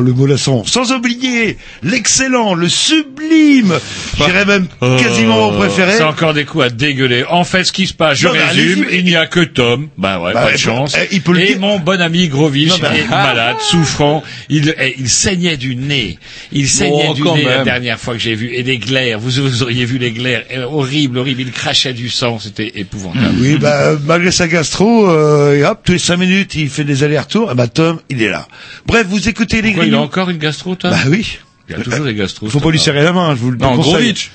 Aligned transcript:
Oula, 0.00 0.06
le 0.10 0.14
mollasson. 0.14 0.64
Sans 0.64 0.92
oublier 0.92 1.56
l'excellent, 1.82 2.54
le 2.54 2.68
sublime, 2.68 3.74
j'irais 4.16 4.44
même 4.44 4.66
quasiment 4.98 5.50
mon 5.50 5.58
préféré. 5.58 5.92
Oh, 5.92 5.96
C'est 5.98 6.04
encore 6.04 6.34
des 6.34 6.44
coups 6.44 6.64
à 6.64 6.70
dégueuler. 6.70 7.24
En 7.28 7.44
fait, 7.44 7.64
ce 7.64 7.72
qui 7.72 7.86
se 7.86 7.94
passe, 7.94 8.18
je 8.18 8.28
Non, 8.28 8.34
résume, 8.34 8.86
il 8.92 9.04
n'y 9.04 9.16
a 9.16 9.26
que 9.26 9.40
Tom. 9.40 9.88
Bah 9.96 10.20
ouais, 10.20 10.32
Bah, 10.32 10.46
pas 10.46 10.52
de 10.52 10.56
chance. 10.56 10.96
eh, 10.98 11.08
il 11.12 11.22
peut 11.22 11.32
le 11.32 11.40
Et 11.40 11.46
dire. 11.48 11.60
mon 11.60 11.78
bon 11.78 12.00
ami 12.00 12.28
Grovich 12.28 12.72
est 12.72 13.08
malade, 13.08 13.56
souffrant. 13.60 14.22
Il, 14.48 14.74
eh, 14.80 14.94
il 14.98 15.08
saignait 15.08 15.56
du 15.56 15.76
nez. 15.76 16.18
Il 16.52 16.68
saignait 16.68 17.14
du 17.14 17.22
nez 17.22 17.44
la 17.44 17.64
dernière 17.64 17.98
fois 17.98 18.14
que 18.14 18.20
j'ai 18.20 18.34
vu. 18.34 18.50
Et 18.54 18.62
des 18.62 18.78
glaires. 18.78 19.18
Vous, 19.18 19.30
vous 19.42 19.62
auriez 19.62 19.84
vu 19.84 19.98
les 19.98 20.10
glaires. 20.12 20.44
Eh, 20.50 20.58
horrible, 20.60 21.18
horrible. 21.18 21.42
Il 21.42 21.52
crachait 21.52 21.92
du 21.92 22.08
sang. 22.08 22.38
C'était 22.38 22.72
épouvantable. 22.76 23.34
Oui, 23.40 23.56
bah, 23.58 23.92
malgré 24.06 24.30
sa 24.30 24.48
gastro, 24.48 25.08
euh, 25.10 25.56
et 25.56 25.64
hop, 25.64 25.80
tous 25.84 25.92
les 25.92 25.98
cinq 25.98 26.16
minutes, 26.18 26.54
il 26.54 26.68
fait 26.70 26.84
des 26.84 27.02
allers-retours. 27.04 27.48
Ah 27.50 27.54
bah, 27.54 27.68
Tom, 27.68 27.98
il 28.08 28.22
est 28.22 28.30
là. 28.30 28.46
Bref, 28.90 29.06
vous 29.08 29.28
écoutez 29.28 29.62
les 29.62 29.72
Quoi, 29.72 29.84
il 29.84 29.94
a 29.94 30.00
encore 30.00 30.30
une 30.30 30.38
gastro, 30.38 30.74
Tom 30.74 30.90
Bah 30.90 30.98
oui. 31.08 31.38
Il 31.68 31.76
a 31.76 31.78
toujours 31.80 32.04
des 32.04 32.14
gastro. 32.14 32.48
Faut 32.48 32.58
pas 32.60 32.70
lui 32.70 32.78
serrer 32.80 33.04
la 33.04 33.12
main, 33.12 33.34
je 33.36 33.40
vous 33.40 33.52
le 33.52 33.56
Non, 33.56 33.70
déconseille. 33.70 33.92
Grovitch. 33.92 34.30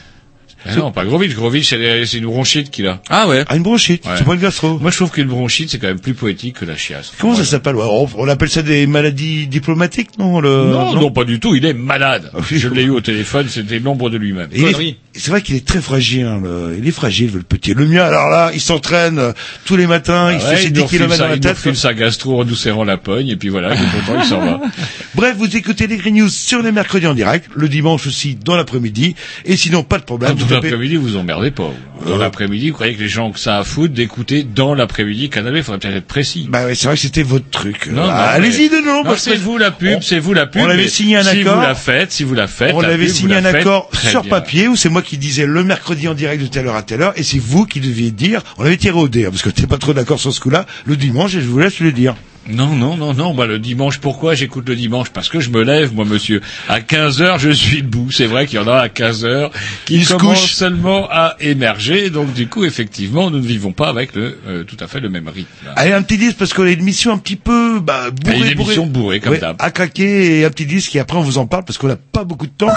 Ah 0.68 0.76
non, 0.78 0.92
pas 0.92 1.06
Grovich. 1.06 1.36
Grovich, 1.36 1.70
c'est 1.70 2.18
une 2.18 2.26
bronchite 2.26 2.72
qu'il 2.72 2.88
a. 2.88 3.00
Ah 3.10 3.28
ouais. 3.28 3.44
Ah, 3.48 3.56
une 3.56 3.62
bronchite, 3.64 4.04
Ouais. 4.06 4.14
c'est 4.18 4.24
pas 4.24 4.34
une 4.34 4.40
gastro. 4.40 4.80
Moi, 4.80 4.90
je 4.90 4.96
trouve 4.96 5.12
qu'une 5.12 5.28
bronchite, 5.28 5.70
c'est 5.70 5.78
quand 5.78 5.88
même 5.88 6.00
plus 6.00 6.16
poétique 6.16 6.56
que 6.60 6.66
la 6.66 6.76
chiasse. 6.76 7.12
Comment 7.20 7.36
ça 7.36 7.46
s'appelle 7.46 7.76
on, 7.76 8.10
on 8.18 8.28
appelle 8.28 8.50
ça 8.50 8.64
des 8.64 8.88
maladies 8.88 9.46
diplomatiques, 9.48 10.18
non 10.18 10.40
le... 10.40 10.50
non, 10.72 10.94
non, 10.96 11.12
pas 11.12 11.24
du 11.24 11.40
tout. 11.40 11.54
Il 11.56 11.66
est 11.66 11.74
malade. 11.74 12.32
Ah 12.34 12.38
oui. 12.40 12.58
Je 12.58 12.68
l'ai 12.70 12.84
eu 12.84 12.90
au 12.90 13.02
téléphone. 13.02 13.48
C'était 13.48 13.78
l'ombre 13.80 14.10
de 14.10 14.18
lui-même. 14.18 14.50
Il 14.54 14.66
est-. 14.66 14.98
C'est 15.18 15.31
vrai 15.31 15.42
qu'il 15.42 15.56
est 15.56 15.66
très 15.66 15.81
fragile. 15.81 16.26
hein, 16.26 16.42
le- 16.44 16.76
il 16.78 16.88
est 16.88 16.92
fragile, 16.92 17.31
le 17.34 17.42
petit. 17.42 17.74
Le 17.74 17.86
mien, 17.86 18.03
alors 18.03 18.30
là, 18.30 18.52
il 18.53 18.59
s'entraîne 18.62 19.18
euh, 19.20 19.31
tous 19.66 19.78
les 19.78 19.88
matins, 19.88 20.31
il 20.31 20.40
Ah 20.44 20.50
Ouais, 20.50 20.56
fait 20.58 20.62
ses 20.64 20.68
nous 20.70 20.74
10 20.76 20.81
refile 20.81 21.00
km 21.00 21.18
dans 21.18 21.28
la 21.28 21.31
il 21.31 21.36
nous 21.36 21.42
tête. 21.42 21.58
refile 21.58 21.76
sa 21.76 21.94
gastro 21.94 22.42
en 22.42 22.46
nous 22.46 22.56
serrant 22.56 22.84
la 22.84 22.98
pogne, 22.98 23.30
et 23.30 23.36
puis 23.36 23.50
voilà, 23.50 23.74
il 23.74 23.81
est 23.81 23.86
content, 24.06 24.20
il 24.22 24.25
s'en 24.25 24.40
va. 24.42 24.59
Bref, 25.16 25.36
vous 25.38 25.56
écoutez 25.56 25.88
les 25.88 25.98
Green 25.98 26.16
News 26.16 26.30
sur 26.30 26.62
les 26.62 26.72
mercredis 26.72 27.08
en 27.08 27.14
direct, 27.14 27.50
le 27.56 27.70
dimanche 27.70 28.08
aussi 28.08 28.36
dans 28.36 28.56
l'après-midi, 28.58 29.16
et 29.46 29.56
sinon 29.56 29.84
pas 29.84 30.00
de 30.00 30.04
problème. 30.04 30.31
Dans 30.31 30.36
vous 30.36 30.46
tapez- 30.54 30.70
l'après-midi, 30.70 30.96
vous 30.98 31.16
emmerdez 31.16 31.52
pas. 31.52 31.72
vous. 32.00 32.09
Dans 32.09 32.16
Euh. 32.18 32.20
l'après-midi, 32.20 32.70
vous 32.70 32.74
croyez 32.75 32.94
que 32.96 33.02
les 33.02 33.08
gens 33.09 33.31
que 33.31 33.40
ça 33.40 33.56
a 33.56 33.59
à 33.59 33.64
foutre 33.64 33.94
d'écouter 33.94 34.44
dans 34.44 34.75
l'après-midi 34.75 35.30
Canal 35.30 35.54
B, 35.54 35.62
faudrait 35.64 35.80
peut-être 35.80 35.96
être 35.96 36.08
précis. 36.08 36.46
Bah 36.50 36.66
ouais, 36.66 36.75
c'est 36.75 36.88
vrai 36.88 36.96
que 36.98 37.02
c'était 37.02 37.24
votre 37.24 37.50
truc. 37.50 37.88
Non, 37.88 38.04
Ah, 38.06 38.31
Allez-y 38.31 38.68
de 38.70 38.75
parce 39.06 39.22
c'est 39.24 39.36
vous 39.38 39.58
la 39.58 39.72
pub, 39.72 39.98
on- 39.98 40.02
c'est 40.02 40.20
vous 40.20 40.34
la 40.34 40.46
pub. 40.46 40.62
on 40.62 40.70
avait 40.70 40.90
signé 40.90 41.16
un 41.18 41.24
si 41.24 41.40
accord. 41.42 41.56
vous 41.56 41.62
la 41.62 41.75
faites, 41.75 42.12
si 42.12 42.24
vous 42.25 42.34
la 42.36 42.48
faites, 42.48 42.74
On 42.75 42.81
avait 42.81 43.08
signé 43.08 43.36
un 43.36 43.46
accord 43.46 43.90
sur 43.94 44.24
papier 44.24 44.68
où 44.68 44.75
c'est 44.75 44.90
moi 44.90 45.02
qui 45.06 45.18
disais 45.18 45.46
le 45.46 45.64
mercredi 45.64 46.08
en 46.08 46.14
direct 46.14 46.42
de 46.42 46.48
telle 46.48 46.68
heure 46.68 46.76
à 46.76 46.84
telle 46.84 47.02
heure 47.02 47.14
et 47.16 47.24
c'est 47.24 47.40
vous 47.40 47.66
qui 47.66 47.80
deviez 47.80 48.12
dire, 48.12 48.42
on 48.58 48.66
avait 48.66 48.78
tiré 48.78 48.98
au 48.98 49.08
dé, 49.08 49.26
hein, 49.26 49.30
parce 49.32 49.42
que 49.44 49.50
t'es 49.50 49.68
pas 49.68 49.78
trop 49.78 49.94
d'accord 49.94 50.20
sur 50.20 50.34
ce 50.34 50.40
coup-là, 50.40 50.66
le 50.86 50.98
dimanche 50.98 51.36
et 51.36 51.42
je 51.42 51.48
vous 51.48 51.60
laisse 51.60 51.80
le 51.80 51.92
dire. 51.92 52.16
Non, 52.47 52.67
non, 52.75 52.95
non, 52.95 53.13
non. 53.13 53.33
Bah, 53.33 53.47
le 53.47 53.57
dimanche, 53.57 54.00
pourquoi 54.00 54.35
j'écoute 54.35 54.69
le 54.69 54.75
dimanche? 54.75 55.09
Parce 55.09 55.29
que 55.29 55.39
je 55.39 55.50
me 55.50 55.63
lève, 55.63 55.94
moi, 55.95 56.06
monsieur. 56.06 56.41
À 56.69 56.79
15 56.79 57.22
heures, 57.22 57.39
je 57.39 57.50
suis 57.50 57.81
debout. 57.81 58.11
C'est 58.11 58.28
vrai 58.28 58.45
qu'il 58.45 58.59
y 58.59 58.61
en 58.61 58.67
a 58.67 58.75
à 58.78 58.88
15 58.89 59.25
heures 59.25 59.51
qui 59.85 60.03
se 60.06 60.13
commencent 60.13 60.41
couchent. 60.41 60.53
seulement 60.53 61.07
à 61.09 61.35
émerger. 61.39 62.09
Donc, 62.11 62.33
du 62.33 62.47
coup, 62.47 62.63
effectivement, 62.63 63.31
nous 63.31 63.39
ne 63.39 63.47
vivons 63.47 63.72
pas 63.72 63.89
avec 63.89 64.13
le 64.16 64.38
euh, 64.47 64.63
tout 64.63 64.78
à 64.79 64.88
fait 64.88 65.00
le 65.00 65.09
même 65.09 65.28
rythme. 65.28 65.50
Allez, 65.75 65.91
un 65.94 66.03
petit 66.03 66.17
disque 66.19 66.38
parce 66.38 66.53
qu'on 66.53 66.63
a 66.66 66.69
une 66.69 66.79
émission 66.81 67.11
un 67.13 67.17
petit 67.17 67.35
peu 67.35 67.79
bah, 67.79 68.11
bourrée, 68.11 68.35
Une 68.38 68.41
bourrée. 68.44 68.51
émission 68.51 68.85
bourrée, 68.85 69.19
comme 69.19 69.31
Ouais, 69.33 69.39
d'hab. 69.39 69.56
à 69.59 69.72
craquer 69.72 70.39
et 70.39 70.45
un 70.45 70.50
petit 70.51 70.66
disque 70.67 70.95
et 70.95 71.00
après 71.00 71.17
on 71.17 71.22
vous 71.22 71.39
en 71.39 71.47
parle 71.47 71.66
parce 71.66 71.77
qu'on 71.79 71.88
n'a 71.88 71.95
pas 71.95 72.23
beaucoup 72.23 72.45
de 72.45 72.51
temps 72.51 72.72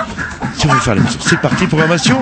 si 0.57 0.67
on 0.67 0.73
veut 0.73 0.81
faire 0.81 0.95
l'émission. 0.95 1.21
C'est 1.23 1.41
parti, 1.41 1.67
programmation. 1.67 2.19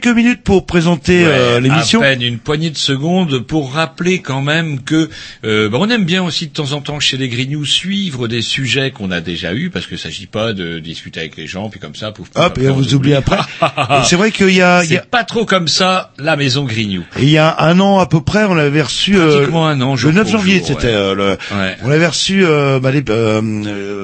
Quelques 0.00 0.16
minutes 0.16 0.42
pour 0.42 0.66
présenter 0.66 1.24
euh, 1.26 1.60
l'émission. 1.60 2.00
À 2.00 2.04
peine 2.04 2.22
une 2.22 2.38
poignée 2.38 2.70
de 2.70 2.76
secondes 2.76 3.40
pour 3.40 3.72
rappeler 3.72 4.20
quand 4.20 4.40
même 4.42 4.80
que 4.82 5.10
euh, 5.44 5.68
bah, 5.68 5.78
on 5.80 5.88
aime 5.90 6.04
bien 6.04 6.22
aussi 6.22 6.46
de 6.46 6.52
temps 6.52 6.72
en 6.72 6.80
temps 6.80 7.00
chez 7.00 7.16
les 7.16 7.28
Grignoux 7.28 7.64
suivre 7.64 8.26
des 8.28 8.42
sujets 8.42 8.90
qu'on 8.90 9.10
a 9.10 9.20
déjà 9.20 9.52
eus 9.54 9.70
parce 9.70 9.86
que 9.86 9.96
s'agit 9.96 10.26
pas 10.26 10.52
de 10.52 10.78
discuter 10.78 11.20
avec 11.20 11.36
les 11.36 11.46
gens 11.46 11.68
puis 11.68 11.80
comme 11.80 11.94
ça 11.94 12.12
pouf, 12.12 12.30
pouf, 12.30 12.44
Hop, 12.44 12.58
et 12.58 12.68
on 12.70 12.74
vous 12.74 12.94
oublie. 12.94 13.14
après. 13.14 13.38
C'est 14.04 14.16
vrai 14.16 14.30
qu'il 14.30 14.50
y 14.50 14.62
a, 14.62 14.82
y 14.84 14.96
a, 14.96 15.02
pas 15.02 15.24
trop 15.24 15.44
comme 15.44 15.68
ça 15.68 16.12
la 16.18 16.36
maison 16.36 16.64
Grignoux. 16.64 17.04
il 17.18 17.28
y 17.30 17.38
a 17.38 17.56
un 17.60 17.78
an 17.80 17.98
à 17.98 18.06
peu 18.06 18.20
près, 18.20 18.44
on 18.44 18.56
avait 18.56 18.82
reçu 18.82 19.16
euh, 19.16 19.36
Pratiquement 19.36 19.66
un 19.66 19.80
an, 19.82 19.94
le 20.02 20.12
9 20.12 20.22
pour 20.24 20.32
janvier, 20.32 20.62
c'était 20.64 20.86
ouais. 20.86 20.92
euh, 20.94 21.36
Ouais. 21.50 21.76
on 21.82 21.90
avait 21.90 22.06
reçu 22.06 22.44
euh, 22.44 22.80
bah, 22.80 22.90
les- 22.90 23.04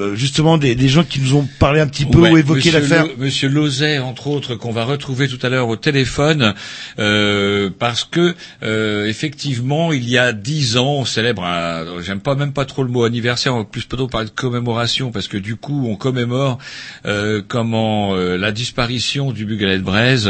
euh, 0.07 0.15
justement 0.15 0.57
des, 0.57 0.75
des 0.75 0.89
gens 0.89 1.03
qui 1.03 1.19
nous 1.19 1.35
ont 1.35 1.47
parlé 1.59 1.79
un 1.81 1.87
petit 1.87 2.05
peu 2.05 2.19
Ouais, 2.19 2.31
ou 2.31 2.37
évoqué 2.37 2.71
l'affaire. 2.71 3.05
Monsieur 3.17 3.49
Lozet, 3.49 3.99
entre 3.99 4.27
autres, 4.27 4.55
qu'on 4.55 4.71
va 4.71 4.83
retrouver 4.85 5.27
tout 5.27 5.39
à 5.45 5.49
l'heure 5.49 5.67
au 5.67 5.75
téléphone, 5.75 6.53
euh, 6.99 7.69
parce 7.77 8.03
que 8.03 8.35
euh, 8.63 9.05
effectivement, 9.07 9.93
il 9.93 10.07
y 10.09 10.17
a 10.17 10.33
dix 10.33 10.77
ans, 10.77 10.97
on 10.99 11.05
célèbre. 11.05 11.43
un- 11.43 12.01
J'aime 12.01 12.19
pas 12.19 12.35
même 12.35 12.53
pas 12.53 12.65
trop 12.65 12.83
le 12.83 12.89
mot 12.89 13.03
anniversaire, 13.03 13.53
on 13.55 13.59
va 13.59 13.63
plus 13.65 13.83
plutôt 13.85 14.07
parler 14.07 14.27
de 14.27 14.31
commémoration, 14.33 15.11
parce 15.11 15.27
que 15.27 15.37
du 15.37 15.55
coup, 15.55 15.87
on 15.89 15.95
commémore 15.95 16.57
euh, 17.05 17.41
comment 17.47 18.15
euh, 18.15 18.37
la 18.37 18.51
disparition 18.51 19.31
du 19.31 19.45
Bugalet 19.45 19.77
de 19.77 19.83
Braise, 19.83 20.29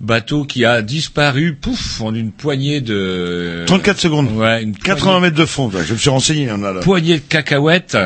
bateau 0.00 0.44
qui 0.44 0.64
a 0.64 0.82
disparu, 0.82 1.54
pouf, 1.54 2.00
en 2.00 2.14
une 2.14 2.32
poignée 2.32 2.80
de 2.80 3.64
34 3.66 3.98
secondes. 4.00 4.30
Ouais, 4.36 4.62
une 4.62 4.76
80 4.76 5.20
mètres 5.20 5.36
de 5.36 5.44
fond. 5.46 5.70
Je 5.70 5.92
me 5.92 5.98
suis 5.98 6.10
renseigné. 6.10 6.50
On 6.52 6.62
a 6.64 6.72
là. 6.72 6.80
poignée 6.80 7.14
de 7.16 7.22
cacahuètes 7.22 7.96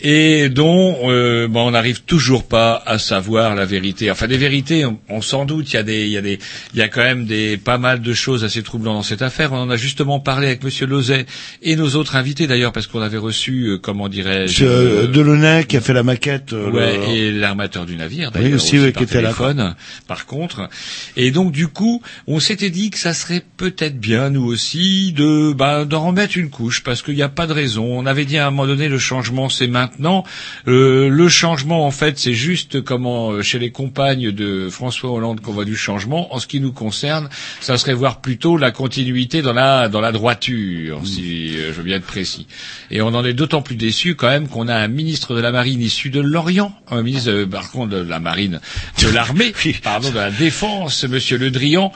et 0.00 0.48
euh, 0.66 1.48
bon, 1.48 1.66
on 1.68 1.70
n'arrive 1.72 2.02
toujours 2.02 2.44
pas 2.44 2.82
à 2.86 2.98
savoir 2.98 3.54
la 3.54 3.64
vérité. 3.64 4.10
Enfin, 4.10 4.26
des 4.26 4.36
vérités, 4.38 4.84
on, 4.84 4.98
on 5.08 5.20
s'en 5.20 5.44
doute. 5.44 5.72
Il 5.72 5.76
y 5.76 5.78
a 5.78 5.82
des, 5.82 6.04
il 6.06 6.10
y 6.12 6.16
a 6.16 6.22
des, 6.22 6.38
il 6.72 6.78
y 6.78 6.82
a 6.82 6.88
quand 6.88 7.02
même 7.02 7.26
des 7.26 7.56
pas 7.56 7.78
mal 7.78 8.00
de 8.00 8.12
choses 8.14 8.44
assez 8.44 8.62
troublantes 8.62 8.94
dans 8.96 9.02
cette 9.02 9.22
affaire. 9.22 9.52
On 9.52 9.58
en 9.58 9.70
a 9.70 9.76
justement 9.76 10.20
parlé 10.20 10.46
avec 10.46 10.62
Monsieur 10.64 10.86
Lozet 10.86 11.26
et 11.62 11.76
nos 11.76 11.90
autres 11.96 12.16
invités 12.16 12.46
d'ailleurs, 12.46 12.72
parce 12.72 12.86
qu'on 12.86 13.00
avait 13.02 13.18
reçu, 13.18 13.64
euh, 13.66 13.78
comment 13.78 14.08
dirais-je, 14.08 14.64
Monsieur 14.64 14.68
euh, 14.68 15.06
Delaunay 15.06 15.64
qui 15.64 15.76
a 15.76 15.80
fait 15.80 15.92
la 15.92 16.02
maquette. 16.02 16.52
euh, 16.52 16.70
Ouais, 16.70 16.96
le- 16.98 17.14
et 17.14 17.30
l'armateur 17.32 17.86
du 17.86 17.96
navire, 17.96 18.30
Oui, 18.34 18.40
d'ailleurs, 18.42 18.56
aussi, 18.56 18.78
oui, 18.78 18.90
par 18.92 18.98
qui 19.00 19.04
était 19.04 19.22
là, 19.22 19.28
téléphone, 19.32 19.74
par 20.08 20.26
contre. 20.26 20.68
Et 21.16 21.30
donc, 21.30 21.52
du 21.52 21.68
coup, 21.68 22.02
on 22.26 22.40
s'était 22.40 22.70
dit 22.70 22.90
que 22.90 22.98
ça 22.98 23.14
serait 23.14 23.42
peut-être 23.56 23.98
bien, 23.98 24.30
nous 24.30 24.44
aussi, 24.44 25.12
de 25.12 25.52
bah, 25.52 25.84
d'en 25.84 26.06
remettre 26.06 26.36
une 26.36 26.50
couche, 26.50 26.82
parce 26.82 27.02
qu'il 27.02 27.14
n'y 27.14 27.22
a 27.22 27.28
pas 27.28 27.46
de 27.46 27.52
raison. 27.52 27.84
On 27.98 28.06
avait 28.06 28.24
dit 28.24 28.38
à 28.38 28.46
un 28.46 28.50
moment 28.50 28.66
donné, 28.66 28.88
le 28.88 28.98
changement, 28.98 29.48
c'est 29.48 29.66
maintenant. 29.66 30.24
Euh, 30.68 31.08
le 31.08 31.28
changement, 31.28 31.86
en 31.86 31.90
fait, 31.90 32.18
c'est 32.18 32.32
juste 32.34 32.80
comment, 32.82 33.32
euh, 33.32 33.42
chez 33.42 33.58
les 33.58 33.70
compagnes 33.70 34.30
de 34.30 34.68
François 34.70 35.10
Hollande 35.10 35.40
qu'on 35.40 35.52
voit 35.52 35.64
du 35.64 35.76
changement. 35.76 36.34
En 36.34 36.38
ce 36.38 36.46
qui 36.46 36.60
nous 36.60 36.72
concerne, 36.72 37.28
ça 37.60 37.76
serait 37.78 37.94
voir 37.94 38.20
plutôt 38.20 38.56
la 38.56 38.70
continuité 38.70 39.42
dans 39.42 39.52
la 39.52 39.88
dans 39.88 40.00
la 40.00 40.12
droiture, 40.12 41.00
si 41.04 41.56
euh, 41.56 41.68
je 41.68 41.72
veux 41.72 41.82
bien 41.82 41.96
être 41.96 42.04
précis. 42.06 42.46
Et 42.90 43.02
on 43.02 43.08
en 43.08 43.24
est 43.24 43.34
d'autant 43.34 43.62
plus 43.62 43.76
déçu 43.76 44.14
quand 44.14 44.28
même 44.28 44.48
qu'on 44.48 44.68
a 44.68 44.74
un 44.74 44.88
ministre 44.88 45.34
de 45.34 45.40
la 45.40 45.52
Marine 45.52 45.80
issu 45.80 46.10
de 46.10 46.20
l'Orient, 46.20 46.72
un 46.90 47.02
ministre 47.02 47.30
euh, 47.30 47.46
par 47.46 47.70
contre 47.70 47.90
de 47.96 48.02
la 48.02 48.20
Marine, 48.20 48.60
de 49.02 49.08
l'armée, 49.08 49.52
pardon, 49.82 50.10
de 50.10 50.16
la 50.16 50.30
Défense, 50.30 51.04
Monsieur 51.04 51.38
Le 51.38 51.50
Drian, 51.50 51.92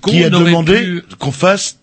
qu'on 0.00 0.10
qui 0.10 0.24
a 0.24 0.30
demandé 0.30 0.80
pu- 0.82 1.02
qu'on 1.18 1.32
fasse 1.32 1.78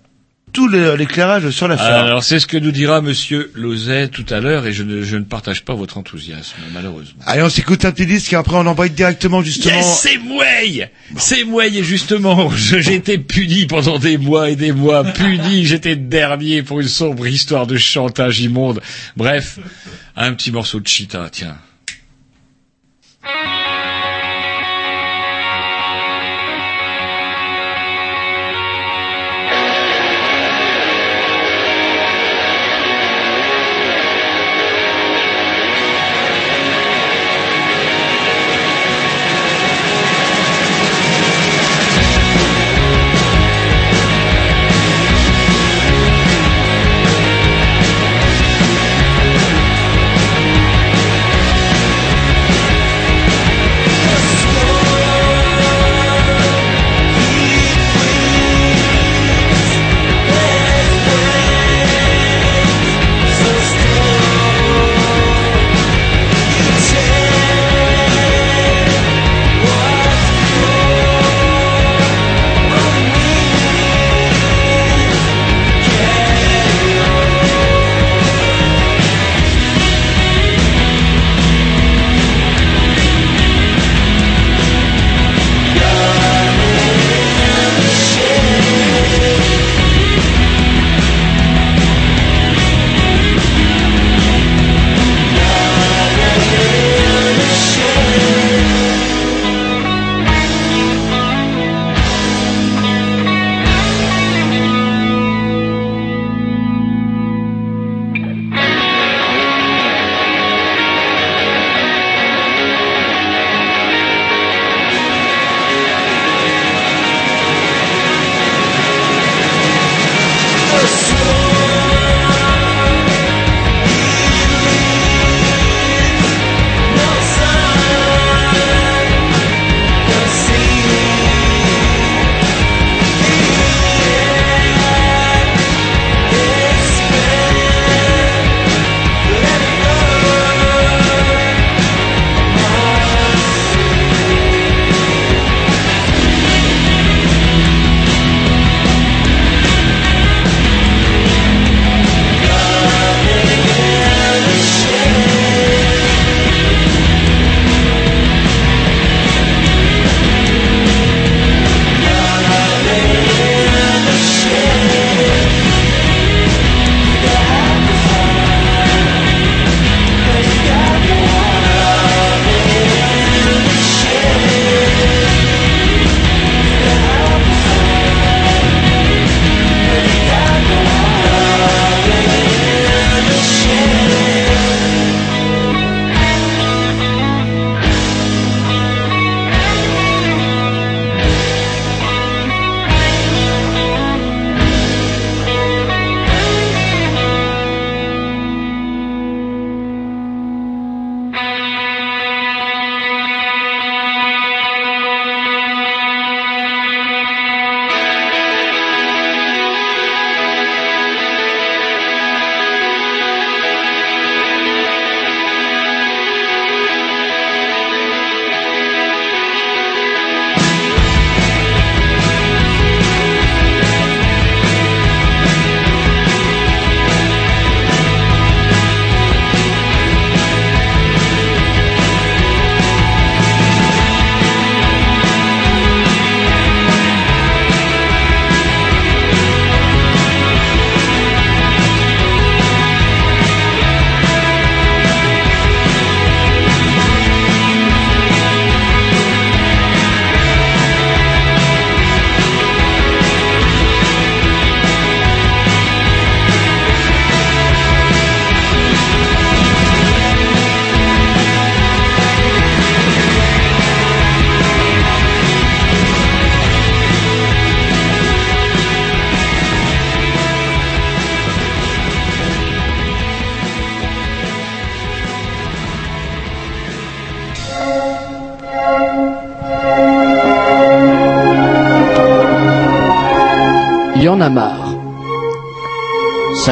tout 0.56 0.70
l'éclairage 0.70 1.50
sur 1.50 1.68
l'affaire. 1.68 2.06
Alors 2.06 2.24
c'est 2.24 2.40
ce 2.40 2.48
que 2.48 2.56
nous 2.56 2.72
dira 2.72 3.02
Monsieur 3.02 3.52
Lozet 3.56 4.08
tout 4.08 4.26
à 4.30 4.40
l'heure, 4.40 4.66
et 4.66 4.72
je 4.72 4.84
ne, 4.84 5.04
je 5.04 5.18
ne 5.18 5.26
partage 5.26 5.66
pas 5.66 5.76
votre 5.76 5.98
enthousiasme, 5.98 6.56
malheureusement. 6.74 7.22
Allez, 7.26 7.44
on 7.44 7.50
s'écoute 7.50 7.84
un 7.84 7.92
petit 7.92 8.06
disque 8.06 8.32
et 8.32 8.38
après 8.38 8.56
on 8.56 8.66
envoie 8.66 8.88
directement 8.88 9.44
justement. 9.44 9.76
Yes, 9.76 10.00
c'est 10.00 10.18
Mouey 10.18 10.90
C'est 11.18 11.44
Mouey, 11.44 11.76
et 11.76 11.84
justement, 11.84 12.50
été 12.88 13.18
puni 13.18 13.66
pendant 13.66 14.00
des 14.00 14.18
mois 14.18 14.50
et 14.50 14.56
des 14.56 14.72
mois, 14.72 15.04
puni, 15.04 15.66
j'étais 15.66 15.98
dernier 15.98 16.64
pour 16.64 16.80
une 16.80 16.88
sombre 16.88 17.28
histoire 17.28 17.68
de 17.68 17.76
chantage 17.76 18.40
immonde. 18.40 18.82
Bref, 19.18 19.60
un 20.16 20.34
petit 20.34 20.52
morceau 20.52 20.80
de 20.80 20.88
Cheetah, 20.88 21.30
tiens. 21.32 21.58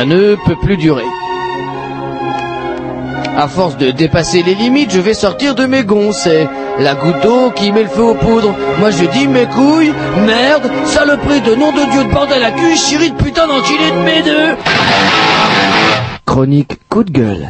Ça 0.03 0.09
ne 0.09 0.35
peut 0.35 0.57
plus 0.57 0.75
durer. 0.75 1.05
À 3.37 3.47
force 3.47 3.77
de 3.77 3.91
dépasser 3.91 4.43
les 4.43 4.53
limites, 4.53 4.91
je 4.91 4.99
vais 4.99 5.13
sortir 5.13 5.55
de 5.55 5.65
mes 5.65 5.85
gonds. 5.85 6.11
C'est 6.11 6.45
la 6.77 6.93
goutte 6.93 7.21
d'eau 7.23 7.51
qui 7.51 7.71
met 7.71 7.83
le 7.83 7.87
feu 7.87 8.01
aux 8.01 8.15
poudres. 8.15 8.53
Moi 8.79 8.91
je 8.91 9.05
dis 9.05 9.29
mes 9.29 9.45
couilles, 9.45 9.93
merde, 10.25 10.69
saloperie 10.87 11.39
de 11.39 11.55
nom 11.55 11.71
de 11.71 11.89
Dieu 11.89 12.03
de 12.03 12.09
bordel 12.11 12.43
à 12.43 12.51
cul, 12.51 12.75
chérie 12.75 13.11
de 13.11 13.15
putain 13.15 13.47
d'enculé 13.47 13.91
de 13.91 13.99
mes 13.99 14.21
deux. 14.23 14.57
Chronique 16.25 16.73
coup 16.89 17.05
de 17.05 17.11
gueule. 17.11 17.47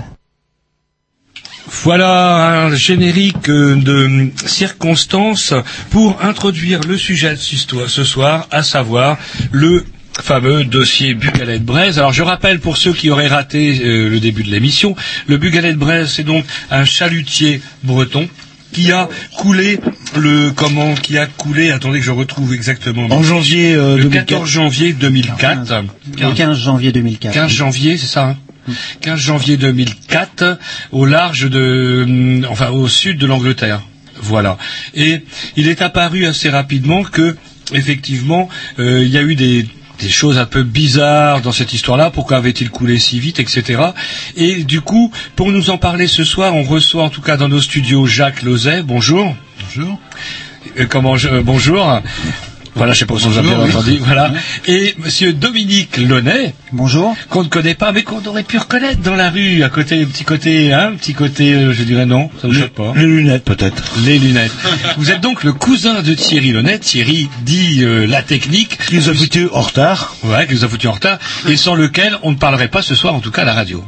Voilà 1.81 2.65
un 2.65 2.75
générique 2.75 3.49
euh, 3.49 3.75
de 3.75 4.29
circonstances 4.45 5.55
pour 5.89 6.23
introduire 6.23 6.81
le 6.87 6.97
sujet 6.97 7.33
de 7.33 7.87
ce 7.87 8.03
soir, 8.03 8.47
à 8.51 8.61
savoir 8.61 9.17
le 9.51 9.83
fameux 10.23 10.63
dossier 10.63 11.15
Bugalet 11.15 11.59
de 11.59 11.65
Braise. 11.65 11.99
Alors 11.99 12.13
je 12.13 12.23
rappelle 12.23 12.61
pour 12.61 12.77
ceux 12.77 12.93
qui 12.93 13.09
auraient 13.09 13.27
raté 13.27 13.81
euh, 13.83 14.09
le 14.09 14.21
début 14.21 14.43
de 14.43 14.49
l'émission, 14.49 14.95
le 15.27 15.35
Bugalet 15.35 15.73
de 15.73 15.77
Braise 15.77 16.09
c'est 16.09 16.23
donc 16.23 16.45
un 16.71 16.85
chalutier 16.85 17.61
breton 17.83 18.29
qui 18.71 18.93
a 18.93 19.09
coulé 19.35 19.79
le 20.15 20.51
comment 20.51 20.95
qui 20.95 21.17
a 21.17 21.25
coulé 21.25 21.71
attendez 21.71 21.99
que 21.99 22.05
je 22.05 22.11
retrouve 22.11 22.53
exactement 22.53 23.05
En 23.11 23.21
janvier 23.21 23.75
euh, 23.75 23.97
le 23.97 24.03
2004. 24.03 24.25
14 24.25 24.49
janvier 24.49 24.93
2004 24.93 25.81
Le 26.17 26.33
15 26.33 26.57
janvier 26.57 26.91
2004. 26.93 27.33
15 27.33 27.51
janvier, 27.51 27.97
c'est 27.97 28.07
ça 28.07 28.29
hein 28.29 28.37
15 29.01 29.19
janvier 29.19 29.57
2004, 29.57 30.57
au 30.93 31.05
large 31.05 31.49
de, 31.49 32.03
hum, 32.07 32.47
enfin 32.49 32.69
au 32.69 32.87
sud 32.87 33.17
de 33.17 33.25
l'Angleterre. 33.25 33.81
Voilà. 34.21 34.57
Et 34.93 35.23
il 35.57 35.67
est 35.67 35.81
apparu 35.81 36.25
assez 36.25 36.49
rapidement 36.49 37.03
que, 37.03 37.35
effectivement, 37.73 38.47
euh, 38.79 39.03
il 39.03 39.09
y 39.09 39.17
a 39.17 39.21
eu 39.21 39.35
des 39.35 39.65
des 40.03 40.09
choses 40.09 40.37
un 40.37 40.45
peu 40.45 40.63
bizarres 40.63 41.41
dans 41.41 41.53
cette 41.53 41.73
histoire-là. 41.73 42.11
Pourquoi 42.11 42.37
avait-il 42.37 42.69
coulé 42.69 42.99
si 42.99 43.19
vite, 43.19 43.39
etc. 43.39 43.81
Et 44.35 44.63
du 44.65 44.81
coup, 44.81 45.11
pour 45.37 45.51
nous 45.51 45.69
en 45.69 45.77
parler 45.77 46.07
ce 46.07 46.25
soir, 46.25 46.53
on 46.55 46.63
reçoit 46.63 47.03
en 47.03 47.09
tout 47.09 47.21
cas 47.21 47.37
dans 47.37 47.47
nos 47.47 47.61
studios 47.61 48.05
Jacques 48.05 48.41
Lozet. 48.41 48.83
Bonjour. 48.83 49.33
Bonjour. 49.61 49.99
Euh, 50.77 50.85
comment 50.89 51.15
je, 51.15 51.29
euh, 51.29 51.41
bonjour. 51.41 52.01
Voilà, 52.75 52.93
je 52.93 52.99
sais 52.99 53.05
pas 53.05 53.17
si 53.19 53.27
vous 53.27 53.37
avez 53.37 53.49
oui. 53.49 53.69
entendu. 53.71 53.97
Voilà. 54.03 54.31
Et 54.67 54.95
Monsieur 54.97 55.31
Dominique 55.33 55.97
Launay, 55.97 56.53
Bonjour. 56.71 57.15
qu'on 57.29 57.43
ne 57.43 57.47
connaît 57.47 57.75
pas, 57.75 57.91
mais 57.91 58.01
qu'on 58.03 58.23
aurait 58.25 58.43
pu 58.43 58.57
reconnaître 58.57 59.01
dans 59.01 59.15
la 59.15 59.29
rue, 59.29 59.61
à 59.63 59.69
côté, 59.69 60.03
petit 60.05 60.23
côté, 60.23 60.73
hein, 60.73 60.93
petit 60.97 61.13
côté, 61.13 61.53
euh, 61.53 61.73
je 61.73 61.83
dirais 61.83 62.05
non, 62.07 62.29
ça 62.41 62.47
vous 62.47 62.53
choque 62.55 62.71
pas. 62.71 62.93
Les 62.95 63.05
lunettes 63.05 63.43
peut-être. 63.43 63.93
Les 64.05 64.17
lunettes. 64.17 64.51
Vous 64.97 65.11
êtes 65.11 65.21
donc 65.21 65.43
le 65.43 65.53
cousin 65.53 66.01
de 66.01 66.13
Thierry 66.15 66.51
Launay. 66.51 66.79
Thierry 66.79 67.29
dit 67.43 67.83
euh, 67.83 68.07
la 68.07 68.21
technique. 68.23 68.77
Qui 68.87 68.95
nous 68.95 69.09
a 69.09 69.13
foutu 69.13 69.47
en 69.53 69.61
retard. 69.61 70.15
Ouais, 70.23 70.47
qui 70.47 70.53
nous 70.55 70.65
a 70.65 70.67
foutu 70.67 70.87
en 70.87 70.93
retard, 70.93 71.19
et 71.47 71.55
sans 71.55 71.75
lequel 71.75 72.17
on 72.23 72.31
ne 72.31 72.37
parlerait 72.37 72.69
pas 72.69 72.81
ce 72.81 72.95
soir, 72.95 73.13
en 73.13 73.19
tout 73.19 73.31
cas 73.31 73.43
à 73.43 73.45
la 73.45 73.53
radio. 73.53 73.83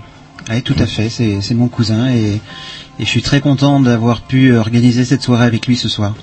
Oui, 0.51 0.61
tout 0.61 0.75
à 0.77 0.85
fait. 0.85 1.09
C'est 1.09 1.39
c'est 1.41 1.55
mon 1.55 1.67
cousin 1.69 2.07
et, 2.09 2.35
et 2.35 2.39
je 2.99 3.05
suis 3.05 3.23
très 3.23 3.41
content 3.41 3.79
d'avoir 3.79 4.21
pu 4.21 4.55
organiser 4.55 5.03
cette 5.05 5.23
soirée 5.23 5.45
avec 5.45 5.65
lui 5.65 5.75
ce 5.75 5.89
soir. 5.89 6.13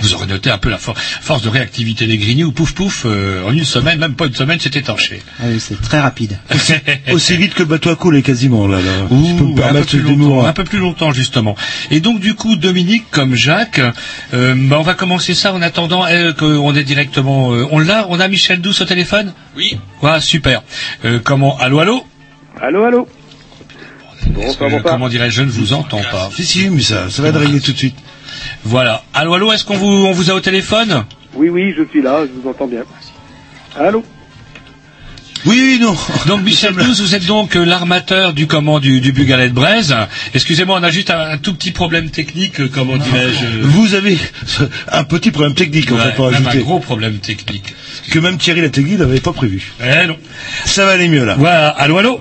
Vous 0.00 0.14
aurez 0.14 0.26
noté 0.26 0.50
un 0.50 0.58
peu 0.58 0.68
la 0.70 0.78
for- 0.78 0.96
force 0.98 1.42
de 1.42 1.48
réactivité 1.48 2.06
des 2.06 2.18
grignoux, 2.18 2.52
pouf 2.52 2.72
pouf, 2.72 3.02
euh, 3.06 3.44
en 3.46 3.52
une 3.52 3.64
semaine, 3.64 3.98
même 3.98 4.14
pas 4.14 4.26
une 4.26 4.34
semaine, 4.34 4.58
c'est 4.60 4.74
étanché. 4.76 5.22
Ah 5.40 5.44
oui, 5.48 5.60
c'est 5.60 5.80
très 5.80 6.00
rapide. 6.00 6.38
Aussi 7.12 7.36
vite 7.36 7.54
que 7.54 7.60
le 7.60 7.64
bateau 7.66 7.90
a 7.90 7.96
coulé 7.96 8.22
quasiment 8.22 8.66
là. 8.66 8.78
là. 8.80 8.92
Ouh, 9.10 9.26
Je 9.26 9.34
peux 9.34 9.44
me 9.44 9.62
un, 9.62 9.72
peu 9.72 9.84
plus 9.84 9.98
longtemps, 10.00 10.10
dénouement. 10.16 10.46
un 10.46 10.52
peu 10.52 10.64
plus 10.64 10.78
longtemps 10.78 11.12
justement. 11.12 11.56
Et 11.90 12.00
donc 12.00 12.20
du 12.20 12.34
coup 12.34 12.56
Dominique 12.56 13.04
comme 13.10 13.34
Jacques, 13.34 13.80
euh, 14.34 14.54
bah, 14.56 14.76
on 14.78 14.82
va 14.82 14.94
commencer 14.94 15.34
ça 15.34 15.52
en 15.52 15.62
attendant 15.62 16.04
euh, 16.06 16.32
qu'on 16.32 16.74
est 16.74 16.84
directement. 16.84 17.52
euh, 17.52 17.66
on 17.70 17.78
l'a, 17.78 18.06
on 18.08 18.18
a 18.20 18.28
Michel 18.28 18.60
Douce 18.60 18.80
au 18.80 18.84
téléphone? 18.84 19.32
Oui. 19.56 19.78
Voilà 20.00 20.20
super. 20.20 20.62
Euh, 21.04 21.18
comment 21.22 21.58
Allô 21.58 21.78
allô? 21.80 22.06
Allô, 22.60 22.84
allô? 22.84 23.08
Que, 24.58 24.82
comment 24.82 25.08
dirais-je 25.08 25.36
Je 25.36 25.42
ne 25.42 25.50
vous 25.50 25.72
entends 25.72 26.02
pas. 26.10 26.30
Si 26.34 26.44
si, 26.44 26.68
mais 26.70 26.82
ça, 26.82 27.10
ça 27.10 27.22
va 27.22 27.28
être 27.28 27.38
réglé 27.40 27.60
tout 27.60 27.72
de 27.72 27.76
suite. 27.78 27.96
Voilà. 28.64 29.02
Allô 29.14 29.34
allô. 29.34 29.52
Est-ce 29.52 29.64
qu'on 29.64 29.76
vous 29.76 30.06
on 30.06 30.12
vous 30.12 30.30
a 30.30 30.34
au 30.34 30.40
téléphone 30.40 31.04
Oui, 31.34 31.48
oui, 31.48 31.74
je 31.76 31.84
suis 31.90 32.02
là, 32.02 32.20
je 32.26 32.40
vous 32.40 32.48
entends 32.48 32.66
bien. 32.66 32.82
Allô 33.78 34.04
Oui, 35.46 35.58
oui, 35.58 35.78
non. 35.80 35.96
Donc 36.26 36.42
Michel 36.42 36.74
Douce, 36.84 37.00
vous 37.00 37.14
êtes 37.14 37.24
donc 37.26 37.56
euh, 37.56 37.64
l'armateur 37.64 38.32
du 38.34 38.46
comment 38.46 38.78
du, 38.78 39.00
du 39.00 39.12
Bugalet 39.12 39.48
de 39.48 39.54
Braise. 39.54 39.94
Excusez-moi, 40.34 40.78
on 40.78 40.82
a 40.82 40.90
juste 40.90 41.10
un, 41.10 41.18
un 41.30 41.38
tout 41.38 41.54
petit 41.54 41.70
problème 41.70 42.10
technique, 42.10 42.60
euh, 42.60 42.68
comment 42.72 42.96
dirais-je. 42.98 43.44
euh, 43.44 43.60
Vous 43.62 43.94
avez 43.94 44.18
un 44.92 45.04
petit 45.04 45.30
problème 45.30 45.54
technique 45.54 45.90
en 45.92 45.96
ouais, 45.96 46.02
fait 46.02 46.14
pour 46.16 46.30
même 46.30 46.42
un 46.44 46.46
ajouter. 46.48 46.64
gros 46.64 46.78
problème 46.80 47.18
technique. 47.18 47.74
Que 48.10 48.18
même 48.18 48.36
Thierry 48.38 48.60
Lategui 48.60 48.96
n'avait 48.96 49.20
pas 49.20 49.32
prévu. 49.32 49.72
Eh 49.80 50.06
non. 50.06 50.16
Ça 50.66 50.84
va 50.84 50.92
aller 50.92 51.08
mieux 51.08 51.24
là. 51.24 51.36
Voilà. 51.38 51.68
Allô 51.68 51.96
allô. 51.98 52.20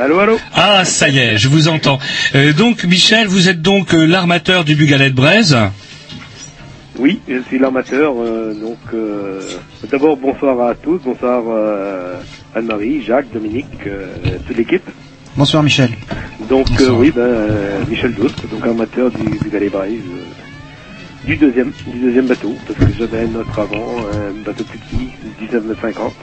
Allô, 0.00 0.18
allô 0.18 0.38
Ah, 0.54 0.82
ça 0.86 1.10
y 1.10 1.18
est, 1.18 1.36
je 1.36 1.46
vous 1.48 1.68
entends. 1.68 1.98
Euh, 2.34 2.54
donc, 2.54 2.84
Michel, 2.84 3.26
vous 3.26 3.50
êtes 3.50 3.60
donc 3.60 3.92
euh, 3.92 4.06
l'armateur 4.06 4.64
du 4.64 4.74
Bugalet 4.74 5.10
de 5.10 5.14
Braise. 5.14 5.54
Oui, 6.98 7.20
je 7.28 7.38
suis 7.48 7.58
l'armateur, 7.58 8.14
euh, 8.18 8.54
donc 8.54 8.78
euh, 8.94 9.42
d'abord 9.90 10.16
bonsoir 10.16 10.68
à 10.68 10.74
tous, 10.74 10.98
bonsoir 11.04 11.42
euh, 11.48 12.16
Anne-Marie, 12.54 13.02
Jacques, 13.02 13.30
Dominique, 13.32 13.66
euh, 13.86 14.06
toute 14.46 14.56
l'équipe. 14.56 14.88
Bonsoir 15.36 15.62
Michel. 15.62 15.90
Donc 16.48 16.66
euh, 16.70 16.76
Bonsoir. 16.78 16.98
oui, 16.98 17.10
ben, 17.14 17.20
euh, 17.20 17.84
Michel 17.86 18.14
Doutre, 18.14 18.48
donc 18.48 18.66
armateur 18.66 19.10
du, 19.10 19.38
du 19.38 19.50
Galet 19.50 19.68
Braise, 19.68 19.92
euh, 19.92 21.26
du 21.26 21.36
deuxième, 21.36 21.72
du 21.86 21.98
deuxième 22.00 22.26
bateau, 22.26 22.56
parce 22.66 22.78
que 22.78 22.86
j'avais 22.98 23.20
un 23.20 23.34
autre 23.34 23.58
avant, 23.58 23.98
un 24.14 24.44
bateau 24.46 24.64
plus 24.64 24.78
petit, 24.78 25.08
19 25.40 25.64
mètres 25.66 25.80
50. 25.82 26.14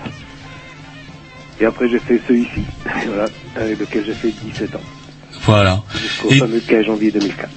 Et 1.59 1.65
après 1.65 1.89
j'ai 1.89 1.99
fait 1.99 2.21
celui-ci, 2.27 2.61
voilà, 3.07 3.25
avec 3.55 3.79
lequel 3.79 4.03
j'ai 4.05 4.13
fait 4.13 4.33
17 4.51 4.75
ans, 4.75 4.81
Voilà. 5.45 5.81
jusqu'au 6.01 6.29
Et- 6.31 6.37
fameux 6.39 6.59
15 6.59 6.85
janvier 6.85 7.11
2004. 7.11 7.49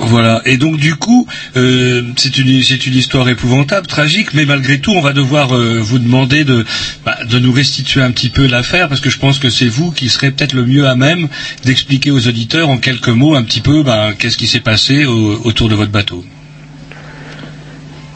Voilà. 0.00 0.40
Et 0.46 0.56
donc, 0.56 0.78
du 0.78 0.94
coup, 0.94 1.26
euh, 1.56 2.00
c'est 2.16 2.38
une, 2.38 2.62
c'est 2.62 2.86
une 2.86 2.94
histoire 2.94 3.28
épouvantable, 3.28 3.86
tragique, 3.86 4.32
mais 4.32 4.46
malgré 4.46 4.80
tout, 4.80 4.92
on 4.92 5.02
va 5.02 5.12
devoir 5.12 5.54
euh, 5.54 5.78
vous 5.82 5.98
demander 5.98 6.44
de, 6.44 6.64
bah, 7.04 7.18
de 7.28 7.38
nous 7.38 7.52
restituer 7.52 8.00
un 8.00 8.10
petit 8.10 8.30
peu 8.30 8.46
l'affaire, 8.46 8.88
parce 8.88 9.02
que 9.02 9.10
je 9.10 9.18
pense 9.18 9.38
que 9.38 9.50
c'est 9.50 9.68
vous 9.68 9.90
qui 9.90 10.08
serez 10.08 10.30
peut-être 10.30 10.54
le 10.54 10.64
mieux 10.64 10.86
à 10.88 10.94
même 10.96 11.28
d'expliquer 11.66 12.10
aux 12.10 12.26
auditeurs 12.28 12.70
en 12.70 12.78
quelques 12.78 13.08
mots 13.10 13.34
un 13.34 13.42
petit 13.42 13.60
peu, 13.60 13.82
bah, 13.82 14.12
qu'est-ce 14.18 14.38
qui 14.38 14.46
s'est 14.46 14.60
passé 14.60 15.04
au- 15.04 15.38
autour 15.44 15.68
de 15.68 15.74
votre 15.74 15.92
bateau. 15.92 16.24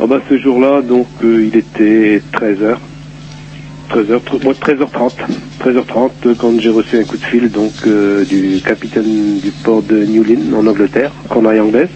Ah 0.00 0.06
bah, 0.06 0.20
ce 0.30 0.38
jour-là, 0.38 0.80
donc, 0.80 1.06
euh, 1.22 1.46
il 1.52 1.58
était 1.58 2.22
13h. 2.32 2.78
13h, 3.92 4.42
moi, 4.42 4.54
13h30. 4.54 5.12
13h30, 5.60 6.10
euh, 6.26 6.34
quand 6.38 6.58
j'ai 6.58 6.70
reçu 6.70 6.98
un 6.98 7.04
coup 7.04 7.18
de 7.18 7.24
fil, 7.24 7.50
donc, 7.50 7.72
euh, 7.86 8.24
du 8.24 8.60
capitaine 8.64 9.38
du 9.38 9.50
port 9.50 9.82
de 9.82 10.04
Newlyn, 10.04 10.54
en 10.56 10.66
Angleterre, 10.66 11.12
Corneille 11.28 11.60
anglaise, 11.60 11.90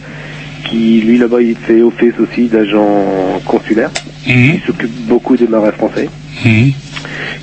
qui, 0.68 1.00
lui, 1.00 1.16
là-bas, 1.16 1.40
il 1.40 1.56
fait 1.56 1.80
office 1.80 2.12
aussi 2.20 2.48
d'agent 2.48 3.40
consulaire. 3.46 3.90
Mhm. 4.26 4.52
Il 4.56 4.60
s'occupe 4.66 4.90
beaucoup 5.08 5.36
des 5.36 5.46
marins 5.46 5.72
français. 5.72 6.08
Mhm. 6.44 6.72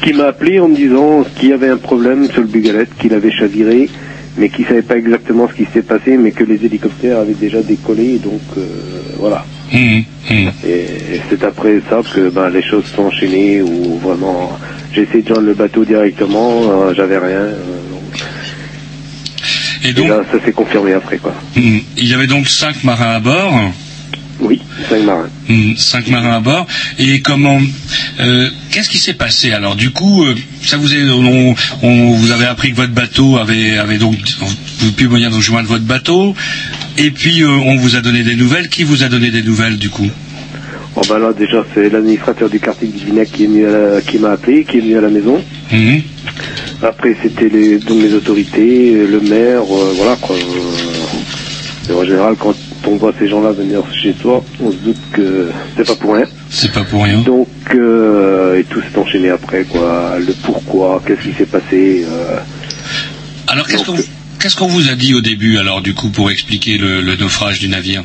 Qui 0.03 0.13
m'a 0.13 0.25
appelé 0.25 0.59
en 0.59 0.67
me 0.67 0.75
disant 0.75 1.23
qu'il 1.35 1.49
y 1.49 1.53
avait 1.53 1.69
un 1.69 1.77
problème 1.77 2.29
sur 2.29 2.41
le 2.41 2.47
Bugalet, 2.47 2.87
qu'il 2.99 3.13
avait 3.13 3.31
chaviré, 3.31 3.89
mais 4.37 4.49
qu'il 4.49 4.65
savait 4.65 4.81
pas 4.83 4.97
exactement 4.97 5.47
ce 5.47 5.53
qui 5.53 5.65
s'était 5.65 5.81
passé, 5.81 6.17
mais 6.17 6.31
que 6.31 6.43
les 6.43 6.63
hélicoptères 6.63 7.17
avaient 7.17 7.33
déjà 7.33 7.61
décollé, 7.61 8.19
donc, 8.19 8.41
euh, 8.57 8.65
voilà. 9.17 9.45
Mhm. 9.71 10.03
Mhm. 10.29 10.51
Et 10.65 11.19
c'est 11.29 11.43
après 11.43 11.81
ça 11.89 12.01
que 12.13 12.29
ben, 12.29 12.49
les 12.49 12.61
choses 12.63 12.85
sont 12.95 13.03
enchaînées 13.03 13.61
où 13.61 13.97
vraiment 13.99 14.57
j'ai 14.93 15.03
essayé 15.03 15.21
de 15.23 15.27
joindre 15.27 15.47
le 15.47 15.53
bateau 15.55 15.83
directement, 15.85 16.61
euh, 16.69 16.93
j'avais 16.95 17.17
rien. 17.17 17.39
euh, 17.39 17.57
donc- 17.91 18.23
Et 19.85 19.89
et 19.89 19.93
donc, 19.93 20.07
là 20.09 20.21
ça 20.31 20.43
s'est 20.45 20.51
confirmé 20.53 20.93
après 20.93 21.17
quoi. 21.17 21.33
mhm. 21.55 21.81
il 21.97 22.07
y 22.07 22.13
avait 22.13 22.27
donc 22.27 22.47
cinq 22.47 22.83
marins 22.83 23.15
à 23.15 23.19
bord. 23.19 23.53
Oui, 24.43 24.61
cinq 24.89 25.03
marins. 25.03 25.29
Hmm, 25.49 25.75
cinq 25.77 26.07
marins 26.09 26.35
à 26.35 26.39
bord. 26.39 26.67
Et 26.99 27.21
comment 27.21 27.59
euh, 28.19 28.49
Qu'est-ce 28.71 28.89
qui 28.89 28.97
s'est 28.97 29.13
passé 29.13 29.51
alors? 29.51 29.75
Du 29.75 29.91
coup, 29.91 30.23
euh, 30.25 30.35
ça 30.63 30.77
vous 30.77 30.93
est, 30.93 31.03
on, 31.09 31.55
on- 31.81 32.11
vous 32.13 32.31
avez 32.31 32.45
appris 32.45 32.71
que 32.71 32.75
votre 32.75 32.91
bateau 32.93 33.37
avait, 33.37 33.77
avait 33.77 33.97
donc 33.97 34.17
vous 34.79 34.91
pu 34.91 35.07
moyen 35.07 35.29
de 35.29 35.39
joindre 35.39 35.69
votre 35.69 35.85
bateau. 35.85 36.35
Et 36.97 37.11
puis 37.11 37.41
euh, 37.43 37.47
on 37.49 37.77
vous 37.77 37.95
a 37.95 38.01
donné 38.01 38.23
des 38.23 38.35
nouvelles. 38.35 38.67
Qui 38.69 38.83
vous 38.83 39.03
a 39.03 39.07
donné 39.09 39.31
des 39.31 39.43
nouvelles 39.43 39.77
du 39.77 39.89
coup? 39.89 40.09
Bon 40.95 41.01
ben 41.09 41.17
là 41.17 41.33
déjà 41.33 41.65
c'est 41.73 41.89
l'administrateur 41.89 42.49
du 42.49 42.59
quartier 42.59 42.87
de 42.87 42.97
Guinec 43.05 43.31
qui 43.31 43.45
est 43.45 43.47
venu 43.47 43.65
à 43.65 43.71
la- 43.95 44.01
qui 44.01 44.19
m'a 44.19 44.31
appelé, 44.31 44.63
qui 44.63 44.77
est 44.77 44.81
venu 44.81 44.97
à 44.97 45.01
la 45.01 45.09
maison. 45.09 45.41
Mhm. 45.71 46.01
Après 46.83 47.15
c'était 47.23 47.49
les 47.49 47.77
donc 47.79 48.01
les 48.01 48.13
autorités, 48.13 48.93
le 49.09 49.19
maire, 49.21 49.61
euh, 49.63 49.93
voilà 49.95 50.15
quoi. 50.17 50.35
Euh, 50.35 51.93
en 51.95 52.05
général 52.05 52.35
quand 52.39 52.53
on 52.87 52.95
voit 52.97 53.13
ces 53.17 53.27
gens-là 53.27 53.51
venir 53.51 53.81
chez 53.93 54.13
toi, 54.13 54.43
on 54.61 54.71
se 54.71 54.77
doute 54.77 54.97
que 55.11 55.49
c'est 55.77 55.85
pas 55.87 55.95
pour 55.95 56.15
rien. 56.15 56.25
C'est 56.49 56.71
pas 56.71 56.83
pour 56.83 57.03
rien. 57.03 57.19
Donc, 57.19 57.47
euh, 57.75 58.59
et 58.59 58.63
tout 58.63 58.81
s'est 58.81 58.97
enchaîné 58.97 59.29
après, 59.29 59.63
quoi. 59.63 60.17
Le 60.19 60.33
pourquoi, 60.43 61.01
qu'est-ce 61.05 61.21
qui 61.21 61.33
s'est 61.33 61.45
passé. 61.45 62.05
euh, 62.07 62.37
Alors 63.47 63.67
qu'est-ce 63.67 63.85
qu'on 63.85 63.95
qu'est-ce 64.39 64.55
qu'on 64.55 64.67
vous 64.67 64.89
a 64.89 64.95
dit 64.95 65.13
au 65.13 65.21
début 65.21 65.57
alors 65.57 65.81
du 65.81 65.93
coup 65.93 66.09
pour 66.09 66.29
expliquer 66.29 66.77
le, 66.77 66.99
le 67.01 67.15
naufrage 67.15 67.59
du 67.59 67.69
navire? 67.69 68.03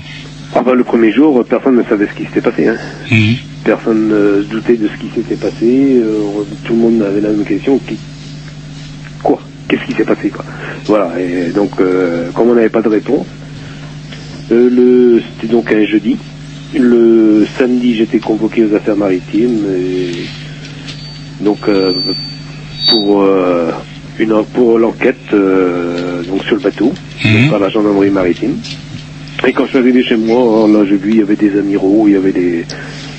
Ah 0.55 0.63
bah, 0.63 0.73
le 0.75 0.85
premier 0.85 1.13
jour, 1.13 1.45
personne 1.45 1.77
ne 1.77 1.83
savait 1.85 2.07
ce 2.07 2.17
qui 2.17 2.25
s'était 2.25 2.41
passé. 2.41 2.69
Hein. 2.69 2.77
Mhm. 3.11 3.35
Personne 3.65 4.09
ne 4.09 4.43
se 4.43 4.47
doutait 4.49 4.77
de 4.77 4.89
ce 4.89 4.99
qui 5.01 5.11
s'était 5.15 5.35
passé. 5.37 6.01
euh, 6.03 6.21
tout 6.65 6.73
le 6.73 6.79
monde 6.79 7.03
avait 7.03 7.21
la 7.21 7.31
même 7.31 7.45
question. 7.45 7.79
Qui... 7.87 7.97
Quoi? 9.23 9.41
Qu'est-ce 9.69 9.85
qui 9.85 9.93
s'est 9.93 10.05
passé 10.05 10.31
quoi? 10.31 10.45
Voilà. 10.87 11.21
Et 11.21 11.51
donc, 11.51 11.73
euh, 11.81 12.31
comme 12.33 12.49
on 12.49 12.55
n'avait 12.55 12.71
pas 12.71 12.81
de 12.81 12.89
réponse, 12.89 13.27
euh, 13.27 13.38
le... 14.51 15.21
c'était 15.21 15.53
donc 15.53 15.71
un 15.73 15.85
jeudi. 15.85 16.17
Le 16.75 17.47
samedi, 17.59 17.97
j'étais 17.97 18.19
convoqué 18.19 18.65
aux 18.65 18.75
affaires 18.75 18.97
maritimes. 18.97 19.65
Et... 19.75 20.13
Donc, 21.45 21.59
euh, 21.69 21.93
pour 22.91 23.23
euh, 23.23 23.71
une 24.19 24.43
pour 24.55 24.79
l'enquête 24.79 25.17
euh, 25.33 26.23
donc 26.25 26.43
sur 26.45 26.57
le 26.57 26.63
bateau 26.63 26.93
Mhm. 27.25 27.51
par 27.51 27.59
la 27.59 27.69
gendarmerie 27.69 28.11
maritime. 28.11 28.57
Et 29.47 29.53
quand 29.53 29.65
je 29.65 29.71
suis 29.71 29.79
arrivé 29.79 30.03
chez 30.05 30.17
moi, 30.17 30.69
là 30.69 30.85
j'ai 30.89 30.97
vu 30.97 31.11
il 31.11 31.19
y 31.19 31.23
avait 31.23 31.37
des 31.37 31.57
amiraux, 31.59 32.05
il 32.09 32.15
y 32.15 32.17
avait 32.17 32.33
des 32.33 32.65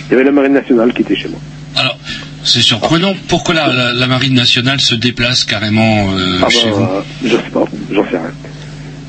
il 0.07 0.11
y 0.11 0.15
avait 0.15 0.23
la 0.23 0.31
marine 0.31 0.53
nationale 0.53 0.93
qui 0.93 1.01
était 1.03 1.15
chez 1.15 1.27
moi. 1.29 1.39
Alors, 1.75 1.97
c'est 2.43 2.61
surprenant. 2.61 3.13
Pourquoi 3.27 3.53
la, 3.55 3.67
la- 3.73 3.93
la 3.93 4.07
marine 4.07 4.33
nationale 4.33 4.79
se 4.81 4.95
déplace 4.95 5.43
carrément 5.45 6.11
euh, 6.13 6.39
Ah 6.43 6.49
chez 6.49 6.69
vous? 6.71 6.79
bah, 6.81 7.05
je 7.23 7.29
sais 7.29 7.51
pas, 7.53 7.63
j'en 7.91 8.03
sais 8.05 8.17
rien. 8.17 8.31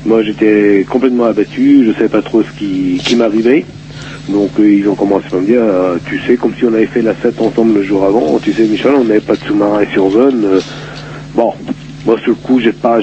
Moi 0.05 0.23
j'étais 0.23 0.85
complètement 0.91 1.25
abattu, 1.25 1.85
je 1.87 1.93
savais 1.93 2.09
pas 2.09 2.23
trop 2.23 2.41
ce 2.43 2.51
qui, 2.57 3.01
m'arrivait. 3.15 3.65
Donc 4.29 4.51
euh, 4.59 4.69
ils 4.71 4.87
ont 4.89 4.95
commencé 4.95 5.25
à 5.31 5.37
me 5.37 5.47
dire, 5.47 5.61
euh, 5.61 5.97
tu 6.05 6.19
sais, 6.21 6.37
comme 6.37 6.55
si 6.55 6.65
on 6.65 6.73
avait 6.73 6.87
fait 6.87 7.03
la 7.03 7.15
7 7.21 7.39
ensemble 7.41 7.75
le 7.75 7.83
jour 7.83 8.03
avant, 8.05 8.39
tu 8.39 8.53
sais 8.53 8.63
Michel, 8.63 8.93
on 8.95 9.05
n'avait 9.05 9.21
pas 9.21 9.35
de 9.35 9.43
sous-marin 9.45 9.85
sur 9.93 10.11
zone. 10.11 10.45
euh, 10.45 10.61
bon, 11.35 11.53
moi 12.05 12.17
sur 12.19 12.31
le 12.31 12.35
coup 12.37 12.59
j'ai 12.59 12.73
pas 12.73 12.97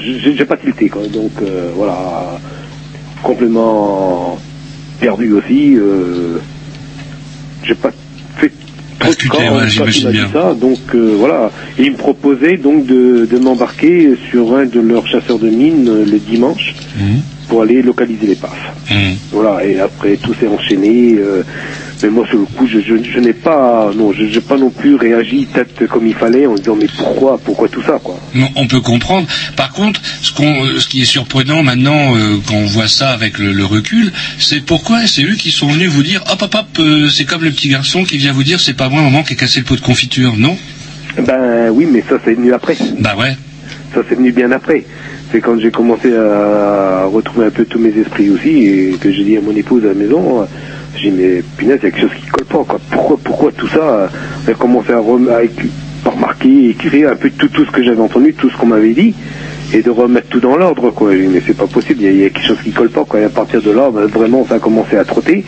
pas 0.47 0.57
tilté 0.57 0.89
quoi. 0.89 1.03
Donc 1.07 1.31
voilà, 1.75 2.39
complètement 3.23 4.39
perdu 4.99 5.33
aussi. 5.33 5.77
J'ai 7.63 7.75
pas 7.75 7.91
ouais, 9.55 9.67
quand 9.77 9.85
il 9.99 10.03
m'a 10.05 10.11
dit 10.11 10.17
ça. 10.33 10.53
Donc 10.53 10.79
euh, 10.95 11.15
voilà, 11.17 11.51
Et 11.77 11.83
ils 11.83 11.91
me 11.91 11.97
proposaient 11.97 12.57
donc 12.57 12.85
de, 12.85 13.25
de 13.31 13.37
m'embarquer 13.39 14.15
sur 14.29 14.55
un 14.55 14.65
de 14.65 14.79
leurs 14.79 15.07
chasseurs 15.07 15.39
de 15.39 15.49
mines 15.49 15.87
euh, 15.87 16.05
le 16.05 16.19
dimanche 16.19 16.75
Mhm. 16.99 17.21
pour 17.47 17.61
aller 17.61 17.81
localiser 17.81 18.27
les 18.27 18.35
PAF. 18.35 18.57
Mhm. 18.91 19.15
Voilà, 19.31 19.65
et 19.65 19.79
après 19.79 20.17
tout 20.17 20.33
s'est 20.39 20.47
enchaîné. 20.47 21.15
euh, 21.17 21.43
mais 22.03 22.09
moi, 22.09 22.25
sur 22.27 22.39
le 22.39 22.45
coup, 22.45 22.65
je, 22.67 22.79
je, 22.79 22.95
je 23.03 23.19
n'ai 23.19 23.33
pas, 23.33 23.91
non, 23.95 24.13
je 24.13 24.23
n'ai 24.23 24.39
pas 24.41 24.57
non 24.57 24.69
plus 24.69 24.95
réagi 24.95 25.47
peut-être 25.51 25.87
comme 25.87 26.07
il 26.07 26.13
fallait 26.13 26.45
en 26.45 26.55
disant 26.55 26.75
mais 26.79 26.87
pourquoi, 26.97 27.37
pourquoi 27.43 27.67
tout 27.67 27.81
ça, 27.83 27.99
quoi? 28.01 28.17
Non, 28.35 28.49
on 28.55 28.67
peut 28.67 28.81
comprendre. 28.81 29.27
Par 29.55 29.71
contre, 29.73 30.01
ce, 30.21 30.33
qu'on, 30.33 30.65
ce 30.77 30.87
qui 30.87 31.01
est 31.01 31.05
surprenant 31.05 31.63
maintenant, 31.63 32.15
euh, 32.15 32.37
quand 32.47 32.55
on 32.55 32.65
voit 32.65 32.87
ça 32.87 33.09
avec 33.09 33.37
le, 33.37 33.51
le 33.51 33.65
recul, 33.65 34.11
c'est 34.37 34.65
pourquoi 34.65 35.07
c'est 35.07 35.23
eux 35.23 35.35
qui 35.35 35.51
sont 35.51 35.67
venus 35.67 35.89
vous 35.89 36.03
dire 36.03 36.23
hop 36.31 36.41
hop 36.41 36.55
hop, 36.55 36.65
euh, 36.79 37.09
c'est 37.09 37.25
comme 37.25 37.43
le 37.43 37.51
petit 37.51 37.69
garçon 37.69 38.03
qui 38.03 38.17
vient 38.17 38.31
vous 38.31 38.43
dire 38.43 38.59
c'est 38.59 38.75
pas 38.77 38.89
moi 38.89 39.01
maman 39.01 39.23
qui 39.23 39.33
a 39.33 39.35
cassé 39.35 39.59
le 39.59 39.65
pot 39.65 39.75
de 39.75 39.81
confiture, 39.81 40.35
non? 40.37 40.57
Ben 41.17 41.69
oui, 41.71 41.85
mais 41.91 42.03
ça 42.07 42.15
c'est 42.23 42.33
venu 42.33 42.53
après. 42.53 42.77
Bah 42.99 43.15
ouais. 43.17 43.35
Ça 43.93 44.01
c'est 44.07 44.15
venu 44.15 44.31
bien 44.31 44.51
après. 44.51 44.85
C'est 45.31 45.41
quand 45.41 45.59
j'ai 45.59 45.69
commencé 45.71 46.15
à 46.15 47.05
retrouver 47.05 47.47
un 47.47 47.51
peu 47.51 47.65
tous 47.65 47.77
mes 47.79 47.89
esprits 47.89 48.29
aussi 48.29 48.49
et 48.49 48.97
que 48.99 49.11
j'ai 49.11 49.23
dit 49.23 49.37
à 49.37 49.41
mon 49.41 49.55
épouse 49.55 49.83
à 49.85 49.89
la 49.89 49.93
maison, 49.93 50.41
euh, 50.41 50.45
j'ai 51.01 51.11
dit 51.11 51.17
mais 51.17 51.43
punaise, 51.57 51.79
il 51.81 51.85
y 51.85 51.87
a 51.87 51.91
quelque 51.91 52.01
chose 52.01 52.17
qui 52.19 52.27
colle 52.27 52.45
pas 52.45 52.63
quoi. 52.67 52.79
Pourquoi, 52.91 53.17
pourquoi 53.23 53.51
tout 53.51 53.67
ça 53.67 53.77
euh, 53.79 54.07
J'ai 54.47 54.53
commencé 54.53 54.91
à, 54.91 54.97
à 54.97 56.09
remarquer, 56.11 56.69
écrire 56.69 57.11
un 57.11 57.15
peu 57.15 57.29
tout, 57.29 57.47
tout 57.49 57.65
ce 57.65 57.71
que 57.71 57.83
j'avais 57.83 58.01
entendu, 58.01 58.33
tout 58.33 58.49
ce 58.49 58.57
qu'on 58.57 58.67
m'avait 58.67 58.93
dit 58.93 59.13
et 59.73 59.81
de 59.83 59.89
remettre 59.91 60.27
tout 60.29 60.39
dans 60.39 60.57
l'ordre 60.57 60.89
quoi. 60.91 61.13
Dit, 61.15 61.27
mais 61.31 61.41
c'est 61.45 61.55
pas 61.55 61.67
possible, 61.67 62.01
il 62.03 62.15
y, 62.17 62.23
a- 62.23 62.27
a 62.27 62.29
quelque 62.29 62.45
chose 62.47 62.57
qui 62.63 62.71
colle 62.71 62.89
pas 62.89 63.05
quoi. 63.05 63.19
Et 63.19 63.23
à 63.25 63.29
partir 63.29 63.61
de 63.61 63.71
là, 63.71 63.89
ben, 63.91 64.05
vraiment 64.05 64.45
ça 64.47 64.55
a 64.55 64.59
commencé 64.59 64.97
à 64.97 65.05
trotter. 65.05 65.43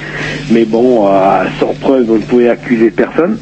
Mais 0.51 0.65
bon, 0.65 1.07
euh, 1.07 1.43
sans 1.59 1.73
preuve, 1.79 2.05
on 2.11 2.15
ne 2.15 2.21
pouvait 2.21 2.49
accuser 2.49 2.91
personne. 2.91 3.37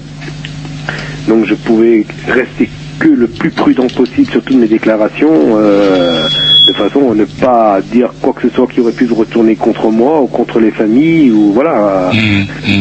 Donc 1.27 1.45
je 1.45 1.53
pouvais 1.55 2.05
rester 2.27 2.69
que 2.99 3.07
le 3.07 3.27
plus 3.27 3.51
prudent 3.51 3.87
possible 3.87 4.29
sur 4.31 4.43
toutes 4.43 4.57
mes 4.57 4.67
déclarations, 4.67 5.57
euh, 5.57 6.27
de 6.67 6.73
façon 6.73 7.11
à 7.11 7.15
ne 7.15 7.25
pas 7.25 7.79
dire 7.81 8.11
quoi 8.21 8.33
que 8.33 8.47
ce 8.49 8.53
soit 8.55 8.67
qui 8.67 8.81
aurait 8.81 8.91
pu 8.91 9.07
se 9.07 9.13
retourner 9.13 9.55
contre 9.55 9.89
moi 9.89 10.21
ou 10.21 10.27
contre 10.27 10.59
les 10.59 10.71
familles 10.71 11.31
ou 11.31 11.53
voilà. 11.53 12.11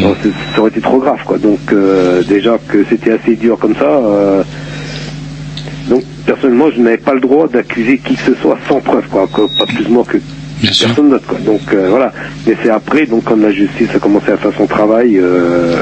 Non, 0.00 0.14
c'est- 0.22 0.30
ça 0.54 0.60
aurait 0.60 0.70
été 0.70 0.80
trop 0.80 0.98
grave 0.98 1.20
quoi. 1.24 1.38
Donc 1.38 1.60
euh, 1.72 2.22
déjà 2.24 2.58
que 2.68 2.84
c'était 2.90 3.12
assez 3.12 3.36
dur 3.36 3.58
comme 3.58 3.74
ça. 3.76 3.84
euh, 3.88 4.42
donc 5.88 6.02
personnellement, 6.26 6.66
je 6.74 6.80
n'avais 6.82 6.98
pas 6.98 7.14
le 7.14 7.20
droit 7.20 7.48
d'accuser 7.48 7.98
qui 7.98 8.14
que 8.16 8.22
ce 8.26 8.34
soit 8.42 8.58
sans 8.68 8.80
preuve 8.80 9.06
quoi, 9.10 9.26
pas 9.28 9.66
plus 9.66 9.88
moi 9.88 10.04
que 10.06 10.18
Bien 10.60 10.72
personne 10.86 11.10
d'autre 11.10 11.26
quoi. 11.28 11.38
Donc 11.38 11.60
euh, 11.72 11.86
voilà. 11.88 12.12
Mais 12.46 12.56
c'est 12.62 12.68
après, 12.70 13.06
donc 13.06 13.22
quand 13.24 13.36
la 13.40 13.52
justice 13.52 13.88
a 13.94 13.98
commencé 14.00 14.32
à 14.32 14.36
faire 14.36 14.50
son 14.58 14.66
travail, 14.66 15.16
euh, 15.16 15.76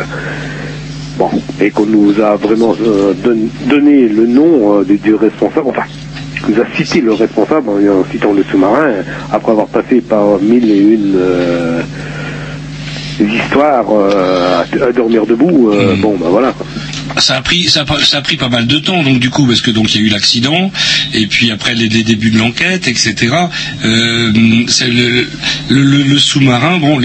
bon, 1.19 1.31
et 1.61 1.71
qu'on 1.71 1.87
nous 1.87 2.21
a 2.21 2.37
vraiment 2.37 2.75
euh, 2.81 3.13
don- 3.15 3.49
donné 3.69 4.09
le 4.09 4.27
nom 4.27 4.79
euh, 4.81 4.85
du, 4.85 4.99
du 4.99 5.15
responsable, 5.15 5.69
enfin, 5.69 5.83
qu'on 6.45 6.53
nous 6.53 6.61
a 6.61 6.67
cité 6.77 7.01
le 7.01 7.13
responsable 7.15 7.69
en, 7.71 8.01
en 8.01 8.05
citant 8.11 8.33
le 8.33 8.43
sous-marin, 8.45 8.91
après 9.33 9.53
avoir 9.53 9.67
passé 9.69 10.01
par 10.01 10.39
mille 10.41 10.71
et 10.71 10.79
une 10.79 11.15
euh, 11.17 11.83
histoires 13.21 13.87
euh, 13.91 14.63
à, 14.83 14.87
à 14.89 14.93
dormir 14.93 15.27
debout. 15.27 15.71
Mhm. 15.73 16.01
Bon, 16.01 16.17
ben 16.21 16.29
voilà. 16.29 16.53
quoi. 16.53 16.67
Ça 17.19 17.37
a 17.37 17.42
pris, 17.42 17.69
ça 17.69 17.85
a, 18.12 18.21
pris 18.23 18.37
pas 18.37 18.49
mal 18.49 18.66
de 18.66 18.79
temps, 18.79 19.03
donc 19.03 19.21
du 19.21 19.31
coup, 19.31 19.47
parce 19.47 19.61
que 19.62 19.71
donc 19.71 19.95
il 19.95 20.01
y 20.01 20.05
a 20.05 20.07
eu 20.07 20.11
l'accident, 20.11 20.71
et 21.14 21.27
puis 21.27 21.51
après 21.51 21.75
les, 21.75 21.88
débuts 21.88 22.31
de 22.31 22.38
l'enquête, 22.38 22.88
etc. 22.88 23.35
Euh, 23.85 24.33
c'est 24.69 24.88
le, 24.88 25.27
le, 25.69 25.83
le- 25.83 26.03
le 26.03 26.19
sous-marin, 26.19 26.79
bon, 26.79 27.01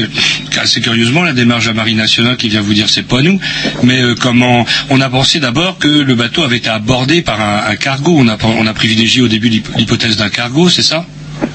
assez 0.60 0.82
curieusement, 0.82 1.24
la 1.24 1.34
démarche 1.34 1.68
la 1.68 1.74
Marine 1.74 1.98
nationale 1.98 2.36
qui 2.38 2.50
vient 2.50 2.62
vous 2.62 2.74
dire 2.74 2.90
c'est 2.90 3.08
pas 3.08 3.22
nous, 3.22 3.40
mais 3.84 4.02
euh, 4.02 4.16
comment 4.20 4.66
on 4.90 5.00
a 5.02 5.10
pensé 5.10 5.40
d'abord 5.40 5.78
que 5.80 5.88
le 5.88 6.16
bateau 6.16 6.44
avait 6.44 6.58
été 6.58 6.70
abordé 6.70 7.22
par 7.22 7.40
un, 7.42 7.76
cargo. 7.78 8.16
On 8.18 8.28
a, 8.28 8.38
on 8.44 8.68
a 8.68 8.74
privilégié 8.74 9.22
au 9.22 9.28
début 9.28 9.50
l'hyp- 9.50 9.70
l'hypothèse 9.78 10.18
d'un 10.18 10.30
cargo, 10.30 10.70
c'est 10.70 10.82
ça? 10.84 11.06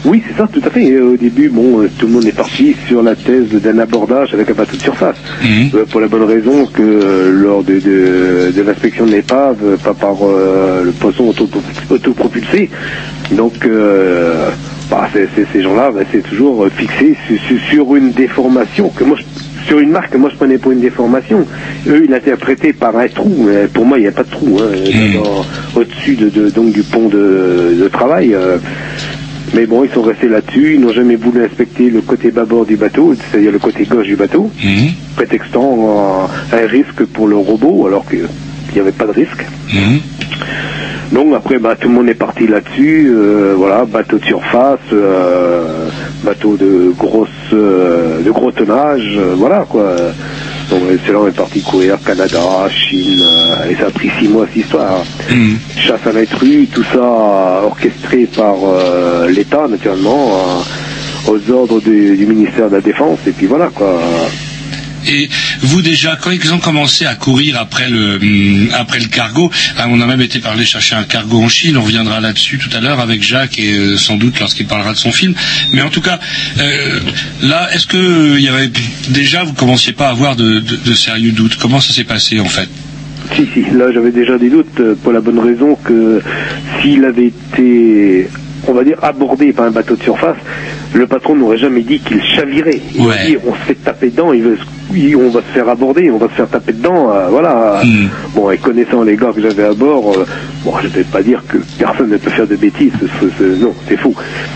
Oui, 0.04 0.22
c'est 0.28 0.36
ça, 0.36 0.48
tout 0.52 0.60
à 0.64 0.70
fait. 0.70 0.84
Et 0.84 0.98
au 1.00 1.16
début, 1.16 1.48
bon, 1.48 1.80
euh, 1.82 1.88
tout 1.98 2.06
le 2.06 2.12
monde 2.12 2.26
est 2.26 2.36
parti 2.36 2.76
sur 2.86 3.02
la 3.02 3.14
thèse 3.16 3.48
d'un 3.50 3.78
abordage 3.78 4.32
avec 4.34 4.48
un 4.50 4.54
bateau 4.54 4.76
de 4.76 4.82
surface. 4.82 5.16
Mhm. 5.42 5.70
Euh, 5.74 5.84
pour 5.90 6.00
la 6.00 6.08
bonne 6.08 6.24
raison 6.24 6.66
que 6.66 6.82
euh, 6.82 7.30
lors 7.32 7.62
de, 7.64 7.74
de, 7.80 8.52
de 8.56 8.62
l'inspection 8.62 9.06
de 9.06 9.12
l'épave, 9.12 9.76
pas 9.82 9.94
par 9.94 10.14
le 10.84 10.92
poisson 10.92 11.24
auto- 11.28 11.48
autopropulsé, 11.90 12.70
donc 13.32 13.54
bah, 14.90 15.08
ces 15.52 15.62
gens-là, 15.62 15.90
bah, 15.92 16.00
c'est 16.12 16.22
toujours 16.22 16.66
fixé 16.76 17.16
su- 17.26 17.38
su- 17.38 17.58
sur 17.58 17.96
une 17.96 18.12
déformation 18.12 18.88
que 18.90 19.02
moi 19.04 19.16
je- 19.18 19.66
sur 19.66 19.80
une 19.80 19.90
marque 19.90 20.12
que 20.12 20.16
moi 20.18 20.30
je 20.30 20.36
prenais 20.36 20.58
pour 20.58 20.70
une 20.72 20.80
déformation. 20.80 21.44
Eux, 21.88 22.02
ils 22.04 22.10
l'interprétaient 22.10 22.72
par 22.72 22.96
un 22.96 23.08
trou. 23.08 23.34
mais 23.48 23.66
pour 23.66 23.84
moi, 23.84 23.98
il 23.98 24.02
n'y 24.02 24.08
a 24.08 24.12
pas 24.12 24.22
de 24.22 24.30
trou 24.30 24.58
hein, 24.60 24.70
Mhm. 24.94 25.80
au-dessus 25.80 26.14
de, 26.14 26.28
de- 26.28 26.50
donc 26.50 26.72
du 26.72 26.82
pont 26.84 27.08
de, 27.08 27.76
de 27.82 27.88
travail. 27.88 28.32
euh. 28.34 28.58
Mais 29.54 29.66
bon, 29.66 29.84
ils 29.84 29.90
sont 29.90 30.02
restés 30.02 30.28
là-dessus. 30.28 30.74
Ils 30.74 30.80
n'ont 30.80 30.92
jamais 30.92 31.16
voulu 31.16 31.44
inspecter 31.44 31.90
le 31.90 32.00
côté 32.00 32.30
bâbord 32.30 32.66
du 32.66 32.76
bateau, 32.76 33.14
c'est-à-dire 33.14 33.52
le 33.52 33.58
côté 33.58 33.84
gauche 33.84 34.06
du 34.06 34.16
bateau 34.16 34.50
Mhm. 34.64 34.90
prétextant 35.16 36.28
un, 36.52 36.56
un 36.56 36.66
risque 36.66 37.04
pour 37.12 37.26
le 37.28 37.36
robot 37.36 37.86
alors 37.86 38.04
qu'il 38.08 38.26
n'y 38.74 38.80
avait 38.80 38.92
pas 38.92 39.06
de 39.06 39.12
risque. 39.12 39.44
Mhm. 39.72 40.00
Donc 41.12 41.34
après, 41.34 41.58
bah, 41.58 41.76
tout 41.80 41.88
le 41.88 41.94
monde 41.94 42.08
est 42.08 42.14
parti 42.14 42.46
là-dessus. 42.48 43.08
euh, 43.14 43.54
voilà, 43.56 43.84
bateau 43.84 44.18
de 44.18 44.24
surface, 44.24 44.80
euh, 44.92 45.88
bateau 46.24 46.56
de 46.56 46.92
grosse, 46.98 47.28
euh, 47.52 48.20
de 48.22 48.30
gros 48.30 48.50
tonnage, 48.50 49.14
euh, 49.16 49.34
voilà 49.36 49.64
quoi. 49.68 49.94
Donc 50.70 50.82
c'est 51.04 51.12
là 51.12 51.18
on 51.20 51.28
est 51.28 51.36
parti 51.36 51.62
courir 51.62 51.98
Canada, 52.04 52.68
Chine, 52.70 53.22
euh, 53.22 53.70
et 53.70 53.76
ça 53.76 53.86
a 53.86 53.90
pris 53.90 54.10
six 54.18 54.28
mois 54.28 54.46
cette 54.46 54.64
histoire. 54.64 55.04
Mhm. 55.30 55.58
Chasse 55.76 56.06
à 56.06 56.12
l'intrus, 56.12 56.68
tout 56.72 56.84
ça 56.84 57.62
orchestré 57.64 58.26
par 58.26 58.56
euh, 58.64 59.28
l'État 59.28 59.68
naturellement, 59.68 60.64
euh, 61.28 61.32
aux 61.32 61.50
ordres 61.52 61.80
du, 61.80 62.16
du 62.16 62.26
ministère 62.26 62.68
de 62.68 62.76
la 62.76 62.80
Défense. 62.80 63.18
Et 63.26 63.32
puis 63.32 63.46
voilà 63.46 63.68
quoi. 63.68 64.00
Et 65.06 65.28
vous 65.60 65.82
déjà, 65.82 66.16
quand 66.20 66.30
ils 66.30 66.52
ont 66.52 66.58
commencé 66.58 67.06
à 67.06 67.14
courir 67.14 67.58
après 67.58 67.88
le 67.88 68.16
hum, 68.16 68.68
après 68.74 68.98
le 68.98 69.06
cargo, 69.06 69.50
on 69.88 70.00
a 70.00 70.06
même 70.06 70.20
été 70.20 70.38
parler 70.40 70.64
chercher 70.64 70.94
un 70.96 71.04
cargo 71.04 71.40
en 71.42 71.48
Chine. 71.48 71.76
On 71.76 71.82
reviendra 71.82 72.20
là-dessus 72.20 72.58
tout 72.58 72.70
à 72.76 72.80
l'heure 72.80 73.00
avec 73.00 73.22
Jacques 73.22 73.58
et 73.58 73.72
euh, 73.72 73.96
sans 73.96 74.16
doute 74.16 74.38
lorsqu'il 74.40 74.66
parlera 74.66 74.92
de 74.92 74.98
son 74.98 75.12
film. 75.12 75.34
Mais 75.72 75.82
en 75.82 75.90
tout 75.90 76.00
cas, 76.00 76.18
euh, 76.60 77.00
là, 77.42 77.68
est-ce 77.72 77.86
que 77.86 77.96
euh, 77.96 78.38
il 78.38 78.44
y 78.44 78.48
avait 78.48 78.70
déjà 79.08 79.44
vous 79.44 79.52
commenciez 79.54 79.92
pas 79.92 80.08
à 80.08 80.10
avoir 80.10 80.36
de, 80.36 80.60
de- 80.60 80.76
de 80.76 80.94
sérieux 80.94 81.32
doutes? 81.32 81.56
Comment 81.56 81.80
ça 81.80 81.92
s'est 81.92 82.04
passé 82.04 82.40
en 82.40 82.44
fait? 82.48 82.68
Si, 83.34 83.46
si, 83.54 83.62
là 83.74 83.86
j'avais 83.92 84.12
déjà 84.12 84.38
des 84.38 84.48
doutes 84.50 84.80
pour 85.02 85.12
la 85.12 85.20
bonne 85.20 85.38
raison 85.40 85.74
que 85.74 86.22
s'il 86.80 87.04
avait 87.04 87.26
été, 87.26 88.28
on 88.68 88.72
va 88.72 88.84
dire, 88.84 88.96
abordé 89.02 89.52
par 89.52 89.64
un 89.66 89.70
bateau 89.72 89.96
de 89.96 90.02
surface, 90.02 90.36
le 90.94 91.06
patron 91.08 91.34
n'aurait 91.34 91.58
jamais 91.58 91.82
dit 91.82 91.98
qu'il 91.98 92.22
chavirait. 92.22 92.80
Il 92.94 93.00
Ouais. 93.02 93.26
dit 93.26 93.36
on 93.46 93.52
se 93.54 93.58
fait 93.66 93.74
taper 93.74 94.10
dedans, 94.10 94.32
il 94.32 94.42
veut 94.42 94.58
oui, 94.90 95.14
on 95.16 95.30
va 95.30 95.40
se 95.40 95.46
faire 95.52 95.68
aborder, 95.68 96.10
on 96.10 96.18
va 96.18 96.28
se 96.28 96.34
faire 96.34 96.48
taper 96.48 96.72
dedans, 96.72 97.10
euh, 97.12 97.28
voilà. 97.28 97.82
Bon, 98.34 98.50
et 98.50 98.58
connaissant 98.58 99.02
les 99.02 99.16
gars 99.16 99.32
que 99.34 99.40
j'avais 99.40 99.64
à 99.64 99.74
bord, 99.74 100.12
euh, 100.16 100.24
bon, 100.64 100.72
je 100.82 100.88
vais 100.88 101.04
pas 101.04 101.22
dire 101.22 101.42
que 101.48 101.58
personne 101.78 102.10
ne 102.10 102.16
peut 102.16 102.30
faire 102.30 102.46
de 102.46 102.56
bêtises, 102.56 102.92
non, 103.60 103.74
c'est 103.88 103.96
faux. 103.96 104.14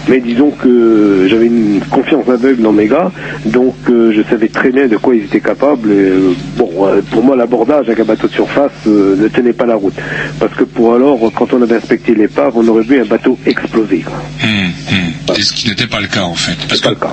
Mais 0.08 0.20
disons 0.20 0.50
que 0.50 1.26
j'avais 1.28 1.46
une 1.46 1.80
confiance 1.90 2.28
aveugle 2.28 2.62
dans 2.62 2.72
mes 2.72 2.86
gars, 2.86 3.10
donc 3.46 3.74
euh, 3.88 4.12
je 4.14 4.22
savais 4.28 4.48
très 4.48 4.70
bien 4.70 4.86
de 4.86 4.96
quoi 4.96 5.14
ils 5.14 5.24
étaient 5.24 5.40
capables. 5.40 5.90
Et, 5.90 5.94
euh, 5.94 6.32
bon, 6.56 6.70
pour 7.10 7.22
moi, 7.24 7.36
l'abordage 7.36 7.86
avec 7.88 8.00
un 8.00 8.04
bateau 8.04 8.28
de 8.28 8.32
surface 8.32 8.72
ne 8.86 9.28
tenait 9.28 9.52
pas 9.52 9.66
la 9.66 9.74
route, 9.76 9.94
parce 10.38 10.54
que 10.54 10.64
pour 10.64 10.94
alors, 10.94 11.18
quand 11.34 11.52
on 11.52 11.62
avait 11.62 11.76
inspecté 11.76 12.14
l'épave, 12.14 12.52
on 12.56 12.66
aurait 12.68 12.84
vu 12.84 13.00
un 13.00 13.04
bateau 13.04 13.38
exploser. 13.46 13.98
quoi. 13.98 14.14
Hum, 14.42 14.50
hum. 14.92 14.96
C'est 15.34 15.42
ce 15.42 15.52
qui 15.52 15.68
n'était 15.68 15.86
pas 15.86 16.00
le 16.00 16.08
cas 16.08 16.22
en 16.22 16.34
fait. 16.34 16.56
Parce 16.68 16.80
C'est 16.80 16.88
pas 16.88 16.94
que 16.94 17.06
le 17.06 17.12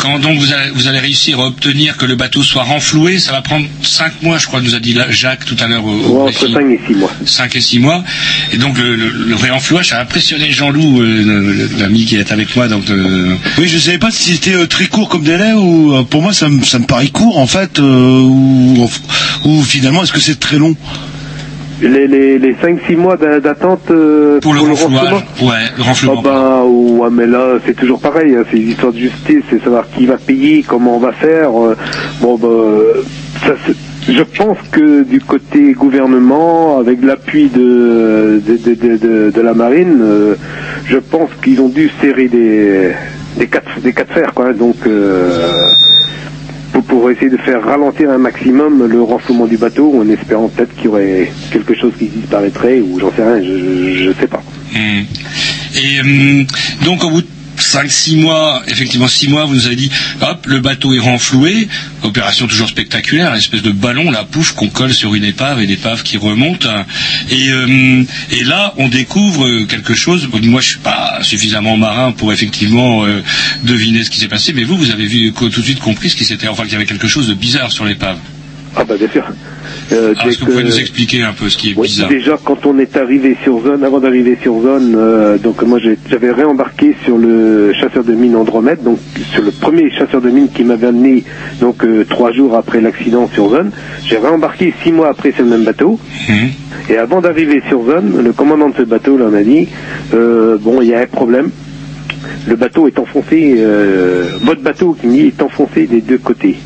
quand 0.00 0.18
donc 0.20 0.38
vous 0.38 0.52
allez, 0.52 0.70
vous 0.74 0.86
allez 0.88 0.98
réussir 1.00 1.40
à 1.40 1.46
obtenir 1.46 1.96
que 1.96 2.06
le 2.06 2.14
bateau 2.14 2.42
soit 2.42 2.55
renfloué, 2.62 3.18
ça 3.18 3.32
va 3.32 3.42
prendre 3.42 3.66
5 3.82 4.22
mois, 4.22 4.38
je 4.38 4.46
crois, 4.46 4.60
nous 4.60 4.74
a 4.74 4.80
dit 4.80 4.96
Jacques 5.10 5.44
tout 5.44 5.56
à 5.60 5.66
l'heure 5.66 5.84
au, 5.84 5.90
au 5.90 6.22
Ouais, 6.24 6.30
entre 6.30 6.48
briefing. 6.48 6.54
5 6.54 6.70
et 6.72 6.80
6 6.86 6.94
mois. 6.94 7.12
5 7.24 7.56
et 7.56 7.60
6 7.60 7.78
mois. 7.78 8.04
Et 8.52 8.56
donc 8.58 8.78
le, 8.78 8.94
le, 8.96 9.08
le 9.10 9.34
réenflouage 9.34 9.92
a 9.92 10.00
impressionné 10.00 10.50
Jean-Loup, 10.52 11.00
euh, 11.02 11.68
l'ami 11.78 12.04
qui 12.04 12.16
est 12.16 12.32
avec 12.32 12.54
moi. 12.56 12.68
Donc 12.68 12.88
euh, 12.90 13.36
Oui, 13.58 13.68
je 13.68 13.78
savais 13.78 13.98
pas 13.98 14.10
si 14.10 14.32
c'était 14.34 14.54
euh, 14.54 14.66
très 14.66 14.86
court 14.86 15.08
comme 15.08 15.22
délai 15.24 15.52
ou 15.52 15.94
euh, 15.94 16.02
pour 16.02 16.22
moi 16.22 16.32
ça 16.32 16.48
me, 16.48 16.62
ça 16.64 16.78
me 16.78 16.86
paraît 16.86 17.08
court 17.08 17.38
en 17.38 17.46
fait 17.46 17.78
euh, 17.78 18.20
ou, 18.20 18.88
ou 19.44 19.62
finalement 19.62 20.02
est-ce 20.02 20.12
que 20.12 20.20
c'est 20.20 20.38
très 20.40 20.58
long? 20.58 20.76
Les, 21.82 22.06
les, 22.06 22.38
les 22.38 22.54
5-6 22.54 22.96
mois 22.96 23.16
d'a- 23.18 23.38
d'attente 23.38 23.90
euh, 23.90 24.40
pour 24.40 24.54
le 24.54 24.60
renflouage, 24.60 25.12
renflouement 25.12 25.50
ouais, 25.52 25.64
le 25.76 25.82
Ah 25.82 25.82
renflouement. 25.82 26.22
bah 26.22 26.62
ouais 26.64 27.08
mais 27.12 27.26
là 27.26 27.58
c'est 27.66 27.74
toujours 27.76 28.00
pareil, 28.00 28.34
hein, 28.34 28.44
c'est 28.50 28.56
une 28.56 28.70
histoire 28.70 28.92
de 28.92 28.98
justice, 28.98 29.42
c'est 29.50 29.62
savoir 29.62 29.84
qui 29.94 30.06
va 30.06 30.16
payer, 30.16 30.64
comment 30.66 30.96
on 30.96 31.00
va 31.00 31.12
faire. 31.12 31.50
euh, 31.50 31.76
bon 32.22 32.36
bah 32.38 32.48
euh, 32.48 33.02
ça, 33.44 33.52
je 34.08 34.22
pense 34.22 34.56
que 34.72 35.02
du 35.02 35.20
côté 35.20 35.72
gouvernement, 35.72 36.78
avec 36.78 37.02
l'appui 37.04 37.48
de 37.50 38.40
de, 38.46 38.56
de, 38.56 38.74
de, 38.74 38.96
de- 38.96 39.30
la 39.42 39.52
marine, 39.52 39.98
euh, 40.00 40.34
je 40.86 40.96
pense 40.96 41.28
qu'ils 41.44 41.60
ont 41.60 41.68
dû 41.68 41.90
serrer 42.00 42.28
des 42.28 42.92
des 43.36 43.48
de, 43.60 43.82
des 43.82 43.92
cas 43.92 44.04
de 44.04 44.12
fer 44.12 44.32
quoi. 44.34 44.54
Donc 44.54 44.76
euh, 44.86 45.68
pour, 46.82 47.10
essayer 47.10 47.30
de 47.30 47.36
faire 47.36 47.62
ralentir 47.62 48.10
un 48.10 48.18
maximum 48.18 48.86
le 48.86 49.02
renflouement 49.02 49.46
du 49.46 49.56
bateau 49.56 50.00
en 50.00 50.08
espérant 50.08 50.48
peut-être 50.48 50.74
qu'il 50.74 50.86
y 50.86 50.88
aurait 50.88 51.32
quelque 51.50 51.74
chose 51.74 51.92
qui 51.98 52.06
disparaîtrait 52.06 52.80
ou 52.80 52.98
j'en 52.98 53.12
sais 53.12 53.22
rien, 53.22 53.42
je, 53.42 53.58
je, 53.58 54.04
je 54.04 54.20
sais 54.20 54.26
pas. 54.26 54.42
Et 54.74 56.00
hum, 56.00 56.46
donc 56.84 57.04
au 57.04 57.10
bout 57.10 57.22
de 57.22 57.35
5-6 57.60 58.16
mois, 58.20 58.62
effectivement 58.68 59.08
6 59.08 59.28
mois, 59.28 59.44
vous 59.44 59.54
nous 59.54 59.66
avez 59.66 59.76
dit, 59.76 59.90
hop, 60.20 60.46
le 60.46 60.60
bateau 60.60 60.94
est 60.94 60.98
renfloué, 60.98 61.68
opération 62.02 62.46
toujours 62.46 62.68
spectaculaire, 62.68 63.32
une 63.32 63.38
espèce 63.38 63.62
de 63.62 63.70
ballon, 63.72 64.10
la 64.10 64.24
pouf 64.24 64.52
qu'on 64.52 64.68
colle 64.68 64.92
sur 64.92 65.14
une 65.14 65.24
épave 65.24 65.60
et 65.60 65.66
l'épave 65.66 66.02
qui 66.02 66.16
remonte. 66.16 66.66
Et, 67.30 67.50
et 68.30 68.44
là, 68.44 68.74
on 68.76 68.88
découvre 68.88 69.46
euh, 69.46 69.64
quelque 69.64 69.94
chose. 69.94 70.28
Moi, 70.42 70.60
je 70.60 70.68
suis 70.68 70.78
pas 70.78 71.18
suffisamment 71.22 71.76
marin 71.76 72.12
pour 72.12 72.32
effectivement 72.32 73.04
euh, 73.04 73.22
deviner 73.64 74.04
ce 74.04 74.10
qui 74.10 74.18
s'est 74.18 74.28
passé, 74.28 74.52
mais 74.52 74.64
vous, 74.64 74.76
vous 74.76 74.90
avez 74.90 75.06
vu 75.06 75.32
tout 75.32 75.48
de 75.48 75.62
suite 75.62 75.80
compris 75.80 76.10
ce 76.10 76.16
qui 76.16 76.24
s'était, 76.24 76.48
enfin 76.48 76.64
qu'il 76.64 76.72
y 76.72 76.76
avait 76.76 76.86
quelque 76.86 77.08
chose 77.08 77.28
de 77.28 77.34
bizarre 77.34 77.72
sur 77.72 77.84
l'épave. 77.84 78.18
Ah 78.78 78.84
bah 78.84 78.94
bien 78.98 79.08
sûr. 79.08 79.24
Euh, 79.92 80.14
dès 80.22 80.28
est-ce 80.28 80.38
que 80.38 80.44
vous 80.44 80.50
pouvez 80.50 80.64
nous 80.64 80.78
expliquer 80.78 81.22
un 81.22 81.32
peu 81.32 81.48
ce 81.48 81.56
qui 81.56 81.70
est 81.70 81.74
Oui, 81.76 81.88
bizarre 81.88 82.08
déjà 82.08 82.38
quand 82.42 82.66
on 82.66 82.78
est 82.78 82.96
arrivé 82.96 83.36
sur 83.42 83.62
zone, 83.62 83.82
avant 83.84 84.00
d'arriver 84.00 84.36
sur 84.42 84.60
zone, 84.60 84.94
euh, 84.96 85.38
donc 85.38 85.62
moi 85.62 85.78
j'avais 86.10 86.30
réembarqué 86.30 86.94
sur 87.04 87.16
le 87.16 87.72
chasseur 87.80 88.04
de 88.04 88.12
mines 88.12 88.36
Andromède, 88.36 88.82
donc 88.82 88.98
sur 89.32 89.42
le 89.42 89.50
premier 89.50 89.90
chasseur 89.90 90.20
de 90.20 90.28
mines 90.28 90.50
qui 90.52 90.64
m'avait 90.64 90.88
amené 90.88 91.24
donc 91.60 91.84
euh, 91.84 92.04
trois 92.08 92.32
jours 92.32 92.54
après 92.54 92.80
l'accident 92.80 93.30
sur 93.32 93.48
zone. 93.48 93.70
J'ai 94.04 94.18
réembarqué 94.18 94.74
six 94.82 94.92
mois 94.92 95.08
après 95.08 95.32
le 95.38 95.44
même 95.44 95.64
bateau. 95.64 95.98
Hum. 96.28 96.34
Et 96.90 96.98
avant 96.98 97.20
d'arriver 97.20 97.62
sur 97.68 97.84
zone, 97.84 98.22
le 98.22 98.32
commandant 98.32 98.68
de 98.68 98.76
ce 98.76 98.82
bateau 98.82 99.16
là 99.16 99.28
m'a 99.28 99.42
dit 99.42 99.68
bon 100.12 100.82
il 100.82 100.88
y 100.88 100.94
a 100.94 101.00
un 101.00 101.06
problème. 101.06 101.50
Le 102.46 102.56
bateau 102.56 102.86
est 102.86 102.98
enfoncé, 102.98 103.56
euh, 103.58 104.28
votre 104.42 104.60
bateau 104.60 104.96
qui 105.00 105.20
est 105.20 105.42
enfoncé 105.42 105.86
des 105.86 106.00
deux 106.00 106.18
côtés. 106.18 106.56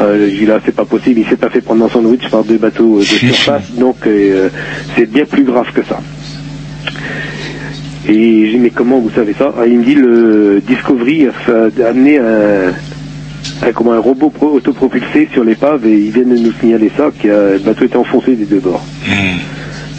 Euh, 0.00 0.28
là 0.46 0.58
c'est 0.64 0.74
pas 0.74 0.84
possible, 0.84 1.20
il 1.20 1.26
s'est 1.26 1.36
pas 1.36 1.50
fait 1.50 1.60
prendre 1.60 1.80
dans 1.80 1.88
son 1.88 2.02
sandwich 2.02 2.28
par 2.28 2.42
deux 2.42 2.58
bateaux 2.58 2.96
euh, 2.96 3.00
de 3.00 3.04
surface, 3.04 3.70
donc 3.78 3.96
euh, 4.06 4.48
c'est 4.96 5.08
bien 5.08 5.24
plus 5.24 5.44
grave 5.44 5.66
que 5.72 5.84
ça. 5.84 6.00
Et 8.08 8.46
j'ai 8.46 8.52
dit 8.52 8.58
mais 8.58 8.70
comment 8.70 8.98
vous 8.98 9.10
savez 9.10 9.34
ça? 9.38 9.52
Ah, 9.56 9.66
Il 9.66 9.78
me 9.78 9.84
dit 9.84 9.94
le 9.94 10.60
Discovery 10.66 11.28
a, 11.28 11.88
amené 11.88 12.18
un, 12.18 12.68
un, 13.62 13.72
comment, 13.72 13.92
un 13.92 14.00
robot 14.00 14.30
pro- 14.30 14.52
autopropulsé 14.56 15.28
sur 15.32 15.44
l'épave 15.44 15.86
et 15.86 15.92
ils 15.96 16.10
viennent 16.10 16.34
de 16.34 16.38
nous 16.38 16.52
signaler 16.60 16.90
ça, 16.96 17.10
que 17.22 17.28
le 17.28 17.58
bateau 17.60 17.84
était 17.84 17.96
enfoncé 17.96 18.34
des 18.34 18.44
deux 18.46 18.60
bords. 18.60 18.84
Hum. 19.08 19.38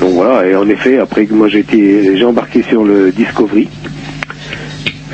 Donc 0.01 0.13
voilà, 0.13 0.45
et 0.45 0.55
en 0.55 0.67
effet, 0.67 0.97
après 0.99 1.25
que 1.25 1.33
moi 1.33 1.47
j'ai 1.47 1.59
été, 1.59 2.17
j'ai 2.17 2.25
embarqué 2.25 2.63
sur 2.63 2.83
le 2.83 3.11
Discovery, 3.13 3.69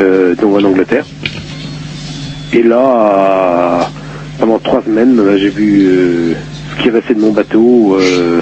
euh, 0.02 0.34
donc 0.36 0.56
en 0.56 0.64
Angleterre. 0.64 1.06
Et 2.52 2.64
là, 2.64 3.90
pendant 4.42 4.58
trois 4.60 4.82
semaines, 4.84 5.22
j'ai 5.38 5.50
vu 5.50 5.86
euh, 5.86 6.34
ce 6.76 6.82
qui 6.84 6.90
restait 6.90 7.14
de 7.14 7.20
mon 7.22 7.32
bateau 7.32 7.96
euh, 7.96 8.42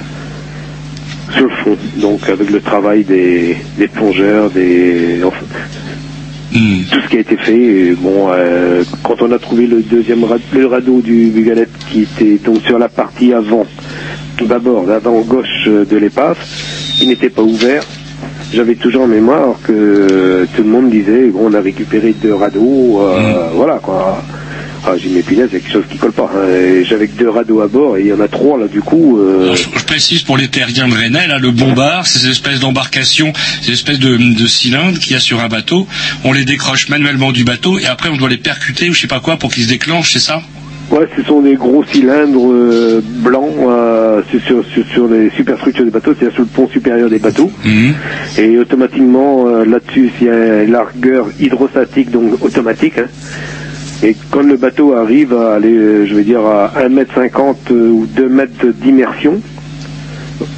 sur 1.35 1.43
le 1.43 1.49
fond, 1.63 1.77
donc 1.97 2.27
avec 2.29 2.49
le 2.49 2.61
travail 2.61 3.03
des, 3.03 3.57
des 3.77 3.87
plongeurs, 3.89 4.49
des 4.49 5.21
enfin, 5.25 5.45
Hum. 6.55 6.79
tout 6.91 6.99
ce 7.03 7.09
qui 7.09 7.17
a 7.17 7.19
été 7.19 7.37
fait. 7.37 7.55
Et 7.61 7.91
bon, 7.91 8.29
euh, 8.31 8.83
quand 9.03 9.21
on 9.21 9.31
a 9.31 9.37
trouvé 9.37 9.67
le 9.67 9.81
deuxième 9.83 10.23
ra- 10.23 10.37
le 10.51 10.65
radeau 10.65 10.99
du 10.99 11.27
Bugalette 11.27 11.69
qui 11.91 12.01
était 12.01 12.39
donc 12.43 12.63
sur 12.63 12.79
la 12.79 12.89
partie 12.89 13.33
avant, 13.33 13.65
d'abord 14.47 14.87
l'avant 14.87 15.21
gauche 15.21 15.67
de 15.67 15.97
l'épave, 15.97 16.37
il 17.03 17.09
n'était 17.09 17.29
pas 17.29 17.43
ouvert. 17.43 17.83
J'avais 18.51 18.73
toujours 18.73 19.03
en 19.03 19.07
mémoire 19.07 19.57
que 19.63 20.47
tout 20.55 20.63
le 20.63 20.69
monde 20.69 20.89
disait 20.89 21.27
bon, 21.27 21.51
on 21.51 21.53
a 21.53 21.61
récupéré 21.61 22.15
deux 22.19 22.33
radeaux, 22.33 22.99
euh, 23.03 23.49
voilà 23.53 23.77
quoi. 23.77 24.23
Ah, 24.85 24.93
j'ai 24.97 25.09
mais 25.09 25.21
punaise, 25.21 25.49
il 25.51 25.55
y 25.55 25.57
a 25.57 25.59
quelque 25.59 25.71
chose 25.73 25.83
qui 25.89 25.97
colle 25.97 26.11
pas. 26.13 26.29
hein. 26.35 26.83
J'avais 26.83 27.07
que 27.07 27.17
deux 27.17 27.29
radeaux 27.29 27.61
à 27.61 27.67
bord 27.67 27.97
et 27.97 28.01
il 28.01 28.07
y 28.07 28.13
en 28.13 28.19
a 28.21 28.27
trois 28.27 28.57
là 28.57 28.67
du 28.67 28.81
coup. 28.81 29.19
euh, 29.19 29.55
je, 29.55 29.63
je 29.79 29.85
précise 29.85 30.23
pour 30.23 30.37
les 30.37 30.47
terriens 30.47 30.87
de 30.87 30.93
Rennais, 30.95 31.27
là, 31.27 31.37
le 31.39 31.51
bombard, 31.51 32.07
c'est 32.07 32.19
ces 32.19 32.29
espèces 32.29 32.59
d'embarcations, 32.59 33.33
ces 33.61 33.73
espèces 33.73 33.99
de, 33.99 34.15
de 34.17 34.47
cylindres 34.47 34.97
qu'il 34.99 35.13
y 35.13 35.15
a 35.15 35.19
sur 35.19 35.39
un 35.41 35.47
bateau. 35.49 35.87
On 36.23 36.31
les 36.33 36.45
décroche 36.45 36.89
manuellement 36.89 37.31
du 37.31 37.43
bateau 37.43 37.77
et 37.79 37.85
après 37.85 38.09
on 38.09 38.17
doit 38.17 38.29
les 38.29 38.37
percuter 38.37 38.89
ou 38.89 38.93
je 38.93 39.01
sais 39.01 39.07
pas 39.07 39.19
quoi 39.19 39.37
pour 39.37 39.51
qu'ils 39.53 39.63
se 39.63 39.69
déclenchent, 39.69 40.13
c'est 40.13 40.19
ça? 40.19 40.41
Ouais, 40.91 41.07
ce 41.15 41.21
sont 41.21 41.41
des 41.43 41.53
gros 41.53 41.83
cylindres 41.83 42.51
euh, 42.51 43.03
blancs 43.05 43.53
euh, 43.61 44.23
sur, 44.31 44.41
sur, 44.43 44.65
sur, 44.73 44.83
sur 44.91 45.07
les 45.07 45.29
superstructures 45.37 45.85
des 45.85 45.91
bateaux, 45.91 46.15
c'est-à-dire 46.17 46.33
sur 46.33 46.41
le 46.41 46.47
pont 46.49 46.67
supérieur 46.67 47.11
des 47.11 47.19
bateaux. 47.19 47.51
Mhm. 47.63 47.93
Et 48.39 48.57
automatiquement, 48.57 49.45
euh, 49.47 49.65
là-dessus, 49.65 50.09
il 50.19 50.25
y 50.25 50.29
a 50.31 50.63
une 50.63 50.71
largueur 50.71 51.27
hydrostatique, 51.39 52.09
donc 52.09 52.43
automatique. 52.43 52.97
hein. 52.97 53.05
Et 54.03 54.15
quand 54.31 54.43
le 54.43 54.55
bateau 54.55 54.93
arrive 54.93 55.33
à 55.33 55.55
aller, 55.55 55.73
euh, 55.75 56.05
je 56.07 56.15
vais 56.15 56.23
dire, 56.23 56.39
à 56.45 56.71
1m50 56.87 57.55
euh, 57.71 57.89
ou 57.89 58.05
2 58.15 58.29
mètres 58.29 58.67
d'immersion, 58.81 59.41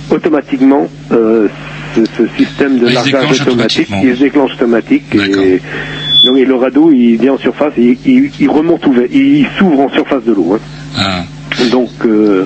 automatiquement, 0.09 0.87
euh, 1.11 1.47
ce, 1.95 2.01
ce 2.17 2.27
système 2.37 2.77
de 2.77 2.87
largage 2.93 3.41
automatique, 3.41 3.87
il 4.03 4.15
se 4.15 4.19
déclenche 4.23 4.53
automatique. 4.53 5.03
Et, 5.15 5.61
donc, 6.25 6.37
et 6.37 6.45
le 6.45 6.55
radeau, 6.55 6.91
il 6.91 7.17
vient 7.17 7.33
en 7.33 7.37
surface, 7.37 7.73
et 7.77 7.97
il, 8.05 8.29
il 8.39 8.49
remonte 8.49 8.85
ouvert, 8.85 9.07
il 9.11 9.47
s'ouvre 9.57 9.79
en 9.81 9.89
surface 9.89 10.23
de 10.23 10.33
l'eau. 10.33 10.53
hein. 10.55 10.59
Ah. 10.97 11.23
Donc 11.71 11.89
euh, 12.05 12.45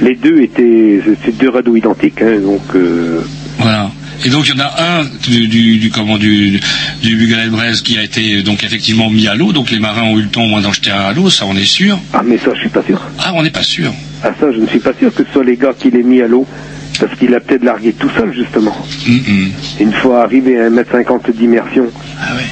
les 0.00 0.14
deux 0.14 0.40
étaient 0.42 1.00
c'est 1.24 1.36
deux 1.36 1.48
radeaux 1.48 1.74
identiques, 1.74 2.22
hein, 2.22 2.38
donc 2.40 2.60
euh, 2.76 3.20
Voilà. 3.58 3.90
Et 4.24 4.30
donc 4.30 4.48
il 4.48 4.54
y 4.56 4.60
en 4.60 4.64
a 4.64 4.82
un 5.00 5.04
du, 5.28 5.46
du, 5.48 5.78
du 5.78 5.90
comment 5.90 6.18
du 6.18 6.60
du 7.02 7.16
Bugalet 7.16 7.48
Braise 7.50 7.82
qui 7.82 7.96
a 7.98 8.02
été 8.02 8.42
donc 8.42 8.64
effectivement 8.64 9.08
mis 9.10 9.28
à 9.28 9.34
l'eau. 9.34 9.52
Donc 9.52 9.70
les 9.70 9.78
marins 9.78 10.02
ont 10.02 10.18
eu 10.18 10.22
le 10.22 10.28
temps 10.28 10.44
au 10.44 10.48
moins 10.48 10.60
d'en 10.60 10.72
jeter 10.72 10.90
un 10.90 11.00
à 11.00 11.12
l'eau, 11.12 11.30
ça 11.30 11.44
on 11.46 11.56
est 11.56 11.64
sûr. 11.64 11.98
ah 12.12 12.22
mais 12.24 12.36
ça 12.38 12.50
je 12.54 12.60
suis 12.60 12.68
pas 12.68 12.82
sûr. 12.82 13.00
Ah 13.18 13.32
on 13.34 13.42
n'est 13.42 13.50
pas 13.50 13.62
sûr. 13.62 13.92
Ah 14.24 14.30
ça 14.40 14.46
je 14.52 14.58
ne 14.58 14.66
suis 14.66 14.80
pas 14.80 14.92
sûr 14.98 15.14
que 15.14 15.24
ce 15.24 15.32
soit 15.32 15.44
les 15.44 15.56
gars 15.56 15.72
qui 15.78 15.90
l'aient 15.90 16.02
mis 16.02 16.20
à 16.20 16.26
l'eau, 16.26 16.46
parce 16.98 17.14
qu'il 17.16 17.32
a 17.34 17.40
peut-être 17.40 17.62
largué 17.64 17.92
tout 17.92 18.10
seul 18.16 18.34
justement. 18.34 18.76
Une 19.80 19.92
fois 19.92 20.24
arrivé 20.24 20.58
à 20.60 20.68
1m50 20.68 21.32
d'immersion, 21.36 21.86
Ah 22.20 22.34
ouais. 22.34 22.42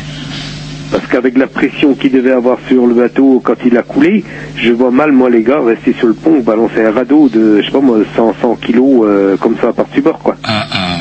parce 0.93 1.07
qu'avec 1.09 1.37
la 1.37 1.49
pression 1.49 1.95
qu'il 1.95 2.13
devait 2.13 2.31
avoir 2.31 2.59
sur 2.69 2.87
le 2.87 2.95
bateau 2.95 3.41
quand 3.45 3.57
il 3.67 3.77
a 3.77 3.83
coulé, 3.83 4.23
je 4.57 4.71
vois 4.71 4.93
mal 4.93 5.11
moi 5.11 5.29
les 5.31 5.43
gars 5.43 5.59
rester 5.67 5.95
sur 5.99 6.07
le 6.07 6.15
pont, 6.15 6.39
balancer 6.41 6.85
un 6.85 6.93
radeau 6.93 7.29
de 7.29 7.61
je 7.61 7.67
sais 7.67 7.73
pas 7.73 7.81
moi 7.81 7.99
100, 8.15 8.37
100 8.41 8.55
kilos 8.65 9.05
euh, 9.05 9.37
comme 9.37 9.57
ça 9.61 9.73
par-dessus 9.73 10.01
bord 10.03 10.21
quoi. 10.21 10.37
Ah, 10.45 10.67
ah. 10.71 10.96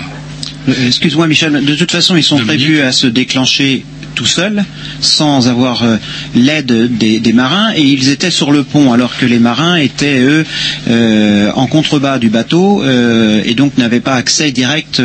Euh, 0.68 0.88
Excuse-moi 0.88 1.28
Michel, 1.28 1.64
de 1.64 1.76
toute 1.76 1.92
façon 1.92 2.16
ils 2.16 2.24
sont 2.24 2.38
Dominique. 2.38 2.58
prévus 2.62 2.82
à 2.82 2.92
se 2.92 3.08
déclencher 3.08 3.86
tout 4.16 4.26
seuls, 4.26 4.64
sans 5.02 5.48
avoir 5.48 5.84
euh, 5.84 5.98
l'aide 6.34 6.98
des, 6.98 7.20
des 7.20 7.34
marins, 7.34 7.72
et 7.76 7.82
ils 7.82 8.10
étaient 8.10 8.32
sur 8.32 8.52
le 8.52 8.64
pont, 8.64 8.92
alors 8.94 9.18
que 9.18 9.26
les 9.26 9.40
marins 9.40 9.76
étaient 9.76 10.20
eux 10.20 10.46
euh, 10.90 11.52
en 11.56 11.68
contrebas 11.68 12.18
du 12.18 12.30
bateau, 12.30 12.82
euh, 12.84 13.42
et 13.46 13.54
donc 13.54 13.78
n'avaient 13.78 14.00
pas 14.00 14.16
accès 14.16 14.52
direct 14.52 15.02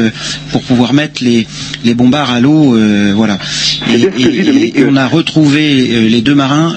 pour 0.53 0.63
pouvoir 0.63 0.93
mettre 0.95 1.23
les, 1.23 1.47
les 1.85 1.95
bombards 1.95 2.31
à 2.31 2.41
l'eau, 2.41 2.77
voilà. 3.15 3.39
Et, 3.93 4.85
on 4.89 4.97
a 4.97 5.07
retrouvé 5.07 6.09
les 6.09 6.21
deux 6.23 6.35
marins 6.35 6.75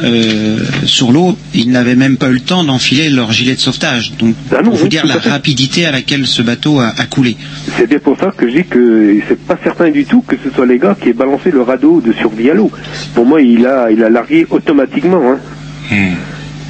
sur 0.86 1.12
l'eau, 1.12 1.38
ils 1.54 1.70
n'avaient 1.70 1.96
même 1.96 2.18
pas 2.18 2.30
eu 2.30 2.34
le 2.34 2.40
temps 2.40 2.64
d'enfiler 2.64 3.10
leur 3.10 3.32
gilet 3.32 3.56
de 3.56 3.60
sauvetage. 3.60 4.14
Donc 4.20 4.36
Ah 4.52 4.62
non, 4.64 4.72
pour 4.72 4.76
vous 4.76 4.84
oui, 4.84 4.90
dire 4.90 5.04
à 5.04 5.08
la 5.08 5.18
rapidité 5.18 5.86
à 5.86 5.92
laquelle 5.92 6.26
ce 6.26 6.42
bateau 6.42 6.80
a, 6.80 6.88
a 6.98 7.06
coulé. 7.06 7.38
C'est 7.78 7.88
bien 7.88 8.00
pour 8.00 8.18
ça 8.20 8.32
que 8.36 8.50
je 8.50 8.58
dis 8.58 8.66
que 8.66 9.20
c'est 9.28 9.40
pas 9.40 9.58
certain 9.64 9.90
du 9.92 10.06
tout 10.06 10.22
que 10.22 10.36
ce 10.44 10.50
soit 10.50 10.66
les 10.66 10.80
gars 10.80 10.96
qui 11.00 11.10
aient 11.10 11.14
balancé 11.14 11.52
le 11.52 11.62
radeau 11.62 12.02
de 12.02 12.14
l'eau. 12.54 12.72
Pour 13.16 13.26
moi, 13.26 13.42
il 13.42 13.66
a, 13.68 13.92
il 13.92 14.04
a 14.04 14.10
largué 14.10 14.46
automatiquement. 14.50 15.22
Hein. 15.32 15.38
Hmm. 15.92 16.14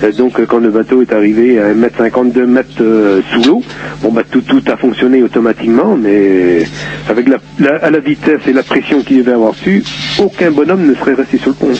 Euh, 0.03 0.11
Donc, 0.11 0.43
quand 0.47 0.57
le 0.59 0.69
bateau 0.69 1.01
est 1.01 1.13
arrivé 1.13 1.59
à 1.59 1.73
1m50, 1.73 2.31
2 2.33 2.45
mètres 2.45 2.69
euh, 2.81 3.21
sous 3.31 3.47
l'eau, 3.49 3.61
bon, 4.01 4.11
bah, 4.11 4.23
tout, 4.29 4.41
tout 4.41 4.61
a 4.67 4.75
fonctionné 4.77 5.21
automatiquement, 5.23 5.95
mais 5.95 6.63
avec 7.09 7.27
la, 7.29 7.37
la- 7.59 7.77
à 7.77 7.89
la 7.89 7.99
vitesse 7.99 8.41
et 8.47 8.53
la 8.53 8.63
pression 8.63 9.01
qu'il 9.01 9.19
devait 9.19 9.33
avoir 9.33 9.55
su, 9.55 9.83
aucun 10.19 10.51
bonhomme 10.51 10.85
ne 10.87 10.95
serait 10.95 11.13
resté 11.13 11.37
sur 11.37 11.49
le 11.49 11.55
pont. 11.55 11.71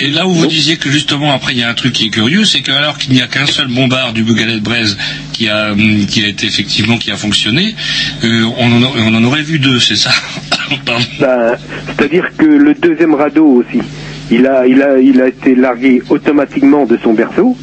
Et 0.00 0.10
là 0.10 0.26
où 0.26 0.32
vous 0.32 0.46
disiez 0.46 0.76
que 0.76 0.90
justement 0.90 1.32
après 1.32 1.52
il 1.52 1.58
y 1.58 1.62
a 1.62 1.68
un 1.68 1.74
truc 1.74 1.92
qui 1.92 2.06
est 2.06 2.10
curieux, 2.10 2.44
c'est 2.44 2.60
que 2.60 2.72
alors 2.72 2.98
qu'il 2.98 3.12
n'y 3.12 3.22
a 3.22 3.26
qu'un 3.26 3.46
seul 3.46 3.68
bombard 3.68 4.12
du 4.12 4.22
Bugalet 4.22 4.54
de 4.54 4.60
Braise 4.64 4.96
qui 5.32 5.48
a 5.48 5.72
hum, 5.72 6.06
qui 6.06 6.24
a 6.24 6.28
été 6.28 6.46
effectivement 6.46 6.98
qui 6.98 7.10
a 7.10 7.16
fonctionné, 7.16 7.74
euh, 8.24 8.44
on, 8.58 8.72
en 8.72 8.82
a- 8.82 8.92
on 9.06 9.14
en 9.14 9.24
aurait 9.24 9.42
vu 9.42 9.58
deux, 9.58 9.78
c'est 9.80 9.96
ça. 9.96 10.10
Ben, 11.20 11.56
C'est-à-dire 11.86 12.28
que 12.36 12.46
le 12.46 12.74
deuxième 12.74 13.14
radeau 13.14 13.46
aussi, 13.46 13.80
il 14.30 14.46
a, 14.46 14.66
il, 14.66 14.80
a, 14.82 14.98
il 14.98 15.20
a 15.20 15.28
été 15.28 15.54
largué 15.54 16.02
automatiquement 16.08 16.86
de 16.86 16.98
son 17.02 17.12
berceau, 17.12 17.56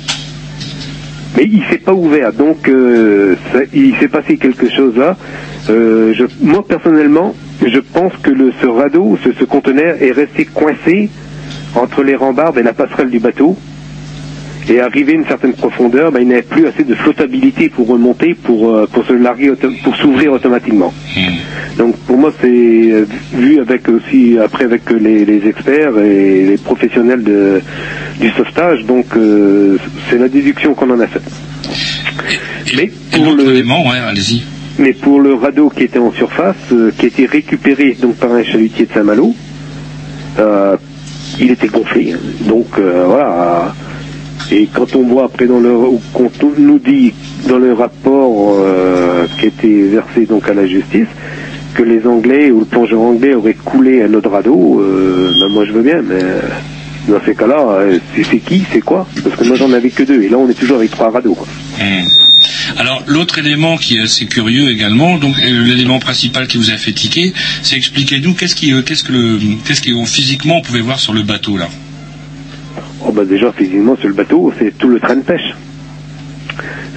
mais 1.36 1.44
il 1.52 1.64
s'est 1.70 1.78
pas 1.80 1.94
ouvert. 1.94 2.34
Donc, 2.34 2.68
euh, 2.70 3.36
ça- 3.52 3.60
il 3.74 3.96
s'est 4.00 4.08
passé 4.08 4.38
quelque 4.38 4.70
chose 4.70 4.96
là. 4.96 5.18
Euh, 5.70 6.14
je, 6.16 6.24
moi, 6.42 6.66
personnellement, 6.68 7.36
je 7.66 7.80
pense 7.80 8.14
que 8.22 8.30
le, 8.32 8.54
ce 8.62 8.68
radeau, 8.68 9.18
ce, 9.24 9.30
ce 9.38 9.44
conteneur 9.44 9.96
est 10.02 10.12
resté 10.12 10.46
coincé 10.46 11.10
entre 11.76 12.04
les 12.04 12.16
rambardes 12.16 12.58
et 12.58 12.64
la 12.64 12.74
passerelle 12.74 13.10
du 13.10 13.20
bateau. 13.20 13.58
Et 14.72 14.80
arrivé 14.82 15.14
à 15.14 15.16
une 15.16 15.26
certaine 15.26 15.54
profondeur, 15.54 16.12
ben, 16.12 16.20
il 16.22 16.28
n'avait 16.28 16.44
plus 16.44 16.68
assez 16.68 16.84
de 16.84 16.94
flottabilité 16.94 17.70
pour 17.70 17.88
remonter, 17.88 18.36
pour, 18.36 18.70
euh, 18.70 18.88
pour 18.92 19.04
se 19.04 19.14
larguer, 19.14 19.52
pour 19.84 19.96
s'ouvrir 19.96 20.32
automatiquement. 20.34 20.94
Donc 21.78 21.96
pour 22.06 22.18
moi 22.18 22.32
c'est 22.40 22.48
euh, 22.48 23.06
vu 23.34 23.60
avec 23.60 23.90
aussi 23.90 24.38
après 24.38 24.66
avec 24.66 24.82
les, 24.92 25.26
les 25.26 25.48
experts 25.48 25.98
et 25.98 26.46
les 26.46 26.58
professionnels 26.58 27.24
de, 27.24 27.62
du 28.20 28.30
sauvetage, 28.32 28.84
donc 28.86 29.06
euh, 29.18 29.78
c'est 30.10 30.20
la 30.20 30.28
déduction 30.30 30.76
qu'on 30.76 30.92
en 30.92 31.00
a 31.00 31.08
faite. 31.08 31.24
Mais 32.78 32.92
pour 33.12 33.34
le- 33.34 33.56
élément, 33.56 33.82
ouais, 33.90 33.98
allez-y. 33.98 34.44
Mais 34.78 34.94
pour 34.94 35.20
le 35.20 35.34
radeau 35.34 35.70
qui 35.70 35.84
était 35.84 35.98
en 36.00 36.12
surface, 36.12 36.56
euh, 36.74 36.92
qui 36.96 37.06
a 37.06 37.08
été 37.08 37.26
récupéré 37.26 37.98
donc 38.00 38.16
par 38.18 38.32
un 38.34 38.44
chalutier 38.44 38.86
de 38.86 38.94
Saint-Malo, 38.94 39.34
euh, 40.38 40.78
il 41.40 41.52
était 41.52 41.68
gonflé. 41.68 42.16
Donc 42.42 42.68
euh, 42.78 43.04
voilà. 43.08 43.74
Et 44.52 44.68
quand 44.74 44.96
on 44.96 45.04
voit 45.04 45.26
après 45.26 45.46
dans 45.46 45.60
le, 45.60 45.72
ou 45.76 46.02
quand 46.14 46.32
on 46.44 46.60
nous 46.60 46.80
dit 46.80 47.14
dans 47.48 47.60
le 47.60 47.74
rapport 47.74 48.56
euh, 48.60 49.26
qui 49.38 49.46
a 49.46 49.48
été 49.48 49.84
versé 49.84 50.26
donc 50.26 50.50
à 50.50 50.54
la 50.54 50.66
justice 50.66 51.08
que 51.76 51.84
les 51.84 52.06
Anglais 52.08 52.50
ou 52.50 52.60
le 52.60 52.66
plongeur 52.66 53.00
anglais 53.00 53.36
aurait 53.36 53.54
coulé 53.54 54.02
un 54.02 54.14
autre 54.16 54.30
radeau, 54.30 54.84
ben 55.40 55.48
moi 55.50 55.66
je 55.66 55.72
veux 55.72 55.84
bien, 55.84 56.02
mais 56.02 56.20
dans 57.10 57.20
ces 57.26 57.36
cas-là, 57.36 57.60
euh, 57.70 58.00
c'est 58.16 58.40
qui, 58.40 58.64
c'est 58.72 58.82
quoi? 58.82 59.08
Parce 59.24 59.36
que 59.36 59.44
moi 59.46 59.56
j'en 59.56 59.72
avais 59.74 59.90
que 59.90 60.04
deux, 60.04 60.22
et 60.22 60.30
là 60.30 60.38
on 60.38 60.50
est 60.50 60.54
toujours 60.54 60.78
avec 60.78 60.92
trois 60.92 61.10
radeaux. 61.10 61.38
Hmm. 61.80 62.06
Alors 62.78 63.04
l'autre 63.08 63.38
élément 63.40 63.78
qui 63.78 63.98
est 63.98 64.02
assez 64.02 64.26
curieux 64.26 64.70
également, 64.70 65.18
donc 65.18 65.36
euh, 65.40 65.64
l'élément 65.64 66.00
principal 66.00 66.48
qui 66.48 66.58
vous 66.58 66.70
a 66.72 66.78
fait 66.78 66.92
tiquer, 66.92 67.34
c'est 67.62 67.76
expliquez-nous 67.76 68.34
qu'est-ce 68.34 68.56
qui, 68.56 68.74
euh, 68.74 68.82
qu'est-ce 68.82 69.04
que 69.04 69.12
le, 69.14 69.40
qu'est-ce 69.66 69.82
qui 69.82 69.94
physiquement 70.06 70.58
on 70.58 70.62
pouvait 70.62 70.82
voir 70.82 71.00
sur 71.00 71.14
le 71.14 71.24
bateau 71.24 71.58
là. 71.58 71.68
Oh 73.06 73.12
bah 73.12 73.26
déjà 73.26 73.52
physiquement 73.52 73.96
sur 73.98 74.10
le 74.10 74.14
bateau, 74.14 74.54
c'est 74.60 74.78
tout 74.78 74.90
le 74.90 75.00
train 75.00 75.16
de 75.16 75.22
pêche. 75.22 75.56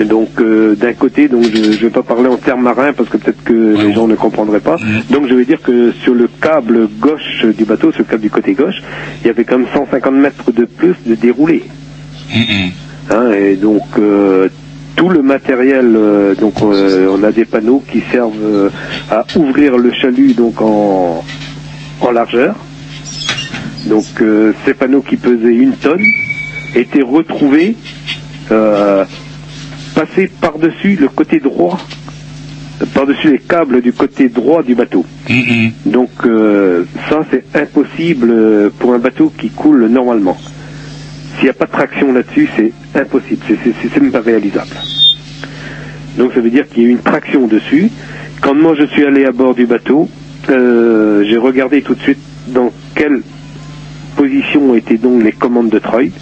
Et 0.00 0.04
donc 0.04 0.40
euh, 0.40 0.74
d'un 0.74 0.92
côté, 0.94 1.28
donc 1.28 1.44
je 1.52 1.58
ne 1.58 1.76
vais 1.76 1.90
pas 1.90 2.02
parler 2.02 2.28
en 2.28 2.36
termes 2.36 2.62
marins 2.62 2.92
parce 2.92 3.08
que 3.08 3.18
peut-être 3.18 3.42
que 3.44 3.52
Ouais, 3.52 3.84
les 3.84 3.92
gens 3.92 4.08
ne 4.08 4.14
comprendraient 4.14 4.60
pas. 4.60 4.76
Donc 5.10 5.28
je 5.28 5.34
vais 5.34 5.44
dire 5.44 5.60
que 5.60 5.92
sur 6.02 6.14
le 6.14 6.28
câble 6.40 6.88
gauche 6.98 7.44
du 7.56 7.64
bateau, 7.64 7.92
sur 7.92 8.00
le 8.00 8.06
câble 8.06 8.22
du 8.22 8.30
côté 8.30 8.54
gauche, 8.54 8.82
il 9.22 9.26
y 9.26 9.30
avait 9.30 9.44
comme 9.44 9.66
150 9.72 10.14
mètres 10.14 10.52
de 10.52 10.64
plus 10.64 10.94
de 11.06 11.14
déroulé. 11.14 11.62
Hmm, 12.34 12.40
hmm. 12.40 12.70
Hein, 13.10 13.32
et 13.32 13.56
donc 13.56 13.82
euh, 13.98 14.48
tout 14.96 15.08
le 15.08 15.22
matériel, 15.22 15.94
euh, 15.96 16.34
donc 16.34 16.54
euh, 16.62 17.08
on 17.10 17.22
a 17.22 17.32
des 17.32 17.44
panneaux 17.44 17.82
qui 17.90 18.02
servent 18.10 18.34
euh, 18.42 18.70
à 19.10 19.24
ouvrir 19.36 19.76
le 19.78 19.92
chalut 19.92 20.34
donc 20.34 20.60
en, 20.60 21.24
en 22.00 22.10
largeur. 22.10 22.56
Donc 23.86 24.04
euh, 24.20 24.52
ces 24.64 24.74
panneaux 24.74 25.02
qui 25.02 25.16
pesaient 25.16 25.54
une 25.54 25.72
tonne 25.72 26.04
étaient 26.74 27.02
retrouvés 27.02 27.76
euh, 28.50 29.04
passés 29.94 30.30
par-dessus 30.40 30.96
le 31.00 31.08
côté 31.08 31.40
droit, 31.40 31.78
par-dessus 32.94 33.32
les 33.32 33.38
câbles 33.38 33.80
du 33.80 33.92
côté 33.92 34.28
droit 34.28 34.62
du 34.62 34.74
bateau. 34.74 35.04
Hmm, 35.28 35.32
hmm. 35.34 35.70
Donc 35.86 36.10
euh, 36.24 36.84
ça 37.08 37.20
c'est 37.30 37.44
impossible 37.54 38.70
pour 38.78 38.94
un 38.94 38.98
bateau 38.98 39.32
qui 39.36 39.48
coule 39.50 39.86
normalement. 39.86 40.36
S'il 41.36 41.44
n'y 41.44 41.50
a 41.50 41.54
pas 41.54 41.66
de 41.66 41.70
traction 41.72 42.12
là-dessus, 42.12 42.48
c'est 42.56 42.72
impossible, 43.00 43.40
c'est- 43.48 44.00
même 44.00 44.12
pas 44.12 44.20
réalisable. 44.20 44.76
Donc 46.16 46.32
ça 46.34 46.40
veut 46.40 46.50
dire 46.50 46.68
qu'il 46.68 46.82
y 46.82 46.86
a 46.86 46.88
eu 46.88 46.92
une 46.92 46.98
traction 46.98 47.46
dessus. 47.46 47.90
Quand 48.40 48.54
moi 48.54 48.74
je 48.78 48.84
suis 48.86 49.04
allé 49.04 49.24
à 49.24 49.32
bord 49.32 49.54
du 49.54 49.66
bateau, 49.66 50.08
euh, 50.50 51.24
j'ai 51.24 51.36
regardé 51.38 51.80
tout 51.82 51.94
de 51.94 52.00
suite 52.00 52.18
dans 52.48 52.70
quelle 52.94 53.22
position 54.16 54.74
étaient 54.74 54.98
donc 54.98 55.22
les 55.22 55.32
commandes 55.32 55.70
de 55.70 55.78
treuil. 55.78 56.12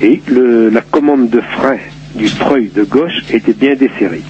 Et 0.00 0.20
le- 0.28 0.68
la 0.70 0.80
commande 0.80 1.28
de 1.30 1.40
frein 1.40 1.78
du 2.14 2.26
treuil 2.30 2.70
de 2.74 2.82
gauche 2.84 3.24
était 3.30 3.52
bien 3.52 3.74
desserrée. 3.74 4.22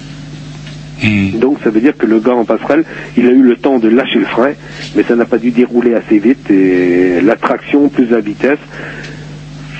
Donc 1.39 1.59
ça 1.63 1.69
veut 1.69 1.79
dire 1.79 1.95
que 1.95 2.05
le 2.07 2.19
gars 2.19 2.33
en 2.33 2.43
passerelle, 2.43 2.83
il 3.15 3.27
a 3.27 3.31
eu 3.31 3.43
le 3.43 3.55
temps 3.55 3.77
de 3.77 3.87
lâcher 3.87 4.19
le 4.19 4.25
frein, 4.25 4.53
mais 4.95 5.03
ça 5.03 5.15
n'a 5.15 5.25
pas 5.25 5.37
dû 5.37 5.51
dérouler 5.51 5.93
assez 5.93 6.17
vite 6.19 6.49
et 6.49 7.21
la 7.21 7.35
traction 7.35 7.87
plus 7.87 8.07
la 8.09 8.19
vitesse 8.19 8.59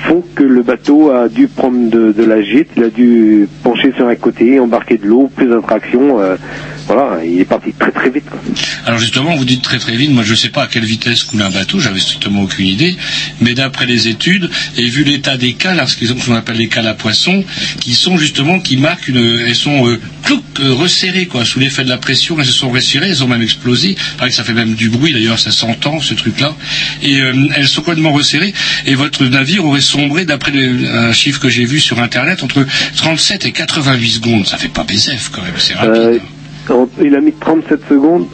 font 0.08 0.24
que 0.34 0.42
le 0.42 0.62
bateau 0.62 1.10
a 1.10 1.28
dû 1.28 1.48
prendre 1.48 1.90
de, 1.90 2.12
de 2.12 2.24
la 2.24 2.42
gîte, 2.42 2.68
il 2.76 2.84
a 2.84 2.88
dû 2.88 3.46
pencher 3.62 3.92
sur 3.96 4.08
un 4.08 4.14
côté, 4.14 4.58
embarquer 4.58 4.96
de 4.96 5.06
l'eau, 5.06 5.30
plus 5.34 5.46
de 5.46 5.60
traction, 5.60 6.18
euh, 6.20 6.36
voilà, 6.86 7.22
il 7.22 7.38
est 7.40 7.44
parti 7.44 7.72
très 7.78 7.90
très 7.90 8.08
vite. 8.08 8.24
quoi. 8.30 8.40
Alors 8.86 8.98
justement, 8.98 9.36
vous 9.36 9.44
dites 9.44 9.60
très 9.62 9.78
très 9.78 9.94
vite, 9.96 10.10
moi 10.10 10.22
je 10.24 10.30
ne 10.30 10.36
sais 10.36 10.48
pas 10.48 10.62
à 10.62 10.66
quelle 10.66 10.84
vitesse 10.84 11.24
coule 11.24 11.42
un 11.42 11.50
bateau, 11.50 11.78
j'avais 11.78 12.00
strictement 12.00 12.42
aucune 12.42 12.66
idée, 12.66 12.96
mais 13.42 13.52
d'après 13.52 13.84
les 13.84 14.08
études, 14.08 14.48
et 14.78 14.86
vu 14.86 15.04
l'état 15.04 15.36
des 15.36 15.52
cales, 15.52 15.78
hein, 15.78 15.86
ce 15.86 16.12
qu'on 16.24 16.34
appelle 16.34 16.56
les 16.56 16.68
cales 16.68 16.86
à 16.86 16.94
poisson, 16.94 17.44
qui 17.80 17.92
sont 17.92 18.16
justement, 18.16 18.58
qui 18.60 18.78
marquent 18.78 19.08
une, 19.08 19.18
elles 19.46 19.54
sont 19.54 19.86
euh, 19.86 20.00
clouc, 20.24 20.42
euh, 20.60 20.72
resserrées, 20.72 21.26
quoi, 21.26 21.44
sous 21.44 21.60
l'effet 21.60 21.84
de 21.84 21.90
la 21.90 21.98
pression, 21.98 22.36
elles 22.38 22.46
se 22.46 22.52
sont 22.52 22.70
resserrées, 22.70 23.10
elles 23.10 23.22
ont 23.22 23.28
même 23.28 23.42
explosé, 23.42 23.96
pareil 24.16 24.32
ça 24.32 24.42
fait 24.42 24.54
même 24.54 24.74
du 24.74 24.88
bruit 24.88 25.12
d'ailleurs, 25.12 25.38
ça 25.38 25.50
s'entend 25.50 26.00
ce 26.00 26.14
truc-là, 26.14 26.54
et 27.02 27.20
euh, 27.20 27.34
elles 27.54 27.68
sont 27.68 27.82
complètement 27.82 28.12
resserrées, 28.12 28.54
et 28.86 28.94
votre 28.94 29.24
navire 29.24 29.66
aurait 29.66 29.82
sombré, 29.98 30.24
d'après 30.24 30.52
un 30.54 31.12
chiffre 31.12 31.40
que 31.40 31.48
j'ai 31.48 31.64
vu 31.64 31.80
sur 31.80 31.98
internet, 32.00 32.42
entre 32.42 32.64
37 32.96 33.46
et 33.46 33.52
88 33.52 34.08
secondes, 34.08 34.46
ça 34.46 34.56
fait 34.56 34.68
pas 34.68 34.84
BZF 34.84 35.30
quand 35.32 35.42
même, 35.42 35.52
c'est 35.58 35.74
rapide. 35.74 36.20
Euh, 36.70 36.72
en- 36.74 36.88
il 37.02 37.14
a 37.16 37.20
mis 37.20 37.32
37 37.32 37.80
secondes 37.88 38.26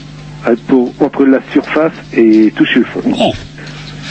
pour, 0.69 0.93
entre 1.01 1.25
la 1.25 1.39
surface 1.53 1.93
et 2.13 2.53
toucher 2.55 2.81
le 2.81 2.85
fond. 2.85 3.01
Oh, 3.19 3.33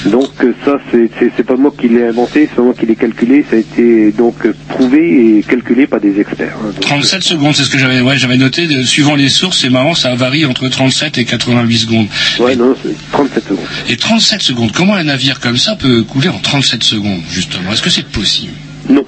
Donc 0.05 0.29
euh, 0.43 0.53
ça, 0.65 0.77
c'est- 0.91 1.43
pas 1.43 1.55
moi 1.55 1.73
qui 1.77 1.87
l'ai 1.89 2.05
inventé, 2.05 2.47
c'est 2.49 2.55
pas 2.55 2.61
moi 2.61 2.73
qui 2.77 2.85
l'ai 2.85 2.95
calculé, 2.95 3.45
ça 3.49 3.55
a 3.55 3.59
été 3.59 4.11
donc 4.11 4.45
euh, 4.45 4.53
prouvé 4.69 5.37
et 5.37 5.43
calculé 5.43 5.87
par 5.87 5.99
des 5.99 6.19
experts. 6.19 6.55
hein. 6.61 6.67
Donc, 6.73 6.79
37 6.81 7.21
secondes, 7.23 7.53
c'est 7.55 7.63
ce 7.63 7.69
que 7.69 7.77
j'avais 7.77 8.01
ouais, 8.01 8.17
j'avais 8.17 8.37
noté. 8.37 8.67
de- 8.67 8.83
suivant 8.83 9.15
les 9.15 9.29
sources, 9.29 9.59
c'est 9.61 9.69
marrant, 9.69 9.93
ça 9.93 10.13
varie 10.15 10.45
entre 10.45 10.67
37 10.67 11.17
et 11.17 11.25
88 11.25 11.77
secondes. 11.77 12.07
euh, 12.39 12.43
ouais, 12.45 12.55
non, 12.55 12.75
c'est 12.83 12.95
37 13.11 13.43
secondes. 13.45 13.65
Et 13.89 13.97
37 13.97 14.41
secondes, 14.41 14.71
comment 14.73 14.95
un 14.95 15.03
navire 15.05 15.39
comme 15.39 15.57
ça 15.57 15.75
peut 15.75 16.03
couler 16.03 16.29
en 16.29 16.39
37 16.39 16.83
secondes, 16.83 17.21
justement? 17.29 17.71
Est-ce 17.71 17.81
que 17.81 17.89
c'est 17.89 18.07
possible? 18.07 18.53
Non, 18.89 19.05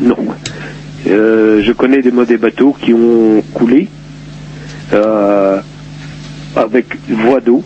non. 0.00 0.16
Euh, 1.08 1.62
je 1.64 1.70
connais 1.72 2.02
des 2.02 2.10
modèles 2.10 2.38
bateaux 2.38 2.76
qui 2.80 2.92
ont 2.92 3.40
coulé 3.54 3.88
euh, 4.92 5.60
avec 6.56 6.86
voie 7.08 7.40
d'eau. 7.40 7.62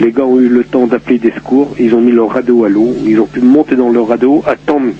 Les 0.00 0.12
gars 0.12 0.24
ont 0.24 0.38
eu 0.38 0.48
le 0.48 0.64
temps 0.64 0.86
d'appeler 0.86 1.18
des 1.18 1.32
secours, 1.32 1.74
ils 1.78 1.94
ont 1.94 2.00
mis 2.00 2.12
leur 2.12 2.30
radeau 2.30 2.64
à 2.64 2.68
l'eau, 2.68 2.94
ils 3.06 3.18
ont 3.18 3.26
pu 3.26 3.40
monter 3.40 3.76
dans 3.76 3.90
leur 3.90 4.08
radeau, 4.08 4.42
attendre 4.46 4.92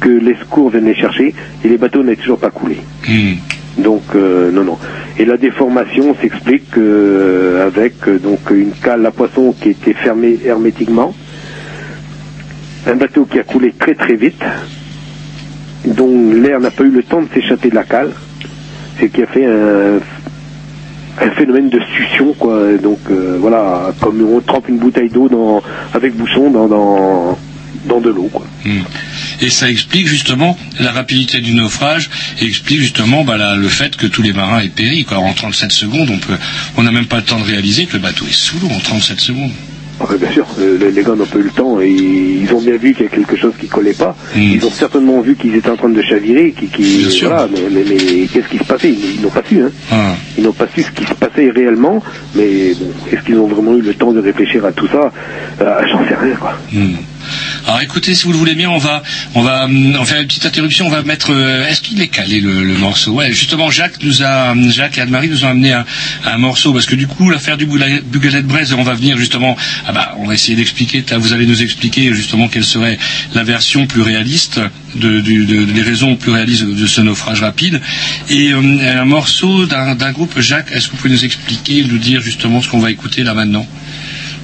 que 0.00 0.08
les 0.08 0.34
secours 0.36 0.70
viennent 0.70 0.86
les 0.86 0.94
chercher, 0.94 1.34
et 1.64 1.68
les 1.68 1.78
bateaux 1.78 2.02
n'avaient 2.02 2.16
toujours 2.16 2.38
pas 2.38 2.50
coulé. 2.50 2.76
Hmm. 3.08 3.34
Donc 3.78 4.02
euh, 4.14 4.50
non 4.52 4.64
non. 4.64 4.78
Et 5.18 5.24
la 5.24 5.36
déformation 5.36 6.14
s'explique 6.20 6.76
euh, 6.78 7.66
avec 7.66 7.94
euh, 8.08 8.18
donc 8.18 8.38
une 8.50 8.72
cale 8.72 9.04
à 9.06 9.10
poisson 9.10 9.54
qui 9.60 9.70
était 9.70 9.94
fermée 9.94 10.38
hermétiquement, 10.44 11.14
un 12.86 12.94
bateau 12.94 13.24
qui 13.24 13.38
a 13.38 13.42
coulé 13.42 13.72
très 13.78 13.94
très 13.94 14.14
vite, 14.14 14.42
dont 15.84 16.32
l'air 16.32 16.60
n'a 16.60 16.70
pas 16.70 16.84
eu 16.84 16.90
le 16.90 17.02
temps 17.02 17.22
de 17.22 17.28
s'échapper 17.34 17.70
de 17.70 17.74
la 17.74 17.84
cale, 17.84 18.12
c'est 18.98 19.08
qui 19.08 19.22
a 19.22 19.26
fait 19.26 19.46
un, 19.46 19.98
un 21.18 21.30
phénomène 21.30 21.68
de 21.70 21.80
succion 21.96 22.34
quoi. 22.38 22.76
Donc 22.82 22.98
euh, 23.10 23.36
voilà, 23.40 23.92
comme 24.00 24.22
on 24.22 24.40
trempe 24.40 24.68
une 24.68 24.78
bouteille 24.78 25.08
d'eau 25.10 25.28
dans 25.28 25.62
avec 25.94 26.14
bouchon 26.16 26.50
dans 26.50 26.68
dans, 26.68 27.38
dans 27.86 28.00
de 28.00 28.10
l'eau 28.10 28.28
quoi. 28.32 28.46
Hmm. 28.64 28.82
Et 29.42 29.48
ça 29.48 29.70
explique 29.70 30.06
justement 30.06 30.56
la 30.80 30.92
rapidité 30.92 31.40
du 31.40 31.54
naufrage 31.54 32.10
et 32.40 32.44
explique 32.44 32.80
justement 32.80 33.24
bah, 33.24 33.36
la- 33.38 33.56
le 33.56 33.68
fait 33.68 33.96
que 33.96 34.06
tous 34.06 34.20
les 34.22 34.32
marins 34.34 34.60
aient 34.60 34.68
péri. 34.68 35.04
Quoi. 35.04 35.18
En 35.18 35.32
37 35.32 35.72
secondes, 35.72 36.10
on 36.10 36.18
peut, 36.18 36.36
on 36.76 36.82
n'a 36.82 36.92
même 36.92 37.06
pas 37.06 37.16
le 37.16 37.22
temps 37.24 37.38
de 37.38 37.44
réaliser 37.44 37.86
que 37.86 37.94
le 37.94 38.00
bateau 38.02 38.26
est 38.26 38.32
sous 38.34 38.58
l'eau 38.60 38.68
en 38.68 38.78
37 38.80 39.18
secondes. 39.20 39.50
Ah 40.02 40.06
ouais, 40.10 40.16
bien 40.16 40.30
sûr, 40.30 40.46
les, 40.58 40.90
les 40.90 41.02
gars 41.02 41.14
n'ont 41.14 41.26
pas 41.26 41.38
eu 41.38 41.42
le 41.42 41.50
temps 41.50 41.78
et 41.80 41.90
ils 41.90 42.50
ont 42.54 42.60
bien 42.60 42.76
vu 42.78 42.94
qu'il 42.94 43.04
y 43.04 43.06
a 43.06 43.10
quelque 43.10 43.36
chose 43.36 43.52
qui 43.60 43.68
collait 43.68 43.92
pas. 43.92 44.16
Ils 44.34 44.64
ont 44.64 44.70
certainement 44.70 45.20
vu 45.20 45.36
qu'ils 45.36 45.54
étaient 45.56 45.68
en 45.70 45.76
train 45.76 45.90
de 45.90 46.00
chavirer, 46.00 46.52
qui, 46.52 46.68
qui 46.68 46.82
Bien 47.00 47.10
sûr. 47.10 47.28
voilà, 47.28 47.48
mais, 47.52 47.60
mais, 47.70 47.84
mais 47.86 48.26
qu'est-ce 48.26 48.48
qui 48.48 48.58
se 48.58 48.64
passait? 48.64 48.88
Ils, 48.90 49.16
ils 49.16 49.20
n'ont 49.20 49.28
pas 49.28 49.42
su, 49.46 49.60
hein. 49.62 49.70
Ah. 49.92 50.14
Ils 50.38 50.44
n'ont 50.44 50.54
pas 50.54 50.66
su 50.74 50.82
ce 50.82 50.90
qui 50.92 51.04
se 51.04 51.12
passait 51.14 51.50
réellement, 51.50 52.02
mais 52.34 52.72
bon, 52.80 52.90
est-ce 53.12 53.22
qu'ils 53.22 53.36
ont 53.38 53.46
vraiment 53.46 53.74
eu 53.76 53.82
le 53.82 53.92
temps 53.92 54.12
de 54.12 54.20
réfléchir 54.20 54.64
à 54.64 54.72
tout 54.72 54.88
ça? 54.88 55.12
Euh, 55.60 55.80
J'en 55.90 56.08
sais 56.08 56.14
rien, 56.14 56.34
quoi. 56.36 56.54
Hmm. 56.72 56.94
Alors 57.66 57.80
écoutez, 57.80 58.14
si 58.14 58.24
vous 58.24 58.32
le 58.32 58.38
voulez 58.38 58.54
bien, 58.54 58.70
on 58.70 58.78
va, 58.78 59.02
on 59.34 59.42
va, 59.42 59.64
hum, 59.64 59.96
on 59.96 60.04
une 60.04 60.26
petite 60.26 60.46
interruption. 60.46 60.86
On 60.86 60.90
va 60.90 61.02
mettre. 61.02 61.32
euh, 61.32 61.68
Est-ce 61.68 61.80
qu'il 61.80 62.00
est 62.00 62.08
calé 62.08 62.40
le, 62.40 62.74
morceau? 62.74 63.12
Ouais, 63.12 63.32
justement, 63.32 63.70
Jacques 63.70 64.02
nous 64.02 64.22
a, 64.22 64.54
Jacques 64.70 64.98
et 64.98 65.02
Anne-Marie 65.02 65.28
nous 65.28 65.44
ont 65.44 65.48
amené 65.48 65.72
un, 65.72 66.38
morceau 66.38 66.72
parce 66.72 66.86
que 66.86 66.94
du 66.94 67.06
coup, 67.06 67.30
l'affaire 67.30 67.56
du 67.56 67.66
Bugalet 67.66 68.42
Braise, 68.42 68.72
on 68.72 68.82
va 68.82 68.94
venir 68.94 69.18
justement. 69.18 69.56
Ah 69.86 69.92
bah, 69.92 70.14
on 70.18 70.26
va 70.26 70.34
essayer 70.34 70.56
d'expliquer. 70.56 71.04
Vous 71.18 71.32
allez 71.32 71.46
nous 71.46 71.62
expliquer 71.62 72.12
justement 72.14 72.48
quelle 72.48 72.64
serait 72.64 72.98
la 73.34 73.42
version 73.42 73.86
plus 73.86 74.02
réaliste 74.02 74.60
de, 74.94 75.82
raisons 75.82 76.16
plus 76.16 76.32
réalistes 76.32 76.64
de 76.64 76.86
ce 76.86 77.00
naufrage 77.00 77.42
rapide. 77.42 77.80
Et 78.28 78.52
euh, 78.52 79.00
un 79.00 79.04
morceau 79.04 79.66
d'un 79.66 80.12
groupe. 80.12 80.40
Jacques, 80.40 80.70
est-ce 80.72 80.86
que 80.86 80.92
vous 80.92 80.98
pouvez 80.98 81.10
nous 81.10 81.24
expliquer, 81.24 81.84
nous 81.84 81.98
dire 81.98 82.20
justement 82.20 82.60
ce 82.62 82.68
qu'on 82.68 82.78
va 82.78 82.90
écouter 82.90 83.22
là 83.22 83.34
maintenant? 83.34 83.66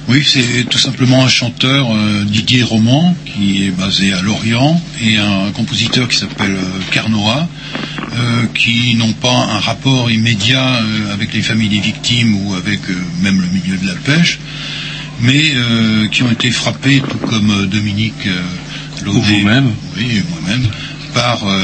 Oui, 0.07 0.23
c'est 0.25 0.63
tout 0.69 0.77
simplement 0.77 1.23
un 1.23 1.27
chanteur, 1.27 1.93
euh, 1.93 2.23
Didier 2.23 2.63
Roman, 2.63 3.13
qui 3.25 3.65
est 3.65 3.71
basé 3.71 4.13
à 4.13 4.21
Lorient, 4.21 4.81
et 5.01 5.17
un 5.17 5.51
compositeur 5.51 6.07
qui 6.07 6.17
s'appelle 6.17 6.55
euh, 6.55 6.79
Carnoa, 6.91 7.47
euh, 8.15 8.45
qui 8.53 8.95
n'ont 8.95 9.11
pas 9.11 9.33
un 9.35 9.59
rapport 9.59 10.09
immédiat 10.09 10.75
euh, 10.77 11.13
avec 11.13 11.33
les 11.33 11.41
familles 11.41 11.67
des 11.69 11.81
victimes 11.81 12.37
ou 12.45 12.53
avec 12.55 12.79
même 13.21 13.41
le 13.41 13.47
milieu 13.47 13.75
de 13.77 13.85
la 13.85 13.95
pêche, 13.95 14.39
mais 15.19 15.51
euh, 15.55 16.07
qui 16.07 16.23
ont 16.23 16.31
été 16.31 16.51
frappés, 16.51 17.01
tout 17.09 17.17
comme 17.27 17.67
Dominique 17.67 18.27
Laudet, 19.03 19.17
Ou 19.17 19.21
vous-même. 19.21 19.71
oui, 19.97 20.23
moi-même, 20.29 20.67
par, 21.13 21.45
euh, 21.45 21.59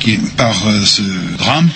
qui- 0.00 0.18
par 0.36 0.56
ce 0.84 1.02
drame 1.38 1.68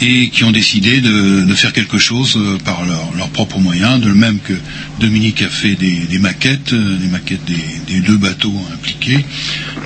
et 0.00 0.28
qui 0.28 0.44
ont 0.44 0.50
décidé 0.52 1.00
de, 1.00 1.42
de 1.42 1.54
faire 1.54 1.72
quelque 1.72 1.98
chose 1.98 2.36
euh, 2.36 2.58
par 2.64 2.84
leurs 2.84 3.12
leurs 3.16 3.30
propres 3.30 3.58
moyens, 3.58 4.00
de 4.00 4.10
même 4.12 4.38
que 4.40 4.52
Dominique 5.00 5.42
a 5.42 5.48
fait 5.48 5.74
des, 5.74 6.00
des 6.00 6.18
maquettes, 6.18 6.72
euh, 6.74 6.96
des 6.98 7.08
maquettes 7.08 7.44
des, 7.46 7.64
des 7.94 8.00
deux 8.00 8.16
bateaux 8.18 8.54
impliqués. 8.74 9.24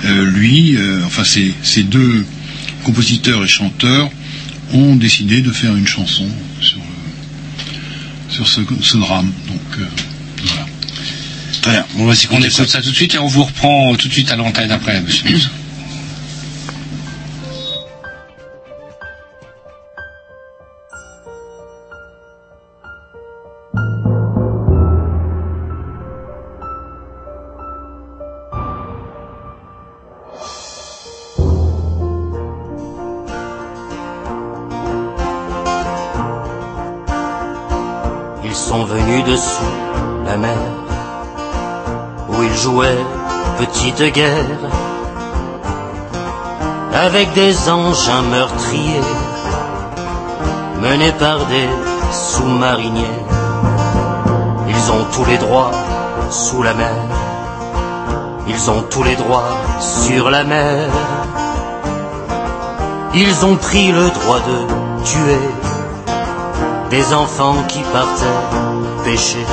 Euh, 0.05 0.25
lui, 0.25 0.75
euh, 0.75 1.01
enfin 1.05 1.23
ces, 1.23 1.53
ces 1.63 1.83
deux 1.83 2.25
compositeurs 2.83 3.43
et 3.43 3.47
chanteurs 3.47 4.09
ont 4.73 4.95
décidé 4.95 5.41
de 5.41 5.51
faire 5.51 5.75
une 5.75 5.87
chanson 5.87 6.27
sur, 6.61 6.77
le- 6.77 8.33
sur 8.33 8.47
ce, 8.47 8.61
ce 8.81 8.97
drame. 8.97 9.31
Donc 9.47 9.61
euh, 9.79 9.85
voilà. 10.45 10.65
Très 11.61 11.71
bien. 11.71 11.85
On, 11.97 12.05
va 12.05 12.13
on 12.31 12.41
écoute 12.41 12.67
ça 12.69 12.81
tout 12.81 12.89
de 12.89 12.95
suite 12.95 13.13
et 13.15 13.19
on 13.19 13.27
vous 13.27 13.43
reprend 13.43 13.95
tout 13.95 14.07
de 14.07 14.13
suite 14.13 14.31
à 14.31 14.35
l'antenne 14.35 14.71
après, 14.71 14.99
monsieur. 15.01 15.29
Guerre, 44.09 44.59
avec 46.93 47.33
des 47.33 47.69
engins 47.69 48.23
meurtriers, 48.23 49.09
menés 50.81 51.13
par 51.13 51.39
des 51.45 51.69
sous-mariniers. 52.11 53.19
Ils 54.69 54.91
ont 54.91 55.05
tous 55.13 55.25
les 55.25 55.37
droits 55.37 55.71
sous 56.29 56.63
la 56.63 56.73
mer, 56.73 56.95
ils 58.47 58.69
ont 58.69 58.83
tous 58.89 59.03
les 59.03 59.15
droits 59.15 59.57
sur 59.79 60.29
la 60.29 60.43
mer. 60.43 60.89
Ils 63.13 63.45
ont 63.45 63.57
pris 63.57 63.91
le 63.91 64.09
droit 64.09 64.39
de 64.39 65.03
tuer 65.03 65.39
des 66.89 67.13
enfants 67.13 67.57
qui 67.67 67.79
partaient 67.91 69.03
pêcher. 69.03 69.45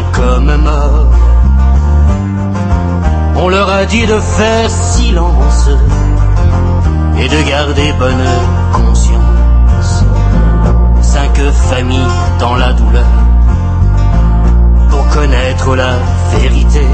Hommes 0.00 0.56
morts, 0.56 1.06
on 3.36 3.48
leur 3.48 3.68
a 3.68 3.84
dit 3.84 4.06
de 4.06 4.18
faire 4.18 4.70
silence 4.70 5.68
et 7.18 7.28
de 7.28 7.48
garder 7.48 7.92
bonne 7.98 8.28
conscience. 8.72 10.04
Cinq 11.00 11.36
familles 11.70 12.16
dans 12.38 12.56
la 12.56 12.72
douleur 12.72 13.12
pour 14.90 15.06
connaître 15.08 15.76
la 15.76 15.94
vérité 16.36 16.86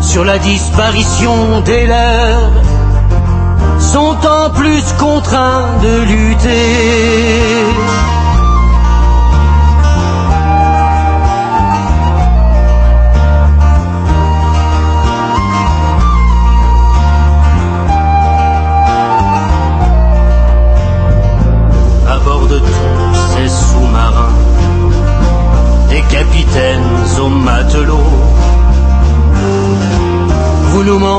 sur 0.00 0.24
la 0.24 0.38
disparition 0.38 1.60
des 1.60 1.86
leurs 1.86 2.50
sont 3.78 4.16
en 4.26 4.50
plus 4.50 4.82
contraints 4.98 5.68
de 5.82 6.02
lutter. 6.02 6.60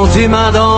Vous 0.02 0.08
nous 0.20 0.30
mentez 0.30 0.71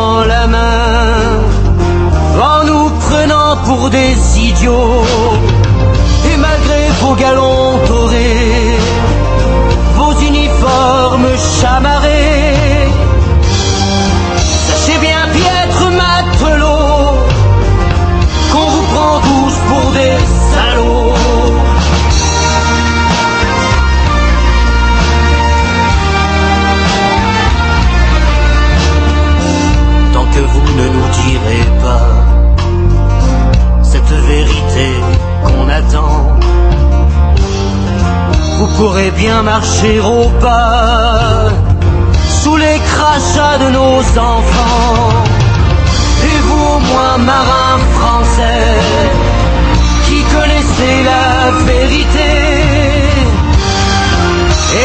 marcher 39.44 40.00
au 40.00 40.30
pas 40.40 41.50
sous 42.42 42.56
les 42.56 42.80
crachats 42.92 43.58
de 43.64 43.70
nos 43.72 44.00
enfants. 44.32 45.10
Et 46.26 46.38
vous 46.46 46.66
au 46.76 46.80
moins 46.80 47.18
marin 47.18 47.78
français 47.98 48.80
qui 50.06 50.20
connaissait 50.36 51.04
la 51.12 51.52
vérité. 51.72 52.32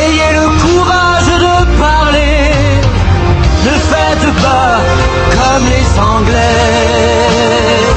Ayez 0.01 0.33
le 0.41 0.49
courage 0.65 1.33
de 1.47 1.57
parler, 1.87 2.43
ne 3.67 3.75
faites 3.91 4.29
pas 4.45 4.75
comme 5.37 5.65
les 5.75 5.89
Anglais. 6.15 7.88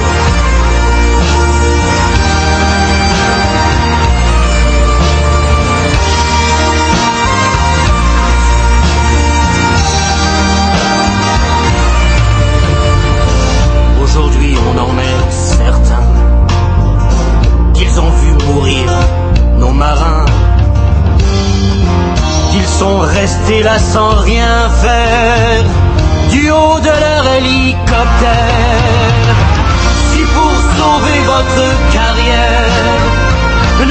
Qu'ils 22.52 22.68
sont 22.68 23.00
restés 23.00 23.64
là 23.64 23.80
sans 23.80 24.16
rien 24.20 24.70
faire 24.84 25.64
du 26.30 26.52
haut 26.52 26.80
de 26.80 26.94
leur 27.06 27.24
hélicoptère. 27.38 29.36
Si 30.12 30.22
pour 30.36 30.56
sauver 30.78 31.20
votre 31.36 31.68
carrière, 31.98 32.72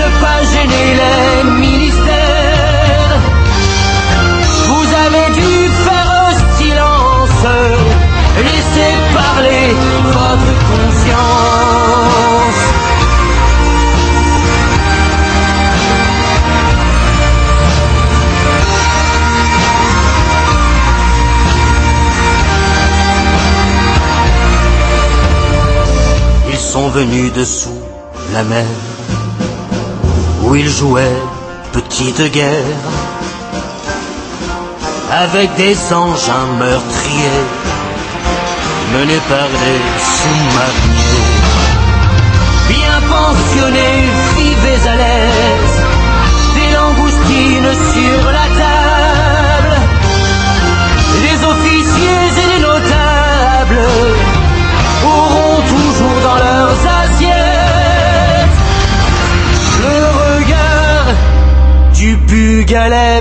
ne 0.00 0.08
pas 0.22 0.40
gêner 0.52 0.88
les 1.02 1.50
ministères, 1.66 3.18
vous 4.68 4.86
avez 5.06 5.26
dû 5.40 5.68
faire 5.86 6.10
silence, 6.58 7.46
laisser 8.48 8.92
parler 9.14 9.74
votre 10.04 10.50
conscience. 10.70 11.29
Venus 26.88 27.32
dessous 27.32 27.82
la 28.32 28.42
mer, 28.44 28.66
où 30.42 30.54
ils 30.54 30.68
jouaient 30.68 31.22
petite 31.72 32.32
guerre, 32.32 32.80
avec 35.10 35.54
des 35.56 35.76
engins 35.92 36.50
meurtriers, 36.58 37.46
menés 38.94 39.22
par 39.28 39.48
des 39.62 39.80
sous-mariniers. 40.18 41.28
Bien 42.68 42.98
pensionnés, 43.08 44.04
vivez 44.36 44.88
à 44.88 44.96
l'aise, 44.96 45.76
des 46.56 46.70
langoustines 46.76 47.74
sur 47.92 48.32
la 48.32 48.39
Brest. 62.70 63.20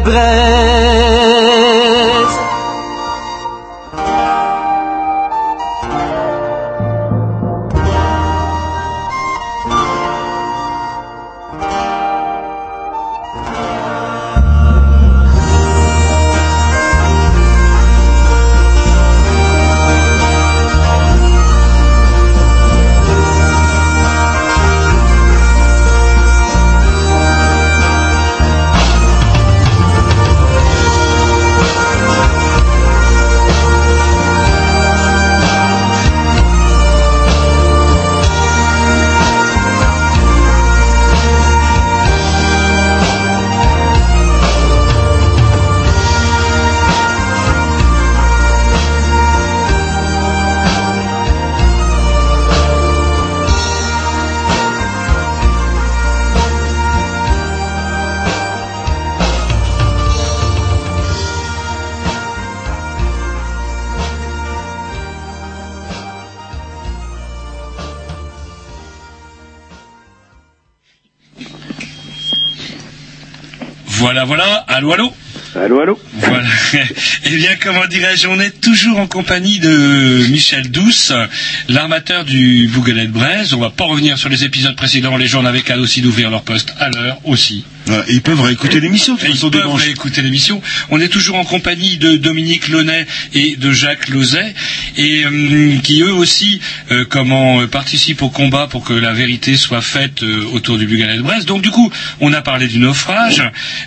Voilà, 74.10 74.26
voilà. 74.26 74.66
Allô, 74.68 74.92
allô 74.92 75.14
Allô, 75.56 75.82
allô 75.82 76.00
Voilà. 76.14 76.48
eh 77.26 77.36
bien, 77.36 77.56
comment 77.62 77.86
dirais-je, 77.86 78.28
on 78.28 78.40
est 78.40 78.60
toujours 78.60 78.98
en 78.98 79.06
compagnie 79.06 79.60
de 79.60 80.26
Michel 80.32 80.72
Douce, 80.72 81.14
l'armateur 81.68 82.26
du 82.26 82.68
Bougalet 82.74 83.06
de 83.06 83.12
Braise. 83.12 83.54
On 83.54 83.60
va 83.60 83.70
pas 83.70 83.84
revenir 83.84 84.18
sur 84.18 84.30
les 84.30 84.44
épisodes 84.44 84.76
précédents. 84.76 85.16
Les 85.16 85.28
gens 85.28 85.44
n'avaient 85.44 85.62
qu'à 85.62 85.78
aussi 85.78 86.02
d'ouvrir 86.02 86.32
leur 86.32 86.42
poste 86.42 86.74
à 86.80 86.90
l'heure 86.90 87.20
aussi. 87.24 87.66
Ouais, 87.88 88.04
ils 88.10 88.22
peuvent 88.22 88.42
réécouter 88.42 88.80
l'émission. 88.80 89.18
ils 89.24 89.40
peuvent 89.40 89.50
débranche. 89.52 89.88
écouter 89.88 90.22
l'émission. 90.22 90.62
On 90.92 91.00
est 91.00 91.08
toujours 91.08 91.38
en 91.38 91.46
compagnie 91.46 91.98
de 91.98 92.18
Dominique 92.18 92.68
Launay 92.68 93.08
et 93.34 93.56
de 93.56 93.72
Jacques 93.72 94.10
Lauzet, 94.10 94.54
et 94.98 95.24
euh, 95.26 95.78
qui 95.82 96.02
eux 96.02 96.14
aussi, 96.14 96.62
euh, 96.92 97.06
comment 97.10 97.62
euh, 97.62 97.68
participent 97.68 98.22
au 98.22 98.30
combat 98.30 98.68
pour 98.68 98.84
que 98.84 98.94
la 98.94 99.14
vérité 99.14 99.56
soit 99.58 99.82
faite 99.82 100.22
euh, 100.24 100.44
autour 100.54 100.78
du 100.78 100.86
Bugalet 100.86 101.18
de 101.18 101.22
Brest. 101.24 101.48
Donc 101.48 101.62
du 101.62 101.72
coup, 101.72 101.92
on 102.20 102.32
a 102.34 102.42
parlé 102.42 102.68
du 102.68 102.80
naufrage, 102.80 103.42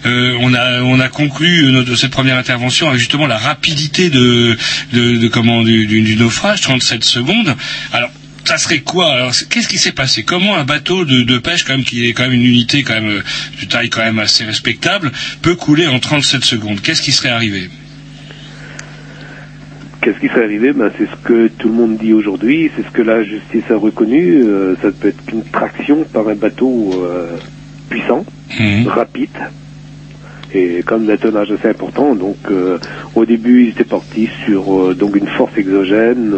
euh, 0.06 0.36
on 0.40 0.52
a 0.54 0.82
on 0.82 0.98
a 0.98 1.08
conclu 1.08 1.64
euh, 1.66 1.70
notre, 1.70 1.94
cette 1.94 2.10
première 2.12 2.36
intervention 2.38 2.88
avec 2.88 2.98
justement 2.98 3.26
la 3.26 3.38
rapidité 3.38 4.10
de 4.10 4.56
de, 4.92 5.16
de 5.18 5.28
comment 5.28 5.62
du, 5.62 5.86
du, 5.86 6.02
du 6.02 6.16
naufrage, 6.16 6.60
37 6.62 7.04
secondes. 7.04 7.54
Alors 7.92 8.10
ça 8.44 8.58
serait 8.58 8.80
quoi 8.80 9.12
Alors, 9.12 9.32
qu'est-ce 9.50 9.68
qui 9.68 9.78
s'est 9.78 9.92
passé 9.92 10.22
Comment 10.24 10.56
un 10.56 10.64
bateau 10.64 11.04
de, 11.04 11.22
de 11.22 11.38
pêche, 11.38 11.64
quand 11.64 11.72
même, 11.74 11.84
qui 11.84 12.06
est 12.08 12.12
quand 12.12 12.24
même 12.24 12.32
une 12.32 12.44
unité 12.46 12.82
quand 12.82 12.94
même 12.94 13.08
euh, 13.10 13.22
de 13.60 13.66
taille 13.66 13.88
quand 13.90 14.02
même 14.04 14.18
assez 14.18 14.44
respectable, 14.44 15.10
peut 15.42 15.54
couler 15.54 15.86
en 15.86 15.98
37 16.00 16.44
secondes? 16.44 16.80
Qu'est-ce 16.80 17.02
qui 17.02 17.12
serait 17.12 17.28
arrivé? 17.30 17.70
Qu'est-ce 20.00 20.18
qui 20.18 20.26
serait 20.28 20.44
arrivé? 20.44 20.72
Ben, 20.72 20.90
C'est 20.98 21.06
ce 21.06 21.16
que 21.24 21.48
tout 21.58 21.68
le 21.68 21.74
monde 21.74 21.96
dit 21.96 22.12
aujourd'hui, 22.12 22.70
c'est 22.76 22.84
ce 22.84 22.90
que 22.90 23.02
la 23.02 23.22
justice 23.22 23.62
a 23.70 23.76
reconnu. 23.76 24.42
euh, 24.44 24.74
ça 24.82 24.88
ne 24.88 24.92
peut 24.92 25.08
être 25.08 25.24
qu'une 25.24 25.44
traction 25.44 26.04
par 26.12 26.26
un 26.28 26.34
bateau 26.34 26.90
euh, 27.04 27.36
puissant, 27.88 28.24
Mhm. 28.58 28.86
rapide, 28.88 29.30
et 30.54 30.82
comme 30.84 31.08
un 31.08 31.16
tonnage 31.16 31.52
assez 31.52 31.68
important. 31.68 32.14
Donc 32.16 32.36
euh, 32.50 32.78
au 33.14 33.24
début, 33.24 33.62
ils 33.64 33.68
étaient 33.70 33.84
partis 33.84 34.28
sur 34.44 34.94
donc 34.96 35.14
une 35.16 35.28
force 35.28 35.56
exogène. 35.56 36.32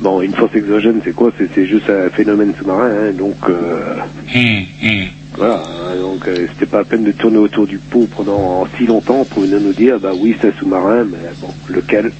Bon, 0.00 0.20
une 0.22 0.34
force 0.34 0.54
exogène, 0.54 1.00
c'est 1.04 1.12
quoi? 1.12 1.32
C'est 1.54 1.66
juste 1.66 1.88
un 1.90 2.10
phénomène 2.10 2.54
sous-marin. 2.58 2.90
hein, 3.08 3.12
donc 3.12 3.36
euh, 3.48 3.96
Hum, 4.34 4.64
hum. 4.82 5.06
voilà, 5.36 5.54
hein, 5.66 5.96
donc 6.00 6.26
euh, 6.28 6.46
c'était 6.52 6.70
pas 6.70 6.78
la 6.78 6.84
peine 6.84 7.04
de 7.04 7.12
tourner 7.12 7.38
autour 7.38 7.66
du 7.66 7.78
pot 7.78 8.06
pendant 8.16 8.66
si 8.76 8.86
longtemps 8.86 9.24
pour 9.24 9.42
venir 9.42 9.60
nous 9.60 9.72
dire 9.72 9.98
bah 10.00 10.12
oui 10.14 10.36
c'est 10.40 10.48
un 10.48 10.52
sous-marin, 10.58 11.04
mais 11.04 11.18
bon 11.40 11.48
lequel? 11.68 12.12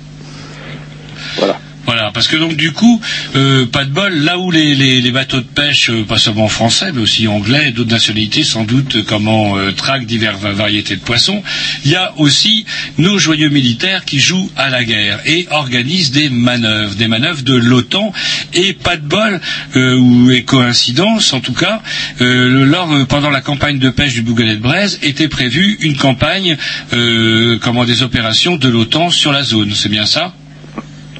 Voilà. 1.38 1.58
Voilà, 1.88 2.10
parce 2.12 2.28
que 2.28 2.36
donc 2.36 2.54
du 2.54 2.72
coup, 2.72 3.00
euh, 3.34 3.64
pas 3.64 3.86
de 3.86 3.90
bol, 3.90 4.12
là 4.14 4.38
où 4.38 4.50
les, 4.50 4.74
les, 4.74 5.10
bateaux 5.10 5.40
de 5.40 5.46
pêche, 5.46 5.88
euh, 5.88 6.04
pas 6.04 6.18
seulement 6.18 6.48
français, 6.48 6.92
mais 6.92 7.00
aussi 7.00 7.26
anglais 7.28 7.70
d'autres 7.70 7.90
nationalités, 7.90 8.44
sans 8.44 8.64
doute, 8.64 8.96
euh, 8.96 9.02
comment 9.08 9.56
euh, 9.56 9.72
traquent 9.72 10.04
diverses 10.04 10.38
va- 10.38 10.52
variétés 10.52 10.96
de 10.96 11.00
poissons, 11.00 11.42
il 11.86 11.90
y 11.92 11.96
a 11.96 12.12
aussi 12.18 12.66
nos 12.98 13.16
joyeux 13.18 13.48
militaires 13.48 14.04
qui 14.04 14.20
jouent 14.20 14.50
à 14.54 14.68
la 14.68 14.84
guerre 14.84 15.20
et 15.24 15.46
organisent 15.50 16.10
des 16.10 16.28
manœuvres, 16.28 16.94
des 16.94 17.08
manœuvres 17.08 17.40
de 17.42 17.54
l'OTAN, 17.54 18.12
et 18.52 18.74
pas 18.74 18.98
de 18.98 19.06
bol, 19.08 19.40
euh, 19.76 19.96
ou 19.96 20.30
et 20.30 20.42
coïncidence 20.42 21.32
en 21.32 21.40
tout 21.40 21.54
cas, 21.54 21.80
euh, 22.20 22.66
lors, 22.66 22.92
euh, 22.92 23.06
pendant 23.06 23.30
la 23.30 23.40
campagne 23.40 23.78
de 23.78 23.88
pêche 23.88 24.12
du 24.12 24.20
Bougalet 24.20 24.56
de 24.56 24.60
Braise, 24.60 24.98
était 25.02 25.28
prévue 25.28 25.78
une 25.80 25.96
campagne, 25.96 26.58
euh, 26.92 27.58
comment 27.62 27.86
des 27.86 28.02
opérations 28.02 28.56
de 28.56 28.68
l'OTAN 28.68 29.08
sur 29.08 29.32
la 29.32 29.42
zone, 29.42 29.70
c'est 29.74 29.88
bien 29.88 30.04
ça? 30.04 30.34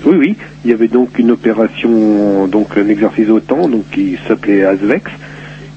Oui, 0.05 0.17
oui. 0.19 0.37
Il 0.65 0.71
y 0.71 0.75
avait 0.75 0.89
donc 0.89 1.19
une 1.19 1.31
opération, 1.31 2.47
donc 2.47 2.69
un 2.77 2.89
exercice 2.89 3.29
OTAN, 3.29 3.69
donc 3.69 3.85
qui 3.91 4.17
s'appelait 4.27 4.65
Asvex. 4.65 5.11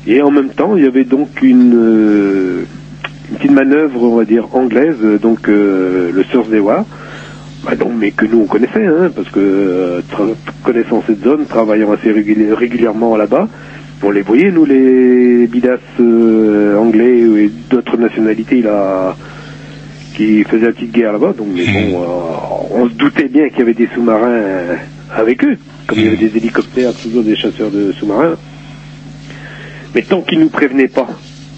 Et 0.07 0.21
en 0.21 0.31
même 0.31 0.49
temps, 0.49 0.75
il 0.75 0.83
y 0.83 0.87
avait 0.87 1.03
donc 1.03 1.29
une, 1.41 1.73
euh, 1.75 2.63
une 3.29 3.37
petite 3.37 3.51
manœuvre, 3.51 4.03
on 4.03 4.15
va 4.15 4.25
dire, 4.25 4.47
anglaise, 4.53 4.97
donc 5.21 5.47
euh, 5.49 6.11
le 6.13 6.23
Sursewa. 6.23 6.85
Bah 7.63 7.75
donc, 7.75 7.91
mais 7.99 8.09
que 8.09 8.25
nous 8.25 8.39
on 8.41 8.45
connaissait, 8.47 8.85
hein, 8.87 9.11
parce 9.15 9.29
que 9.29 9.39
euh, 9.39 10.01
connaissant 10.63 11.03
cette 11.05 11.23
zone, 11.23 11.45
travaillant 11.45 11.91
assez 11.91 12.11
réguli- 12.11 12.51
régulièrement 12.51 13.15
là-bas, 13.15 13.47
on 14.01 14.09
les 14.09 14.23
voyait, 14.23 14.49
nous, 14.51 14.65
les 14.65 15.45
bidas 15.45 15.77
euh, 15.99 16.75
anglais 16.77 17.19
et 17.19 17.51
d'autres 17.69 17.97
nationalités 17.97 18.63
là, 18.63 19.15
qui 20.15 20.43
faisaient 20.43 20.67
la 20.67 20.71
petite 20.73 20.91
guerre 20.91 21.13
là-bas. 21.13 21.33
Donc, 21.37 21.47
mais 21.53 21.65
bon, 21.91 22.03
euh, 22.03 22.05
on 22.71 22.89
se 22.89 22.93
doutait 22.93 23.27
bien 23.27 23.49
qu'il 23.49 23.59
y 23.59 23.61
avait 23.63 23.73
des 23.73 23.87
sous-marins 23.93 24.27
euh, 24.29 24.75
avec 25.15 25.43
eux, 25.43 25.57
comme 25.87 25.97
il 25.99 26.05
y 26.05 26.07
avait 26.07 26.17
des 26.29 26.37
hélicoptères, 26.37 26.93
toujours 27.01 27.23
des 27.23 27.35
chasseurs 27.35 27.71
de 27.71 27.91
sous-marins. 27.93 28.35
Mais 29.93 30.01
tant 30.03 30.21
qu'ils 30.21 30.39
nous 30.39 30.49
prévenaient 30.49 30.87
pas, 30.87 31.07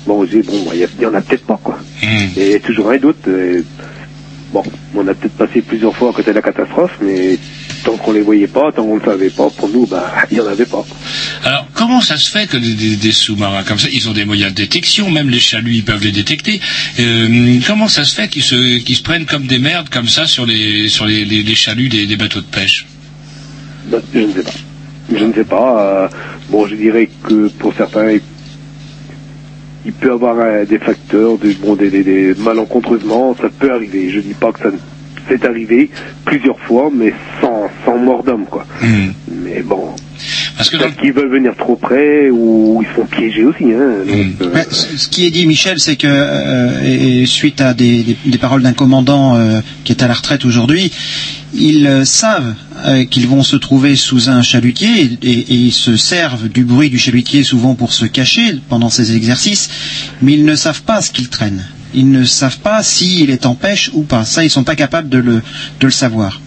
bon, 0.08 0.22
on 0.22 0.26
se 0.26 0.32
disait, 0.32 0.44
bon, 0.44 0.66
il 0.74 0.80
y, 0.80 0.84
a- 0.84 0.88
il 0.98 1.04
y 1.04 1.06
en 1.06 1.14
a 1.14 1.22
peut-être 1.22 1.46
pas, 1.46 1.60
quoi. 1.64 1.80
Et 2.38 2.46
il 2.48 2.52
y 2.52 2.56
a 2.56 2.60
toujours 2.60 2.90
un 2.90 2.98
doute. 2.98 3.28
bon, 4.52 4.64
on 4.96 5.08
a 5.08 5.14
peut-être 5.14 5.36
passé 5.38 5.62
plusieurs 5.62 5.96
fois 5.96 6.10
à 6.10 6.14
côté 6.14 6.32
de 6.32 6.36
la 6.36 6.42
catastrophe, 6.42 6.98
mais 7.02 7.38
tant 7.84 7.98
qu'on 7.98 8.12
les 8.14 8.22
voyait 8.22 8.48
pas, 8.48 8.72
tant 8.72 8.84
qu'on 8.86 8.98
ne 9.00 9.04
savait 9.06 9.30
pas, 9.30 9.50
pour 9.50 9.70
nous, 9.70 9.86
bah, 9.86 10.14
il 10.32 10.38
y 10.38 10.42
en 10.42 10.48
avait 10.48 10.66
pas. 10.66 10.86
Alors, 11.44 11.68
comment 11.74 12.02
ça 12.02 12.18
se 12.18 12.30
fait 12.32 12.48
que 12.48 12.58
des, 12.58 12.74
des- 12.74 12.96
des 12.96 13.12
sous-marins 13.12 13.64
comme 13.64 13.80
ça, 13.80 13.88
ils 13.92 14.08
ont 14.10 14.14
des 14.14 14.26
moyens 14.26 14.52
de 14.52 14.56
détection, 14.58 15.10
même 15.12 15.30
les 15.30 15.40
chaluts, 15.40 15.76
ils 15.76 15.84
peuvent 15.84 16.04
les 16.04 16.12
détecter. 16.12 16.60
Euh, 17.00 17.60
comment 17.68 17.88
ça 17.88 18.06
se 18.06 18.16
fait 18.16 18.28
qu'ils 18.30 18.44
se, 18.44 19.02
prennent 19.04 19.26
comme 19.26 19.46
des 19.48 19.60
merdes 19.60 19.90
comme 19.90 20.08
ça 20.08 20.26
sur 20.28 20.46
les, 20.46 20.88
sur 20.90 21.06
les, 21.06 21.26
les- 21.26 21.44
les 21.44 21.56
chaluts 21.56 21.90
des, 21.90 22.06
des 22.08 22.16
bateaux 22.16 22.42
de 22.42 22.46
pêche? 22.46 22.86
Bah, 23.88 24.00
je 24.14 24.20
ne 24.20 24.32
sais 24.34 24.44
pas. 24.44 24.52
Je 25.14 25.26
ne 25.26 25.34
sais 25.34 25.44
pas. 25.44 25.82
euh, 26.06 26.08
bon, 26.50 26.66
je 26.68 26.76
dirais 26.76 27.10
que 27.24 27.50
pour 27.50 27.74
certains, 27.76 28.18
il, 29.86 29.92
peut 29.92 30.08
y 30.08 30.12
avoir 30.12 30.38
euh, 30.40 30.66
des 30.66 30.80
facteurs, 30.80 31.38
des, 31.38 31.54
bon, 31.56 31.76
des, 31.76 31.90
des, 31.90 32.04
des 32.04 32.34
malencontreusement, 32.36 33.36
ça 33.40 33.50
peut 33.50 33.72
arriver. 33.74 34.10
Je 34.12 34.22
dis 34.22 34.34
pas 34.34 34.54
que 34.54 34.60
ça 34.60 34.72
ne- 34.72 34.78
c'est 35.28 35.46
arrivé 35.46 35.90
plusieurs 36.26 36.60
fois, 36.60 36.90
mais 36.94 37.14
sans, 37.42 37.68
sans 37.86 37.98
mort 37.98 38.24
d'homme, 38.24 38.46
quoi. 38.50 38.66
Mais 38.82 39.62
bon. 39.62 39.90
Parce 40.56 40.70
que 40.70 40.78
Peut-être 40.78 40.98
qu'ils 41.02 41.12
veulent 41.14 41.32
venir 41.32 41.54
trop 41.58 41.76
près 41.76 42.30
ou 42.32 42.82
ils 42.82 42.96
sont 42.96 43.06
piégés 43.06 43.44
aussi, 43.44 43.66
hein. 43.74 44.06
donc, 44.40 44.56
euh, 44.56 44.64
ce 44.70 45.08
qui 45.10 45.26
est 45.26 45.32
dit, 45.32 45.46
Michel, 45.48 45.80
c'est 45.80 45.96
que 45.96 46.08
euh, 46.08 47.22
et 47.22 47.26
suite 47.26 47.60
à 47.60 47.74
des, 47.74 48.04
des- 48.04 48.18
des 48.26 48.38
paroles 48.38 48.62
d'un 48.62 48.74
commandant 48.74 49.36
euh, 49.36 49.60
qui 49.84 49.92
est 49.92 50.02
à 50.04 50.08
la 50.08 50.14
retraite 50.14 50.46
aujourd'hui, 50.46 50.92
ils 51.54 52.02
savent 52.06 52.54
qu'ils 53.10 53.28
vont 53.28 53.44
se 53.44 53.56
trouver 53.56 53.96
sous 53.96 54.30
un 54.30 54.42
chalutier 54.42 55.18
et, 55.22 55.30
et 55.40 55.54
ils 55.54 55.72
se 55.72 55.98
servent 55.98 56.48
du 56.50 56.64
bruit 56.64 56.90
du 56.90 56.98
chalutier 56.98 57.44
souvent 57.44 57.76
pour 57.76 57.92
se 57.94 58.06
cacher 58.06 58.56
pendant 58.70 58.90
ces 58.90 59.16
exercices, 59.16 59.70
mais 60.22 60.34
ils 60.34 60.46
ne 60.46 60.56
savent 60.56 60.84
pas 60.84 61.02
ce 61.02 61.12
qu'ils 61.12 61.30
traînent. 61.30 61.66
Ils 61.94 62.10
ne 62.12 62.24
savent 62.24 62.60
pas 62.60 62.82
s'il 62.84 63.30
est 63.30 63.46
en 63.46 63.56
pêche 63.56 63.92
ou 63.94 64.04
pas. 64.04 64.26
Ça, 64.26 64.44
ils 64.44 64.50
sont 64.50 64.64
pas 64.64 64.76
capables 64.76 65.10
de 65.10 65.20
le, 65.20 65.34
de 65.80 65.86
le 65.86 65.92
savoir. 65.92 66.42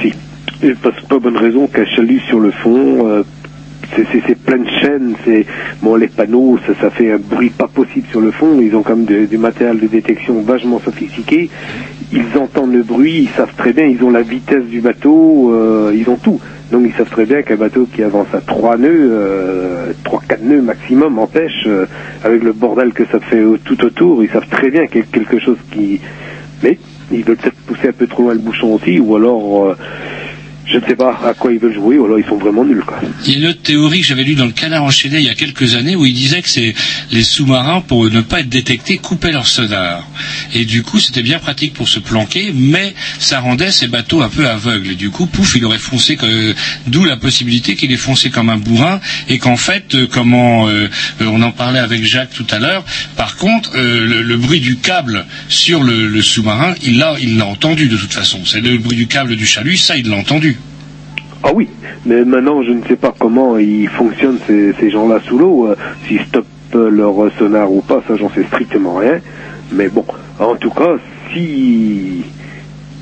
Si. 0.00 0.12
Et 0.62 0.72
que 0.74 1.06
pas 1.08 1.18
bonne 1.18 1.36
raison 1.36 1.66
qu'un 1.68 1.84
chalut 1.86 2.20
sur 2.28 2.40
le 2.40 2.50
fond, 2.50 3.06
euh, 3.06 3.22
c'est- 3.94 4.06
plein 4.34 4.58
de 4.58 4.68
chaînes, 4.80 5.14
c'est 5.24 5.46
bon 5.82 5.94
les 5.96 6.08
panneaux, 6.08 6.58
ça, 6.66 6.72
ça 6.80 6.90
fait 6.90 7.12
un 7.12 7.18
bruit 7.18 7.50
pas 7.50 7.68
possible 7.68 8.06
sur 8.10 8.20
le 8.20 8.30
fond. 8.32 8.60
Ils 8.60 8.74
ont 8.74 8.82
quand 8.82 8.96
même 8.96 9.26
du 9.26 9.38
matériel 9.38 9.78
de 9.78 9.86
détection 9.86 10.40
vachement 10.42 10.80
sophistiqué. 10.84 11.48
Ils 12.12 12.38
entendent 12.40 12.72
le 12.72 12.82
bruit, 12.82 13.28
ils 13.30 13.36
savent 13.36 13.52
très 13.56 13.72
bien, 13.72 13.84
ils 13.86 14.02
ont 14.02 14.10
la 14.10 14.22
vitesse 14.22 14.64
du 14.64 14.80
bateau, 14.80 15.52
euh, 15.54 15.94
ils 15.96 16.08
ont 16.08 16.16
tout. 16.16 16.40
Donc 16.70 16.82
ils 16.84 16.92
savent 16.92 17.08
très 17.08 17.24
bien 17.24 17.42
qu'un 17.42 17.56
bateau 17.56 17.86
qui 17.86 18.02
avance 18.02 18.28
à 18.34 18.40
trois 18.40 18.76
nœuds, 18.76 19.10
euh, 19.10 19.92
trois 20.04 20.22
quatre 20.28 20.42
nœuds 20.42 20.60
maximum 20.60 21.18
en 21.18 21.26
pêche, 21.26 21.64
euh, 21.66 21.86
avec 22.22 22.42
le 22.42 22.52
bordel 22.52 22.92
que 22.92 23.04
ça 23.06 23.20
fait 23.20 23.42
tout 23.64 23.84
autour, 23.84 24.22
ils 24.22 24.30
savent 24.30 24.48
très 24.50 24.70
bien 24.70 24.86
qu'il 24.86 25.00
y 25.00 25.04
a 25.04 25.06
quelque 25.10 25.38
chose 25.38 25.56
qui, 25.72 26.00
mais 26.62 26.78
ils 27.10 27.24
veulent 27.24 27.36
peut-être 27.36 27.56
pousser 27.66 27.88
un 27.88 27.92
peu 27.92 28.06
trop 28.06 28.24
loin 28.24 28.34
le 28.34 28.40
bouchon 28.40 28.74
aussi, 28.74 29.00
ou 29.00 29.16
alors 29.16 29.66
euh, 29.66 29.76
je 30.70 30.76
ne 30.76 30.84
sais 30.86 30.96
pas 30.96 31.18
à 31.24 31.32
quoi 31.32 31.52
ils 31.52 31.58
veulent 31.58 31.74
jouer, 31.74 31.98
ou 31.98 32.04
alors 32.04 32.18
ils 32.18 32.26
sont 32.26 32.36
vraiment 32.36 32.64
nuls 32.64 32.82
quoi. 32.86 33.00
Il 33.24 33.32
y 33.32 33.34
a 33.36 33.38
une 33.38 33.46
autre 33.46 33.62
théorie 33.62 34.00
que 34.00 34.06
j'avais 34.06 34.24
lue 34.24 34.34
dans 34.34 34.44
le 34.44 34.52
Canard 34.52 34.82
enchaîné 34.82 35.18
il 35.18 35.24
y 35.24 35.30
a 35.30 35.34
quelques 35.34 35.74
années 35.74 35.96
où 35.96 36.04
il 36.04 36.12
disait 36.12 36.42
que 36.42 36.48
c'est 36.48 36.74
les 37.10 37.24
sous-marins 37.24 37.80
pour 37.80 38.04
ne 38.04 38.20
pas 38.20 38.40
être 38.40 38.48
détectés 38.48 38.98
coupaient 38.98 39.32
leur 39.32 39.46
sonar 39.46 40.06
et 40.54 40.64
du 40.66 40.82
coup 40.82 40.98
c'était 40.98 41.22
bien 41.22 41.38
pratique 41.38 41.72
pour 41.72 41.88
se 41.88 41.98
planquer 41.98 42.52
mais 42.54 42.94
ça 43.18 43.40
rendait 43.40 43.70
ces 43.70 43.88
bateaux 43.88 44.20
un 44.20 44.28
peu 44.28 44.46
aveugles. 44.46 44.92
Et 44.92 44.94
du 44.94 45.10
coup 45.10 45.26
pouf 45.26 45.54
il 45.56 45.64
aurait 45.64 45.78
foncé 45.78 46.18
d'où 46.86 47.04
la 47.04 47.16
possibilité 47.16 47.74
qu'il 47.74 47.90
ait 47.90 47.96
foncé 47.96 48.28
comme 48.30 48.50
un 48.50 48.58
bourrin 48.58 49.00
et 49.28 49.38
qu'en 49.38 49.56
fait 49.56 49.94
euh, 49.94 50.06
comment 50.10 50.68
euh, 50.68 50.88
euh, 51.22 51.26
on 51.26 51.40
en 51.42 51.52
parlait 51.52 51.78
avec 51.78 52.04
Jacques 52.04 52.34
tout 52.34 52.46
à 52.50 52.58
l'heure 52.58 52.84
par 53.16 53.36
contre 53.36 53.70
le, 53.74 54.36
bruit 54.36 54.60
du 54.60 54.76
câble 54.76 55.24
sur 55.48 55.82
le, 55.82 56.20
sous-marin 56.20 56.74
il 56.82 56.98
l'a 56.98 57.46
entendu 57.46 57.88
de 57.88 57.96
toute 57.96 58.12
façon. 58.12 58.40
C'est 58.44 58.60
le 58.60 58.76
bruit 58.78 58.96
du 58.96 59.06
câble 59.06 59.34
du 59.36 59.46
chalut 59.46 59.76
ça 59.76 59.96
il 59.96 60.08
l'a 60.08 60.16
entendu 60.16 60.57
Ah 61.42 61.50
oui, 61.54 61.68
mais 62.04 62.24
maintenant 62.24 62.62
je 62.62 62.72
ne 62.72 62.82
sais 62.84 62.96
pas 62.96 63.14
comment 63.18 63.58
ils 63.58 63.88
fonctionnent 63.88 64.38
ces, 64.46 64.72
ces 64.80 64.90
gens-là 64.90 65.20
sous 65.20 65.38
l'eau, 65.38 65.68
euh, 65.68 65.76
s'ils 66.06 66.20
stoppent 66.22 66.46
leur 66.74 67.14
sonar 67.38 67.70
ou 67.72 67.80
pas, 67.80 68.02
ça 68.06 68.16
j'en 68.16 68.28
sais 68.30 68.44
strictement 68.44 68.94
rien. 68.96 69.20
Mais 69.72 69.88
bon, 69.88 70.04
en 70.38 70.56
tout 70.56 70.70
cas, 70.70 70.96
si 71.32 72.24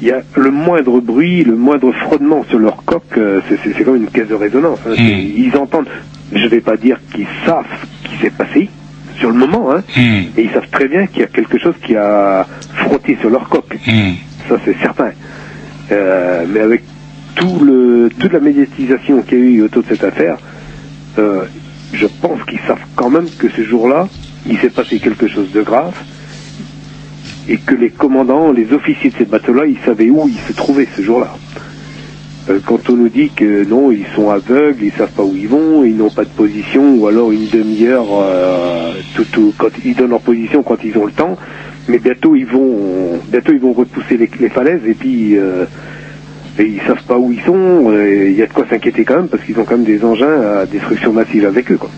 il 0.02 0.06
y 0.08 0.10
a 0.10 0.20
le 0.36 0.50
moindre 0.50 1.00
bruit, 1.00 1.42
le 1.44 1.56
moindre 1.56 1.90
frottement 1.92 2.44
sur 2.48 2.58
leur 2.58 2.84
coque, 2.84 3.16
euh, 3.16 3.40
c'est- 3.48 3.82
comme 3.84 3.96
une 3.96 4.08
caisse 4.10 4.28
de 4.28 4.34
résonance. 4.34 4.78
hein. 4.86 4.90
C'est- 4.94 5.02
Ils 5.36 5.56
entendent, 5.56 5.88
je 6.32 6.46
vais 6.48 6.60
pas 6.60 6.76
dire 6.76 6.98
qu'ils 7.12 7.26
savent 7.46 7.64
ce 8.04 8.08
qui 8.10 8.18
s'est 8.18 8.30
passé 8.30 8.68
sur 9.18 9.30
le 9.30 9.36
moment, 9.38 9.72
hein, 9.72 9.82
et 10.36 10.42
ils 10.44 10.50
savent 10.50 10.68
très 10.70 10.86
bien 10.88 11.06
qu'il 11.06 11.20
y 11.20 11.24
a 11.24 11.28
quelque 11.28 11.58
chose 11.58 11.74
qui 11.82 11.96
a 11.96 12.46
frotté 12.74 13.16
sur 13.20 13.30
leur 13.30 13.48
coque. 13.48 13.78
Ça 14.48 14.56
c'est 14.64 14.76
certain. 14.82 15.10
Euh, 15.92 16.44
mais 16.48 16.60
avec 16.60 16.82
tout 17.36 17.60
le, 17.60 18.10
toute 18.20 18.32
la 18.34 18.40
médiatisation 18.40 19.22
qu'il 19.24 19.38
y 19.38 19.42
a 19.42 19.46
eu 19.46 19.62
autour 19.64 19.84
de 19.84 19.88
cette 19.88 20.04
affaire, 20.04 20.38
euh, 21.18 21.46
je 21.92 22.06
pense 22.20 22.42
qu'ils 22.46 22.60
savent 22.68 22.84
quand 22.96 23.10
même 23.10 23.32
que 23.36 23.50
ce 23.50 23.64
jour-là, 23.64 24.10
il 24.46 24.58
s'est 24.60 24.70
passé 24.72 25.00
quelque 25.00 25.28
chose 25.28 25.50
de 25.52 25.62
grave 25.62 25.94
et 27.46 27.58
que 27.60 27.74
les 27.76 27.90
commandants, 27.92 28.52
les 28.52 28.72
officiers 28.72 29.10
de 29.12 29.16
ces 29.18 29.26
bateaux-là, 29.26 29.66
ils 29.66 29.80
savaient 29.86 30.10
où 30.10 30.28
ils 30.28 30.40
se 30.48 30.54
trouvaient 30.54 30.88
ce 30.96 31.02
jour-là. 31.02 31.38
Euh, 32.50 32.60
quand 32.66 32.90
on 32.90 32.96
nous 32.96 33.10
dit 33.10 33.32
que 33.32 33.64
non, 33.64 33.92
ils 33.92 34.06
sont 34.16 34.30
aveugles, 34.30 34.84
ils 34.84 34.92
savent 34.98 35.12
pas 35.14 35.24
où 35.24 35.36
ils 35.36 35.48
vont, 35.48 35.84
ils 35.84 35.96
n'ont 35.96 36.10
pas 36.10 36.24
de 36.24 36.32
position, 36.32 36.94
ou 36.96 37.08
alors 37.08 37.32
une 37.32 37.48
demi-heure, 37.48 38.06
euh, 38.20 39.02
tout, 39.14 39.26
tout- 39.32 39.54
quand 39.58 39.70
ils 39.84 39.94
donnent 39.96 40.10
leur 40.10 40.22
position 40.22 40.62
quand 40.64 40.82
ils 40.84 40.96
ont 40.98 41.06
le 41.06 41.12
temps, 41.12 41.38
mais 41.88 42.00
bientôt 42.00 42.36
ils 42.36 42.46
vont, 42.46 43.22
bientôt 43.28 43.52
ils 43.52 43.60
vont 43.60 43.74
repousser 43.74 44.18
les, 44.18 44.28
falaises 44.50 44.82
et 44.86 44.94
puis 44.94 45.38
euh, 45.38 45.66
et 46.58 46.64
ils 46.66 46.80
savent 46.86 47.02
pas 47.06 47.16
où 47.18 47.32
ils 47.32 47.40
sont. 47.44 47.92
et 47.94 48.30
Il 48.30 48.36
y 48.36 48.42
a 48.42 48.46
de 48.46 48.52
quoi 48.52 48.66
s'inquiéter 48.68 49.04
quand 49.04 49.16
même 49.16 49.28
parce 49.28 49.42
qu'ils 49.44 49.58
ont 49.58 49.64
quand 49.64 49.76
même 49.76 49.84
des 49.84 50.02
engins 50.04 50.60
à 50.62 50.66
destruction 50.66 51.12
massive 51.12 51.44
avec 51.44 51.70
eux. 51.70 51.76
Quoi. 51.76 51.90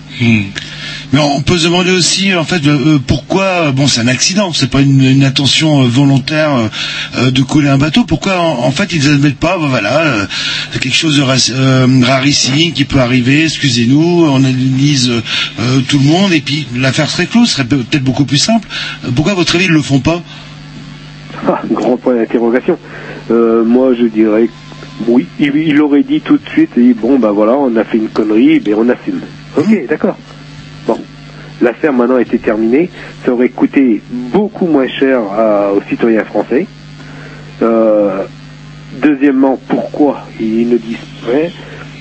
Mais 1.13 1.21
on 1.21 1.41
peut 1.41 1.57
se 1.57 1.65
demander 1.65 1.91
aussi, 1.91 2.35
en 2.35 2.45
fait, 2.45 2.67
euh, 2.67 2.97
euh, 2.97 2.99
pourquoi, 3.05 3.73
bon, 3.73 3.87
c'est 3.87 4.01
un 4.01 4.09
accident, 4.09 4.53
c'est 4.53 4.71
pas 4.71 4.83
une, 4.83 5.03
une 5.03 5.25
intention 5.25 5.83
euh, 5.83 5.87
volontaire 5.89 6.55
euh, 6.55 6.69
euh, 7.17 7.31
de 7.31 7.41
couler 7.43 7.69
un 7.69 7.79
bateau. 7.79 8.05
Pourquoi, 8.05 8.39
en, 8.39 8.65
en 8.67 8.71
fait, 8.71 8.93
ils 8.93 9.09
admettent 9.09 9.39
pas, 9.39 9.57
ben 9.59 9.69
voilà, 9.69 10.01
euh, 10.03 10.27
quelque 10.81 10.95
chose 10.95 11.17
de 11.17 11.23
euh, 11.55 11.87
rarissime 12.05 12.73
qui 12.73 12.85
peut 12.85 12.99
arriver. 12.99 13.45
Excusez-nous, 13.45 14.27
on 14.29 14.37
analyse 14.45 15.09
euh, 15.09 15.23
euh, 15.61 15.81
tout 15.89 15.99
le 15.99 16.05
monde 16.05 16.33
et 16.35 16.41
puis 16.43 16.67
l'affaire 16.77 17.09
serait 17.09 17.27
close, 17.27 17.49
serait 17.49 17.65
peut-être 17.65 18.05
beaucoup 18.05 18.27
plus 18.27 18.37
simple. 18.39 18.69
Euh, 19.05 19.09
Pourquoi, 19.15 19.33
à 19.33 19.37
votre 19.37 19.55
avis, 19.57 19.65
ils 19.65 19.71
le 19.71 19.81
font 19.83 20.01
pas? 20.01 20.23
Ah, 21.47 21.63
grand 21.71 21.97
point 21.97 22.17
d'interrogation. 22.17 22.77
Euh, 23.31 23.63
moi, 23.65 23.95
je 23.95 24.07
dirais 24.07 24.49
oui. 25.07 25.27
Il, 25.39 25.55
il 25.57 25.81
aurait 25.81 26.03
dit 26.03 26.21
tout 26.21 26.39
de 26.39 26.49
suite, 26.49 26.71
il 26.77 26.83
dit, 26.89 26.95
bon, 26.95 27.19
ben 27.19 27.31
voilà, 27.31 27.57
on 27.57 27.75
a 27.77 27.85
fait 27.85 27.99
une 27.99 28.09
connerie, 28.09 28.59
ben 28.61 28.75
on 28.77 28.89
assume. 28.89 29.21
Ok, 29.57 29.87
d'accord. 29.89 30.17
Bon, 30.87 30.99
l'affaire 31.61 31.93
maintenant 31.93 32.19
été 32.19 32.39
terminée. 32.39 32.91
Ça 33.25 33.33
aurait 33.33 33.51
coûté 33.51 34.03
beaucoup 34.11 34.67
moins 34.67 34.89
cher 34.89 35.21
à- 35.21 35.73
aux 35.73 35.83
citoyens 35.83 36.25
français. 36.25 36.67
Euh, 37.63 38.25
deuxièmement, 39.03 39.59
pourquoi 39.69 40.27
ils 40.41 40.69
ne 40.69 40.77
disent 40.79 40.97
rien 41.27 41.51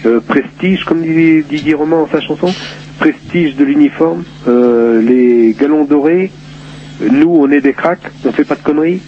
Euh, 0.06 0.20
Prestige, 0.22 0.84
comme 0.86 1.02
dit 1.02 1.44
Didier 1.50 1.74
Roman 1.74 2.02
dans 2.06 2.12
sa 2.12 2.22
chanson, 2.22 2.54
prestige 3.00 3.56
de 3.56 3.64
l'uniforme, 3.66 4.24
euh, 4.48 5.02
les 5.02 5.54
galons 5.60 5.86
dorés. 5.86 6.32
Nous, 7.02 7.30
on 7.36 7.50
est 7.50 7.62
des 7.62 7.74
cracks, 7.74 8.12
on 8.24 8.32
fait 8.32 8.46
pas 8.46 8.54
de 8.56 8.62
conneries. 8.62 9.02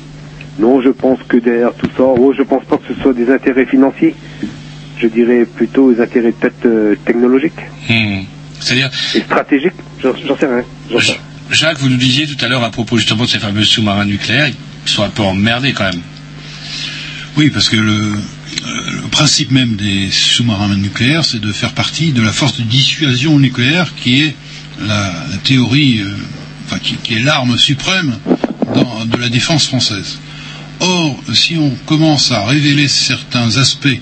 Non, 0.59 0.81
je 0.81 0.89
pense 0.89 1.19
que 1.27 1.37
derrière 1.37 1.73
tout 1.73 1.87
ça, 1.95 2.03
oh, 2.03 2.33
je 2.37 2.43
pense 2.43 2.63
pas 2.65 2.77
que 2.77 2.93
ce 2.93 3.01
soit 3.01 3.13
des 3.13 3.31
intérêts 3.31 3.65
financiers. 3.65 4.13
Je 5.01 5.07
dirais 5.07 5.45
plutôt 5.45 5.93
des 5.93 6.01
intérêts 6.01 6.33
peut-être 6.33 6.65
euh, 6.65 6.95
technologiques 7.05 7.53
Hmm. 7.89 8.23
C'est-à-dire, 8.59 8.91
et 9.15 9.21
stratégiques. 9.21 9.71
J'en 10.03 10.13
sais 10.37 10.45
rien. 10.45 10.63
Jacques, 11.49 11.79
vous 11.79 11.89
nous 11.89 11.97
disiez 11.97 12.27
tout 12.27 12.43
à 12.43 12.47
l'heure 12.49 12.63
à 12.63 12.69
propos 12.71 12.97
justement 12.97 13.23
de 13.23 13.29
ces 13.29 13.39
fameux 13.39 13.63
sous-marins 13.63 14.05
nucléaires, 14.05 14.49
ils 14.49 14.89
sont 14.89 15.03
un 15.03 15.09
peu 15.09 15.23
emmerdés 15.23 15.71
quand 15.73 15.85
même. 15.85 16.01
Oui, 17.37 17.49
parce 17.49 17.69
que 17.69 17.77
le, 17.77 17.93
euh, 17.93 19.07
principe 19.11 19.51
même 19.51 19.75
des 19.75 20.09
sous-marins 20.11 20.75
nucléaires, 20.75 21.23
c'est 21.23 21.39
de 21.39 21.51
faire 21.53 21.71
partie 21.73 22.11
de 22.11 22.21
la 22.21 22.31
force 22.33 22.57
de 22.57 22.63
dissuasion 22.63 23.39
nucléaire 23.39 23.93
qui 23.95 24.21
est 24.23 24.35
la, 24.81 25.13
la 25.31 25.37
théorie, 25.43 26.01
euh, 26.01 26.11
enfin 26.65 26.79
qui, 26.79 26.95
qui 26.97 27.15
est 27.15 27.19
l'arme 27.23 27.57
suprême 27.57 28.17
dans- 28.75 29.05
de 29.05 29.17
la 29.17 29.29
défense 29.29 29.67
française. 29.67 30.19
Or, 30.79 31.19
si 31.33 31.57
on 31.57 31.71
commence 31.85 32.31
à 32.31 32.45
révéler 32.45 32.87
certains 32.87 33.57
aspects 33.57 33.99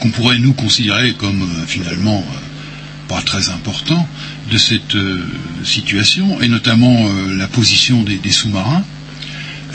qu'on 0.00 0.10
pourrait 0.10 0.38
nous 0.38 0.52
considérer 0.52 1.14
comme 1.14 1.42
euh, 1.42 1.66
finalement 1.66 2.18
euh, 2.18 3.08
pas 3.08 3.20
très 3.22 3.48
importants 3.48 4.08
de 4.52 4.58
cette 4.58 4.94
euh, 4.94 5.20
situation, 5.64 6.40
et 6.40 6.48
notamment 6.48 7.08
la 7.36 7.48
position 7.48 8.02
des, 8.02 8.30
sous-marins, 8.30 8.84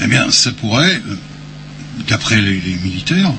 eh 0.02 0.08
bien, 0.08 0.32
ça 0.32 0.52
pourrait, 0.52 1.02
d'après 2.08 2.42
les, 2.42 2.62
militaires, 2.84 3.34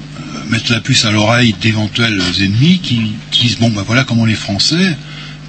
mettre 0.48 0.70
la 0.72 0.80
puce 0.80 1.04
à 1.04 1.10
l'oreille 1.10 1.54
d'éventuels 1.60 2.20
ennemis 2.40 2.80
qui, 2.80 3.14
disent 3.32 3.58
bon, 3.58 3.70
ben 3.70 3.82
voilà 3.82 4.04
comment 4.04 4.26
les 4.26 4.34
Français 4.34 4.96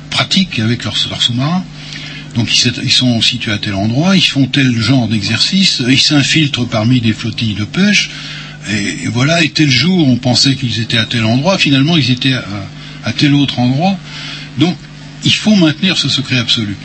pratiquent 0.09 0.59
avec 0.59 0.83
leurs 0.83 0.97
sous-marins. 0.97 1.63
Donc 2.35 2.49
ils, 2.83 2.91
sont 2.91 3.21
situés 3.21 3.51
à 3.51 3.57
tel 3.57 3.73
endroit, 3.75 4.15
ils 4.15 4.21
font 4.21 4.45
tel 4.45 4.77
genre 4.79 5.07
d'exercice, 5.07 5.83
ils 5.87 5.99
s'infiltrent 5.99 6.67
parmi 6.67 7.01
des 7.01 7.13
flottilles 7.13 7.55
de 7.55 7.65
pêche, 7.65 8.09
et, 8.69 9.07
voilà, 9.07 9.43
et 9.43 9.49
tel 9.49 9.69
jour 9.69 10.07
on 10.07 10.15
pensait 10.15 10.55
qu'ils 10.55 10.79
étaient 10.79 10.97
à 10.97 11.05
tel 11.05 11.25
endroit, 11.25 11.57
finalement 11.57 11.97
ils 11.97 12.11
étaient 12.11 12.35
à, 13.03 13.13
tel 13.13 13.33
autre 13.33 13.59
endroit. 13.59 13.97
Donc 14.57 14.77
il 15.25 15.33
faut 15.33 15.55
maintenir 15.55 15.97
ce 15.97 16.07
secret 16.07 16.37
absolu. 16.37 16.75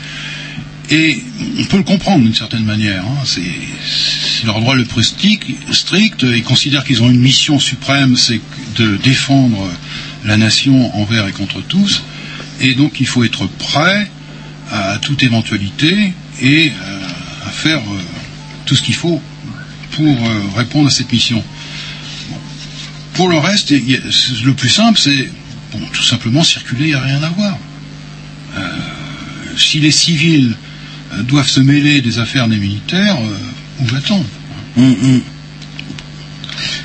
Et 0.89 1.21
on 1.59 1.65
peut 1.65 1.77
le 1.77 1.83
comprendre 1.83 2.23
d'une 2.23 2.33
certaine 2.35 2.63
manière. 2.63 3.03
hein. 3.03 3.23
C'est 3.25 4.45
leur 4.45 4.59
droit 4.61 4.75
le 4.75 4.85
plus 4.85 5.03
strict. 5.03 6.23
Ils 6.23 6.43
considèrent 6.43 6.85
qu'ils 6.85 7.03
ont 7.03 7.09
une 7.09 7.19
mission 7.19 7.59
suprême, 7.59 8.15
c'est 8.15 8.39
de 8.77 8.95
défendre 8.97 9.69
la 10.23 10.37
nation 10.37 10.95
envers 10.95 11.27
et 11.27 11.31
contre 11.31 11.61
tous. 11.61 12.03
Et 12.61 12.73
donc 12.73 12.99
il 13.01 13.05
faut 13.05 13.23
être 13.23 13.47
prêt 13.47 14.09
à 14.71 14.97
toute 14.99 15.23
éventualité 15.23 16.13
et 16.41 16.71
euh, 16.71 16.99
à 17.45 17.49
faire 17.49 17.79
euh, 17.79 18.01
tout 18.65 18.75
ce 18.75 18.81
qu'il 18.81 18.95
faut 18.95 19.21
pour 19.91 20.05
euh, 20.05 20.41
répondre 20.55 20.87
à 20.87 20.91
cette 20.91 21.11
mission. 21.11 21.43
Pour 23.13 23.29
le 23.29 23.37
reste, 23.37 23.71
le 23.71 24.53
plus 24.53 24.69
simple, 24.69 24.99
c'est 24.99 25.29
bon, 25.71 25.79
tout 25.91 26.03
simplement 26.03 26.43
circuler, 26.43 26.85
il 26.85 26.87
n'y 26.89 26.93
a 26.93 27.01
rien 27.01 27.23
à 27.23 27.29
voir. 27.29 27.57
Si 29.57 29.79
les 29.79 29.89
civils 29.89 30.55
doivent 31.23 31.49
se 31.49 31.59
mêler 31.59 32.01
des 32.01 32.19
affaires 32.19 32.47
des 32.47 32.57
militaires, 32.57 33.17
où 33.79 33.85
va-t-on? 33.85 34.23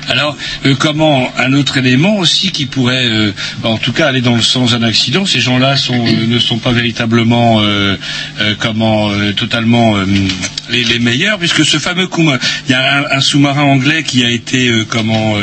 Alors, 0.09 0.35
euh, 0.65 0.75
comment 0.75 1.31
un 1.37 1.53
autre 1.53 1.77
élément 1.77 2.17
aussi 2.17 2.51
qui 2.51 2.65
pourrait, 2.65 3.05
euh, 3.05 3.31
en 3.63 3.77
tout 3.77 3.93
cas, 3.93 4.07
aller 4.07 4.21
dans 4.21 4.35
le 4.35 4.41
sens 4.41 4.71
d'un 4.71 4.83
accident, 4.83 5.25
ces 5.25 5.39
gens-là 5.39 5.77
sont, 5.77 6.05
euh, 6.05 6.27
ne 6.27 6.39
sont 6.39 6.57
pas 6.57 6.71
véritablement, 6.71 7.61
comment, 8.59 9.09
totalement 9.35 9.95
les, 10.69 10.83
les 10.83 10.99
meilleurs, 10.99 11.37
puisque 11.39 11.65
ce 11.65 11.77
fameux 11.77 12.07
coup, 12.07 12.29
il 12.67 12.71
y 12.71 12.73
a 12.73 12.99
un, 12.99 13.17
un 13.17 13.21
sous-marin 13.21 13.63
anglais 13.63 14.03
qui 14.03 14.23
a 14.23 14.29
été, 14.29 14.71
comment, 14.89 15.35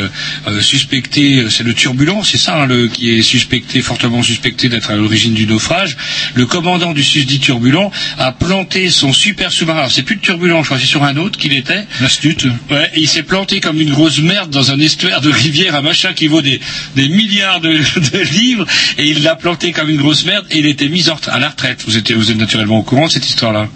suspecté, 0.61 1.47
c'est 1.51 1.63
le 1.63 1.75
turbulent, 1.75 2.23
c'est 2.25 2.39
ça, 2.39 2.57
hein, 2.63 2.67
le, 2.67 2.89
qui 2.89 3.11
est 3.11 3.23
suspecté, 3.23 3.81
fortement 3.83 4.23
suspecté 4.23 4.69
d'être 4.69 4.91
à 4.91 4.97
l'origine 4.97 5.35
du 5.35 5.47
naufrage. 5.47 5.97
Le 6.35 6.47
commandant 6.47 6.93
du 6.93 7.03
susdit 7.03 7.41
turbulent 7.41 7.91
a 8.19 8.33
planté 8.33 8.91
son 8.91 9.13
super 9.13 9.53
sous-marin. 9.53 9.81
Alors, 9.81 9.93
C'est 9.93 10.03
plus 10.03 10.17
de 10.17 10.23
turbulent, 10.23 10.63
je 10.63 10.69
crois, 10.69 10.79
c'est 10.79 10.87
sur 10.87 11.05
un 11.05 11.17
autre 11.17 11.39
qu'il 11.39 11.53
était. 11.53 11.87
L'astute. 12.01 12.47
Ouais, 12.71 12.91
il 12.97 13.09
s'est 13.09 13.23
planté 13.23 13.61
comme 13.61 13.81
une 13.81 13.91
grosse 13.91 14.19
merde 14.21 14.50
dans 14.51 14.71
un 14.71 14.79
estuaire 14.81 15.21
de 15.21 15.31
rivière, 15.31 15.75
un 15.75 15.83
machin 15.83 16.13
qui 16.13 16.29
vaut 16.29 16.43
des, 16.43 16.61
des 16.97 17.09
milliards 17.09 17.61
de, 17.61 17.71
de 17.71 18.19
livres, 18.33 18.67
et 18.99 19.05
il 19.07 19.23
l'a 19.23 19.37
planté 19.37 19.73
comme 19.73 19.89
une 19.89 19.99
grosse 19.99 20.25
merde, 20.27 20.47
et 20.51 20.59
il 20.59 20.67
était 20.67 20.89
mis 20.89 21.07
à 21.29 21.39
la 21.39 21.49
retraite. 21.49 21.83
Vous 21.87 21.97
êtes, 21.97 22.11
vous 22.13 22.31
êtes 22.31 22.39
naturellement 22.39 22.79
au 22.79 22.83
courant 22.83 23.07
de 23.07 23.13
cette 23.13 23.29
histoire-là 23.29 23.69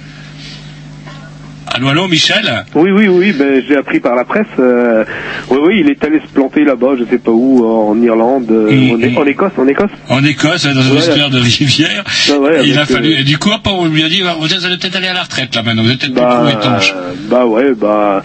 Allô, 1.66 1.88
allô, 1.88 2.06
Michel? 2.06 2.64
Oui, 2.76 2.90
oui, 2.92 3.08
oui, 3.08 3.32
ben, 3.32 3.60
j'ai 3.66 3.76
appris 3.76 3.98
par 3.98 4.14
la 4.14 4.24
presse. 4.24 4.46
euh, 4.60 5.04
oui, 5.50 5.58
oui, 5.60 5.80
il 5.80 5.88
est 5.90 6.04
allé 6.04 6.20
se 6.20 6.26
planter 6.32 6.62
là-bas, 6.62 6.90
je 6.96 7.04
sais 7.04 7.18
pas 7.18 7.32
où, 7.32 7.66
en 7.66 8.00
Irlande, 8.00 8.46
euh, 8.50 9.16
en, 9.16 9.26
Écosse, 9.26 9.50
en 9.58 9.66
Écosse. 9.66 9.90
En 10.08 10.22
Écosse, 10.24 10.66
dans 10.66 10.80
un 10.80 10.90
Ouais. 10.92 10.98
estuaire 10.98 11.30
de 11.30 11.40
rivière. 11.40 12.04
Ah 12.30 12.38
ouais, 12.38 12.68
il 12.68 12.78
a 12.78 12.86
fallu, 12.86 13.14
euh, 13.14 13.18
et 13.20 13.24
du 13.24 13.38
coup, 13.38 13.50
on 13.64 13.86
lui 13.86 14.04
a 14.04 14.08
dit, 14.08 14.22
vous 14.22 14.66
allez 14.66 14.76
peut-être 14.76 14.94
aller 14.94 15.08
à 15.08 15.14
la 15.14 15.24
retraite, 15.24 15.52
là, 15.52 15.62
maintenant. 15.64 15.82
Vous 15.82 15.90
êtes 15.90 15.98
peut-être 15.98 16.14
Bah, 16.14 16.44
plus 16.46 16.52
trop 16.52 16.60
étanche. 16.60 16.94
bah 17.28 17.44
ouais, 17.46 17.74
bah 17.74 18.22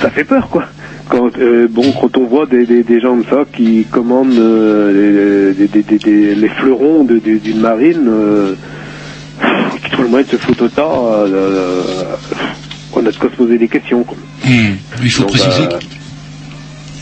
ça 0.00 0.10
fait 0.10 0.24
peur 0.24 0.48
quoi. 0.48 0.66
Quand 1.08 1.36
euh, 1.38 1.66
bon, 1.68 1.92
quand 1.92 2.16
on 2.16 2.24
voit 2.26 2.46
des, 2.46 2.64
des, 2.64 2.82
des 2.84 3.00
gens 3.00 3.10
comme 3.16 3.24
ça 3.28 3.44
qui 3.54 3.84
commandent 3.90 4.38
euh, 4.38 5.52
les, 5.58 5.66
des- 5.66 5.82
des- 5.82 5.98
des- 5.98 6.34
les 6.34 6.48
fleurons 6.48 7.04
d'une 7.04 7.60
marine, 7.60 8.06
euh, 8.08 8.54
qui 9.84 9.90
trouvent 9.90 10.04
le 10.04 10.10
moyen 10.10 10.24
de 10.24 10.30
se 10.30 10.36
foutre 10.36 10.64
au 10.64 10.68
tas, 10.68 10.82
euh, 11.26 11.82
on 12.94 13.04
a 13.04 13.10
de 13.10 13.16
quoi 13.16 13.30
se 13.30 13.36
poser 13.36 13.58
des 13.58 13.68
questions. 13.68 14.04
Quoi. 14.04 14.16
Hmm. 14.44 14.76
Il 15.02 15.10
faut 15.10 15.22
Donc, 15.24 15.32
préciser, 15.32 15.62
euh, 15.64 15.78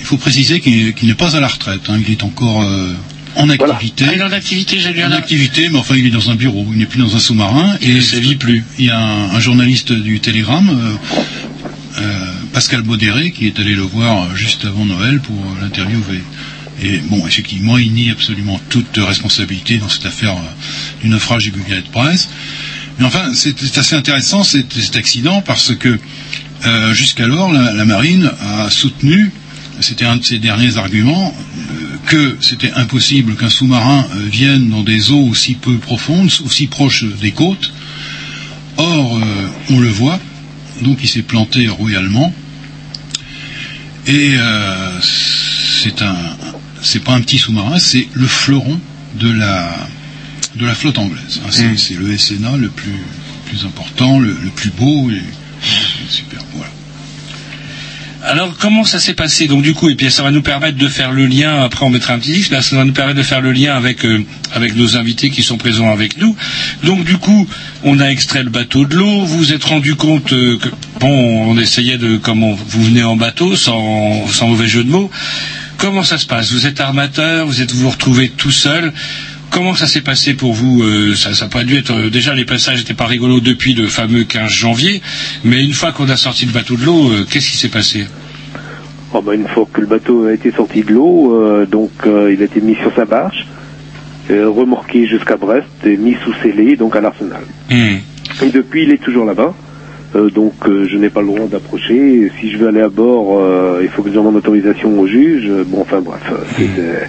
il 0.00 0.06
faut 0.06 0.16
préciser 0.16 0.60
qu'il 0.60 0.94
n'est 1.06 1.14
pas 1.14 1.36
à 1.36 1.40
la 1.40 1.48
retraite. 1.48 1.80
hein. 1.88 1.98
Il 2.04 2.10
est 2.10 2.22
encore 2.24 2.62
euh, 2.62 2.92
en 3.36 3.48
activité. 3.50 4.06
Ah, 4.08 4.12
il 4.14 4.20
est 4.20 4.24
en 4.24 4.32
activité, 4.32 4.78
j'ai 4.80 4.92
lu 4.92 5.04
En 5.04 5.12
activité, 5.12 5.68
mais 5.70 5.78
enfin, 5.78 5.94
il 5.96 6.06
est 6.06 6.10
dans 6.10 6.30
un 6.30 6.34
bureau. 6.36 6.64
Il 6.72 6.78
n'est 6.78 6.86
plus 6.86 7.00
dans 7.00 7.14
un 7.14 7.18
sous-marin. 7.20 7.76
Il 7.82 7.92
ne 7.94 7.98
Et 7.98 8.00
sévit 8.00 8.36
plus. 8.36 8.64
il 8.78 8.86
y 8.86 8.90
a 8.90 8.98
un, 8.98 9.30
un 9.36 9.40
journaliste 9.40 9.92
du 9.92 10.20
Télégramme, 10.20 10.70
euh, 10.70 12.00
euh, 12.00 12.02
Pascal 12.52 12.82
Baudéré, 12.82 13.30
qui 13.30 13.46
est 13.46 13.58
allé 13.58 13.74
le 13.74 13.82
voir 13.82 14.34
juste 14.36 14.64
avant 14.64 14.84
Noël 14.84 15.20
pour 15.20 15.36
l'interviewer. 15.60 16.22
Et 16.82 16.98
bon, 16.98 17.26
effectivement, 17.26 17.78
il 17.78 17.92
nie 17.92 18.10
absolument 18.10 18.60
toute 18.70 18.96
responsabilité 18.96 19.78
dans 19.78 19.88
cette 19.88 20.06
affaire 20.06 20.36
euh, 20.36 21.02
du 21.02 21.08
naufrage 21.08 21.44
du 21.44 21.50
Bulgarie 21.50 21.82
de 21.82 21.88
Presse. 21.88 22.28
Mais 22.98 23.04
enfin, 23.04 23.32
c'est 23.34 23.78
assez 23.78 23.94
intéressant 23.96 24.42
cet, 24.44 24.96
accident 24.96 25.42
parce 25.42 25.74
que 25.74 25.98
euh, 26.66 26.94
jusqu'alors, 26.94 27.52
la, 27.52 27.84
marine 27.84 28.30
a 28.40 28.70
soutenu, 28.70 29.30
c'était 29.80 30.04
un 30.04 30.16
de 30.16 30.24
ses 30.24 30.38
derniers 30.38 30.76
arguments, 30.76 31.34
euh, 31.34 31.96
que 32.06 32.36
c'était 32.40 32.72
impossible 32.72 33.36
qu'un 33.36 33.50
sous-marin 33.50 34.06
vienne 34.30 34.70
dans 34.70 34.82
des 34.82 35.10
eaux 35.10 35.28
aussi 35.28 35.54
peu 35.54 35.76
profondes, 35.76 36.30
aussi 36.44 36.66
proches 36.66 37.04
des 37.20 37.32
côtes. 37.32 37.72
Or, 38.76 39.20
on 39.68 39.78
le 39.78 39.88
voit, 39.88 40.18
donc 40.82 40.98
il 41.02 41.08
s'est 41.08 41.22
planté 41.22 41.68
royalement. 41.68 42.32
Et 44.06 44.34
euh, 44.36 45.00
c'est 45.02 46.02
un, 46.02 46.16
c'est 46.82 47.00
pas 47.04 47.12
un 47.14 47.20
petit 47.20 47.38
sous-marin, 47.38 47.78
c'est 47.78 48.08
le 48.14 48.26
fleuron 48.26 48.80
de 49.14 49.30
la 49.30 49.74
de 50.56 50.66
la 50.66 50.74
flotte 50.74 50.98
anglaise. 50.98 51.40
hein. 51.44 51.48
C'est 51.50 51.68
Mm. 51.68 51.78
c'est 51.78 51.94
le 51.94 52.16
SNA 52.16 52.56
le 52.56 52.68
plus 52.70 52.98
plus 53.46 53.64
important, 53.64 54.18
le, 54.20 54.28
le 54.42 54.50
plus 54.50 54.70
beau, 54.70 55.10
et, 55.10 55.22
super. 56.08 56.40
Voilà. 56.54 56.70
Alors, 58.22 58.54
comment 58.58 58.84
ça 58.84 58.98
s'est 58.98 59.14
passé 59.14 59.46
Donc, 59.46 59.62
du 59.62 59.72
coup, 59.72 59.88
et 59.88 59.94
puis 59.94 60.10
ça 60.10 60.22
va 60.22 60.30
nous 60.30 60.42
permettre 60.42 60.76
de 60.76 60.88
faire 60.88 61.10
le 61.10 61.26
lien. 61.26 61.62
Après, 61.62 61.86
on 61.86 61.90
mettra 61.90 62.12
un 62.12 62.18
petit 62.18 62.32
disque. 62.32 62.50
Là, 62.50 62.60
ça 62.60 62.76
va 62.76 62.84
nous 62.84 62.92
permettre 62.92 63.16
de 63.16 63.22
faire 63.22 63.40
le 63.40 63.50
lien 63.50 63.74
avec 63.74 64.04
euh, 64.04 64.22
avec 64.52 64.76
nos 64.76 64.96
invités 64.96 65.30
qui 65.30 65.42
sont 65.42 65.56
présents 65.56 65.90
avec 65.90 66.18
nous. 66.18 66.36
Donc, 66.84 67.04
du 67.04 67.16
coup, 67.16 67.46
on 67.82 67.98
a 67.98 68.06
extrait 68.08 68.42
le 68.42 68.50
bateau 68.50 68.84
de 68.84 68.94
l'eau. 68.94 69.24
Vous 69.24 69.38
vous 69.38 69.52
êtes 69.52 69.64
rendu 69.64 69.94
compte 69.94 70.32
euh, 70.34 70.58
que 70.58 70.68
bon, 71.00 71.50
on 71.50 71.58
essayait 71.58 71.96
de 71.96 72.18
comment 72.18 72.52
vous 72.52 72.84
venez 72.84 73.02
en 73.02 73.16
bateau, 73.16 73.56
sans 73.56 74.26
sans 74.28 74.48
mauvais 74.48 74.68
jeu 74.68 74.84
de 74.84 74.90
mots. 74.90 75.10
Comment 75.78 76.02
ça 76.02 76.18
se 76.18 76.26
passe? 76.26 76.52
Vous 76.52 76.66
êtes 76.66 76.78
armateur, 76.78 77.46
vous 77.46 77.62
êtes 77.62 77.72
vous 77.72 77.84
vous 77.84 77.90
retrouvez 77.90 78.28
tout 78.28 78.50
seul. 78.50 78.92
Comment 79.50 79.74
ça 79.74 79.86
s'est 79.86 80.00
passé 80.00 80.34
pour 80.34 80.52
vous 80.52 80.82
Euh, 80.82 81.14
Ça 81.14 81.30
n'a 81.44 81.50
pas 81.50 81.64
dû 81.64 81.76
être 81.76 81.92
euh, 81.92 82.10
déjà 82.10 82.34
les 82.34 82.44
passages 82.44 82.78
n'étaient 82.78 82.94
pas 82.94 83.06
rigolos 83.06 83.40
depuis 83.40 83.74
le 83.74 83.86
fameux 83.88 84.24
15 84.24 84.50
janvier, 84.50 85.02
mais 85.44 85.64
une 85.64 85.72
fois 85.72 85.92
qu'on 85.92 86.08
a 86.08 86.16
sorti 86.16 86.46
le 86.46 86.52
bateau 86.52 86.76
de 86.76 86.84
l'eau, 86.84 87.10
euh, 87.10 87.26
qu'est-ce 87.28 87.50
qui 87.50 87.56
s'est 87.56 87.68
passé? 87.68 88.06
Oh, 89.12 89.20
bah, 89.20 89.34
une 89.34 89.48
fois 89.48 89.66
que 89.72 89.80
le 89.80 89.86
bateau 89.88 90.26
a 90.26 90.32
été 90.32 90.52
sorti 90.52 90.82
de 90.82 90.92
l'eau, 90.92 91.66
donc 91.66 91.90
il 92.06 92.40
a 92.40 92.44
été 92.44 92.60
mis 92.60 92.76
sur 92.76 92.94
sa 92.94 93.04
barge, 93.04 93.44
remorqué 94.30 95.08
jusqu'à 95.08 95.36
Brest 95.36 95.66
et 95.84 95.96
mis 95.96 96.14
sous 96.24 96.32
scellé, 96.42 96.76
donc 96.76 96.94
à 96.94 97.00
l'arsenal. 97.00 97.42
Hmm. 97.70 97.96
Et 98.44 98.50
depuis, 98.50 98.84
il 98.84 98.92
est 98.92 99.02
toujours 99.02 99.24
là-bas. 99.24 99.52
Donc, 100.14 100.52
je 100.64 100.96
n'ai 100.96 101.10
pas 101.10 101.22
le 101.22 101.26
droit 101.26 101.46
d'approcher. 101.48 102.30
Si 102.40 102.52
je 102.52 102.56
veux 102.56 102.68
aller 102.68 102.80
à 102.82 102.88
bord, 102.88 103.42
il 103.82 103.88
faut 103.88 104.02
que 104.04 104.10
je 104.10 104.14
demande 104.14 104.36
autorisation 104.36 104.96
au 105.00 105.08
juge. 105.08 105.50
Bon, 105.66 105.80
enfin 105.82 106.00
bref. 106.00 106.20
c'était- 106.56 107.08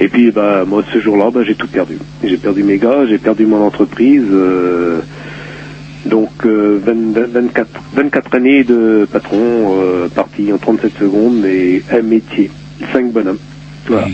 Et 0.00 0.08
puis, 0.08 0.30
bah, 0.30 0.64
moi, 0.66 0.84
ce 0.92 1.00
jour-là, 1.00 1.30
bah, 1.32 1.40
j'ai 1.44 1.54
tout 1.54 1.66
perdu. 1.66 1.98
J'ai 2.22 2.36
perdu 2.36 2.62
mes 2.62 2.78
gars, 2.78 3.06
j'ai 3.08 3.18
perdu 3.18 3.46
mon 3.46 3.62
entreprise. 3.62 4.24
euh, 4.30 5.00
donc, 6.06 6.30
euh, 6.46 6.80
20 6.84 7.18
24, 7.32 7.68
24 7.94 8.34
années 8.36 8.64
de 8.64 9.06
patron, 9.10 9.80
euh, 9.82 10.08
parti 10.08 10.52
en 10.52 10.58
37 10.58 10.92
secondes, 10.98 11.44
et 11.44 11.82
un 11.90 12.02
métier. 12.02 12.50
Cinq 12.92 13.12
bonhommes. 13.12 13.38
Voilà. 13.86 14.06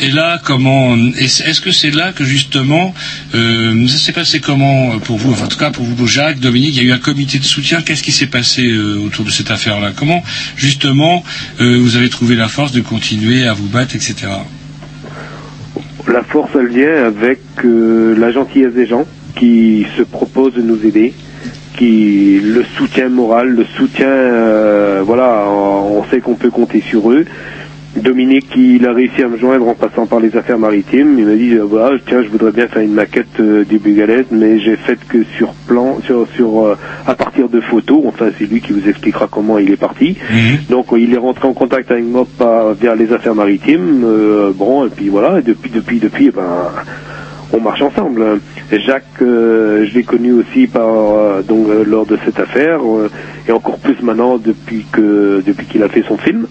Et 0.00 0.10
là, 0.10 0.40
comment 0.44 0.96
est-ce 1.18 1.60
que 1.60 1.72
c'est 1.72 1.90
là 1.90 2.12
que 2.12 2.24
justement, 2.24 2.94
euh, 3.34 3.86
ça 3.88 3.98
s'est 3.98 4.12
passé 4.12 4.38
comment 4.38 4.98
pour 5.00 5.16
vous? 5.16 5.32
En 5.42 5.48
tout 5.48 5.58
cas 5.58 5.70
pour 5.70 5.84
vous, 5.84 6.06
Jacques, 6.06 6.38
Dominique, 6.38 6.76
il 6.76 6.84
y 6.84 6.86
a 6.86 6.90
eu 6.90 6.92
un 6.92 6.98
comité 6.98 7.38
de 7.38 7.44
soutien. 7.44 7.82
Qu'est-ce 7.82 8.04
qui 8.04 8.12
s'est 8.12 8.26
passé 8.26 8.64
euh, 8.66 9.04
autour 9.04 9.24
de 9.24 9.30
cette 9.30 9.50
affaire-là? 9.50 9.90
Comment 9.96 10.22
justement 10.56 11.24
euh, 11.60 11.78
vous 11.80 11.96
avez 11.96 12.08
trouvé 12.08 12.36
la 12.36 12.46
force 12.48 12.70
de 12.70 12.80
continuer 12.80 13.46
à 13.46 13.54
vous 13.54 13.66
battre, 13.66 13.96
etc. 13.96 14.28
La 16.06 16.22
force, 16.22 16.50
elle 16.54 16.68
vient 16.68 17.04
avec 17.04 17.40
euh, 17.64 18.16
la 18.16 18.30
gentillesse 18.30 18.74
des 18.74 18.86
gens 18.86 19.04
qui 19.34 19.84
se 19.96 20.02
proposent 20.02 20.54
de 20.54 20.62
nous 20.62 20.86
aider, 20.86 21.12
qui 21.76 22.40
le 22.42 22.64
soutien 22.76 23.08
moral, 23.08 23.48
le 23.48 23.64
soutien, 23.76 24.08
euh, 24.08 25.02
voilà, 25.04 25.44
on 25.48 26.04
sait 26.10 26.20
qu'on 26.20 26.34
peut 26.34 26.50
compter 26.50 26.82
sur 26.88 27.10
eux. 27.10 27.24
Dominique, 28.00 28.48
il 28.56 28.86
a 28.86 28.92
réussi 28.92 29.22
à 29.22 29.28
me 29.28 29.36
joindre 29.36 29.68
en 29.68 29.74
passant 29.74 30.06
par 30.06 30.20
les 30.20 30.36
affaires 30.36 30.58
maritimes. 30.58 31.18
Il 31.18 31.26
m'a 31.26 31.34
dit, 31.34 31.54
euh, 31.54 31.62
voilà, 31.64 31.96
tiens, 32.06 32.22
je 32.22 32.28
voudrais 32.28 32.52
bien 32.52 32.66
faire 32.68 32.82
une 32.82 32.92
maquette 32.92 33.40
euh, 33.40 33.64
du 33.64 33.78
Bugalet, 33.78 34.24
mais 34.30 34.58
j'ai 34.58 34.76
fait 34.76 34.98
que 35.08 35.24
sur 35.36 35.52
plan, 35.66 35.98
sur, 36.04 36.26
sur, 36.34 36.66
euh, 36.66 36.76
à 37.06 37.14
partir 37.14 37.48
de 37.48 37.60
photos. 37.60 38.02
Enfin, 38.06 38.26
c'est 38.38 38.46
lui 38.46 38.60
qui 38.60 38.72
vous 38.72 38.88
expliquera 38.88 39.28
comment 39.30 39.58
il 39.58 39.70
est 39.72 39.76
parti. 39.76 40.16
Donc, 40.68 40.92
euh, 40.92 40.98
il 41.00 41.12
est 41.14 41.18
rentré 41.18 41.48
en 41.48 41.52
contact 41.54 41.90
avec 41.90 42.04
moi 42.04 42.26
par, 42.38 42.74
via 42.74 42.94
les 42.94 43.12
affaires 43.12 43.34
maritimes. 43.34 44.02
euh, 44.04 44.52
bon, 44.54 44.86
et 44.86 44.90
puis 44.90 45.08
voilà, 45.08 45.38
et 45.38 45.42
depuis, 45.42 45.70
depuis, 45.70 45.98
depuis, 45.98 46.26
eh 46.28 46.30
ben, 46.30 46.42
on 47.52 47.60
marche 47.60 47.80
ensemble. 47.82 48.40
Jacques, 48.70 49.04
euh, 49.22 49.86
je 49.86 49.94
l'ai 49.94 50.02
connu 50.02 50.32
aussi 50.32 50.66
par 50.66 50.86
euh, 50.86 51.42
donc 51.42 51.68
euh, 51.68 51.84
lors 51.86 52.04
de 52.04 52.18
cette 52.24 52.38
affaire 52.38 52.80
et 53.48 53.52
encore 53.52 53.78
plus 53.78 53.96
maintenant 54.02 54.36
depuis 54.36 54.84
que 54.92 55.42
depuis 55.46 55.64
qu'il 55.66 55.82
a 55.82 55.88
fait 55.88 56.02
son 56.06 56.18
film. 56.18 56.46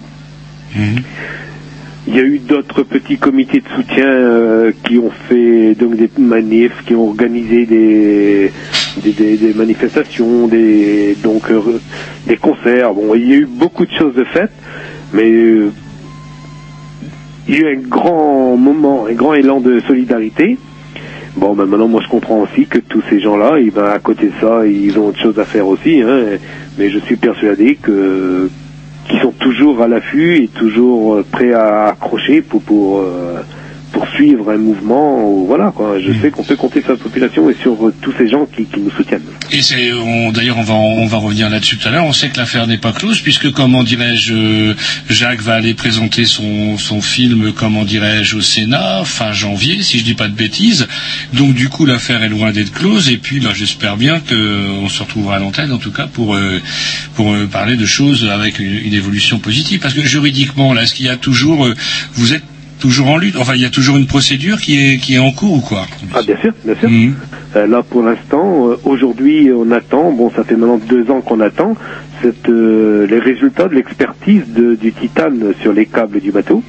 Il 0.76 2.16
y 2.16 2.20
a 2.20 2.24
eu 2.24 2.40
d'autres 2.40 2.84
petits 2.84 3.18
comités 3.18 3.60
de 3.60 3.68
soutien 3.76 4.08
euh, 4.08 4.72
qui 4.86 4.98
ont 4.98 5.12
fait 5.28 5.76
donc 5.76 5.98
des 5.98 6.10
manifs, 6.18 6.86
qui 6.86 6.96
ont 6.96 7.10
organisé 7.10 7.66
des 7.66 8.52
des, 9.02 9.54
manifestations, 9.54 10.48
des 10.48 11.18
donc 11.22 11.52
euh, 11.52 11.80
des 12.26 12.38
concerts. 12.38 12.94
Bon, 12.94 13.14
il 13.14 13.30
y 13.30 13.34
a 13.34 13.36
eu 13.38 13.46
beaucoup 13.46 13.86
de 13.86 13.92
choses 13.92 14.16
de 14.16 14.24
faites, 14.24 14.54
mais 15.14 15.30
euh, 15.30 15.72
il 17.48 17.56
y 17.56 17.58
a 17.58 17.72
eu 17.72 17.76
un 17.78 17.82
grand 17.82 18.56
moment, 18.56 19.08
un 19.08 19.14
grand 19.14 19.34
élan 19.34 19.60
de 19.60 19.82
solidarité. 19.82 20.58
Bon, 21.36 21.54
ben 21.54 21.66
maintenant, 21.66 21.88
moi, 21.88 22.02
je 22.04 22.10
comprends 22.10 22.40
aussi 22.40 22.66
que 22.66 22.80
tous 22.80 23.04
ces 23.10 23.20
gens-là, 23.20 23.58
ben, 23.74 23.86
à 23.86 24.00
côté 24.00 24.28
de 24.28 24.34
ça, 24.42 24.66
ils 24.66 24.98
ont 24.98 25.08
autre 25.08 25.22
chose 25.22 25.38
à 25.40 25.46
faire 25.46 25.68
aussi. 25.68 26.02
Hein, 26.02 26.40
mais 26.80 26.90
je 26.90 27.00
suis 27.00 27.16
persuadé 27.16 27.76
que 27.76 28.50
qu'ils 29.08 29.20
sont 29.22 29.32
toujours 29.32 29.82
à 29.82 29.88
l'affût 29.88 30.36
et 30.36 30.48
toujours 30.48 31.16
euh, 31.16 31.26
prêts 31.30 31.54
à 31.54 31.88
accrocher 31.88 32.42
pour 32.42 32.62
pour 32.62 33.00
euh, 33.00 33.42
poursuivre 33.98 34.52
un 34.52 34.58
mouvement. 34.58 35.28
ou 35.28 35.48
Voilà, 35.48 35.72
quoi. 35.76 35.98
Je 36.00 36.12
sais 36.22 36.30
qu'on 36.30 36.44
peut 36.44 36.56
compter 36.56 36.82
sur 36.82 36.92
la 36.92 36.98
population 36.98 37.50
et 37.50 37.56
sur 37.62 37.88
euh, 37.88 37.94
tous 38.02 38.14
ces 38.18 38.28
gens 38.30 38.46
qui, 38.46 38.66
qui 38.66 38.80
nous 38.80 38.92
soutiennent. 38.92 39.24
Et 39.52 39.62
c'est, 39.64 39.92
d'ailleurs, 40.34 40.60
on 40.60 40.64
va, 40.64 40.76
on 40.76 41.08
va 41.08 41.18
revenir 41.18 41.50
là-dessus 41.50 41.78
tout 41.78 41.88
à 41.88 41.92
l'heure. 41.92 42.06
On 42.06 42.14
sait 42.14 42.30
que 42.30 42.38
l'affaire 42.38 42.68
n'est 42.68 42.78
pas 42.78 42.92
close, 42.92 43.22
puisque, 43.22 43.52
comment 43.52 43.84
dirais-je, 43.84 44.34
euh, 44.34 44.74
Jacques 45.10 45.42
va 45.42 45.56
aller 45.56 45.74
présenter 45.74 46.26
son, 46.26 46.78
son 46.78 47.02
film, 47.02 47.54
comment 47.54 47.86
dirais-je, 47.86 48.38
au 48.38 48.42
Sénat, 48.42 49.04
fin 49.04 49.32
janvier, 49.32 49.82
si 49.82 49.98
je 49.98 50.04
dis 50.04 50.14
pas 50.14 50.28
de 50.28 50.36
bêtises. 50.36 50.88
Donc, 51.34 51.56
du 51.56 51.70
coup, 51.70 51.86
l'affaire 51.86 52.22
est 52.24 52.30
loin 52.30 52.52
d'être 52.52 52.72
close. 52.72 53.10
Et 53.10 53.18
puis, 53.18 53.40
ben, 53.40 53.54
j'espère 53.56 53.98
bien 53.98 54.20
qu'on 54.20 54.90
se 54.90 55.02
retrouvera 55.02 55.38
à 55.38 55.40
l'antenne, 55.40 55.72
en 55.72 55.80
tout 55.80 55.92
cas, 55.92 56.06
pour, 56.06 56.36
euh, 56.36 56.62
pour 57.16 57.34
euh, 57.34 57.48
parler 57.48 57.78
de 57.78 57.86
choses 57.88 58.30
avec 58.30 58.60
une, 58.60 58.78
une 58.86 58.94
évolution 58.94 59.40
positive. 59.40 59.80
Parce 59.80 59.96
que 59.96 60.02
juridiquement, 60.02 60.74
là, 60.74 60.84
est-ce 60.84 60.94
qu'il 60.94 61.08
y 61.08 61.10
a 61.10 61.18
toujours, 61.18 61.66
euh, 61.66 61.74
vous 62.14 62.34
êtes 62.36 62.44
toujours 62.80 63.10
en 63.10 63.18
lutte 63.18 63.36
Enfin, 63.38 63.54
il 63.56 63.62
y 63.62 63.66
a 63.66 63.70
toujours 63.70 63.98
une 63.98 64.08
procédure 64.08 64.60
qui 64.60 64.78
est, 64.80 64.98
qui 64.98 65.16
est 65.16 65.20
en 65.20 65.32
cours 65.32 65.54
ou 65.58 65.62
quoi 65.62 65.86
Ah, 66.14 66.22
bien 66.26 66.38
sûr, 66.38 66.54
bien 66.64 66.76
sûr. 66.76 66.90
Mhm. 66.90 67.16
Euh, 67.56 67.68
là, 67.68 67.84
pour 67.84 68.04
l'instant, 68.04 68.70
euh, 68.70 68.76
aujourd'hui, 68.84 69.50
on 69.56 69.72
attend, 69.72 70.12
bon, 70.12 70.32
ça 70.32 70.44
fait 70.44 70.56
maintenant 70.56 70.78
deux 70.78 71.10
ans 71.10 71.22
qu'on 71.22 71.40
attend, 71.40 71.76
cette, 72.22 72.50
euh, 72.50 73.08
les 73.08 73.20
résultats 73.20 73.68
de 73.68 73.76
l'expertise 73.76 74.44
du 74.48 74.92
titane 74.94 75.54
sur 75.62 75.74
les 75.74 75.86
câbles 75.86 76.20
du 76.20 76.32
bateau. 76.32 76.64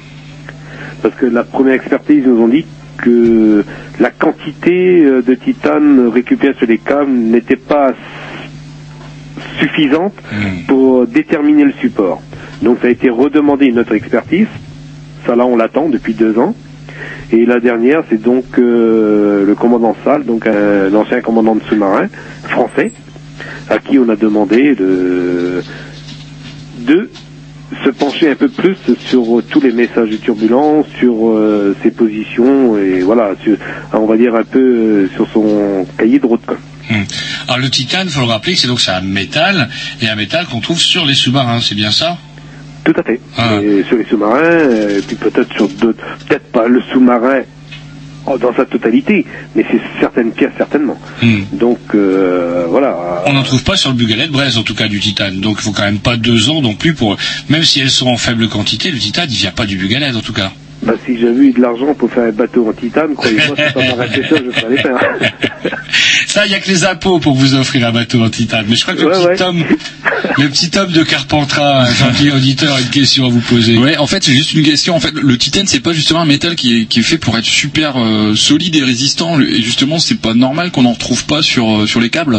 Parce 1.01 1.15
que 1.15 1.25
la 1.25 1.43
première 1.43 1.75
expertise 1.75 2.23
nous 2.25 2.39
ont 2.41 2.47
dit 2.47 2.65
que 2.97 3.63
la 3.99 4.09
quantité 4.11 5.03
euh, 5.03 5.21
de 5.21 5.35
titane 5.35 6.09
récupérée 6.09 6.55
sur 6.57 6.67
les 6.67 6.77
câbles 6.77 7.11
n'était 7.11 7.55
pas 7.55 7.93
suffisante 9.59 10.13
pour 10.67 11.07
déterminer 11.07 11.63
le 11.63 11.73
support. 11.81 12.21
Donc 12.61 12.79
ça 12.81 12.87
a 12.87 12.89
été 12.89 13.09
redemandé 13.09 13.67
une 13.67 13.79
autre 13.79 13.93
expertise. 13.93 14.47
Ça 15.25 15.35
là 15.35 15.45
on 15.45 15.55
l'attend 15.55 15.89
depuis 15.89 16.13
deux 16.13 16.37
ans. 16.37 16.55
Et 17.31 17.45
la 17.45 17.59
dernière, 17.59 18.03
c'est 18.09 18.21
donc 18.21 18.45
euh, 18.57 19.45
le 19.45 19.55
commandant 19.55 19.95
Salle, 20.03 20.25
donc 20.25 20.47
un 20.47 20.93
ancien 20.95 21.21
commandant 21.21 21.55
de 21.55 21.61
sous-marin 21.63 22.07
français, 22.43 22.91
à 23.69 23.77
qui 23.77 23.99
on 23.99 24.09
a 24.09 24.15
demandé 24.15 24.75
de, 24.75 25.61
se 27.85 27.89
pencher 27.91 28.31
un 28.31 28.35
peu 28.35 28.49
plus 28.49 28.77
sur 29.07 29.39
euh, 29.39 29.43
tous 29.47 29.61
les 29.61 29.71
messages 29.71 30.09
de 30.09 30.17
turbulence, 30.17 30.87
sur 30.97 31.29
euh, 31.29 31.75
ses 31.83 31.91
positions 31.91 32.77
et 32.77 33.01
voilà, 33.01 33.33
on 33.93 34.07
va 34.07 34.17
dire 34.17 34.33
un 34.33 34.43
peu 34.43 34.59
euh, 34.59 35.09
sur 35.13 35.27
son 35.31 35.85
cahier 35.97 36.17
de 36.17 36.25
route. 36.25 36.41
Hmm. 36.89 37.03
Alors 37.47 37.59
le 37.59 37.69
titane, 37.69 38.09
faut 38.09 38.21
le 38.21 38.25
rappeler, 38.25 38.55
c'est 38.55 38.67
donc 38.67 38.81
c'est 38.81 38.91
un 38.91 39.01
métal 39.01 39.69
et 40.01 40.09
un 40.09 40.15
métal 40.15 40.47
qu'on 40.47 40.61
trouve 40.61 40.79
sur 40.79 41.05
les 41.05 41.13
sous-marins, 41.13 41.61
c'est 41.61 41.75
bien 41.75 41.91
ça? 41.91 42.17
Tout 42.89 42.99
à 42.99 43.03
fait. 43.03 43.19
Ah. 43.37 43.59
Et 43.61 43.83
sur 43.83 43.97
les 43.97 44.05
sous-marins, 44.05 44.41
euh, 44.41 44.97
et 44.97 45.01
puis 45.03 45.15
peut-être 45.15 45.53
sur 45.53 45.67
d'autres, 45.67 46.03
peut-être 46.27 46.51
pas 46.51 46.67
le 46.67 46.81
sous-marin 46.91 47.41
dans 48.41 48.53
sa 48.55 48.65
totalité, 48.65 49.25
mais 49.55 49.63
c'est 49.69 49.79
certaines 49.99 50.31
pièces 50.31 50.53
certainement. 50.57 50.99
Hmm. 51.21 51.41
Donc 51.53 51.79
euh, 51.93 52.65
voilà. 52.67 53.23
On 53.27 53.33
n'en 53.33 53.43
trouve 53.43 53.63
pas 53.63 53.77
sur 53.77 53.91
le 53.91 53.95
Bugalet 53.95 54.25
de 54.25 54.31
Brest, 54.31 54.57
en 54.57 54.63
tout 54.63 54.73
cas 54.73 54.87
du 54.87 54.99
titane. 54.99 55.39
Donc 55.39 55.57
il 55.59 55.63
faut 55.63 55.71
quand 55.71 55.83
même 55.83 55.99
pas 55.99 56.17
deux 56.17 56.49
ans 56.49 56.63
non 56.63 56.73
plus 56.73 56.95
pour, 56.95 57.15
même 57.49 57.63
si 57.63 57.79
elles 57.79 57.91
sont 57.91 58.07
en 58.07 58.17
faible 58.17 58.49
quantité, 58.49 58.89
le 58.89 58.97
titane 58.97 59.29
il 59.29 59.37
vient 59.37 59.51
pas 59.51 59.67
du 59.67 59.77
Bugalet 59.77 60.15
en 60.15 60.21
tout 60.21 60.33
cas. 60.33 60.51
Bah, 60.81 60.93
si 61.05 61.19
j'avais 61.19 61.45
eu 61.47 61.51
de 61.51 61.61
l'argent 61.61 61.93
pour 61.93 62.09
faire 62.11 62.23
un 62.23 62.31
bateau 62.31 62.67
en 62.69 62.73
titane, 62.73 63.13
croyez-moi, 63.13 63.55
c'est 63.57 63.73
pas 63.73 63.81
m'arrêter 63.95 64.21
ça, 64.29 64.35
je 64.37 64.51
ferais 64.51 64.69
les 64.71 64.77
faire. 64.77 64.97
Ça, 66.27 66.45
il 66.45 66.51
y 66.51 66.55
a 66.55 66.59
que 66.59 66.69
les 66.69 66.85
impôts 66.85 67.19
pour 67.19 67.33
vous 67.35 67.55
offrir 67.55 67.87
un 67.87 67.91
bateau 67.91 68.21
en 68.23 68.29
titane. 68.29 68.65
Mais 68.69 68.75
je 68.75 68.83
crois 68.83 68.93
que 68.93 69.01
le 69.01 69.07
Ouais, 69.07 69.33
petit 69.35 69.41
ouais. 69.43 69.49
homme, 69.49 69.63
le 70.37 70.47
petit 70.49 70.69
homme 70.77 70.91
de 70.91 71.03
Carpentras, 71.03 71.81
un 71.87 71.93
gentil 71.93 72.29
auditeur, 72.31 72.75
a 72.75 72.79
une 72.81 72.89
question 72.89 73.25
à 73.25 73.29
vous 73.29 73.39
poser. 73.41 73.77
Ouais, 73.77 73.97
en 73.97 74.05
fait, 74.07 74.23
c'est 74.23 74.33
juste 74.33 74.53
une 74.53 74.63
question. 74.63 74.95
En 74.95 74.99
fait, 74.99 75.11
le 75.13 75.37
titane, 75.37 75.65
c'est 75.67 75.79
pas 75.79 75.91
justement 75.91 76.21
un 76.21 76.25
métal 76.25 76.55
qui 76.55 76.81
est, 76.81 76.85
qui 76.85 76.99
est 76.99 77.03
fait 77.03 77.17
pour 77.17 77.35
être 77.37 77.45
super 77.45 77.95
euh, 77.97 78.35
solide 78.35 78.75
et 78.75 78.83
résistant. 78.83 79.39
Et 79.41 79.61
justement, 79.61 79.97
c'est 79.99 80.19
pas 80.21 80.33
normal 80.35 80.69
qu'on 80.71 80.85
en 80.85 80.93
retrouve 80.93 81.25
pas 81.25 81.41
sur 81.41 81.81
euh, 81.81 81.87
sur 81.87 81.99
les 81.99 82.09
câbles? 82.09 82.37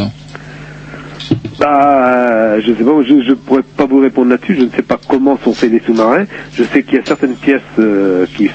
Bah, 1.61 2.59
je 2.61 2.73
sais 2.75 2.85
pas, 2.85 3.03
je, 3.03 3.21
je 3.29 3.35
pourrais 3.35 3.63
pas 3.77 3.85
vous 3.87 4.01
répondre 4.01 4.31
là-dessus. 4.31 4.57
Je 4.57 4.63
ne 4.65 4.71
sais 4.71 4.83
pas 4.83 4.99
comment 5.09 5.37
sont 5.45 5.55
faits 5.55 5.71
les 5.71 5.81
sous-marins. 5.81 6.25
Je 6.55 6.65
sais 6.73 6.83
qu'il 6.83 6.95
y 6.95 7.01
a 7.01 7.05
certaines 7.07 7.37
pièces 7.37 7.61
euh, 7.79 8.27
qui, 8.35 8.51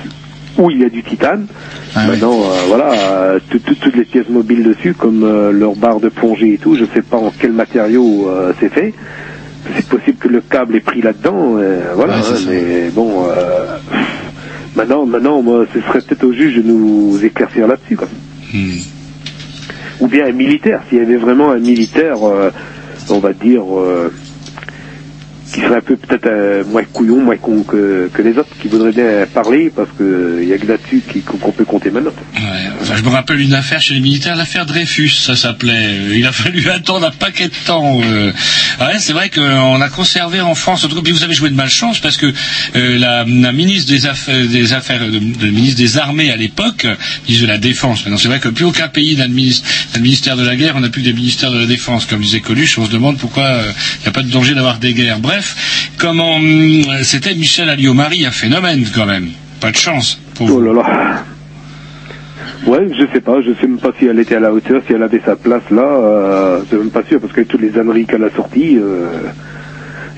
où 0.58 0.72
il 0.72 0.82
y 0.82 0.86
a 0.86 0.90
du 0.90 1.04
titane. 1.04 1.48
Ah 1.94 2.08
Maintenant, 2.08 2.50
euh, 2.52 2.66
voilà, 2.66 3.32
euh, 3.34 3.40
tout- 3.50 3.60
tout- 3.60 3.76
toutes 3.76 3.96
les 3.96 4.06
pièces 4.06 4.28
mobiles 4.30 4.64
dessus, 4.64 4.96
comme 4.96 5.24
euh, 5.24 5.52
leur 5.52 5.76
barre 5.76 6.00
de 6.00 6.10
plongée 6.10 6.54
et 6.54 6.58
tout, 6.58 6.76
je 6.76 6.86
sais 6.96 7.04
pas 7.04 7.18
en 7.18 7.32
quel 7.40 7.54
matériau 7.54 8.28
euh, 8.28 8.54
c'est 8.60 8.74
fait. 8.74 8.94
C'est 9.76 9.88
possible 9.88 10.18
que 10.18 10.28
le 10.28 10.42
câble 10.42 10.76
est 10.76 10.84
pris 10.86 11.02
là-dedans, 11.02 11.58
euh, 11.58 11.94
voilà. 11.96 12.18
Ouais, 12.18 12.24
hein, 12.38 12.40
mais 12.48 12.90
bon, 12.92 13.24
euh, 13.30 13.78
maintenant, 14.76 15.06
maintenant, 15.06 15.42
moi, 15.42 15.66
ce 15.74 15.80
serait 15.82 16.02
peut-être 16.02 16.24
au 16.24 16.34
juge 16.34 16.56
de 16.58 16.62
nous 16.64 17.20
éclaircir 17.24 17.68
là-dessus, 17.68 17.96
quoi. 17.98 18.08
Hmm. 18.54 18.80
Ou 20.02 20.08
bien 20.08 20.26
un 20.28 20.34
militaire, 20.34 20.82
s'il 20.90 20.98
y 21.00 21.02
avait 21.02 21.16
vraiment 21.18 21.52
un 21.52 21.60
militaire, 21.60 22.18
euh, 22.24 22.50
on 23.10 23.20
va 23.20 23.34
dire, 23.34 23.64
euh, 23.80 24.14
qui 25.56 25.62
serait 25.62 25.78
un 25.78 25.82
peu 25.82 25.96
peut-être 25.96 26.28
euh, 26.28 26.64
moins 26.66 26.84
couillon, 26.84 27.22
moins 27.22 27.38
con 27.38 27.64
que, 27.64 28.10
que 28.14 28.22
les 28.22 28.38
autres, 28.38 28.50
qui 28.62 28.68
voudraient 28.68 28.92
bien 28.92 29.26
parler, 29.34 29.72
parce 29.74 29.90
que 29.98 30.40
il 30.42 30.50
y 30.50 30.54
a 30.54 30.58
que 30.58 30.68
là-dessus 30.68 31.02
qu'on 31.26 31.52
peut 31.52 31.64
compter 31.64 31.92
maintenant. 31.92 32.12
Enfin, 32.82 32.96
je 32.98 33.04
me 33.04 33.10
rappelle 33.10 33.40
une 33.40 33.54
affaire 33.54 33.80
chez 33.82 33.94
les 33.94 34.02
militaires, 34.02 34.36
l'affaire 34.36 34.66
Dreyfus, 34.66 35.10
ça 35.10 35.38
s'appelait. 35.38 35.72
Euh, 35.74 36.16
Il 36.16 36.26
a 36.26 36.32
fallu 36.44 36.70
attendre 36.70 37.08
un 37.08 37.12
paquet 37.12 37.48
de 37.48 37.54
temps. 37.66 38.02
euh. 38.04 38.32
Ouais, 38.82 39.00
c'est 39.00 39.14
vrai 39.14 39.30
qu'on 39.30 39.82
a 39.82 39.90
conservé 39.90 40.42
en 40.42 40.56
France, 40.56 40.86
puis 41.04 41.14
vous 41.14 41.24
avez 41.24 41.34
joué 41.34 41.50
de 41.50 41.56
malchance 41.56 42.00
parce 42.00 42.18
que 42.18 42.34
euh, 42.76 42.98
la, 42.98 43.24
ministre 43.54 43.90
des 43.90 44.08
affaires, 44.08 44.48
des 44.48 44.74
affaires, 44.74 45.08
de, 45.10 45.20
ministre 45.50 45.78
des 45.78 45.98
armées 45.98 46.32
à 46.32 46.36
l'époque, 46.36 46.86
ministre 47.28 47.48
de 47.48 47.52
la 47.52 47.58
défense. 47.58 48.04
Maintenant, 48.04 48.18
c'est 48.18 48.28
vrai 48.28 48.40
que 48.40 48.50
plus 48.50 48.66
aucun 48.66 48.90
pays 48.90 49.16
n'a 49.16 49.28
de 49.28 50.00
ministère 50.00 50.36
de 50.36 50.46
la 50.46 50.56
guerre, 50.56 50.74
on 50.76 50.82
n'a 50.82 50.90
plus 50.90 51.02
des 51.02 51.14
ministères 51.14 51.52
de 51.52 51.60
la 51.60 51.66
défense, 51.66 52.06
comme 52.06 52.22
disait 52.22 52.42
Coluche. 52.42 52.78
On 52.78 52.86
se 52.86 52.92
demande 52.92 53.18
pourquoi 53.18 53.44
euh, 53.44 53.72
il 54.00 54.02
n'y 54.04 54.08
a 54.10 54.12
pas 54.12 54.24
de 54.24 54.30
danger 54.30 54.54
d'avoir 54.54 54.80
des 54.80 54.94
guerres. 54.94 55.20
Bref, 55.20 55.45
comment 55.98 56.36
hum, 56.36 56.84
c'était 57.04 57.36
Michel 57.36 57.70
Alliot-Marie, 57.70 58.26
un 58.26 58.32
phénomène 58.32 58.84
quand 58.94 59.06
même. 59.06 59.30
Pas 59.62 59.72
de 59.72 59.78
chance. 59.78 60.20
Pour 60.36 60.48
Oh 60.50 60.54
vous. 60.54 60.62
là 60.62 60.74
là. 60.74 61.24
Ouais, 62.68 62.88
je 62.98 63.06
sais 63.14 63.22
pas, 63.22 63.42
je 63.42 63.52
sais 63.60 63.68
même 63.68 63.78
pas 63.78 63.92
si 64.00 64.06
elle 64.06 64.20
était 64.20 64.36
à 64.36 64.40
la 64.40 64.52
hauteur, 64.52 64.82
si 64.88 64.94
elle 64.94 65.04
avait 65.04 65.22
sa 65.24 65.36
place 65.36 65.64
là, 65.70 65.84
euh, 65.84 66.60
c'est 66.70 66.78
même 66.78 66.90
pas 66.90 67.04
sûr, 67.04 67.20
parce 67.20 67.32
que 67.32 67.42
toutes 67.42 67.62
les 67.62 67.78
âneries 67.78 68.06
qu'elle 68.06 68.24
a 68.24 68.32
sorties, 68.32 68.78
euh, 68.82 69.08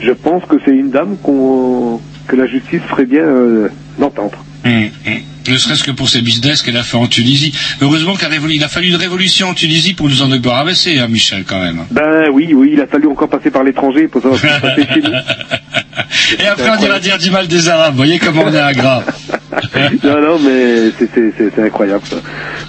je 0.02 0.12
pense 0.12 0.44
que 0.46 0.56
c'est 0.64 0.72
une 0.72 0.90
dame 0.90 1.18
qu'on, 1.22 2.00
que 2.28 2.36
la 2.38 2.48
justice 2.48 2.82
ferait 2.88 3.06
bien 3.06 3.24
euh, 3.24 3.68
d'entendre. 4.00 4.46
Hum, 4.68 4.90
hum. 5.08 5.22
Ne 5.50 5.58
serait-ce 5.58 5.84
que 5.86 5.92
pour 5.92 6.10
ses 6.10 6.22
business 6.22 6.62
qu'elle 6.62 6.76
a 6.76 6.84
fait 6.84 6.98
en 6.98 7.08
Tunisie. 7.08 7.54
Heureusement 7.80 8.16
qu'il 8.18 8.26
a, 8.26 8.30
révolu- 8.30 8.56
il 8.56 8.64
a 8.66 8.68
fallu 8.68 8.90
une 8.90 8.98
révolution 8.98 9.48
en 9.48 9.54
Tunisie 9.54 9.94
pour 9.94 10.10
nous 10.10 10.22
en 10.22 10.28
débarrasser, 10.28 11.00
hein, 11.00 11.08
Michel, 11.08 11.46
quand 11.48 11.62
même. 11.62 11.86
Ben 11.90 12.28
oui, 12.34 12.54
oui, 12.54 12.72
il 12.74 12.82
a 12.82 12.88
fallu 12.88 13.08
encore 13.08 13.30
passer 13.30 13.50
par 13.50 13.64
l'étranger 13.64 14.10
pour 14.10 14.22
savoir 14.22 14.42
ce 14.42 14.46
qui 14.46 14.54
se 14.54 14.60
passait 14.60 14.94
chez 14.94 15.02
nous. 15.02 15.10
Et 16.44 16.48
après, 16.48 16.70
on 16.70 16.84
ira 16.84 17.00
dire 17.00 17.18
du 17.18 17.32
mal 17.32 17.48
des 17.48 17.70
Arabes. 17.70 17.92
Vous 17.94 17.98
voyez 17.98 18.20
comment 18.20 18.44
on 18.46 18.54
est 18.54 18.60
ingrat. 18.60 19.06
non, 20.04 20.22
non, 20.22 20.40
mais 20.40 20.92
c'est- 21.00 21.62
incroyable 21.64 22.04
ça. 22.10 22.18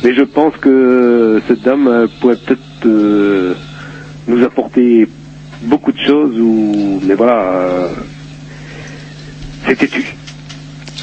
Mais 0.04 0.14
je 0.14 0.22
pense 0.22 0.54
que 0.60 1.42
cette 1.48 1.62
dame 1.62 1.88
euh, 1.88 2.06
pourrait 2.20 2.36
peut-être 2.36 2.86
euh, 2.86 3.54
nous 4.28 4.44
apporter 4.44 5.08
beaucoup 5.62 5.90
de 5.90 5.98
choses 5.98 6.38
ou 6.38 7.00
mais 7.04 7.14
voilà 7.14 7.40
euh, 7.40 7.88
c'est 9.66 9.74
têtu. 9.76 10.04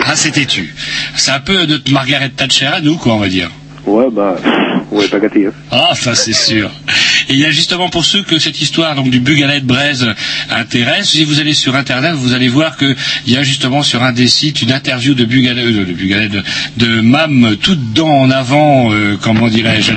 Ah, 0.07 0.15
c'était 0.15 0.45
tu. 0.45 0.73
C'est 1.15 1.31
un 1.31 1.39
peu 1.39 1.65
notre 1.65 1.91
Margaret 1.91 2.29
Thatcher 2.29 2.67
à 2.67 2.79
nous, 2.79 2.95
quoi, 2.95 3.15
on 3.15 3.19
va 3.19 3.27
dire. 3.27 3.49
Ouais 3.85 4.05
bah 4.11 4.35
pff, 4.41 4.53
ouais 4.91 5.07
pas 5.07 5.19
gâté. 5.19 5.47
Hein. 5.47 5.51
Ah, 5.71 5.91
ça 5.95 6.15
c'est 6.15 6.33
sûr. 6.33 6.71
Et 7.29 7.33
il 7.33 7.39
y 7.39 7.45
a 7.45 7.51
justement 7.51 7.89
pour 7.89 8.05
ceux 8.05 8.23
que 8.23 8.39
cette 8.39 8.61
histoire 8.61 8.95
donc 8.95 9.09
du 9.09 9.19
Bugalet 9.19 9.61
de 9.61 9.65
Braise 9.65 10.07
intéresse, 10.49 11.09
si 11.09 11.23
vous 11.23 11.39
allez 11.39 11.53
sur 11.53 11.75
internet, 11.75 12.13
vous 12.15 12.33
allez 12.33 12.47
voir 12.47 12.77
que 12.77 12.95
il 13.25 13.33
y 13.33 13.37
a 13.37 13.43
justement 13.43 13.83
sur 13.83 14.03
un 14.03 14.11
des 14.11 14.27
sites 14.27 14.61
une 14.61 14.71
interview 14.71 15.13
de 15.13 15.25
Bugalet, 15.25 15.61
euh, 15.61 15.85
de, 15.85 16.85
de, 16.85 17.01
Mam, 17.01 17.55
toutes 17.61 17.93
dents 17.93 18.21
en 18.21 18.31
avant, 18.31 18.91
euh, 18.93 19.17
comment 19.19 19.47
dirais-je, 19.47 19.91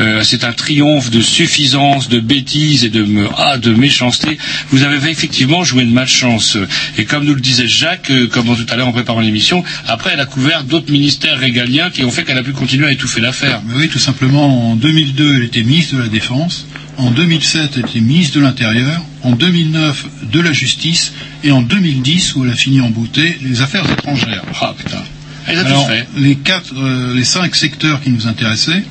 euh, 0.00 0.22
c'est 0.22 0.44
un 0.44 0.52
triomphe 0.52 1.10
de 1.10 1.20
suffisance, 1.20 2.08
de 2.08 2.20
bêtise 2.20 2.84
et 2.84 2.90
de 2.90 3.06
ah, 3.36 3.58
de 3.58 3.74
méchanceté. 3.74 4.38
Vous 4.70 4.82
avez 4.82 5.10
effectivement 5.10 5.64
joué 5.64 5.84
de 5.84 5.90
malchance. 5.92 6.56
Et 6.98 7.04
comme 7.04 7.24
nous 7.24 7.34
le 7.34 7.40
disait 7.40 7.66
Jacques, 7.68 8.12
comme 8.30 8.46
tout 8.46 8.66
à 8.68 8.76
l'heure 8.76 8.88
en 8.88 8.92
préparant 8.92 9.20
l'émission, 9.20 9.64
après 9.88 10.10
elle 10.14 10.20
a 10.20 10.26
couvert 10.26 10.64
d'autres 10.64 10.90
ministères 10.90 11.38
régaliens 11.38 11.90
qui 11.90 12.04
ont 12.04 12.10
fait 12.10 12.24
qu'elle 12.24 12.38
a 12.38 12.42
pu 12.42 12.52
continuer 12.52 12.86
à 12.86 12.92
étouffer 12.92 13.20
l'affaire. 13.20 13.60
Oui, 13.76 13.88
tout 13.88 13.98
simplement, 13.98 14.70
en 14.72 14.76
2002, 14.76 15.36
elle 15.36 15.44
était 15.44 15.62
ministre 15.62 15.96
de 15.96 16.02
la 16.02 16.08
Défense. 16.08 16.61
En 16.98 17.10
2007, 17.10 17.72
elle 17.76 17.80
était 17.80 18.00
ministre 18.00 18.36
de 18.38 18.44
l'Intérieur. 18.44 19.00
En 19.22 19.32
2009, 19.32 20.06
de 20.30 20.40
la 20.40 20.52
Justice. 20.52 21.12
Et 21.44 21.50
en 21.50 21.62
2010, 21.62 22.36
où 22.36 22.44
elle 22.44 22.50
a 22.50 22.54
fini 22.54 22.80
en 22.80 22.90
beauté, 22.90 23.38
les 23.42 23.62
Affaires 23.62 23.90
étrangères. 23.90 24.42
Ah 24.60 24.74
putain. 24.76 25.02
Elle 25.46 25.58
a 25.58 25.66
Alors, 25.66 25.86
tout 25.86 25.92
fait. 25.92 26.06
les 26.16 26.36
quatre, 26.36 26.72
euh, 26.76 27.14
les 27.14 27.24
cinq 27.24 27.54
secteurs 27.56 28.00
qui 28.00 28.10
nous 28.10 28.26
intéressaient, 28.28 28.84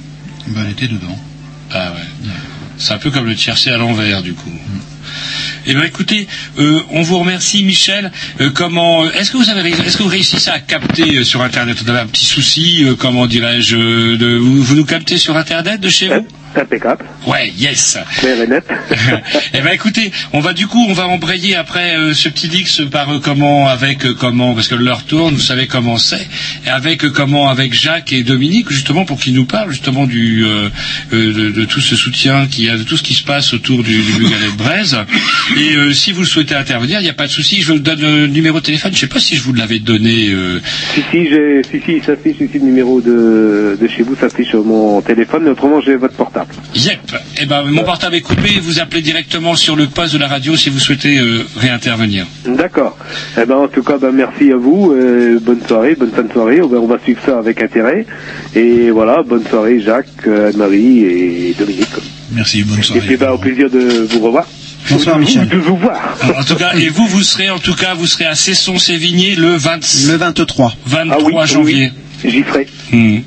ben, 0.48 0.64
elle 0.66 0.72
était 0.72 0.88
dedans. 0.88 1.18
Ah 1.72 1.92
ouais. 1.94 2.30
C'est 2.78 2.94
un 2.94 2.98
peu 2.98 3.12
comme 3.12 3.26
le 3.26 3.36
tiercé 3.36 3.70
à 3.70 3.78
l'envers, 3.78 4.22
du 4.24 4.34
coup. 4.34 4.52
Eh 5.68 5.74
bien, 5.76 5.84
écoutez, 5.84 6.28
euh, 6.60 6.82
on 6.90 7.04
vous 7.04 7.20
remercie, 7.20 7.64
Michel. 7.64 8.12
Euh, 8.42 8.50
comment 8.54 9.10
Est-ce 9.12 9.32
que 9.32 9.38
vous 9.38 9.50
avez, 9.50 9.70
est-ce 9.70 9.98
que 9.98 10.04
vous 10.04 10.10
réussissez 10.10 10.50
à 10.50 10.60
capter 10.60 11.24
sur 11.24 11.42
Internet? 11.44 11.78
On 11.86 11.90
avait 11.90 12.00
un 12.00 12.08
petit 12.08 12.26
souci, 12.26 12.84
comment 12.98 13.28
dirais-je, 13.28 14.16
de, 14.18 14.36
vous, 14.38 14.64
vous 14.64 14.76
nous 14.76 14.86
captez 14.86 15.18
sur 15.18 15.38
Internet 15.38 15.80
de 15.80 15.90
chez 15.90 16.08
vous? 16.10 16.28
Impeccable. 16.56 17.06
Ouais, 17.28 17.52
yes. 17.58 17.98
Eh 19.54 19.62
ben 19.62 19.72
écoutez, 19.74 20.12
on 20.34 20.40
va 20.40 20.54
du 20.54 20.68
coup, 20.68 20.86
on 20.88 20.94
va 20.94 21.08
embrayer 21.08 21.56
après 21.56 21.96
euh, 21.96 22.14
ce 22.14 22.30
petit 22.30 22.48
Dix 22.48 22.82
par 22.92 23.10
euh, 23.10 23.20
comment, 23.22 23.68
avec 23.68 24.06
euh, 24.06 24.14
comment, 24.18 24.54
parce 24.54 24.68
que 24.68 24.76
l'heure 24.76 25.04
tourne, 25.06 25.34
vous 25.36 25.42
savez 25.42 25.68
comment 25.68 25.98
c'est, 25.98 26.28
et 26.66 26.70
avec 26.70 27.08
comment, 27.10 27.50
avec 27.50 27.74
Jacques 27.74 28.12
et 28.14 28.24
Dominique, 28.24 28.72
justement 28.72 29.06
pour 29.06 29.20
qu'ils 29.20 29.34
nous 29.34 29.46
parlent 29.46 29.72
justement 29.72 30.06
du 30.08 30.44
de, 31.12 31.52
de 31.52 31.66
tout 31.66 31.82
ce 31.82 31.96
soutien 31.96 32.48
qui 32.48 32.70
a, 32.70 32.78
de 32.78 32.84
tout 32.84 32.98
ce 32.98 33.04
qui 33.04 33.14
se 33.14 33.24
passe 33.24 33.54
autour 33.54 33.84
du, 33.84 34.02
du 34.02 34.12
Bugalet 34.14 34.52
de 34.52 34.58
Braise. 34.58 34.98
Et 35.58 35.94
si 35.94 36.12
vous 36.12 36.26
souhaitez 36.26 36.56
intervenir, 36.56 37.00
il 37.00 37.04
n'y 37.04 37.10
a 37.10 37.14
pas 37.14 37.28
de 37.28 37.32
souci, 37.32 37.62
je 37.62 37.74
vous 37.74 37.80
donne 37.80 38.02
le 38.02 38.28
numéro 38.28 38.60
de 38.60 38.66
téléphone. 38.66 38.92
Je 38.94 39.00
sais 39.00 39.08
pas 39.08 39.20
si 39.20 39.36
je 39.36 39.44
vous 39.44 39.54
l'avais 39.54 39.80
donné. 39.80 40.34
Si 40.94 41.02
si 41.12 41.28
j'ai 41.30 41.62
si 41.64 41.80
si 41.86 42.02
s'affiche 42.02 42.38
ici 42.42 42.60
le 42.60 42.66
numéro 42.66 43.02
de, 43.02 43.78
de 43.80 43.88
chez 43.88 44.04
vous 44.04 44.16
s'affiche 44.16 44.50
sur 44.50 44.64
mon 44.64 45.02
téléphone, 45.02 45.44
mais 45.44 45.52
autrement 45.52 45.82
j'ai 45.82 45.96
votre 45.96 46.16
portable. 46.16 46.41
Yep. 46.76 47.16
Eh 47.42 47.46
ben 47.46 47.64
mon 47.64 47.84
portable 47.84 48.16
est 48.16 48.22
coupé. 48.22 48.60
Vous 48.62 48.80
appelez 48.80 49.02
directement 49.02 49.56
sur 49.56 49.76
le 49.76 49.88
poste 49.88 50.14
de 50.14 50.20
la 50.20 50.28
radio 50.28 50.56
si 50.56 50.70
vous 50.70 50.80
souhaitez 50.80 51.18
euh, 51.20 51.44
réintervenir. 51.58 52.26
D'accord. 52.46 52.98
Eh 53.42 53.46
ben 53.46 53.56
en 53.56 53.68
tout 53.68 53.84
cas 53.84 53.98
ben 53.98 54.12
merci 54.12 54.52
à 54.52 54.56
vous, 54.58 54.92
euh, 54.92 55.40
bonne 55.42 55.62
soirée, 55.68 55.96
bonne 55.96 56.12
fin 56.12 56.24
de 56.24 56.32
soirée. 56.32 56.62
On 56.62 56.68
va, 56.68 56.78
on 56.78 56.88
va 56.88 57.00
suivre 57.00 57.20
ça 57.26 57.38
avec 57.40 57.62
intérêt. 57.62 58.06
Et 58.56 58.90
voilà, 58.92 59.24
bonne 59.24 59.46
soirée 59.48 59.82
Jacques, 59.82 60.08
euh, 60.28 60.50
Anne-Marie 60.50 61.00
et 61.06 61.56
Dominique. 61.58 61.88
Merci, 62.34 62.64
bonne 62.64 62.80
Et 62.80 62.84
soirée. 62.84 63.02
puis 63.08 63.18
ben, 63.18 63.32
au 63.32 63.38
plaisir 63.38 63.70
de 63.70 64.08
vous 64.10 64.20
revoir. 64.20 64.46
Bonsoir, 64.90 65.20
Michel. 65.20 65.48
De 65.48 65.58
vous 65.58 65.76
voir. 65.78 66.18
Alors, 66.22 66.40
en 66.40 66.44
tout 66.44 66.56
cas, 66.56 66.74
et 66.76 66.90
vous, 66.90 67.06
vous 67.06 67.22
serez 67.22 67.50
en 67.52 67.60
tout 67.60 67.76
cas, 67.76 67.94
vous 67.94 68.08
serez 68.08 68.26
à 68.26 68.34
Cesson-Sévigné 68.36 69.36
le 69.36 69.56
20 69.56 70.08
Le 70.08 70.16
23. 70.18 70.74
23 70.88 71.16
Ah 71.20 71.24
oui, 71.24 71.34
oui, 71.36 71.48
janvier. 71.48 71.92
J'y 72.26 72.44
serai. 72.44 72.68
Hmm. 72.92 73.20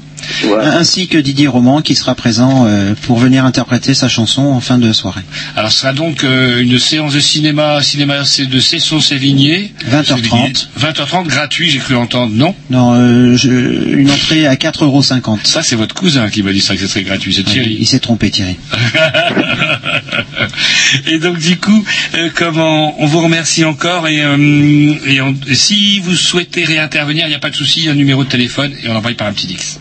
Voilà. 0.44 0.78
Ainsi 0.78 1.08
que 1.08 1.18
Didier 1.18 1.46
Roman 1.48 1.82
qui 1.82 1.94
sera 1.94 2.14
présent 2.14 2.66
euh, 2.66 2.94
pour 3.02 3.18
venir 3.18 3.44
interpréter 3.44 3.94
sa 3.94 4.08
chanson 4.08 4.42
en 4.42 4.60
fin 4.60 4.78
de 4.78 4.92
soirée. 4.92 5.22
Alors, 5.56 5.72
ce 5.72 5.80
sera 5.80 5.92
donc 5.92 6.24
euh, 6.24 6.62
une 6.62 6.78
séance 6.78 7.12
de 7.14 7.20
cinéma, 7.20 7.82
cinéma 7.82 8.18
de 8.20 8.60
Cesson-Sévigné. 8.60 9.72
20h30. 9.90 10.66
20h30 10.80 11.26
gratuit, 11.26 11.70
j'ai 11.70 11.78
cru 11.78 11.96
entendre, 11.96 12.32
non? 12.34 12.54
Non, 12.70 12.94
euh, 12.94 13.36
je- 13.36 13.94
une 13.96 14.10
entrée 14.10 14.46
à 14.46 14.56
4,50€. 14.56 15.40
Ça, 15.44 15.62
c'est 15.62 15.76
votre 15.76 15.94
cousin 15.94 16.28
qui 16.30 16.42
m'a 16.42 16.52
dit 16.52 16.60
ça, 16.60 16.74
que 16.74 16.80
ce 16.80 16.86
serait 16.86 17.02
gratuit, 17.02 17.34
c'est 17.34 17.46
Ouais, 17.46 17.52
Thierry. 17.52 17.76
il 17.80 17.86
s'est 17.86 17.98
trompé 18.00 18.30
Thierry. 18.30 18.56
et 21.06 21.18
donc 21.18 21.38
du 21.38 21.56
coup, 21.58 21.84
euh, 22.14 22.30
comment 22.34 23.00
on 23.02 23.06
vous 23.06 23.20
remercie 23.22 23.64
encore 23.64 24.08
et, 24.08 24.22
euh, 24.22 24.94
et 25.06 25.20
on- 25.20 25.34
et 25.46 25.54
si 25.54 26.00
vous 26.00 26.14
souhaitez 26.14 26.64
réintervenir, 26.64 27.26
il 27.26 27.30
n'y 27.30 27.34
a 27.34 27.38
pas 27.40 27.50
de 27.50 27.56
souci, 27.56 27.88
un 27.88 27.94
numéro 27.94 28.24
de 28.24 28.28
téléphone 28.28 28.72
et 28.82 28.88
on 28.88 28.96
envoie 28.96 29.12
par 29.12 29.28
un 29.28 29.32
petit 29.32 29.46
Dix. 29.46 29.78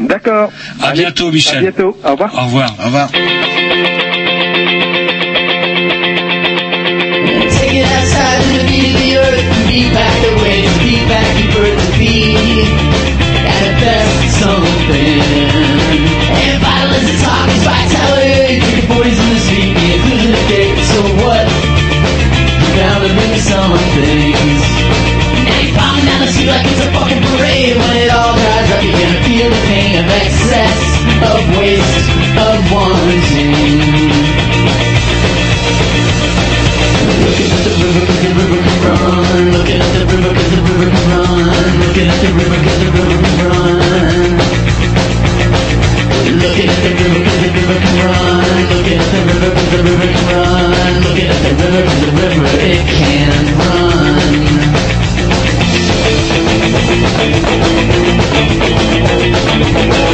D'accord. 0.00 0.50
À 0.82 0.88
Allez, 0.88 1.02
bientôt, 1.02 1.30
Michel. 1.30 1.58
À 1.58 1.60
bientôt. 1.60 1.96
Au 2.04 2.10
revoir. 2.12 2.34
Au 2.34 2.44
revoir. 2.46 2.74
Au 2.80 2.84
revoir. 2.86 3.08
Something. 23.46 24.55
Street 26.46 26.54
like 26.54 26.66
it's 26.66 26.80
a 26.80 26.90
fucking 26.92 27.22
parade. 27.22 27.76
When 27.76 27.96
it 27.96 28.10
all 28.10 28.34
dries 28.34 28.70
up, 28.70 28.82
you're 28.82 28.92
gonna 28.92 29.22
feel 29.26 29.50
the 29.50 29.60
pain 29.66 29.98
of 29.98 30.06
excess, 30.06 30.78
of 31.26 31.42
waste, 31.58 32.06
of 32.38 32.58
wanting. 32.70 34.06
Looking 37.26 37.50
at 37.50 37.62
the 37.66 37.72
river, 37.82 38.02
cause 38.06 38.20
the 38.22 38.30
river 38.36 38.58
can 38.62 38.78
run. 38.86 39.50
Looking 39.52 39.80
at 39.80 39.90
the 39.92 40.02
river, 40.06 40.30
cause 40.36 40.50
the 40.50 40.60
river 40.66 40.88
can 40.90 41.04
run. 41.10 41.46
Looking 41.82 42.08
at 42.08 42.18
the 42.22 42.28
river, 42.36 42.58
cause 42.64 42.80
the 42.80 42.88
river 42.94 43.18
can 43.22 43.36
run. 43.36 43.66
Looking 48.70 48.98
at 48.98 49.10
the 49.12 49.20
river, 49.26 49.50
cause 49.54 49.70
the 49.72 49.78
river 49.82 50.08
can 50.14 50.26
run. 50.30 50.94
Looking 51.02 51.28
at 51.28 51.40
the 51.42 51.52
river, 51.60 51.85
Música 58.98 60.05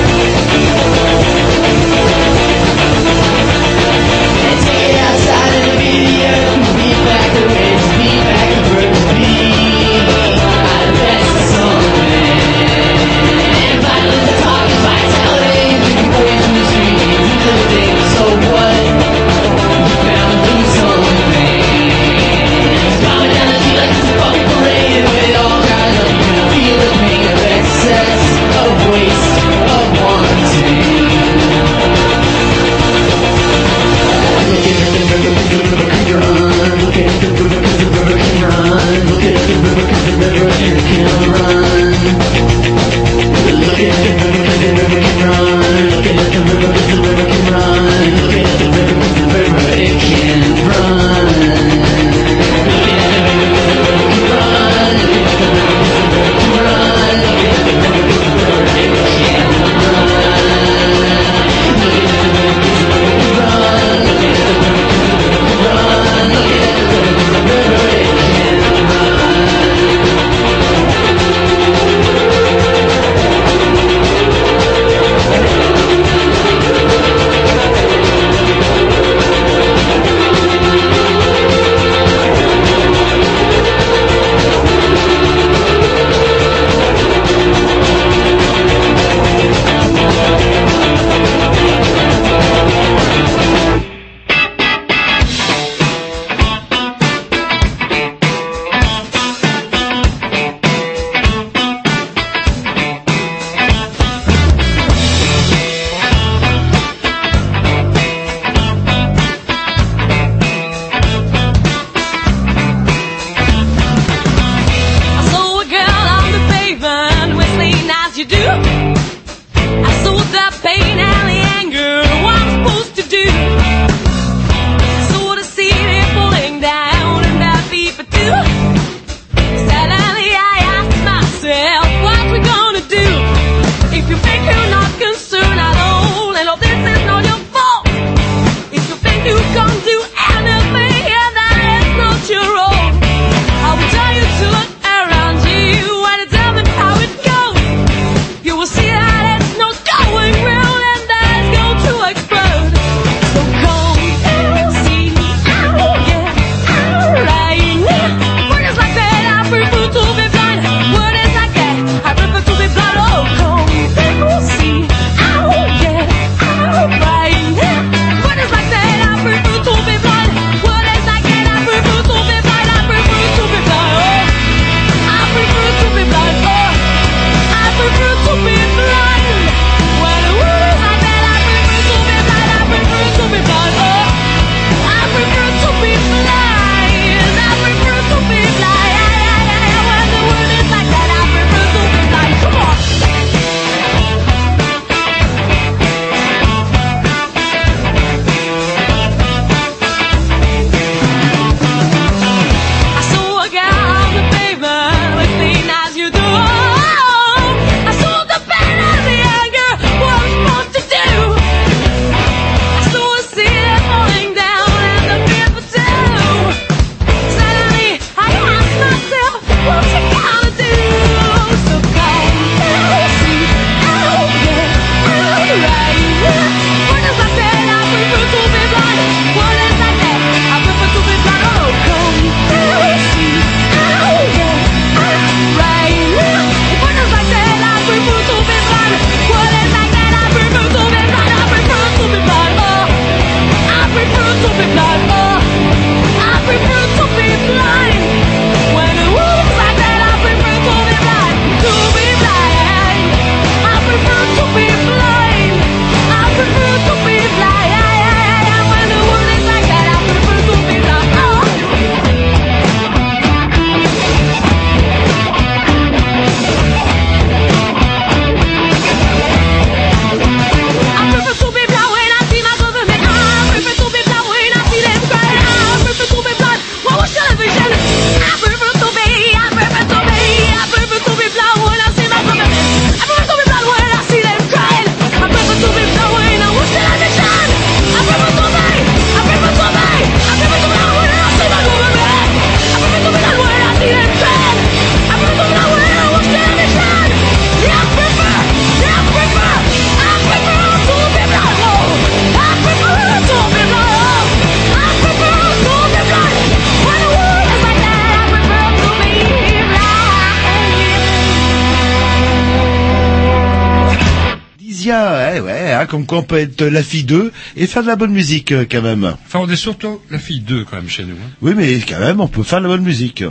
comme 315.92 316.06
quoi 316.06 316.18
on 316.20 316.22
peut 316.22 316.38
être 316.38 316.64
la 316.64 316.82
fille 316.82 317.04
d'eux 317.04 317.32
et 317.54 317.66
faire 317.66 317.82
de 317.82 317.88
la 317.88 317.96
bonne 317.96 318.12
musique 318.12 318.50
euh, 318.50 318.64
quand 318.68 318.80
même. 318.80 319.04
Enfin, 319.26 319.40
on 319.42 319.48
est 319.50 319.56
surtout 319.56 320.00
la 320.10 320.18
fille 320.18 320.40
d'eux 320.40 320.64
quand 320.64 320.76
même 320.76 320.88
chez 320.88 321.04
nous. 321.04 321.12
hein. 321.16 321.30
Oui, 321.42 321.52
mais 321.54 321.78
quand 321.86 322.00
même, 322.00 322.18
on 322.22 322.28
peut 322.28 322.42
faire 322.42 322.60
de 322.60 322.66
la 322.66 322.70
bonne 322.70 322.82
musique. 322.82 323.22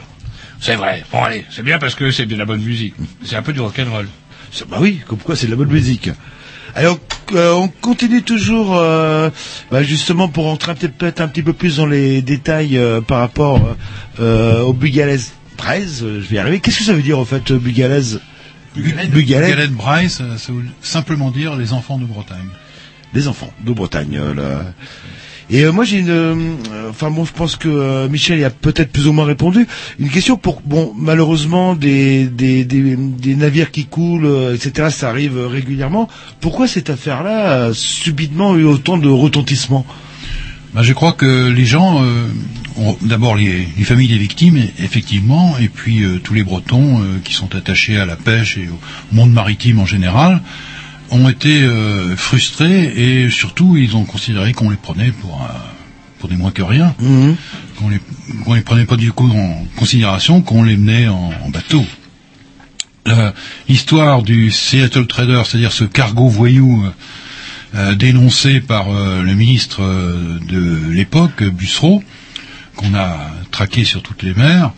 C'est 0.60 0.76
vrai. 0.76 1.04
Bon, 1.12 1.24
allez, 1.24 1.44
c'est 1.50 1.64
bien 1.64 1.80
parce 1.80 1.96
que 1.96 2.12
c'est 2.12 2.28
de 2.28 2.36
la 2.36 2.46
bonne 2.46 2.62
musique. 2.62 2.94
C'est 3.26 3.36
un 3.36 3.42
peu 3.42 3.52
du 3.52 3.60
rock'n'roll. 3.62 4.08
Bah 4.70 4.78
oui, 4.80 5.00
comme 5.08 5.18
quoi 5.18 5.36
c'est 5.36 5.48
de 5.48 5.52
la 5.52 5.58
bonne 5.58 5.72
musique. 5.72 6.12
Alors, 6.76 7.00
euh, 7.34 7.52
on 7.54 7.68
continue 7.68 8.22
toujours, 8.22 8.78
euh, 8.78 9.32
bah, 9.72 9.82
justement 9.82 10.28
pour 10.28 10.44
rentrer 10.44 10.76
peut-être 10.76 11.20
un 11.20 11.28
petit 11.30 11.42
peu 11.42 11.54
plus 11.54 11.78
dans 11.78 11.88
les 11.88 12.22
détails 12.22 12.78
euh, 12.78 13.02
par 13.02 13.18
rapport 13.22 13.76
au 14.20 14.74
Bugalaise 14.74 15.32
13. 15.58 16.04
euh, 16.04 16.22
je 16.22 16.28
vais 16.30 16.36
y 16.36 16.40
arriver. 16.40 16.60
Qu'est-ce 16.60 16.78
que 16.78 16.84
ça 16.84 16.94
veut 16.94 17.02
dire 17.02 17.18
en 17.18 17.26
fait, 17.26 17.50
euh, 17.50 17.60
Bugalaise 18.76 19.10
Bugalaise 19.10 19.50
Galette 19.50 19.72
Braille, 19.72 20.10
ça, 20.10 20.24
veut 20.24 20.64
simplement 20.82 21.32
dire 21.32 21.56
les 21.56 21.74
enfants 21.74 21.98
de 21.98 22.06
Bretagne. 22.06 22.48
Les 23.14 23.28
enfants 23.28 23.52
de 23.66 23.74
Bretagne. 23.74 24.18
euh, 24.18 24.34
là. 24.34 24.74
Et 25.50 25.66
euh, 25.66 25.74
moi 25.74 25.84
j'ai 25.84 25.98
une, 26.00 26.10
euh, 26.10 26.90
enfin 26.90 27.12
bon, 27.12 27.26
je 27.26 27.34
pense 27.34 27.58
que 27.58 27.68
euh, 27.68 28.08
Michel 28.08 28.40
y 28.40 28.46
a 28.46 28.50
peut-être 28.50 28.90
plus 28.90 29.08
ou 29.08 29.12
moins 29.12 29.26
répondu. 29.26 29.68
Une 30.00 30.10
question 30.10 30.38
pour, 30.38 30.62
bon, 30.62 30.94
malheureusement 30.96 31.76
des 31.76 32.26
des, 32.26 32.64
des, 32.64 32.96
des 32.96 33.36
navires 33.36 33.72
qui 33.72 33.86
coulent, 33.86 34.26
euh, 34.26 34.56
etc. 34.56 34.90
Ça 34.92 35.10
arrive 35.10 35.38
euh, 35.38 35.48
régulièrement. 35.48 36.08
Pourquoi 36.40 36.70
cette 36.70 36.90
affaire-là 36.90 37.66
a 37.66 37.74
subitement 37.74 38.56
eu 38.56 38.64
autant 38.64 38.98
de 38.98 39.10
retentissement? 39.10 39.86
Ben, 40.74 40.84
je 40.84 40.94
crois 40.94 41.12
que 41.14 41.50
les 41.50 41.66
gens, 41.66 42.02
euh, 42.04 42.28
ont- 42.78 42.98
d'abord 43.02 43.36
les, 43.36 43.68
les 43.78 43.84
familles 43.84 44.08
des 44.08 44.18
victimes, 44.18 44.58
effectivement, 44.80 45.58
et 45.60 45.68
puis 45.68 46.04
euh, 46.04 46.20
tous 46.24 46.34
les 46.34 46.44
Bretons 46.44 47.02
euh, 47.02 47.20
qui 47.24 47.34
sont 47.34 47.54
attachés 47.56 47.98
à 47.98 48.06
la 48.06 48.16
pêche 48.16 48.58
et 48.58 48.70
au 48.70 49.16
monde 49.16 49.32
maritime 49.34 49.80
en 49.80 49.86
général, 49.86 50.42
ont 51.10 51.28
été 51.28 51.62
euh, 51.64 52.16
frustrés 52.16 52.86
et 53.24 53.30
surtout 53.30 53.76
ils 53.76 53.98
ont 53.98 54.06
considéré 54.06 54.54
qu'on 54.54 54.70
les 54.70 54.78
prenait 54.78 55.12
pour 55.12 55.42
euh, 55.44 55.54
pour 56.20 56.30
des 56.30 56.38
moins 56.38 56.52
que 56.52 56.62
rien, 56.62 56.96
qu'on 57.78 57.90
les 57.90 58.00
qu'on 58.46 58.54
les 58.54 58.62
prenait 58.62 58.86
pas 58.86 58.96
du 58.96 59.12
coup 59.12 59.30
en 59.30 59.66
considération, 59.76 60.42
qu'on 60.42 60.64
les 60.64 60.78
menait 60.78 61.08
en, 61.10 61.32
en 61.44 61.50
bateau. 61.50 61.84
La- 63.06 63.34
L'histoire 63.68 64.22
du 64.22 64.52
Seattle 64.52 65.08
Trader, 65.08 65.42
c'est-à-dire 65.46 65.72
ce 65.74 65.84
cargo 65.84 66.30
voyou 66.30 66.84
euh, 66.86 66.88
euh, 66.88 66.92
dénoncé 67.96 68.60
par 68.60 68.92
euh, 68.92 69.22
le 69.22 69.34
ministre 69.34 69.82
euh, 69.82 70.40
de 70.50 70.92
l'époque, 70.92 71.44
Bussereau, 71.44 72.04
qu'on 72.76 72.94
a 72.96 73.32
traqué 73.52 73.84
sur 73.84 74.02
toutes 74.02 74.24
les 74.24 74.34
mers, 74.34 74.72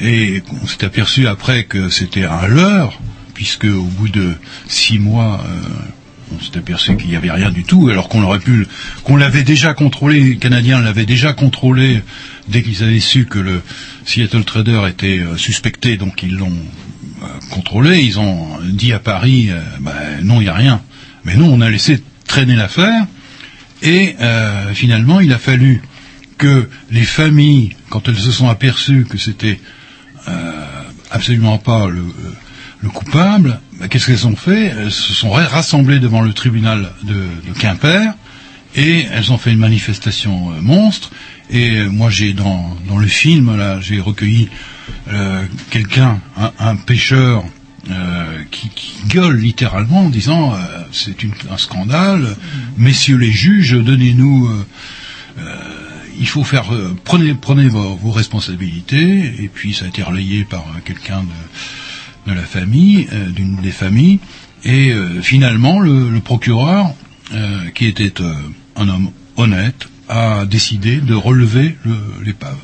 et 0.00 0.42
on 0.62 0.66
s'est 0.66 0.84
aperçu 0.84 1.26
après 1.26 1.64
que 1.64 1.88
c'était 1.88 2.24
un 2.24 2.46
leurre, 2.46 3.00
puisque 3.34 3.64
au 3.64 3.82
bout 3.82 4.08
de 4.08 4.34
six 4.68 4.98
mois, 4.98 5.44
euh, 5.46 5.68
on 6.34 6.40
s'est 6.40 6.58
aperçu 6.58 6.96
qu'il 6.96 7.08
n'y 7.08 7.16
avait 7.16 7.30
rien 7.30 7.50
du 7.50 7.64
tout, 7.64 7.88
alors 7.88 8.08
qu'on 8.08 8.22
aurait 8.22 8.38
pu, 8.38 8.66
qu'on 9.04 9.16
l'avait 9.16 9.42
déjà 9.42 9.74
contrôlé, 9.74 10.20
les 10.20 10.36
Canadiens 10.36 10.80
l'avaient 10.80 11.06
déjà 11.06 11.32
contrôlé 11.32 12.02
dès 12.48 12.62
qu'ils 12.62 12.82
avaient 12.82 13.00
su 13.00 13.26
que 13.26 13.38
le 13.38 13.62
Seattle 14.04 14.44
Trader 14.44 14.82
était 14.88 15.20
euh, 15.20 15.36
suspecté, 15.36 15.96
donc 15.96 16.22
ils 16.22 16.36
l'ont 16.36 16.52
euh, 17.22 17.26
contrôlé, 17.50 18.00
ils 18.02 18.18
ont 18.18 18.58
dit 18.64 18.92
à 18.92 18.98
Paris, 18.98 19.48
euh, 19.50 19.60
bah, 19.80 19.94
non, 20.22 20.40
il 20.40 20.44
n'y 20.44 20.48
a 20.48 20.54
rien. 20.54 20.82
Mais 21.24 21.36
nous, 21.36 21.44
on 21.44 21.60
a 21.60 21.70
laissé 21.70 22.02
traîner 22.32 22.56
l'affaire, 22.56 23.02
et 23.82 24.16
euh, 24.20 24.72
finalement, 24.74 25.20
il 25.20 25.32
a 25.32 25.38
fallu 25.38 25.82
que 26.38 26.68
les 26.90 27.04
familles, 27.18 27.76
quand 27.90 28.08
elles 28.08 28.18
se 28.28 28.32
sont 28.32 28.48
aperçues 28.48 29.04
que 29.10 29.18
c'était 29.18 29.60
euh, 30.28 30.32
absolument 31.10 31.58
pas 31.58 31.88
le, 31.88 32.04
le 32.80 32.88
coupable, 32.88 33.60
bah, 33.78 33.88
qu'est-ce 33.88 34.06
qu'elles 34.06 34.26
ont 34.26 34.36
fait? 34.48 34.64
Elles 34.78 34.90
se 34.92 35.12
sont 35.12 35.30
ra- 35.30 35.46
rassemblées 35.58 35.98
devant 36.00 36.22
le 36.22 36.32
tribunal 36.32 36.90
de, 37.02 37.14
de 37.48 37.52
Quimper 37.58 38.14
et 38.74 39.04
elles 39.12 39.30
ont 39.30 39.38
fait 39.38 39.52
une 39.52 39.58
manifestation 39.70 40.34
euh, 40.52 40.60
monstre. 40.62 41.10
Et 41.50 41.70
euh, 41.80 41.90
moi, 41.90 42.08
j'ai 42.08 42.32
dans, 42.32 42.76
dans 42.88 42.98
le 42.98 43.06
film 43.08 43.56
là, 43.56 43.78
j'ai 43.80 44.00
recueilli 44.00 44.48
euh, 45.12 45.44
quelqu'un, 45.70 46.20
un, 46.38 46.50
un 46.70 46.76
pêcheur. 46.76 47.44
Euh, 47.90 48.42
qui, 48.50 48.68
qui 48.70 48.92
gueule 49.08 49.36
littéralement 49.36 50.06
en 50.06 50.08
disant 50.08 50.52
euh, 50.54 50.56
c'est 50.92 51.16
un 51.50 51.56
scandale, 51.58 52.36
messieurs 52.76 53.16
les 53.16 53.32
juges, 53.32 53.72
donnez-nous 53.72 54.46
euh, 54.46 54.66
euh, 55.38 55.56
il 56.18 56.28
faut 56.28 56.44
faire 56.44 56.72
euh, 56.72 56.94
prenez 57.04 57.34
prenez 57.34 57.68
vos, 57.68 57.94
vos 57.96 58.10
responsabilités. 58.12 59.34
Et 59.42 59.48
puis 59.52 59.74
ça 59.74 59.86
a 59.86 59.88
été 59.88 60.02
relayé 60.02 60.44
par 60.44 60.64
quelqu'un 60.84 61.22
de, 61.22 62.30
de 62.32 62.36
la 62.36 62.42
famille 62.44 63.08
d'une 63.34 63.56
des 63.56 63.72
familles. 63.72 64.20
Et 64.64 64.92
euh, 64.92 65.20
finalement 65.22 65.80
le, 65.80 66.08
le 66.10 66.20
procureur 66.20 66.94
euh, 67.34 67.68
qui 67.74 67.86
était 67.86 68.20
euh, 68.20 68.32
un 68.76 68.88
homme 68.88 69.10
honnête 69.36 69.88
a 70.08 70.44
décidé 70.44 70.98
de 70.98 71.14
relever 71.14 71.76
le- 71.84 71.96
l'épave. 72.24 72.58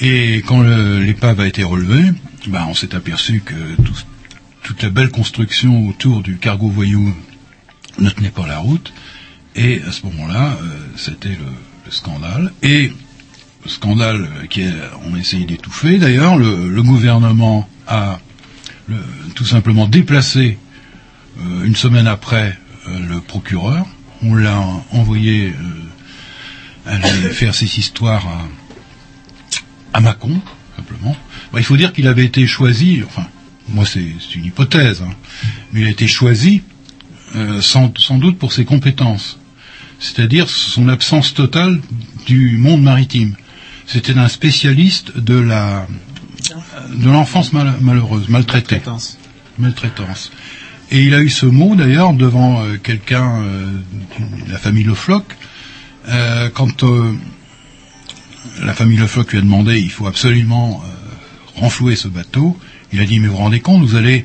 Et 0.00 0.42
quand 0.46 0.62
l'épave 0.62 1.40
a 1.40 1.46
été 1.46 1.62
relevée 1.62 2.10
ben, 2.48 2.66
on 2.68 2.74
s'est 2.74 2.94
aperçu 2.94 3.40
que 3.44 3.54
tout- 3.82 3.92
toute 4.62 4.82
la 4.82 4.90
belle 4.90 5.10
construction 5.10 5.88
autour 5.88 6.22
du 6.22 6.36
cargo 6.38 6.68
voyou 6.68 7.14
ne 7.98 8.10
tenait 8.10 8.30
pas 8.30 8.46
la 8.46 8.58
route 8.58 8.92
et 9.56 9.82
à 9.86 9.92
ce 9.92 10.04
moment-là, 10.06 10.56
euh, 10.62 10.78
c'était 10.96 11.30
le, 11.30 11.36
le 11.86 11.90
scandale. 11.90 12.52
Et 12.62 12.92
le 13.64 13.68
scandale 13.70 14.28
qui 14.48 14.62
est, 14.62 14.72
on 15.04 15.14
a 15.14 15.18
essayé 15.18 15.44
d'étouffer. 15.44 15.98
D'ailleurs, 15.98 16.36
le, 16.38 16.68
le 16.70 16.82
gouvernement 16.82 17.68
a 17.86 18.20
le- 18.88 18.96
tout 19.34 19.44
simplement 19.44 19.86
déplacé 19.86 20.58
euh, 21.40 21.64
une 21.64 21.76
semaine 21.76 22.06
après 22.06 22.58
euh, 22.88 22.98
le 23.08 23.20
procureur. 23.20 23.86
On 24.22 24.34
l'a 24.34 24.58
envoyé 24.92 25.52
aller 26.86 27.02
faire 27.32 27.54
ses 27.54 27.78
histoires 27.78 28.26
à, 28.26 29.98
à 29.98 30.00
Mâcon, 30.00 30.40
simplement. 30.80 31.16
Bon, 31.52 31.58
il 31.58 31.64
faut 31.64 31.76
dire 31.76 31.92
qu'il 31.92 32.06
avait 32.08 32.24
été 32.24 32.46
choisi, 32.46 33.02
enfin, 33.06 33.26
moi 33.68 33.84
c'est 33.86 34.00
une 34.34 34.44
hypothèse, 34.46 35.02
hein, 35.02 35.12
mais 35.72 35.80
il 35.82 35.86
a 35.86 35.90
été 35.90 36.06
choisi 36.08 36.62
euh, 37.36 37.60
sans, 37.60 37.92
sans 37.98 38.18
doute 38.18 38.38
pour 38.38 38.52
ses 38.52 38.64
compétences, 38.64 39.38
c'est-à-dire 39.98 40.48
son 40.48 40.88
absence 40.88 41.34
totale 41.34 41.80
du 42.26 42.56
monde 42.56 42.82
maritime. 42.82 43.34
C'était 43.86 44.16
un 44.18 44.28
spécialiste 44.28 45.18
de 45.18 45.34
la 45.38 45.86
de 47.04 47.08
l'enfance 47.10 47.52
mal- 47.52 47.76
malheureuse, 47.80 48.28
maltraitée, 48.28 48.76
Maltraitance. 48.76 49.18
maltraitance. 49.58 50.30
Et 50.90 51.04
il 51.04 51.14
a 51.14 51.20
eu 51.20 51.28
ce 51.28 51.46
mot 51.46 51.74
d'ailleurs 51.76 52.12
devant 52.14 52.62
euh, 52.64 52.76
quelqu'un 52.82 53.42
euh, 53.42 53.72
de 54.46 54.50
la 54.50 54.58
famille 54.58 54.84
Le 54.84 54.94
Floch, 54.94 55.24
quand 56.54 56.82
la 58.62 58.74
famille 58.74 58.98
Le 58.98 59.06
Floch 59.06 59.32
lui 59.32 59.38
a 59.38 59.42
demandé 59.42 59.78
il 59.80 59.90
faut 59.90 60.06
absolument 60.06 60.82
euh, 60.84 61.60
renflouer 61.60 61.96
ce 61.96 62.08
bateau, 62.08 62.58
il 62.92 63.00
a 63.00 63.04
dit 63.04 63.20
mais 63.20 63.28
vous 63.28 63.34
vous 63.36 63.38
rendez 63.42 63.60
compte, 63.60 63.82
vous 63.82 63.96
allez 63.96 64.24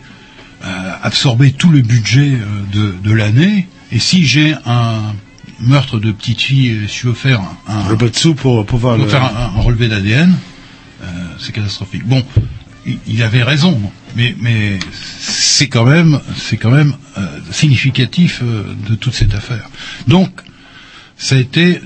euh, 0.63 0.91
absorber 1.03 1.51
tout 1.51 1.69
le 1.69 1.81
budget 1.81 2.33
euh, 2.33 2.45
de, 2.73 2.95
de 3.03 3.11
l'année, 3.13 3.67
et 3.91 3.99
si 3.99 4.25
j'ai 4.25 4.55
un 4.65 5.13
meurtre 5.59 5.99
de 5.99 6.11
petite 6.11 6.41
fille, 6.41 6.67
et 6.69 6.87
si 6.87 6.99
je 7.01 7.07
veux 7.07 7.13
faire 7.13 7.41
un, 7.67 7.83
sous 8.13 8.35
pour 8.35 8.65
pouvoir 8.65 8.95
pour 8.95 9.05
le... 9.05 9.09
faire 9.09 9.23
un, 9.23 9.57
un 9.57 9.61
relevé 9.61 9.87
d'ADN, 9.87 10.33
euh, 11.03 11.05
c'est 11.39 11.53
catastrophique. 11.53 12.05
Bon, 12.05 12.23
il, 12.85 12.97
il 13.07 13.23
avait 13.23 13.43
raison, 13.43 13.79
mais, 14.15 14.35
mais 14.39 14.79
c'est 15.21 15.67
quand 15.67 15.85
même, 15.85 16.19
c'est 16.37 16.57
quand 16.57 16.71
même 16.71 16.95
euh, 17.17 17.39
significatif 17.51 18.41
euh, 18.43 18.63
de 18.89 18.95
toute 18.95 19.13
cette 19.13 19.33
affaire. 19.35 19.69
Donc, 20.07 20.41
ça 21.17 21.35
a 21.35 21.39
été 21.39 21.81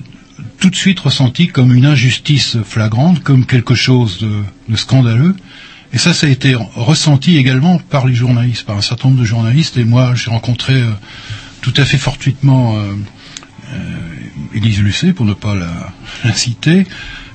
tout 0.59 0.69
de 0.69 0.75
suite 0.75 0.99
ressenti 0.99 1.47
comme 1.47 1.73
une 1.73 1.85
injustice 1.85 2.57
flagrante, 2.63 3.23
comme 3.23 3.45
quelque 3.45 3.75
chose 3.75 4.19
de, 4.19 4.75
scandaleux. 4.75 5.35
Et 5.93 5.97
ça, 5.97 6.13
ça 6.13 6.27
a 6.27 6.29
été 6.29 6.55
ressenti 6.75 7.37
également 7.37 7.79
par 7.79 8.05
les 8.05 8.13
journalistes, 8.13 8.65
par 8.65 8.77
un 8.77 8.81
certain 8.81 9.09
nombre 9.09 9.21
de 9.21 9.25
journalistes. 9.25 9.77
Et 9.77 9.85
moi, 9.85 10.13
j'ai 10.15 10.29
rencontré 10.29 10.81
euh, 10.81 10.91
tout 11.61 11.73
à 11.77 11.85
fait 11.85 11.97
fortuitement 11.97 12.77
euh, 12.77 12.93
euh, 13.73 13.97
Élise 14.53 14.81
Lucet, 14.81 15.13
pour 15.13 15.25
ne 15.25 15.33
pas 15.33 15.55
la, 15.55 15.91
la 16.23 16.33
citer. 16.33 16.85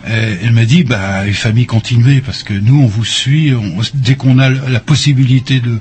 Euh, 0.07 0.37
elle 0.43 0.53
m'a 0.53 0.65
dit, 0.67 0.85
bah, 0.85 1.25
les 1.25 1.33
familles 1.33 1.67
continuez, 1.67 2.21
parce 2.21 2.43
que 2.43 2.53
nous, 2.53 2.81
on 2.83 2.87
vous 2.87 3.05
suit, 3.05 3.55
on- 3.55 3.81
dès 3.95 4.17
qu'on 4.17 4.39
a 4.39 4.51
la 4.51 4.81
possibilité 4.81 5.61
de 5.61 5.79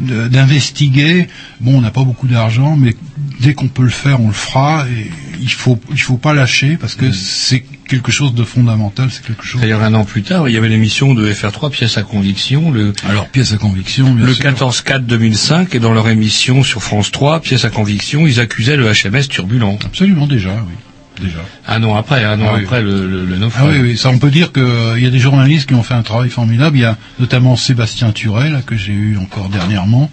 d'investiguer, 0.00 1.28
bon, 1.60 1.78
on 1.78 1.80
n'a 1.80 1.90
pas 1.90 2.04
beaucoup 2.04 2.26
d'argent, 2.26 2.76
mais 2.76 2.94
dès 3.40 3.54
qu'on 3.54 3.68
peut 3.68 3.82
le 3.82 3.88
faire, 3.88 4.20
on 4.20 4.28
le 4.28 4.34
fera, 4.34 4.86
et 4.88 5.10
il 5.40 5.50
faut 5.50 5.78
il 5.90 6.00
faut 6.00 6.18
pas 6.18 6.34
lâcher, 6.34 6.76
parce 6.78 6.94
que 6.94 7.12
c'est 7.12 7.64
quelque 7.88 8.12
chose 8.12 8.34
de 8.34 8.44
fondamental, 8.44 9.08
c'est 9.10 9.24
quelque 9.24 9.44
chose... 9.44 9.60
D'ailleurs, 9.62 9.82
un 9.82 9.94
an 9.94 10.04
plus 10.04 10.22
tard, 10.22 10.48
il 10.48 10.54
y 10.54 10.58
avait 10.58 10.68
l'émission 10.68 11.14
de 11.14 11.32
FR3, 11.32 11.70
pièce 11.70 11.96
à 11.96 12.02
conviction, 12.02 12.70
le, 12.70 12.92
Alors, 13.08 13.28
pièce 13.28 13.52
à 13.52 13.56
conviction, 13.56 14.12
bien 14.12 14.26
le 14.26 14.34
sûr. 14.34 14.44
14-4-2005, 14.44 15.74
et 15.74 15.78
dans 15.78 15.92
leur 15.92 16.08
émission 16.08 16.62
sur 16.62 16.82
France 16.82 17.10
3, 17.10 17.40
pièce 17.40 17.64
à 17.64 17.70
conviction, 17.70 18.26
ils 18.26 18.40
accusaient 18.40 18.76
le 18.76 18.90
HMS 18.92 19.28
turbulent. 19.28 19.78
Absolument, 19.84 20.26
déjà, 20.26 20.50
oui. 20.66 20.74
Déjà. 21.20 21.38
Un 21.66 21.82
an 21.84 21.96
après, 21.96 22.24
un 22.24 22.40
an 22.40 22.46
Ah 22.50 22.54
oui. 22.56 22.64
après 22.64 22.82
le, 22.82 23.08
le, 23.08 23.24
le 23.24 23.34
Ah 23.36 23.38
naufrage. 23.38 23.74
oui, 23.74 23.80
oui, 23.82 23.96
ça 23.96 24.10
on 24.10 24.18
peut 24.18 24.30
dire 24.30 24.52
qu'il 24.52 24.98
y 25.02 25.06
a 25.06 25.10
des 25.10 25.18
journalistes 25.18 25.66
qui 25.68 25.74
ont 25.74 25.82
fait 25.82 25.94
un 25.94 26.02
travail 26.02 26.28
formidable. 26.30 26.76
Il 26.76 26.80
y 26.82 26.84
a 26.84 26.96
notamment 27.18 27.56
Sébastien 27.56 28.12
Turel, 28.12 28.62
que 28.66 28.76
j'ai 28.76 28.92
eu 28.92 29.16
encore 29.16 29.48
dernièrement, 29.48 30.10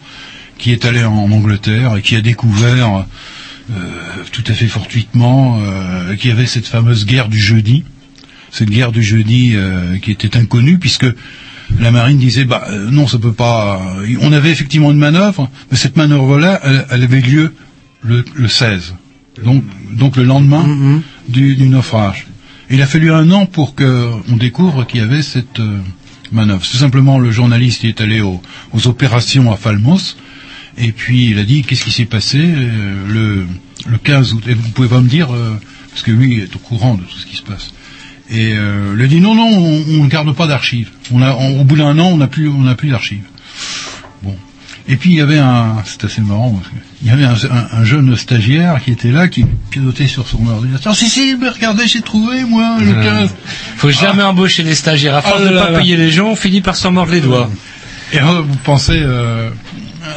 qui 0.58 0.72
est 0.72 0.86
allé 0.86 1.04
en 1.04 1.30
Angleterre 1.32 1.98
et 1.98 2.02
qui 2.02 2.16
a 2.16 2.22
découvert 2.22 3.06
euh, 3.72 3.74
tout 4.32 4.44
à 4.48 4.54
fait 4.54 4.68
fortuitement 4.68 5.60
euh, 5.62 6.16
qu'il 6.16 6.30
y 6.30 6.34
avait 6.34 6.46
cette 6.46 6.68
fameuse 6.68 7.06
guerre 7.06 7.28
du 7.28 7.40
jeudi, 7.40 7.84
cette 8.52 8.70
guerre 8.70 8.92
du 8.92 9.04
jeudi 9.04 9.54
euh, 9.56 9.98
qui 9.98 10.12
était 10.12 10.38
inconnue 10.38 10.78
puisque 10.80 11.06
la 11.80 11.92
marine 11.92 12.18
disait 12.18 12.46
bah 12.46 12.66
euh, 12.70 12.90
non 12.92 13.08
ça 13.08 13.18
peut 13.20 13.34
pas. 13.34 13.82
On 14.22 14.32
avait 14.32 14.52
effectivement 14.52 14.92
une 14.92 15.00
manœuvre, 15.00 15.50
mais 15.72 15.78
cette 15.78 15.98
manœuvre-là, 15.98 16.60
elle, 16.64 16.86
elle 16.92 17.04
avait 17.04 17.22
lieu 17.22 17.54
le, 18.04 18.24
le 18.36 18.48
16, 18.48 18.96
donc 19.42 19.64
donc 19.92 20.16
le 20.18 20.24
lendemain 20.24 20.64
du, 21.30 21.56
du 21.56 21.70
naufrage. 21.70 22.28
Il 22.70 22.82
a 22.82 22.88
fallu 22.88 23.12
un 23.12 23.30
an 23.32 23.46
pour 23.46 23.76
que 23.76 24.10
on 24.30 24.36
découvre 24.38 24.86
qu'il 24.86 25.00
y 25.02 25.04
avait 25.04 25.22
cette 25.22 25.60
euh, 25.60 25.80
manœuvre. 26.32 26.62
Tout 26.70 26.78
simplement, 26.78 27.20
le 27.20 27.32
journaliste 27.32 27.84
est 27.86 28.02
allé 28.02 28.22
au- 28.22 28.42
aux 28.74 28.88
opérations 28.88 29.52
à 29.52 29.58
Falmos 29.58 30.18
et 30.78 30.92
puis 30.92 31.30
il 31.30 31.38
a 31.40 31.44
dit 31.44 31.62
qu'est-ce 31.64 31.84
qui 31.84 31.92
s'est 31.92 32.06
passé 32.06 32.40
euh, 32.42 33.08
le, 33.08 33.46
le 33.92 33.98
15 33.98 34.34
août? 34.34 34.44
Et 34.48 34.54
vous 34.54 34.70
pouvez 34.70 34.88
pas 34.88 35.02
me 35.02 35.10
dire 35.10 35.34
euh, 35.34 35.54
parce 35.90 36.02
que 36.04 36.12
lui 36.12 36.40
est 36.40 36.56
au 36.56 36.60
courant 36.60 36.96
de 36.96 37.02
tout 37.04 37.18
ce 37.18 37.26
qui 37.26 37.36
se 37.36 37.44
passe. 37.44 37.74
Et 38.32 38.54
euh, 38.56 38.96
il 38.98 39.04
a 39.04 39.08
dit 39.08 39.20
non 39.20 39.36
non 39.36 39.50
on 39.50 40.04
ne 40.04 40.08
garde 40.10 40.34
pas 40.36 40.48
d'archives. 40.48 40.90
On 41.12 41.22
a 41.22 41.34
on- 41.36 41.62
au 41.62 41.64
bout 41.64 41.76
d'un 41.76 42.00
an 42.00 42.08
on 42.08 42.18
n'a 42.18 42.28
plus 42.28 42.48
on 42.48 42.62
n'a 42.62 42.76
plus 42.76 42.90
d'archives. 42.90 43.24
Et 44.88 44.98
puis 44.98 45.12
il 45.12 45.16
y 45.18 45.22
avait 45.22 45.38
un 45.40 45.76
c'est 45.86 46.04
assez 46.04 46.22
marrant 46.22 46.52
parce 46.52 46.68
que 46.68 46.74
il 47.04 47.08
y 47.08 47.12
avait 47.12 47.24
un, 47.26 47.34
un- 47.34 47.80
un 47.80 47.84
jeune 47.86 48.16
stagiaire 48.18 48.82
qui 48.84 48.92
était 48.92 49.12
là 49.12 49.28
qui 49.30 49.46
pilotait 49.70 50.08
sur 50.08 50.28
son 50.28 50.46
ordinateur. 50.48 50.94
Si 50.96 51.08
si 51.10 51.36
mais 51.40 51.50
regardez 51.50 51.88
j'ai 51.88 52.02
trouvé 52.02 52.44
moi 52.44 52.78
le 52.82 52.94
15. 52.94 53.30
Faut 53.78 53.90
jamais 53.92 54.24
embaucher 54.24 54.64
les 54.64 54.76
stagiaires. 54.76 55.16
À 55.16 55.22
force 55.22 55.42
Ah 55.46 55.50
de 55.50 55.54
là 55.56 55.66
pas 55.66 55.72
là. 55.72 55.80
payer 55.80 55.96
les 55.96 56.12
gens, 56.12 56.28
on 56.30 56.36
finit 56.36 56.62
par 56.62 56.76
s'en 56.76 56.92
mordre 56.92 57.12
les 57.14 57.22
doigts. 57.22 57.50
Et 58.12 58.20
euh, 58.20 58.42
vous 58.48 58.56
pensez, 58.64 59.00
euh, 59.02 59.50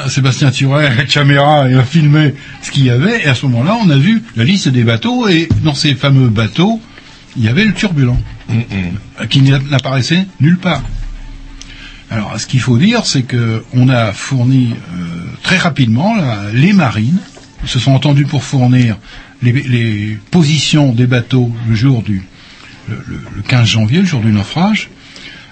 à 0.04 0.10
Sébastien 0.10 0.50
Turet, 0.50 0.86
avec 0.86 1.08
caméra, 1.08 1.66
il 1.70 1.78
a 1.78 1.82
filmé 1.84 2.34
ce 2.62 2.70
qu'il 2.70 2.84
y 2.84 2.90
avait, 2.90 3.22
et 3.22 3.26
à 3.26 3.34
ce 3.34 3.46
moment-là, 3.46 3.78
on 3.82 3.88
a 3.88 3.96
vu 3.96 4.22
la 4.36 4.44
liste 4.44 4.68
des 4.68 4.82
bateaux, 4.84 5.28
et 5.28 5.48
dans 5.64 5.72
ces 5.74 5.94
fameux 5.94 6.28
bateaux, 6.28 6.78
il 7.38 7.44
y 7.44 7.48
avait 7.48 7.64
le 7.64 7.72
turbulent, 7.72 8.18
euh, 8.50 9.26
qui 9.30 9.40
n'a- 9.40 9.60
n'apparaissait 9.70 10.26
nulle 10.40 10.58
part. 10.58 10.82
Alors, 12.10 12.38
ce 12.38 12.46
qu'il 12.46 12.60
faut 12.60 12.78
dire, 12.78 13.04
c'est 13.04 13.22
que 13.22 13.64
on 13.74 13.88
a 13.88 14.12
fourni 14.12 14.72
euh, 14.72 15.04
très 15.42 15.56
rapidement 15.58 16.14
là, 16.16 16.44
les 16.52 16.72
marines 16.72 17.18
se 17.64 17.78
sont 17.78 17.92
entendus 17.92 18.26
pour 18.26 18.44
fournir 18.44 18.96
les, 19.42 19.52
les 19.52 20.18
positions 20.30 20.92
des 20.92 21.06
bateaux 21.06 21.50
le 21.68 21.74
jour 21.74 22.02
du 22.02 22.22
le, 22.88 22.94
le- 23.08 23.20
le 23.34 23.42
15 23.42 23.66
janvier, 23.66 23.98
le 24.00 24.06
jour 24.06 24.20
du 24.20 24.30
naufrage, 24.30 24.88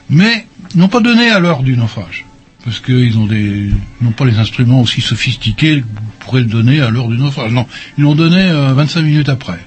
mais 0.09 0.47
n'ont 0.77 0.87
pas 0.89 1.01
donné 1.01 1.29
à 1.31 1.41
l'heure 1.41 1.65
du 1.65 1.77
naufrage. 1.77 2.25
Parce 2.65 2.79
qu'ils 2.81 3.19
ont 3.19 3.27
des, 3.27 3.71
n'ont 4.01 4.13
pas 4.13 4.25
les 4.25 4.39
instruments 4.39 4.81
aussi 4.81 5.01
sophistiqués 5.01 5.81
que 5.81 5.85
vous 5.85 6.07
pourrez 6.21 6.41
le 6.41 6.47
donner 6.47 6.81
à 6.81 6.89
l'heure 6.91 7.09
du 7.09 7.19
naufrage. 7.19 7.51
Non, 7.53 7.67
ils 7.99 8.05
l'ont 8.05 8.15
donné 8.15 8.41
euh, 8.41 8.73
25 8.75 9.03
minutes 9.03 9.29
après. 9.29 9.59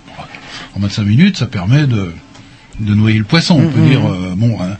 En 0.76 0.80
25 0.80 1.04
minutes, 1.04 1.38
ça 1.38 1.46
permet 1.48 1.86
de, 1.86 2.12
de 2.80 2.96
noyer 2.96 3.18
le 3.20 3.24
poisson, 3.26 3.60
on 3.62 3.70
peut 3.70 3.80
Mhm. 3.82 3.90
dire. 3.90 4.06
euh, 4.10 4.34
bon, 4.38 4.58
hein. 4.62 4.78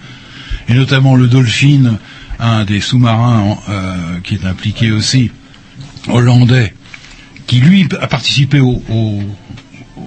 Et 0.70 0.74
notamment 0.74 1.16
le 1.16 1.28
Dolphin, 1.28 1.98
un 2.40 2.66
des 2.66 2.82
sous-marins 2.82 3.58
euh, 3.70 3.96
qui 4.24 4.36
est 4.36 4.46
impliqué 4.46 4.92
aussi, 4.92 5.32
hollandais, 6.08 6.74
qui 7.48 7.60
lui 7.60 7.88
a 8.02 8.08
participé 8.08 8.60
au, 8.60 8.82
au, 8.90 9.22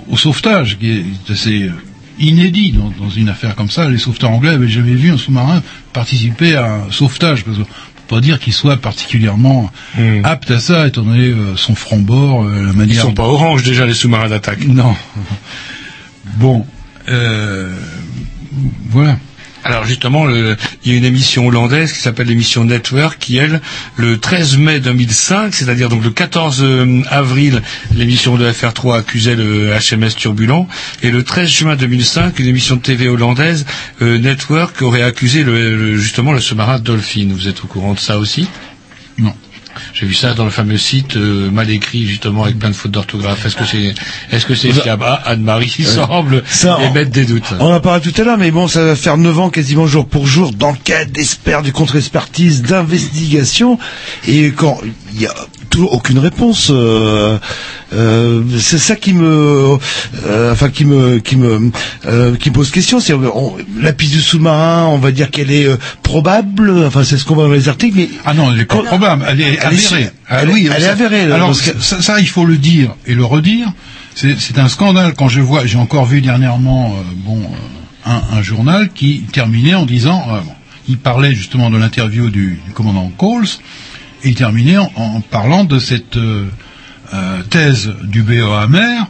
au 0.09 0.16
sauvetage, 0.16 0.78
qui 0.78 0.91
est 0.91 1.05
assez 1.32 1.62
euh, 1.65 1.73
inédit 2.19 2.73
dans, 2.73 2.91
dans 2.99 3.11
une 3.11 3.28
affaire 3.28 3.55
comme 3.57 3.70
ça. 3.70 3.89
Les 3.89 3.99
sauveteurs 3.99 4.31
anglais 4.31 4.53
n'avaient 4.53 4.69
jamais 4.69 4.95
vu 4.95 5.11
un 5.11 5.16
sous-marin 5.19 5.62
participer 5.93 6.55
à 6.57 6.74
un 6.74 6.91
sauvetage, 6.91 7.45
parce 7.45 7.57
que 7.57 7.62
on 7.62 8.12
peut 8.12 8.16
pas 8.16 8.20
dire 8.20 8.41
qu'il 8.41 8.53
soit 8.53 8.77
particulièrement 8.77 9.70
apte 10.24 10.51
à 10.51 10.59
ça, 10.59 10.87
étant 10.89 11.03
donné 11.03 11.28
euh, 11.28 11.57
son 11.57 11.74
franc-bord, 11.77 12.43
euh, 12.45 12.65
la 12.65 12.70
Ils 12.73 12.77
manière. 12.77 13.03
sont 13.03 13.15
pas 13.15 13.23
orange 13.23 13.62
déjà 13.62 13.87
les 13.87 13.95
sous-marins 13.95 14.28
d'attaque. 14.28 14.66
Non. 14.66 14.97
Bon, 16.37 16.66
euh, 17.09 17.73
voilà. 18.89 19.16
Alors 19.65 19.85
justement, 19.85 20.28
il 20.31 20.57
y 20.87 20.95
a 20.95 20.97
une 20.97 21.05
émission 21.05 21.47
hollandaise 21.47 21.93
qui 21.93 21.99
s'appelle 22.01 22.28
l'émission 22.28 22.65
Network, 22.65 23.19
qui 23.19 23.37
elle, 23.37 23.61
le 23.97 24.19
13 24.19 24.57
mai 24.59 24.81
2005, 24.81 25.55
c'est-à-dire 25.55 25.89
donc 25.91 26.03
le 26.03 26.11
14 26.11 26.62
euh, 26.62 27.03
avril, 27.11 27.61
l'émission 27.95 28.37
de 28.37 28.51
FR3 28.51 28.99
accusait 28.99 29.37
le 29.37 29.70
HMS 29.74 30.15
Turbulent, 30.16 30.66
et 31.03 31.11
le 31.11 31.23
13 31.23 31.49
juin 31.49 31.77
2005, 31.77 32.39
une 32.39 32.47
émission 32.47 32.77
de 32.77 32.81
TV 32.81 33.09
hollandaise, 33.09 33.66
euh, 34.01 34.19
Network, 34.19 34.81
aurait 34.82 35.03
accusé 35.03 35.45
justement 35.97 36.32
le 36.32 36.41
sous-marin 36.41 36.78
Dolphin. 36.78 37.28
Vous 37.31 37.47
êtes 37.49 37.62
au 37.62 37.66
courant 37.66 37.93
de 37.95 37.99
ça 38.01 38.19
aussi? 38.19 38.49
Non. 39.19 39.35
J'ai 39.94 40.06
vu 40.06 40.14
ça 40.14 40.34
dans 40.34 40.44
le 40.44 40.51
fameux 40.51 40.78
site 40.78 41.16
euh, 41.16 41.51
mal 41.51 41.70
écrit 41.70 42.06
justement 42.06 42.44
avec 42.44 42.59
plein 42.59 42.70
de 42.70 42.74
fautes 42.74 42.90
d'orthographe. 42.92 43.44
Est-ce 43.47 43.56
que 43.56 43.64
c'est 43.64 43.94
est-ce 44.32 44.47
que 44.47 44.55
c'est 44.55 44.72
fiable 44.72 45.05
Ah, 45.06 45.22
Anne-Marie 45.26 45.74
il 45.78 45.86
semble 45.86 46.42
Ça, 46.47 46.78
on- 46.80 46.90
émettre 46.90 47.10
des 47.10 47.24
doutes. 47.24 47.52
On 47.60 47.72
en 47.74 47.80
parlait 47.80 48.01
tout 48.01 48.18
à 48.20 48.24
l'heure, 48.24 48.38
mais 48.38 48.51
bon, 48.51 48.68
ça 48.68 48.84
va 48.84 48.97
faire 48.97 49.16
9 49.16 49.38
ans 49.38 49.51
quasiment 49.51 49.86
jour 49.86 50.06
pour 50.06 50.26
jour 50.26 50.52
d'enquête, 50.52 51.12
d'experts, 51.12 51.62
du 51.62 51.72
contre-expertise, 51.72 52.62
d'investigation, 52.62 53.78
et 54.28 54.52
quand 54.52 54.78
il 55.14 55.20
y 55.22 55.26
a 55.26 55.34
toujours 55.70 55.92
aucune 55.94 56.18
réponse, 56.18 56.68
euh, 56.70 57.38
euh, 57.92 58.42
c'est 58.59 58.78
ça 58.78 58.97
qui 58.97 59.12
me, 59.14 59.78
euh, 60.26 60.52
enfin 60.52 60.68
qui 60.68 60.84
me, 60.84 61.18
qui 61.18 61.36
me, 61.36 61.70
euh, 62.06 62.36
qui 62.36 62.51
me 62.51 62.55
pose 62.55 62.70
question. 62.70 63.01
C'est 63.01 63.14
la 63.80 63.92
piste 63.92 64.12
du 64.12 64.20
sous-marin, 64.20 64.86
on 64.86 64.98
va 64.98 65.12
dire 65.12 65.30
qu'elle 65.30 65.51
est 65.51 65.66
euh, 65.66 65.76
probable. 66.02 66.84
Enfin, 66.86 67.05
c'est 67.05 67.16
ce 67.16 67.24
qu'on 67.24 67.34
voit 67.34 67.44
dans 67.48 67.52
les 67.55 67.68
articles, 67.68 67.97
mais 67.97 68.09
ah 68.26 68.34
non, 68.34 68.52
elle 68.52 68.60
est 68.60 68.64
pas 68.66 68.82
probable, 68.82 69.24
elle 69.28 69.40
est 69.40 69.59
avérée. 69.60 70.10
Ah 70.28 70.42
Elle, 70.42 70.51
oui, 70.51 70.68
elle 70.74 70.82
est 70.82 70.86
avérée. 70.88 71.26
là, 71.26 71.36
Alors 71.36 71.51
que- 71.51 71.80
ça, 71.80 72.02
ça, 72.02 72.20
il 72.20 72.28
faut 72.28 72.44
le 72.44 72.56
dire 72.59 72.94
et 73.06 73.14
le 73.14 73.24
redire. 73.24 73.72
C'est 74.14 74.59
un 74.59 74.68
scandale 74.68 75.14
quand 75.16 75.28
je 75.28 75.40
vois. 75.40 75.64
J'ai 75.64 75.78
encore 75.78 76.05
vu 76.05 76.20
dernièrement, 76.20 76.92
euh, 76.92 77.02
bon, 77.24 77.40
un, 78.05 78.20
un 78.36 78.42
journal 78.42 78.90
qui 78.94 79.22
terminait 79.32 79.74
en 79.74 79.86
disant, 79.86 80.22
euh, 80.30 80.40
il 80.88 80.98
parlait 80.98 81.34
justement 81.34 81.70
de 81.70 81.78
l'interview 81.78 82.28
du, 82.28 82.59
du 82.66 82.72
commandant 82.74 83.10
Coles 83.16 83.47
et 84.24 84.28
il 84.28 84.34
terminait 84.34 84.78
en, 84.78 84.90
en 84.97 85.20
parlant 85.20 85.64
de 85.64 85.78
cette 85.78 86.16
euh, 86.16 86.47
euh, 87.14 87.42
thèse 87.51 87.92
du 88.05 88.22
BEA 88.22 88.66
mer 88.68 89.06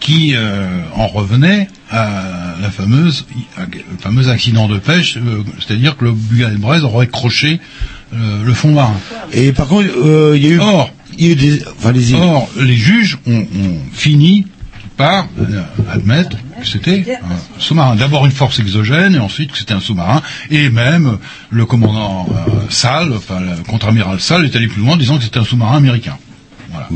qui 0.00 0.32
euh, 0.34 0.66
en 0.94 1.06
revenait 1.06 1.68
à 1.90 2.54
la 2.62 2.70
fameuse, 2.70 3.26
à- 3.58 3.66
le 3.66 3.98
fameux 4.00 4.28
accident 4.30 4.66
de 4.68 4.78
pêche, 4.78 5.18
euh, 5.18 5.42
c'est-à-dire 5.58 5.96
que 5.96 6.04
le 6.06 6.12
Guyane 6.12 6.56
Braise 6.56 6.84
aurait 6.84 7.08
croché 7.08 7.60
euh, 8.14 8.42
le 8.44 8.54
fond 8.54 8.72
marin. 8.72 8.96
Et 9.32 9.52
par 9.52 9.66
contre, 9.68 9.88
euh, 9.96 10.32
il 10.36 10.42
y 10.42 10.46
a 10.46 10.50
eu, 10.50 10.58
Or, 10.60 10.90
il 11.18 11.26
y 11.26 11.28
a 11.28 11.32
eu 11.32 11.36
des, 11.36 11.62
enfin 11.78 11.92
les 11.92 12.14
Or, 12.14 12.48
les 12.58 12.76
juges 12.76 13.18
ont, 13.26 13.40
ont 13.40 13.78
fini 13.92 14.46
par 15.00 15.26
euh, 15.40 15.62
admettre 15.92 16.36
que 16.60 16.66
c'était 16.66 17.04
un 17.22 17.60
sous-marin. 17.60 17.96
D'abord 17.96 18.24
une 18.26 18.32
force 18.32 18.58
exogène, 18.60 19.14
et 19.14 19.18
ensuite 19.18 19.52
que 19.52 19.58
c'était 19.58 19.74
un 19.74 19.80
sous-marin. 19.80 20.22
Et 20.50 20.68
même 20.70 21.18
le 21.50 21.64
commandant 21.66 22.28
euh, 22.30 22.50
Salle, 22.68 23.12
enfin 23.16 23.40
le 23.40 23.62
contre-amiral 23.68 24.20
Salle, 24.20 24.44
est 24.44 24.54
allé 24.56 24.68
plus 24.68 24.82
loin 24.82 24.92
en 24.94 24.96
disant 24.96 25.16
que 25.18 25.24
c'était 25.24 25.38
un 25.38 25.44
sous-marin 25.44 25.76
américain. 25.78 26.16
Voilà. 26.72 26.88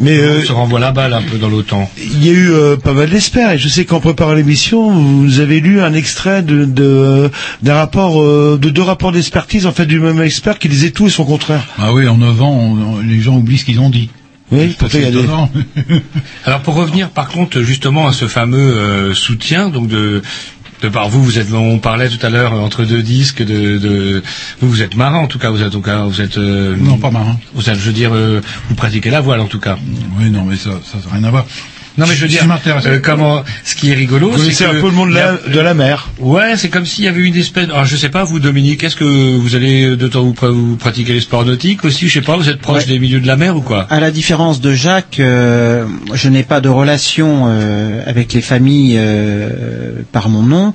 Mais 0.00 0.18
On 0.42 0.42
se 0.44 0.52
renvoie 0.52 0.78
la 0.80 0.92
balle 0.92 1.14
un 1.14 1.22
peu 1.22 1.38
dans 1.38 1.48
l'OTAN. 1.48 1.90
Il 1.98 2.24
y 2.24 2.28
a 2.28 2.32
eu 2.32 2.50
euh, 2.52 2.76
pas 2.76 2.92
mal 2.92 3.08
d'experts 3.08 3.52
et 3.52 3.58
je 3.58 3.68
sais 3.68 3.86
qu'en 3.86 4.00
préparant 4.00 4.34
l'émission, 4.34 4.90
vous 4.90 5.40
avez 5.40 5.60
lu 5.60 5.80
un 5.80 5.94
extrait 5.94 6.42
de 6.42 6.64
de- 6.66 7.30
d'un 7.62 7.74
rapport 7.74 8.20
euh, 8.20 8.58
de 8.60 8.68
deux 8.68 8.82
rapports 8.82 9.12
d'expertise 9.12 9.64
en 9.66 9.72
fait 9.72 9.86
du 9.86 9.98
même 9.98 10.20
expert 10.20 10.58
qui 10.58 10.68
disait 10.68 10.90
tout 10.90 11.06
et 11.06 11.10
son 11.10 11.24
contraire. 11.24 11.62
Ah 11.78 11.92
oui, 11.94 12.06
en 12.06 12.18
9 12.18 12.42
ans, 12.42 12.50
on- 12.52 12.96
on- 12.96 13.00
les 13.00 13.20
gens 13.20 13.36
oublient 13.36 13.58
ce 13.58 13.64
qu'ils 13.64 13.80
ont 13.80 13.88
dit. 13.90 14.10
Oui, 14.52 14.76
il 14.94 15.00
y 15.00 15.04
a 15.04 15.10
des-. 15.10 15.24
Alors 16.44 16.60
pour 16.62 16.74
revenir 16.74 17.10
par 17.10 17.28
contre 17.28 17.62
justement 17.62 18.06
à 18.06 18.12
ce 18.12 18.26
fameux 18.28 18.58
euh, 18.58 19.14
soutien 19.14 19.70
donc 19.70 19.88
de 19.88 20.22
de 20.82 20.88
par 20.88 21.08
vous, 21.08 21.22
vous 21.22 21.38
êtes, 21.38 21.52
on 21.52 21.78
parlait 21.78 22.08
tout 22.08 22.24
à 22.24 22.30
l'heure 22.30 22.52
euh, 22.52 22.58
entre 22.58 22.84
deux 22.84 23.02
disques 23.02 23.42
de, 23.42 23.78
de 23.78 24.22
vous, 24.60 24.68
vous 24.68 24.82
êtes 24.82 24.96
marin 24.96 25.18
en 25.18 25.26
tout 25.26 25.38
cas, 25.38 25.50
vous 25.50 25.62
êtes 25.62 25.68
en 25.68 25.70
tout 25.70 25.80
cas, 25.80 26.04
vous 26.04 26.20
êtes 26.20 26.38
euh, 26.38 26.76
Non, 26.76 26.98
pas 26.98 27.10
marin. 27.10 27.38
Vous 27.54 27.70
êtes, 27.70 27.76
je 27.76 27.86
veux 27.86 27.92
dire, 27.92 28.14
euh, 28.14 28.40
vous 28.68 28.74
pratiquez 28.74 29.10
la 29.10 29.20
voile 29.20 29.40
en 29.40 29.46
tout 29.46 29.60
cas. 29.60 29.78
Oui, 30.18 30.30
non, 30.30 30.44
mais 30.44 30.56
ça, 30.56 30.70
ça 30.84 30.98
n'a 30.98 31.14
rien 31.14 31.24
à 31.24 31.30
voir. 31.30 31.46
Non 31.98 32.06
mais 32.06 32.14
je 32.14 32.22
veux 32.22 32.28
dire, 32.28 32.46
euh, 32.86 32.98
comment, 33.02 33.42
ce 33.64 33.74
qui 33.74 33.90
est 33.90 33.94
rigolo, 33.94 34.32
c'est 34.36 34.64
que 34.64 34.70
un 34.70 34.80
peu 34.80 34.86
le 34.88 34.92
monde 34.92 35.10
de 35.10 35.14
la, 35.14 35.38
il 35.46 35.48
y 35.48 35.52
a- 35.52 35.54
de 35.56 35.60
la 35.60 35.74
mer. 35.74 36.10
Ouais, 36.18 36.56
c'est 36.56 36.68
comme 36.68 36.84
s'il 36.84 37.04
y 37.04 37.08
avait 37.08 37.22
une 37.22 37.36
espèce. 37.36 37.64
Alors, 37.70 37.84
je 37.86 37.96
sais 37.96 38.10
pas, 38.10 38.22
vous, 38.24 38.38
Dominique, 38.38 38.84
est-ce 38.84 38.96
que 38.96 39.04
vous 39.04 39.54
allez 39.56 39.96
de 39.96 40.08
temps 40.08 40.22
vous, 40.24 40.34
vous 40.52 40.76
pratiquez 40.76 41.12
les 41.14 41.20
sports 41.20 41.44
nautiques 41.46 41.84
aussi 41.84 42.08
Je 42.08 42.14
sais 42.14 42.20
pas, 42.20 42.36
vous 42.36 42.48
êtes 42.50 42.58
proche 42.60 42.82
Ouais. 42.82 42.92
des 42.92 42.98
milieux 42.98 43.20
de 43.20 43.26
la 43.26 43.36
mer 43.36 43.56
ou 43.56 43.60
quoi? 43.62 43.86
À 43.88 44.00
la 44.00 44.10
différence 44.10 44.60
de 44.60 44.72
Jacques, 44.74 45.20
euh, 45.20 45.86
je 46.12 46.28
n'ai 46.28 46.42
pas 46.42 46.60
de 46.60 46.68
relation 46.68 47.44
euh, 47.46 48.02
avec 48.06 48.32
les 48.34 48.42
familles 48.42 48.96
euh, 48.98 50.02
par 50.12 50.28
mon 50.28 50.42
nom. 50.42 50.74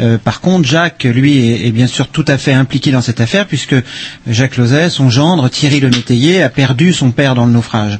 Euh, 0.00 0.18
par 0.18 0.40
contre, 0.40 0.68
Jacques, 0.68 1.04
lui, 1.04 1.38
est, 1.38 1.66
est 1.68 1.72
bien 1.72 1.86
sûr 1.86 2.08
tout 2.08 2.24
à 2.28 2.36
fait 2.38 2.52
impliqué 2.52 2.90
dans 2.92 3.00
cette 3.02 3.20
affaire 3.20 3.46
puisque 3.46 3.74
Jacques 4.26 4.56
Lozet, 4.56 4.90
son 4.90 5.08
gendre, 5.10 5.48
Thierry 5.48 5.80
Le 5.80 5.88
Métayer, 5.88 6.42
a 6.42 6.48
perdu 6.50 6.92
son 6.92 7.10
père 7.12 7.34
dans 7.34 7.46
le 7.46 7.52
naufrage. 7.52 7.98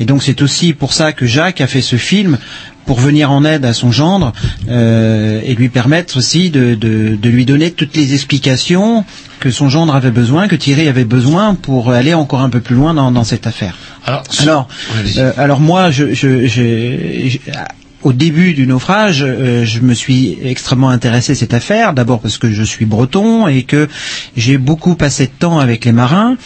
Et 0.00 0.04
donc 0.04 0.22
c'est 0.22 0.42
aussi 0.42 0.72
pour 0.72 0.92
ça 0.92 1.12
que 1.12 1.26
Jacques 1.26 1.60
a 1.60 1.66
fait 1.66 1.82
ce 1.82 1.96
film 2.00 2.38
pour 2.86 2.98
venir 2.98 3.30
en 3.30 3.44
aide 3.44 3.64
à 3.64 3.72
son 3.72 3.92
gendre 3.92 4.32
euh, 4.68 5.40
et 5.44 5.54
lui 5.54 5.68
permettre 5.68 6.16
aussi 6.16 6.50
de, 6.50 6.74
de, 6.74 7.14
de 7.14 7.28
lui 7.28 7.44
donner 7.44 7.70
toutes 7.70 7.96
les 7.96 8.14
explications 8.14 9.04
que 9.38 9.50
son 9.50 9.68
gendre 9.68 9.94
avait 9.94 10.10
besoin, 10.10 10.48
que 10.48 10.56
Thierry 10.56 10.88
avait 10.88 11.04
besoin 11.04 11.54
pour 11.54 11.92
aller 11.92 12.14
encore 12.14 12.40
un 12.40 12.50
peu 12.50 12.60
plus 12.60 12.74
loin 12.74 12.92
dans, 12.94 13.12
dans 13.12 13.22
cette 13.24 13.46
affaire. 13.46 13.76
Alors, 14.04 14.24
Alors, 14.40 14.68
euh, 15.18 15.32
alors 15.36 15.60
moi, 15.60 15.90
je, 15.90 16.12
je, 16.14 17.38
au 18.02 18.12
début 18.12 18.54
du 18.54 18.66
naufrage, 18.66 19.22
euh, 19.22 19.64
je 19.64 19.80
me 19.80 19.94
suis 19.94 20.38
extrêmement 20.42 20.88
intéressé 20.90 21.32
à 21.32 21.34
cette 21.34 21.54
affaire. 21.54 21.92
D'abord 21.92 22.20
parce 22.20 22.38
que 22.38 22.50
je 22.50 22.62
suis 22.62 22.86
breton 22.86 23.46
et 23.46 23.62
que 23.62 23.88
j'ai 24.36 24.58
beaucoup 24.58 24.94
passé 24.94 25.26
de 25.26 25.32
temps 25.38 25.58
avec 25.58 25.84
les 25.84 25.92
marins, 25.92 26.36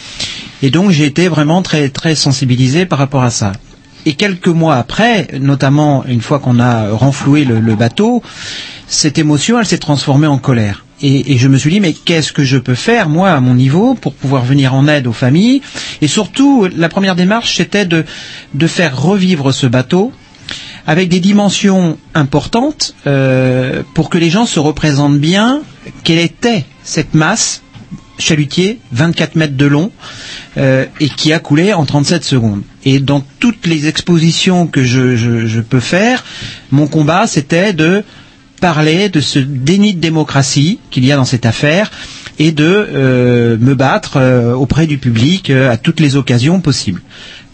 et 0.61 0.69
donc 0.69 0.91
j'ai 0.91 1.05
été 1.05 1.27
vraiment 1.27 1.61
très 1.61 1.89
très 1.89 2.15
sensibilisé 2.15 2.85
par 2.85 2.99
rapport 2.99 3.23
à 3.23 3.29
ça. 3.29 3.53
Et 4.05 4.13
quelques 4.13 4.47
mois 4.47 4.75
après, 4.75 5.27
notamment 5.39 6.05
une 6.05 6.21
fois 6.21 6.39
qu'on 6.39 6.59
a 6.59 6.91
renfloué 6.91 7.43
le, 7.43 7.75
bateau, 7.75 8.21
cette 8.87 9.17
émotion, 9.17 9.59
elle 9.59 9.65
s'est 9.65 9.79
transformée 9.79 10.27
en 10.27 10.37
colère. 10.37 10.85
Et, 11.01 11.37
je 11.37 11.47
me 11.47 11.57
suis 11.57 11.71
dit, 11.71 11.79
mais 11.79 11.93
qu'est-ce 11.93 12.31
que 12.31 12.43
je 12.43 12.57
peux 12.57 12.75
faire, 12.75 13.09
moi, 13.09 13.31
à 13.31 13.39
mon 13.39 13.55
niveau, 13.55 13.95
pour 13.95 14.13
pouvoir 14.13 14.45
venir 14.45 14.73
en 14.73 14.87
aide 14.87 15.07
aux 15.07 15.13
familles? 15.13 15.61
Et 16.01 16.07
surtout, 16.07 16.67
la 16.75 16.87
première 16.87 17.15
démarche, 17.15 17.57
c'était 17.57 17.85
de, 17.85 18.05
de 18.53 18.67
faire 18.67 18.99
revivre 18.99 19.51
ce 19.51 19.67
bateau 19.67 20.13
avec 20.87 21.09
des 21.09 21.19
dimensions 21.19 21.97
importantes 22.13 22.93
euh, 23.07 23.83
pour 23.93 24.09
que 24.09 24.17
les 24.17 24.29
gens 24.29 24.45
se 24.45 24.59
représentent 24.59 25.19
bien 25.19 25.61
quelle 26.03 26.19
était 26.19 26.65
cette 26.83 27.13
masse 27.13 27.63
chalutier, 28.19 28.79
24 28.91 29.35
mètres 29.35 29.57
de 29.57 29.65
long, 29.65 29.91
euh, 30.57 30.85
et 30.99 31.09
qui 31.09 31.33
a 31.33 31.39
coulé 31.39 31.73
en 31.73 31.85
37 31.85 32.23
secondes. 32.23 32.61
Et 32.85 32.99
dans 32.99 33.23
toutes 33.39 33.65
les 33.65 33.87
expositions 33.87 34.67
que 34.67 34.83
je, 34.83 35.59
peux 35.61 35.79
faire, 35.79 36.23
mon 36.71 36.87
combat, 36.87 37.25
c'était 37.27 37.73
de 37.73 38.03
parler 38.61 39.09
de 39.09 39.19
ce 39.19 39.39
déni 39.39 39.95
de 39.95 39.99
démocratie 39.99 40.79
qu'il 40.91 41.03
y 41.05 41.11
a 41.11 41.15
dans 41.17 41.25
cette 41.25 41.45
affaire 41.45 41.91
et 42.37 42.51
de 42.51 42.63
euh, 42.65 43.57
me 43.59 43.73
battre 43.75 44.17
euh, 44.17 44.53
auprès 44.53 44.87
du 44.87 44.97
public 44.97 45.49
euh, 45.49 45.71
à 45.71 45.77
toutes 45.77 45.99
les 45.99 46.15
occasions 46.15 46.61
possibles. 46.61 47.01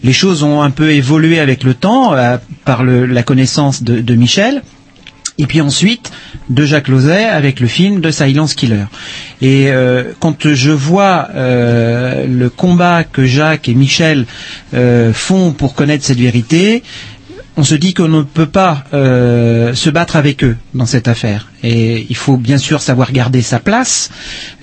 Les 0.04 0.12
choses 0.12 0.42
ont 0.42 0.62
un 0.62 0.70
peu 0.70 0.90
évolué 0.90 1.38
avec 1.38 1.62
le 1.62 1.74
temps, 1.74 2.12
par 2.64 2.82
la 2.82 3.22
connaissance 3.22 3.84
de 3.84 4.14
Michel, 4.16 4.62
et 5.38 5.46
puis 5.46 5.60
ensuite 5.60 6.12
de 6.50 6.64
Jacques 6.64 6.88
Lauzet 6.88 7.24
avec 7.24 7.60
le 7.60 7.66
film 7.66 8.00
de 8.00 8.10
Silence 8.10 8.54
Killer. 8.54 8.84
Et 9.40 9.70
euh, 9.70 10.12
quand 10.20 10.52
je 10.52 10.70
vois 10.70 11.28
euh, 11.34 12.26
le 12.26 12.50
combat 12.50 13.04
que 13.04 13.24
Jacques 13.24 13.68
et 13.68 13.74
Michel 13.74 14.26
euh, 14.74 15.12
font 15.12 15.52
pour 15.52 15.74
connaître 15.74 16.04
cette 16.04 16.18
vérité, 16.18 16.82
on 17.56 17.64
se 17.64 17.74
dit 17.74 17.92
qu'on 17.92 18.08
ne 18.08 18.22
peut 18.22 18.46
pas 18.46 18.84
euh, 18.94 19.74
se 19.74 19.90
battre 19.90 20.16
avec 20.16 20.42
eux 20.42 20.56
dans 20.74 20.86
cette 20.86 21.06
affaire. 21.06 21.48
Et 21.62 22.06
il 22.08 22.16
faut 22.16 22.36
bien 22.36 22.58
sûr 22.58 22.80
savoir 22.80 23.12
garder 23.12 23.42
sa 23.42 23.60
place, 23.60 24.10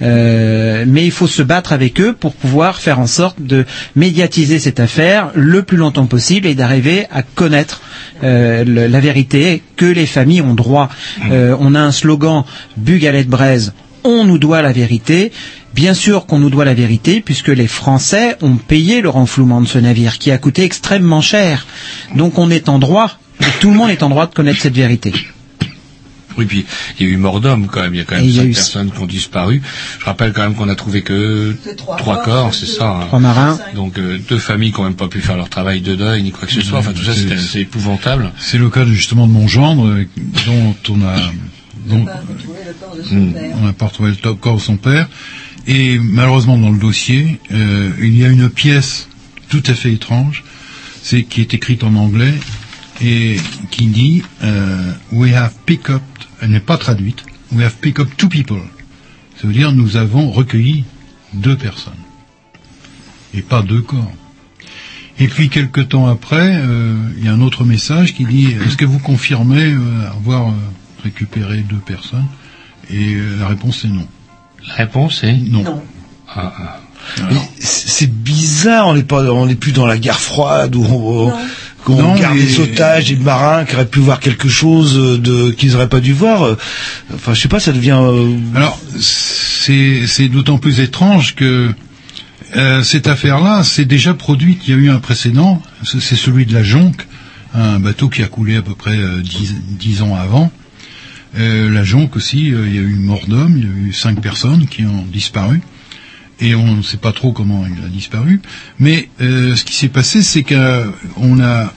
euh, 0.02 0.86
mais 0.88 1.06
il 1.06 1.12
faut 1.12 1.28
se 1.28 1.44
battre 1.44 1.72
avec 1.72 2.02
eux 2.02 2.14
pour 2.14 2.34
pouvoir 2.34 2.78
faire 2.78 3.00
en 3.00 3.08
sorte 3.08 3.42
de 3.42 3.66
médiatiser 3.96 4.60
cette 4.60 4.80
affaire 4.80 5.30
le 5.36 5.62
plus 5.64 5.78
longtemps 5.78 6.08
possible 6.08 6.48
et 6.48 6.56
d'arriver 6.56 7.06
à 7.12 7.22
connaître 7.22 7.82
euh, 8.24 8.64
la 8.66 9.00
vérité 9.00 9.62
que 9.76 9.86
les 9.86 10.08
familles 10.08 10.42
ont 10.42 10.56
droit. 10.56 10.90
On 11.32 11.76
a 11.76 11.80
un 11.80 11.92
slogan 11.92 12.44
Bugalette 12.76 13.28
Braise, 13.28 13.74
on 14.04 14.24
nous 14.26 14.38
doit 14.38 14.62
la 14.62 14.72
vérité. 14.72 15.32
Bien 15.80 15.94
sûr 15.94 16.26
qu'on 16.26 16.40
nous 16.40 16.50
doit 16.50 16.66
la 16.66 16.74
vérité, 16.74 17.22
puisque 17.22 17.48
les 17.48 17.68
Français 17.68 18.36
ont 18.42 18.58
payé 18.58 19.00
le 19.00 19.08
renflouement 19.08 19.62
de 19.62 19.68
ce 19.68 19.78
navire, 19.80 20.18
qui 20.18 20.30
a 20.30 20.38
coûté 20.38 20.64
extrêmement 20.64 21.22
cher. 21.22 21.66
Donc 22.16 22.38
on 22.38 22.50
est 22.52 22.68
en 22.68 22.80
droit, 22.80 23.12
et 23.40 23.46
tout 23.62 23.70
le 23.72 23.78
monde 23.78 23.90
est 23.90 24.04
en 24.04 24.10
droit 24.10 24.28
de 24.28 24.34
connaître 24.34 24.60
cette 24.60 24.76
vérité. 24.76 25.14
Oui, 26.38 26.44
puis 26.46 26.66
il 27.00 27.06
y 27.08 27.10
a 27.10 27.14
eu 27.14 27.16
mort 27.16 27.40
d'homme 27.40 27.68
quand 27.72 27.82
même. 27.82 27.94
Il 27.96 27.98
y 27.98 28.02
a 28.02 28.04
quand 28.04 28.18
même 28.18 28.30
cinq 28.30 28.44
eu- 28.44 28.52
personnes 28.52 28.92
qui 28.92 29.00
ont 29.00 29.06
disparu. 29.06 29.62
Je 30.02 30.06
rappelle 30.06 30.34
quand 30.34 30.42
même 30.42 30.54
qu'on 30.56 30.68
a 30.68 30.76
trouvé 30.76 31.02
que 31.02 31.56
trois, 31.98 32.24
corps, 32.24 32.54
c'est 32.54 32.66
ça. 32.66 32.98
hein. 32.98 33.06
Trois 33.08 33.20
marins. 33.20 33.58
Donc 33.74 33.98
euh, 34.00 34.18
deux 34.28 34.38
familles 34.38 34.74
qui 34.74 34.80
n'ont 34.82 34.88
même 34.88 34.96
pas 34.96 35.08
pu 35.08 35.22
faire 35.22 35.38
leur 35.38 35.48
travail 35.48 35.80
de 35.80 35.96
deuil 35.96 36.24
ni 36.24 36.32
quoi 36.32 36.46
que 36.46 36.54
ce 36.54 36.60
soit. 36.62 36.80
Enfin 36.80 36.92
tout 36.92 37.04
ça, 37.04 37.14
c'est 37.14 37.62
épouvantable. 37.62 38.34
C'est 38.38 38.58
le 38.58 38.70
cas 38.70 38.84
justement 38.86 39.28
de 39.28 39.32
mon 39.32 39.48
gendre, 39.48 39.88
euh, 39.88 40.06
dont 40.46 40.76
on 40.90 41.02
a, 41.08 41.16
Hmm. 41.90 42.04
on 43.56 43.66
n'a 43.66 43.74
pas 43.74 43.86
retrouvé 43.88 44.10
le 44.12 44.16
to- 44.18 44.36
corps 44.36 44.58
de 44.58 44.62
son 44.62 44.76
père. 44.78 45.08
Et 45.68 46.00
malheureusement 46.00 46.58
dans 46.58 46.72
le 46.72 46.80
dossier, 46.80 47.40
euh, 47.52 47.92
il 48.02 48.18
y 48.18 48.26
a 48.26 48.30
une 48.30 48.50
pièce 48.50 49.08
tout 49.50 49.64
à 49.66 49.74
fait 49.74 49.92
étrange, 49.94 50.44
c'est 51.02 51.24
qui 51.24 51.42
est 51.42 51.54
écrite 51.54 51.84
en 51.84 51.96
anglais 51.96 52.34
et 53.02 53.38
qui 53.72 53.88
dit 53.88 54.24
euh, 54.44 54.94
We 55.12 55.34
have 55.34 55.54
picked 55.66 55.94
up, 55.94 56.02
elle 56.42 56.52
n'est 56.52 56.60
pas 56.60 56.78
traduite, 56.78 57.24
We 57.52 57.66
have 57.66 57.76
picked 57.82 58.00
up 58.00 58.10
two 58.18 58.30
people. 58.30 58.62
Ça 59.40 59.48
veut 59.48 59.54
dire 59.54 59.72
nous 59.72 59.96
avons 59.96 60.32
recueilli 60.32 60.86
deux 61.34 61.56
personnes 61.56 61.94
et 63.34 63.42
pas 63.42 63.62
deux 63.62 63.82
corps. 63.82 64.12
Et 65.20 65.28
puis 65.28 65.50
quelque 65.50 65.82
temps 65.82 66.08
après, 66.08 66.62
euh, 66.64 66.96
il 67.18 67.26
y 67.26 67.28
a 67.28 67.34
un 67.34 67.42
autre 67.42 67.66
message 67.66 68.14
qui 68.14 68.24
dit 68.24 68.48
Est-ce 68.66 68.78
que 68.78 68.86
vous 68.86 69.00
confirmez 69.00 69.74
euh, 69.74 70.10
avoir 70.12 70.50
euh, 70.50 70.54
récupéré 71.04 71.58
deux 71.58 71.78
personnes? 71.78 72.28
Et 72.90 73.16
euh, 73.16 73.38
la 73.40 73.48
réponse 73.48 73.84
est 73.84 73.90
non. 73.90 74.08
La 74.68 74.74
réponse 74.76 75.24
est 75.24 75.34
non. 75.34 75.82
Ah, 76.28 76.54
ah. 76.60 76.80
C'est 77.60 77.90
c'est 77.90 78.12
bizarre, 78.12 78.88
on 78.88 78.94
n'est 78.94 79.04
pas, 79.04 79.24
on 79.32 79.46
n'est 79.48 79.56
plus 79.56 79.72
dans 79.72 79.86
la 79.88 79.98
guerre 79.98 80.20
froide 80.20 80.76
où 80.76 80.86
on, 80.86 81.34
Non, 81.90 82.16
garde 82.16 82.36
mais- 82.38 82.44
des 82.44 82.60
otages 82.60 83.12
et 83.12 83.16
des 83.16 83.24
marins 83.24 83.66
qui 83.66 83.74
auraient 83.76 83.88
pu 83.88 84.00
voir 84.00 84.20
quelque 84.20 84.48
chose 84.48 85.20
de 85.20 85.50
qu'ils 85.52 85.72
n'auraient 85.72 85.90
pas 85.90 86.02
dû 86.02 86.14
voir. 86.14 86.56
Enfin, 87.14 87.34
je 87.34 87.42
sais 87.42 87.48
pas, 87.48 87.60
ça 87.60 87.72
devient. 87.72 87.98
euh, 88.00 88.38
Alors, 88.56 88.80
c'est 89.00 90.06
c'est 90.08 90.28
d'autant 90.28 90.60
plus 90.60 90.80
étrange 90.82 91.36
que 91.36 91.72
euh, 92.56 92.84
cette 92.84 93.08
affaire-là 93.08 93.64
s'est 93.64 93.86
déjà 93.86 94.14
produite. 94.14 94.68
Il 94.68 94.72
y 94.72 94.74
a 94.74 94.78
eu 94.78 94.90
un 94.92 95.00
précédent, 95.00 95.62
c'est 95.84 96.00
c'est 96.02 96.16
celui 96.16 96.46
de 96.46 96.54
la 96.54 96.64
Jonque, 96.64 97.08
un 97.56 97.80
bateau 97.80 98.08
qui 98.10 98.22
a 98.22 98.28
coulé 98.28 98.56
à 98.58 98.62
peu 98.62 98.76
près 98.76 98.98
euh, 98.98 99.22
dix, 99.22 99.56
dix 99.68 100.02
ans 100.04 100.16
avant. 100.16 100.52
Euh, 101.38 101.70
la 101.70 101.84
Jonque 101.84 102.16
aussi, 102.16 102.52
euh, 102.52 102.68
il 102.68 102.76
y 102.76 102.80
a 102.80 102.82
eu 102.82 102.96
mort 102.96 103.26
d'homme, 103.28 103.58
il 103.58 103.64
y 103.64 103.68
a 103.68 103.88
eu 103.90 103.94
cinq 103.94 104.22
personnes 104.22 104.68
qui 104.68 104.84
ont 104.86 105.04
disparu. 105.04 105.62
Et 106.40 106.56
on 106.56 106.76
ne 106.76 106.82
sait 106.82 106.98
pas 106.98 107.12
trop 107.12 107.32
comment 107.32 107.66
il 107.66 107.84
a 107.84 107.88
disparu. 107.88 108.42
Mais 108.80 109.10
euh, 109.22 109.56
ce 109.56 109.66
qui 109.66 109.74
s'est 109.74 109.90
passé, 109.90 110.24
c'est 110.24 110.44
qu'on 110.44 111.40
a 111.42 111.74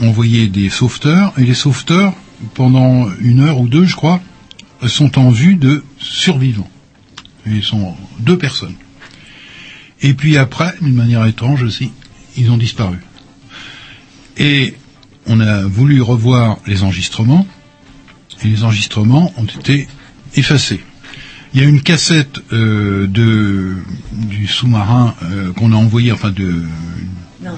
envoyé 0.00 0.48
des 0.48 0.70
sauveteurs, 0.70 1.32
et 1.38 1.44
les 1.44 1.54
sauveteurs, 1.54 2.14
pendant 2.54 3.08
une 3.20 3.40
heure 3.40 3.60
ou 3.60 3.68
deux, 3.68 3.84
je 3.84 3.96
crois, 3.96 4.20
sont 4.86 5.18
en 5.18 5.30
vue 5.30 5.56
de 5.56 5.82
survivants. 5.98 6.70
Ils 7.46 7.62
sont 7.62 7.96
deux 8.20 8.38
personnes. 8.38 8.74
Et 10.02 10.14
puis 10.14 10.36
après, 10.36 10.74
d'une 10.80 10.94
manière 10.94 11.24
étrange 11.26 11.62
aussi, 11.62 11.90
ils 12.36 12.50
ont 12.50 12.56
disparu. 12.56 12.98
Et 14.36 14.74
on 15.26 15.40
a 15.40 15.62
voulu 15.62 16.02
revoir 16.02 16.58
les 16.66 16.82
enregistrements, 16.82 17.46
et 18.44 18.48
les 18.48 18.62
enregistrements 18.64 19.32
ont 19.36 19.44
été 19.44 19.88
effacés. 20.36 20.80
Il 21.54 21.60
y 21.62 21.64
a 21.64 21.68
une 21.68 21.82
cassette 21.82 22.40
euh, 22.52 23.06
de 23.06 23.76
du 24.12 24.46
sous-marin 24.46 25.14
euh, 25.22 25.52
qu'on 25.52 25.72
a 25.72 25.76
envoyé, 25.76 26.10
enfin 26.12 26.30
de 26.30 26.62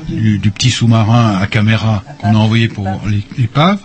du, 0.09 0.39
du 0.39 0.51
petit 0.51 0.71
sous-marin 0.71 1.39
à 1.41 1.47
caméra 1.47 2.03
qu'on 2.19 2.35
a 2.35 2.39
envoyé 2.39 2.69
pour 2.69 2.87
l'é- 3.09 3.23
l'épave. 3.39 3.79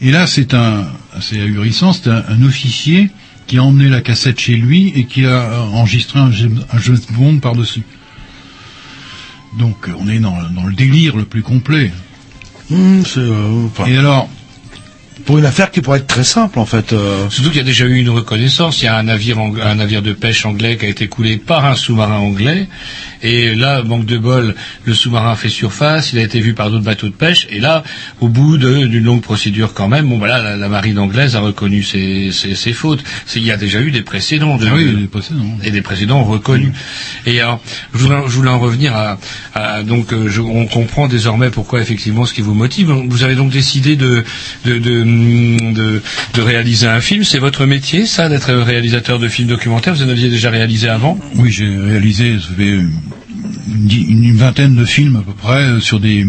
Et 0.00 0.10
là, 0.10 0.26
c'est 0.26 0.54
un, 0.54 0.86
c'est 1.20 1.40
ahurissant, 1.40 1.92
c'est 1.92 2.08
un, 2.08 2.24
un 2.28 2.42
officier 2.42 3.10
qui 3.46 3.58
a 3.58 3.64
emmené 3.64 3.88
la 3.90 4.00
cassette 4.00 4.38
chez 4.40 4.54
lui 4.56 4.92
et 4.94 5.04
qui 5.04 5.26
a 5.26 5.60
enregistré 5.72 6.18
un 6.20 6.30
James, 6.30 6.64
un 6.72 6.78
James 6.78 7.00
Bond 7.10 7.38
par-dessus. 7.40 7.82
Donc, 9.58 9.90
on 9.98 10.08
est 10.08 10.20
dans, 10.20 10.36
dans 10.54 10.64
le 10.64 10.72
délire 10.72 11.16
le 11.16 11.24
plus 11.24 11.42
complet. 11.42 11.92
c'est, 12.68 13.18
euh, 13.18 13.66
enfin, 13.66 13.86
Et 13.86 13.96
alors, 13.96 14.28
pour 15.24 15.38
une 15.38 15.44
affaire 15.46 15.70
qui 15.70 15.80
pourrait 15.80 15.98
être 15.98 16.06
très 16.06 16.24
simple 16.24 16.58
en 16.58 16.66
fait. 16.66 16.92
euh, 16.92 17.28
Surtout 17.30 17.50
qu'il 17.50 17.58
y 17.58 17.62
a 17.62 17.64
déjà 17.64 17.84
eu 17.86 17.96
une 17.96 18.10
reconnaissance. 18.10 18.82
Il 18.82 18.86
y 18.86 18.88
a 18.88 18.96
un 18.96 19.02
navire, 19.04 19.38
ang- 19.38 19.60
un 19.60 19.74
navire 19.76 20.02
de 20.02 20.12
pêche 20.12 20.44
anglais 20.46 20.76
qui 20.76 20.86
a 20.86 20.88
été 20.88 21.08
coulé 21.08 21.36
par 21.36 21.64
un 21.66 21.74
sous-marin 21.74 22.16
anglais. 22.18 22.68
Et 23.22 23.54
là, 23.54 23.82
manque 23.82 24.06
de 24.06 24.16
bol, 24.16 24.54
le 24.86 24.94
sous-marin 24.94 25.34
fait 25.36 25.50
surface. 25.50 26.12
Il 26.14 26.18
a 26.18 26.22
été 26.22 26.40
vu 26.40 26.54
par 26.54 26.70
d'autres 26.70 26.84
bateaux 26.84 27.08
de 27.08 27.12
pêche. 27.12 27.46
Et 27.50 27.60
là, 27.60 27.82
au 28.22 28.28
bout 28.28 28.56
d'une 28.56 29.04
longue 29.04 29.20
procédure 29.20 29.74
quand 29.74 29.88
même, 29.88 30.08
bon 30.08 30.16
voilà, 30.18 30.38
la, 30.38 30.56
la 30.56 30.68
marine 30.70 30.98
anglaise 30.98 31.36
a 31.36 31.40
reconnu 31.40 31.82
ses, 31.82 32.32
ses- 32.32 32.54
ses 32.54 32.72
fautes. 32.72 33.04
C'est- 33.26 33.38
Il 33.40 33.44
y 33.46 33.50
a 33.52 33.56
déjà 33.58 33.80
eu 33.80 33.90
des 33.90 34.02
précédents. 34.02 34.56
De, 34.56 34.66
ah 34.66 34.72
oui, 34.74 34.90
de- 34.90 34.96
les 34.96 35.06
précédents. 35.06 35.44
et 35.62 35.70
des 35.70 35.82
précédents 35.82 36.24
reconnus. 36.24 36.72
Et 37.26 37.40
alors, 37.40 37.60
je 37.92 37.98
voulais, 37.98 38.16
je 38.26 38.32
voulais 38.32 38.50
en 38.50 38.58
revenir 38.58 38.94
à, 38.96 39.18
à- 39.54 39.82
donc, 39.82 40.12
euh, 40.14 40.28
je- 40.30 40.40
on 40.40 40.66
comprend 40.66 41.06
désormais 41.06 41.50
pourquoi 41.50 41.80
effectivement 41.82 42.24
ce 42.24 42.32
qui 42.32 42.40
vous 42.40 42.54
motive. 42.54 42.90
Vous 42.90 43.22
avez 43.22 43.34
donc 43.34 43.50
décidé 43.50 43.96
de 43.96 44.24
de, 44.64 44.78
de, 44.78 45.04
de- 45.72 46.02
de 46.34 46.40
réaliser 46.42 46.86
un 46.86 47.00
film. 47.00 47.24
C'est 47.24 47.38
votre 47.38 47.66
métier, 47.66 48.06
ça, 48.06 48.28
d'être 48.28 48.52
réalisateur 48.52 49.18
de 49.18 49.28
films 49.28 49.48
documentaires. 49.48 49.94
Vous 49.94 50.02
en 50.02 50.08
aviez 50.08 50.28
déjà 50.30 50.50
réalisé 50.50 50.88
avant? 50.88 51.18
Oui, 51.36 51.50
j'ai 51.50 51.68
réalisé 51.76 52.36
fait 52.38 52.78
une, 53.68 54.36
vingtaine 54.36 54.74
de 54.76 54.84
films 54.84 55.16
à 55.16 55.22
peu 55.22 55.32
près 55.32 55.62
euh, 55.62 55.80
sur 55.80 56.00
des 56.00 56.26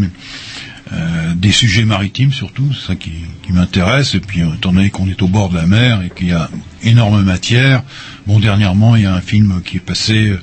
euh, 0.94 1.34
des 1.36 1.52
sujets 1.54 1.86
maritimes 1.86 2.34
surtout, 2.34 2.68
c'est 2.74 2.88
ça 2.88 2.96
qui, 2.96 3.12
qui 3.46 3.54
m'intéresse. 3.54 4.14
Et 4.16 4.20
puis, 4.20 4.42
euh, 4.42 4.48
étant 4.56 4.74
donné 4.74 4.90
qu'on 4.90 5.08
est 5.08 5.22
au 5.22 5.28
bord 5.30 5.50
de 5.50 5.56
la 5.56 5.66
mer 5.66 6.02
et 6.06 6.10
qu'il 6.10 6.28
y 6.28 6.32
a 6.34 6.50
énorme 6.84 7.24
matière, 7.24 7.84
bon, 8.28 8.40
dernièrement, 8.40 8.96
il 8.98 9.04
y 9.04 9.06
a 9.06 9.14
un 9.14 9.22
film 9.22 9.62
qui 9.64 9.78
est 9.78 9.82
passé 9.82 10.30
euh, 10.32 10.40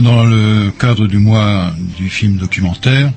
dans 0.00 0.24
le 0.24 0.70
cadre 0.78 1.06
du 1.08 1.18
mois 1.18 1.72
du 1.98 2.08
film 2.10 2.36
documentaire 2.36 3.10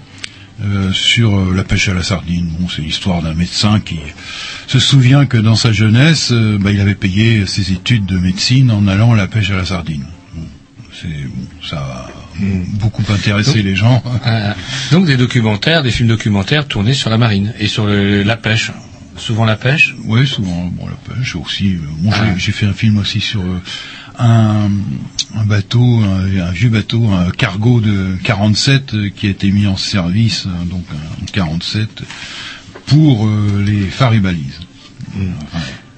euh, 0.63 0.91
sur 0.91 1.37
euh, 1.37 1.53
la 1.55 1.63
pêche 1.63 1.87
à 1.89 1.93
la 1.93 2.03
sardine. 2.03 2.47
Bon, 2.59 2.67
c'est 2.67 2.81
l'histoire 2.81 3.21
d'un 3.21 3.33
médecin 3.33 3.79
qui 3.79 3.99
se 4.67 4.79
souvient 4.79 5.25
que 5.25 5.37
dans 5.37 5.55
sa 5.55 5.71
jeunesse, 5.71 6.31
euh, 6.31 6.57
bah, 6.59 6.71
il 6.71 6.79
avait 6.81 6.95
payé 6.95 7.45
ses 7.45 7.71
études 7.71 8.05
de 8.05 8.17
médecine 8.17 8.69
en 8.71 8.87
allant 8.87 9.13
à 9.13 9.15
la 9.15 9.27
pêche 9.27 9.49
à 9.51 9.55
la 9.57 9.65
sardine. 9.65 10.05
Bon, 10.35 10.43
c'est 10.93 11.07
bon, 11.07 11.45
ça 11.67 11.77
a 11.77 12.09
beaucoup 12.79 13.03
intéressé 13.09 13.55
Donc- 13.55 13.63
les 13.63 13.75
gens. 13.75 14.03
Euh, 14.27 14.53
donc 14.91 15.05
des 15.05 15.17
documentaires, 15.17 15.81
des 15.83 15.91
films 15.91 16.09
documentaires 16.09 16.67
tournés 16.67 16.93
sur 16.93 17.09
la 17.09 17.17
marine 17.17 17.53
et 17.59 17.67
sur 17.67 17.85
le- 17.85 18.23
la 18.23 18.35
pêche. 18.37 18.71
Souvent 19.17 19.43
la 19.45 19.55
pêche. 19.57 19.95
Oui, 20.05 20.25
souvent 20.27 20.65
bon, 20.73 20.87
la 20.87 21.13
pêche 21.15 21.35
aussi. 21.35 21.77
Bon, 21.99 22.11
j'ai- 22.11 22.17
Ah. 22.21 22.37
j'ai 22.37 22.51
fait 22.51 22.65
un 22.65 22.73
film 22.73 22.97
aussi 22.97 23.19
sur 23.21 23.41
un, 24.17 24.69
un 25.35 25.43
bateau, 25.45 26.01
un, 26.03 26.47
un 26.47 26.51
vieux 26.51 26.69
bateau, 26.69 27.07
un 27.09 27.29
cargo 27.31 27.79
de 27.81 28.15
47 28.23 28.93
euh, 28.93 29.09
qui 29.15 29.27
a 29.27 29.29
été 29.29 29.51
mis 29.51 29.67
en 29.67 29.77
service, 29.77 30.45
euh, 30.47 30.65
donc 30.65 30.83
un 30.91 31.25
47 31.31 31.87
pour 32.87 33.27
euh, 33.27 33.63
les 33.65 33.81
phares 33.85 34.13
et 34.13 34.19
balises. 34.19 34.59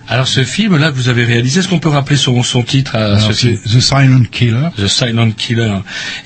Alors 0.08 0.28
ce 0.28 0.44
film-là 0.44 0.92
que 0.92 0.96
vous 0.98 1.08
avez 1.08 1.24
réalisé, 1.24 1.60
est-ce 1.62 1.70
qu'on 1.70 1.80
peut 1.80 1.88
rappeler 1.88 2.18
son, 2.18 2.44
son 2.44 2.64
titre 2.64 2.96
à 2.98 3.06
Alors, 3.06 3.22
ce 3.22 3.32
film? 3.32 3.58
C'est 3.64 3.78
The 3.78 3.82
Silent 3.82 4.24
Killer. 4.30 4.68
The 4.78 4.88
Silent 4.88 5.32
Killer. 5.32 5.78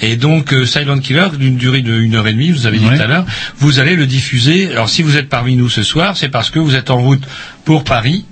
Et 0.02 0.16
donc 0.16 0.54
euh, 0.54 0.66
Silent 0.66 0.98
Killer 0.98 1.28
d'une 1.38 1.56
durée 1.58 1.82
de 1.84 1.94
une 1.94 2.16
heure 2.16 2.26
et 2.28 2.34
demie, 2.34 2.50
vous 2.50 2.66
avez 2.66 2.80
dit 2.80 2.86
Ouais. 2.88 2.98
tout 2.98 3.04
à 3.04 3.08
l'heure, 3.08 3.26
vous 3.60 3.78
allez 3.80 3.96
le 3.96 4.08
diffuser. 4.08 4.72
Alors 4.72 4.90
si 4.90 5.04
vous 5.04 5.18
êtes 5.18 5.30
parmi 5.30 5.56
nous 5.56 5.70
ce 5.70 5.84
soir, 5.84 6.18
c'est 6.18 6.30
parce 6.30 6.50
que 6.50 6.58
vous 6.58 6.74
êtes 6.74 6.90
en 6.90 6.98
route 7.00 7.22
pour 7.64 7.84
Paris. 7.84 8.26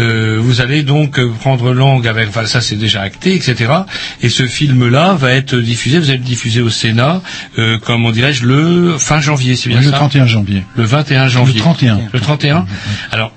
Euh, 0.00 0.38
vous 0.40 0.60
allez 0.60 0.82
donc 0.82 1.18
euh, 1.18 1.30
prendre 1.40 1.72
langue 1.72 2.08
avec, 2.08 2.28
enfin 2.28 2.46
ça 2.46 2.60
c'est 2.60 2.76
déjà 2.76 3.02
acté, 3.02 3.34
etc. 3.34 3.72
Et 4.22 4.28
ce 4.28 4.46
film-là 4.46 5.14
va 5.14 5.32
être 5.32 5.54
diffusé, 5.56 5.98
vous 5.98 6.10
allez 6.10 6.18
le 6.18 6.24
diffuser 6.24 6.60
au 6.60 6.70
Sénat, 6.70 7.22
euh, 7.58 7.78
comment 7.84 8.10
dirais-je, 8.10 8.44
le 8.46 8.96
fin 8.98 9.20
janvier, 9.20 9.56
c'est 9.56 9.68
bien 9.68 9.80
le 9.80 9.90
ça 9.90 9.96
31 9.96 10.26
janvier. 10.26 10.64
Le 10.76 10.84
21 10.84 11.28
janvier. 11.28 11.54
Le 11.54 11.60
31. 11.60 12.00
Le 12.12 12.20
31. 12.20 12.66
Alors, 13.12 13.32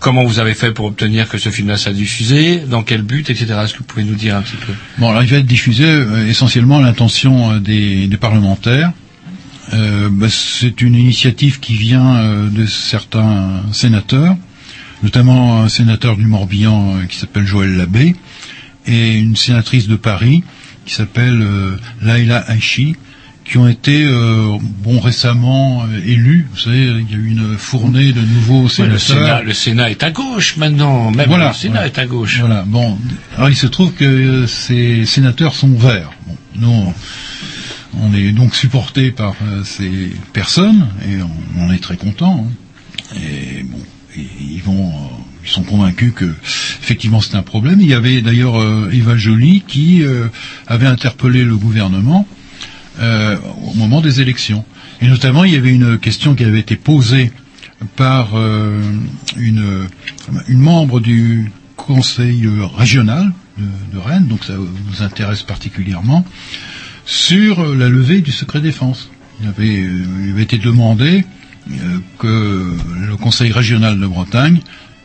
comment 0.00 0.24
vous 0.24 0.38
avez 0.38 0.54
fait 0.54 0.70
pour 0.70 0.86
obtenir 0.86 1.28
que 1.28 1.38
ce 1.38 1.50
film-là 1.50 1.76
soit 1.76 1.92
diffusé 1.92 2.58
Dans 2.58 2.82
quel 2.82 3.02
but, 3.02 3.28
etc. 3.30 3.46
Est-ce 3.64 3.72
que 3.74 3.78
vous 3.78 3.84
pouvez 3.84 4.04
nous 4.04 4.14
dire 4.14 4.36
un 4.36 4.42
petit 4.42 4.56
peu? 4.56 4.72
Bon, 4.98 5.10
alors 5.10 5.22
il 5.22 5.28
va 5.28 5.38
être 5.38 5.46
diffusé 5.46 5.84
euh, 5.84 6.28
essentiellement 6.28 6.78
à 6.78 6.82
l'intention 6.82 7.58
des, 7.58 8.06
des 8.06 8.16
parlementaires. 8.16 8.92
Euh, 9.72 10.08
bah, 10.10 10.26
c'est 10.28 10.80
une 10.82 10.94
initiative 10.94 11.60
qui 11.60 11.74
vient 11.74 12.16
euh, 12.16 12.48
de 12.48 12.66
certains 12.66 13.62
sénateurs, 13.72 14.36
notamment 15.04 15.62
un 15.62 15.68
sénateur 15.68 16.16
du 16.16 16.26
Morbihan 16.26 16.96
euh, 16.96 17.04
qui 17.06 17.16
s'appelle 17.18 17.46
Joël 17.46 17.76
Labbé, 17.76 18.16
et 18.86 19.18
une 19.18 19.36
sénatrice 19.36 19.86
de 19.86 19.96
Paris 19.96 20.42
qui 20.84 20.92
s'appelle 20.94 21.40
euh, 21.40 21.76
Laila 22.02 22.44
Aichi, 22.52 22.96
qui 23.44 23.58
ont 23.58 23.68
été 23.68 24.02
euh, 24.04 24.56
bon 24.82 24.98
récemment 25.00 25.84
euh, 25.84 26.00
élus. 26.04 26.46
Vous 26.52 26.58
savez, 26.58 26.86
il 26.86 27.10
y 27.10 27.14
a 27.14 27.18
eu 27.18 27.26
une 27.28 27.56
fournée 27.58 28.12
de 28.12 28.20
nouveaux 28.22 28.64
Ouais, 28.64 28.86
le, 28.86 28.98
sénateurs. 28.98 28.98
Sénat, 28.98 29.42
le 29.42 29.52
Sénat 29.52 29.90
est 29.90 30.02
à 30.02 30.10
gauche 30.10 30.56
maintenant, 30.56 31.10
même 31.10 31.28
Voilà, 31.28 31.48
le 31.48 31.54
Sénat 31.54 31.72
voilà. 31.74 31.86
est 31.86 31.98
à 31.98 32.06
gauche. 32.06 32.40
Voilà. 32.40 32.62
Bon, 32.66 32.98
alors 33.36 33.50
il 33.50 33.56
se 33.56 33.66
trouve 33.66 33.92
que 33.92 34.04
euh, 34.04 34.46
ces 34.46 35.04
sénateurs 35.06 35.54
sont 35.54 35.74
verts. 35.74 36.10
Bon, 36.26 36.36
nous, 36.56 36.68
on, 36.70 36.94
on 38.02 38.14
est 38.14 38.32
donc 38.32 38.54
supportés 38.54 39.10
par 39.10 39.34
ces 39.64 40.10
personnes 40.32 40.88
et 41.06 41.22
on, 41.22 41.62
on 41.66 41.72
est 41.72 41.82
très 41.82 41.96
contents. 41.96 42.46
hein. 42.48 43.16
Et 43.16 43.62
bon, 43.62 43.78
ils 44.16 44.62
vont, 44.62 44.88
euh, 44.88 44.92
ils 45.44 45.50
sont 45.50 45.62
convaincus 45.62 46.12
que 46.14 46.24
effectivement 46.82 47.20
c'est 47.20 47.36
un 47.36 47.42
problème. 47.42 47.80
Il 47.80 47.88
y 47.88 47.94
avait 47.94 48.22
d'ailleurs 48.22 48.60
euh, 48.60 48.90
Eva 48.92 49.16
Joly 49.16 49.62
qui 49.66 50.02
euh, 50.02 50.28
avait 50.66 50.86
interpellé 50.86 51.44
le 51.44 51.56
gouvernement 51.56 52.26
euh, 53.00 53.36
au 53.64 53.74
moment 53.74 54.00
des 54.00 54.20
élections. 54.20 54.64
Et 55.00 55.08
notamment, 55.08 55.44
il 55.44 55.52
y 55.52 55.56
avait 55.56 55.74
une 55.74 55.98
question 55.98 56.34
qui 56.34 56.44
avait 56.44 56.60
été 56.60 56.76
posée 56.76 57.32
par 57.96 58.34
euh, 58.34 58.80
une, 59.36 59.88
une 60.48 60.58
membre 60.60 61.00
du 61.00 61.50
conseil 61.76 62.46
euh, 62.46 62.64
régional 62.64 63.32
de, 63.58 63.64
de 63.92 63.98
Rennes, 63.98 64.26
donc 64.28 64.44
ça 64.44 64.54
vous 64.56 65.02
intéresse 65.02 65.42
particulièrement, 65.42 66.24
sur 67.04 67.74
la 67.74 67.88
levée 67.88 68.20
du 68.20 68.32
secret 68.32 68.60
défense. 68.60 69.10
Il 69.42 69.48
avait, 69.48 69.82
il 70.24 70.30
avait 70.30 70.42
été 70.44 70.58
demandé 70.58 71.24
que 72.18 72.76
le 73.08 73.16
conseil 73.16 73.52
régional 73.52 73.98
de 73.98 74.06
Bretagne 74.06 74.60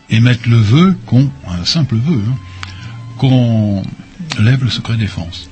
émette 0.10 0.46
le 0.46 0.58
vœu 0.58 0.98
qu'on, 1.06 1.30
un 1.48 1.66
simple 1.66 1.96
vœu, 1.96 2.22
hein, 2.28 2.36
qu'on 3.18 3.84
lève 4.40 4.64
le 4.64 4.70
secret 4.70 4.98
défense. 4.98 5.50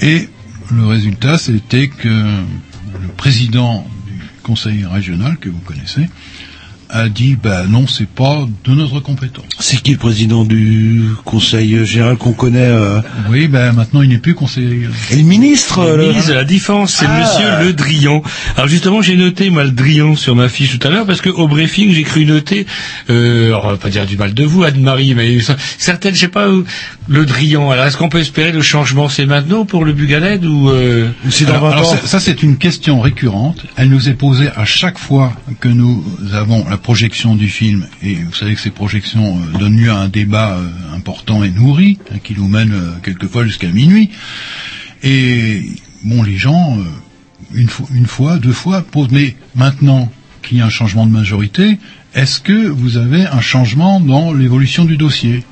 Et 0.00 0.28
le 0.70 0.86
résultat, 0.86 1.38
c'était 1.38 1.88
que 1.88 2.08
le 2.08 3.08
président 3.16 3.86
du 4.06 4.20
conseil 4.42 4.84
régional, 4.84 5.36
que 5.38 5.48
vous 5.48 5.60
connaissez, 5.60 6.08
a 6.88 7.08
dit, 7.08 7.36
bah 7.40 7.64
non, 7.68 7.86
c'est 7.86 8.08
pas 8.08 8.46
de 8.64 8.72
notre 8.74 9.00
compétence. 9.00 9.44
C'est 9.58 9.80
qui 9.82 9.92
le 9.92 9.98
président 9.98 10.44
du 10.44 11.02
conseil 11.24 11.84
général 11.84 12.16
qu'on 12.16 12.32
connaît 12.32 12.58
euh 12.60 13.00
Oui, 13.30 13.48
ben 13.48 13.72
maintenant 13.72 14.02
il 14.02 14.08
n'est 14.08 14.18
plus 14.18 14.34
conseiller. 14.34 14.88
Et 15.10 15.16
le 15.16 15.22
ministre 15.22 15.82
Le 15.82 15.88
euh, 15.90 15.96
le- 15.96 16.08
ministre 16.08 16.28
de 16.30 16.34
la 16.34 16.44
Défense, 16.44 16.92
c'est 16.98 17.06
Ah. 17.08 17.20
Monsieur 17.20 17.66
Le 17.66 17.72
Drian. 17.72 18.22
Alors 18.56 18.68
justement, 18.68 19.02
j'ai 19.02 19.16
noté 19.16 19.50
moi 19.50 19.64
le 19.64 19.70
Drian 19.72 20.14
sur 20.16 20.36
ma 20.36 20.48
fiche 20.48 20.78
tout 20.78 20.86
à 20.86 20.90
l'heure 20.90 21.06
parce 21.06 21.20
que 21.20 21.30
au 21.30 21.48
briefing, 21.48 21.92
j'ai 21.92 22.02
cru 22.02 22.24
noter, 22.24 22.66
euh, 23.10 23.48
alors, 23.48 23.64
on 23.66 23.70
va 23.70 23.76
pas 23.76 23.90
dire 23.90 24.06
du 24.06 24.16
mal 24.16 24.34
de 24.34 24.44
vous, 24.44 24.62
Anne-Marie, 24.62 25.14
mais 25.14 25.38
certaines, 25.78 26.14
je 26.14 26.20
sais 26.20 26.28
pas, 26.28 26.46
Le 27.08 27.26
Drian. 27.26 27.70
Alors 27.70 27.84
est-ce 27.86 27.96
qu'on 27.96 28.08
peut 28.08 28.20
espérer 28.20 28.52
le 28.52 28.62
changement 28.62 29.08
C'est 29.08 29.26
maintenant 29.26 29.64
pour 29.64 29.84
le 29.84 29.92
Bugaled 29.92 30.44
ou 30.44 30.68
euh... 30.70 31.08
C'est 31.30 31.44
dans 31.44 31.54
Alors, 31.54 31.64
20 31.70 31.70
alors, 31.72 31.92
ans. 31.92 31.96
ça, 32.02 32.06
ça, 32.06 32.20
c'est 32.20 32.42
une 32.42 32.56
question 32.56 33.00
récurrente. 33.00 33.64
Elle 33.76 33.88
nous 33.90 34.08
est 34.08 34.14
posée 34.14 34.48
à 34.56 34.64
chaque 34.64 34.98
fois 34.98 35.32
que 35.60 35.68
nous 35.68 36.04
avons 36.32 36.64
la 36.68 36.75
projection 36.78 37.34
du 37.34 37.48
film. 37.48 37.86
Et 38.02 38.14
vous 38.14 38.34
savez 38.34 38.54
que 38.54 38.60
ces 38.60 38.70
projections 38.70 39.38
euh, 39.38 39.58
donnent 39.58 39.78
lieu 39.80 39.90
à 39.90 39.98
un 39.98 40.08
débat 40.08 40.56
euh, 40.58 40.68
important 40.94 41.42
et 41.44 41.50
nourri, 41.50 41.98
hein, 42.12 42.18
qui 42.22 42.34
nous 42.34 42.48
mène 42.48 42.72
euh, 42.72 42.90
quelquefois 43.02 43.44
jusqu'à 43.44 43.68
minuit. 43.68 44.10
Et 45.02 45.62
bon, 46.04 46.22
les 46.22 46.36
gens, 46.36 46.78
une, 47.54 47.68
fois, 47.68 47.86
une 47.94 48.06
fois, 48.06 48.38
deux 48.38 48.52
fois, 48.52 48.82
posent, 48.82 49.10
mais 49.10 49.36
maintenant 49.54 50.10
qu'il 50.42 50.58
y 50.58 50.60
a 50.60 50.66
un 50.66 50.70
changement 50.70 51.06
de 51.06 51.12
majorité, 51.12 51.78
est-ce 52.14 52.40
que 52.40 52.66
vous 52.68 52.96
avez 52.96 53.26
un 53.26 53.40
changement 53.40 54.00
dans 54.00 54.32
l'évolution 54.32 54.84
du 54.84 54.96
dossier? 54.96 55.44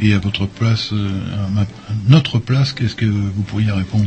Et 0.00 0.14
à 0.14 0.18
votre 0.18 0.46
place, 0.46 0.92
à 0.92 1.48
ma- 1.50 1.62
à 1.62 1.66
notre 2.08 2.38
place, 2.38 2.72
qu'est-ce 2.72 2.94
que 2.94 3.04
vous 3.04 3.42
pourriez 3.42 3.72
répondre? 3.72 4.06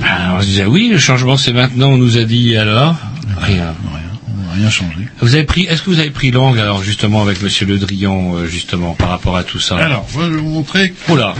Alors, 0.00 0.42
je 0.42 0.46
disais 0.46 0.64
oui, 0.66 0.88
le 0.92 0.98
changement 0.98 1.36
c'est 1.36 1.52
maintenant. 1.52 1.88
On 1.88 1.98
nous 1.98 2.18
a 2.18 2.24
dit 2.24 2.56
alors? 2.56 2.94
Rien. 3.38 3.74
Rien, 3.92 4.17
on 4.38 4.46
n'a 4.46 4.52
rien 4.54 4.70
changé. 4.70 5.08
Vous 5.20 5.34
avez 5.34 5.44
pris, 5.44 5.62
est-ce 5.64 5.82
que 5.82 5.90
vous 5.90 5.98
avez 5.98 6.10
pris 6.10 6.30
langue 6.30 6.58
alors 6.58 6.82
justement 6.82 7.22
avec 7.22 7.42
Monsieur 7.42 7.66
Le 7.66 7.78
Drian 7.78 8.36
euh, 8.36 8.46
justement 8.46 8.94
par 8.94 9.08
rapport 9.08 9.36
à 9.36 9.44
tout 9.44 9.60
ça? 9.60 9.76
Alors, 9.76 10.06
je 10.12 10.20
vais 10.20 10.36
vous 10.36 10.48
montrer. 10.48 10.94
Oh 11.08 11.16
là. 11.16 11.34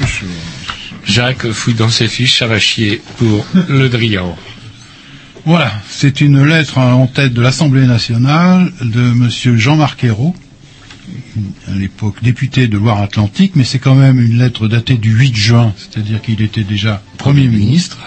Jacques 1.05 1.51
fouille 1.53 1.75
dans 1.75 1.89
ses 1.89 2.09
fiches, 2.09 2.39
ça 2.39 2.47
va 2.47 2.59
chier 2.59 3.01
pour 3.17 3.47
Le 3.69 3.89
Drian. 3.89 4.37
Voilà, 5.45 5.73
c'est 5.89 6.21
une 6.21 6.45
lettre 6.45 6.77
en 6.77 7.07
tête 7.07 7.33
de 7.33 7.41
l'Assemblée 7.41 7.87
nationale 7.87 8.71
de 8.83 9.01
Monsieur 9.01 9.57
Jean-Marc 9.57 10.05
Ayrault, 10.05 10.35
à 11.67 11.75
l'époque 11.75 12.17
député 12.23 12.69
de 12.69 12.77
Loire-Atlantique, 12.77 13.53
mais 13.55 13.65
c'est 13.65 13.79
quand 13.79 13.95
même 13.95 14.21
une 14.21 14.39
lettre 14.39 14.69
datée 14.69 14.99
du 14.99 15.11
8 15.11 15.35
juin, 15.35 15.73
c'est-à-dire 15.79 16.21
qu'il 16.21 16.43
était 16.43 16.65
déjà 16.65 17.03
Premier 17.17 17.47
ministre. 17.47 17.99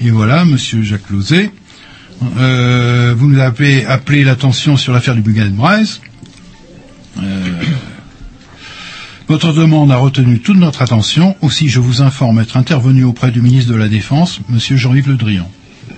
Et 0.00 0.10
voilà, 0.10 0.44
Monsieur 0.44 0.82
Jacques 0.82 1.10
Lauzet, 1.10 1.50
euh, 2.38 3.14
vous 3.16 3.28
nous 3.28 3.38
avez 3.40 3.84
appelé 3.86 4.24
l'attention 4.24 4.76
sur 4.76 4.92
l'affaire 4.92 5.14
du 5.14 5.20
Bugan 5.22 5.50
Braise. 5.50 6.00
Euh, 7.18 7.22
votre 9.28 9.52
demande 9.52 9.90
a 9.92 9.96
retenu 9.96 10.40
toute 10.40 10.56
notre 10.58 10.82
attention. 10.82 11.36
Aussi, 11.40 11.68
je 11.68 11.80
vous 11.80 12.02
informe 12.02 12.40
être 12.40 12.56
intervenu 12.56 13.04
auprès 13.04 13.30
du 13.30 13.40
ministre 13.40 13.72
de 13.72 13.76
la 13.76 13.88
Défense, 13.88 14.40
Monsieur 14.48 14.76
Jean-Yves 14.76 15.08
Le 15.08 15.16
Drian. 15.16 15.50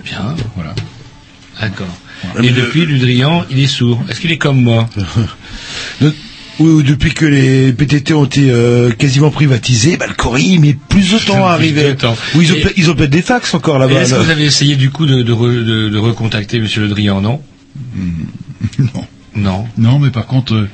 Bien, 0.03 0.35
Voilà. 0.55 0.73
d'accord. 1.59 1.87
Et 2.41 2.51
depuis, 2.51 2.85
Le 2.85 2.97
Drian, 2.97 3.45
il 3.49 3.59
est 3.59 3.67
sourd. 3.67 4.03
Est-ce 4.09 4.19
qu'il 4.21 4.31
est 4.31 4.37
comme 4.37 4.61
moi? 4.61 4.89
Oui, 6.59 6.83
depuis 6.83 7.13
que 7.13 7.25
les 7.25 7.73
PTT 7.73 8.13
ont 8.13 8.23
été 8.25 8.49
euh, 8.49 8.89
quasiment 8.91 9.29
privatisés, 9.29 9.97
bah, 9.97 10.05
le 10.07 10.39
il 10.39 10.61
met 10.61 10.73
plus 10.87 11.11
de 11.11 11.17
temps 11.19 11.45
à 11.45 11.51
arriver. 11.51 11.95
temps. 11.95 12.15
Oui, 12.35 12.45
ils 12.45 12.51
ont, 12.53 12.55
Et- 12.55 12.61
peut- 12.61 12.73
ils 12.77 12.89
ont 12.89 12.95
peut-être 12.95 13.09
des 13.09 13.21
fax 13.21 13.53
encore 13.53 13.77
là-bas. 13.77 14.01
Est-ce 14.01 14.15
que 14.15 14.19
vous 14.21 14.29
avez 14.29 14.45
essayé 14.45 14.75
du 14.77 14.89
coup 14.89 15.05
de, 15.05 15.21
de, 15.21 15.33
re- 15.33 15.65
de- 15.65 15.89
de 15.89 15.97
recontacter 15.97 16.59
Monsieur 16.59 16.81
Le 16.81 16.87
Drian, 16.87 17.19
non? 17.21 17.41
Non. 18.79 19.05
Non. 19.35 19.65
Non, 19.77 19.99
mais 19.99 20.11
par 20.11 20.25
contre, 20.27 20.53
euh, 20.55 20.69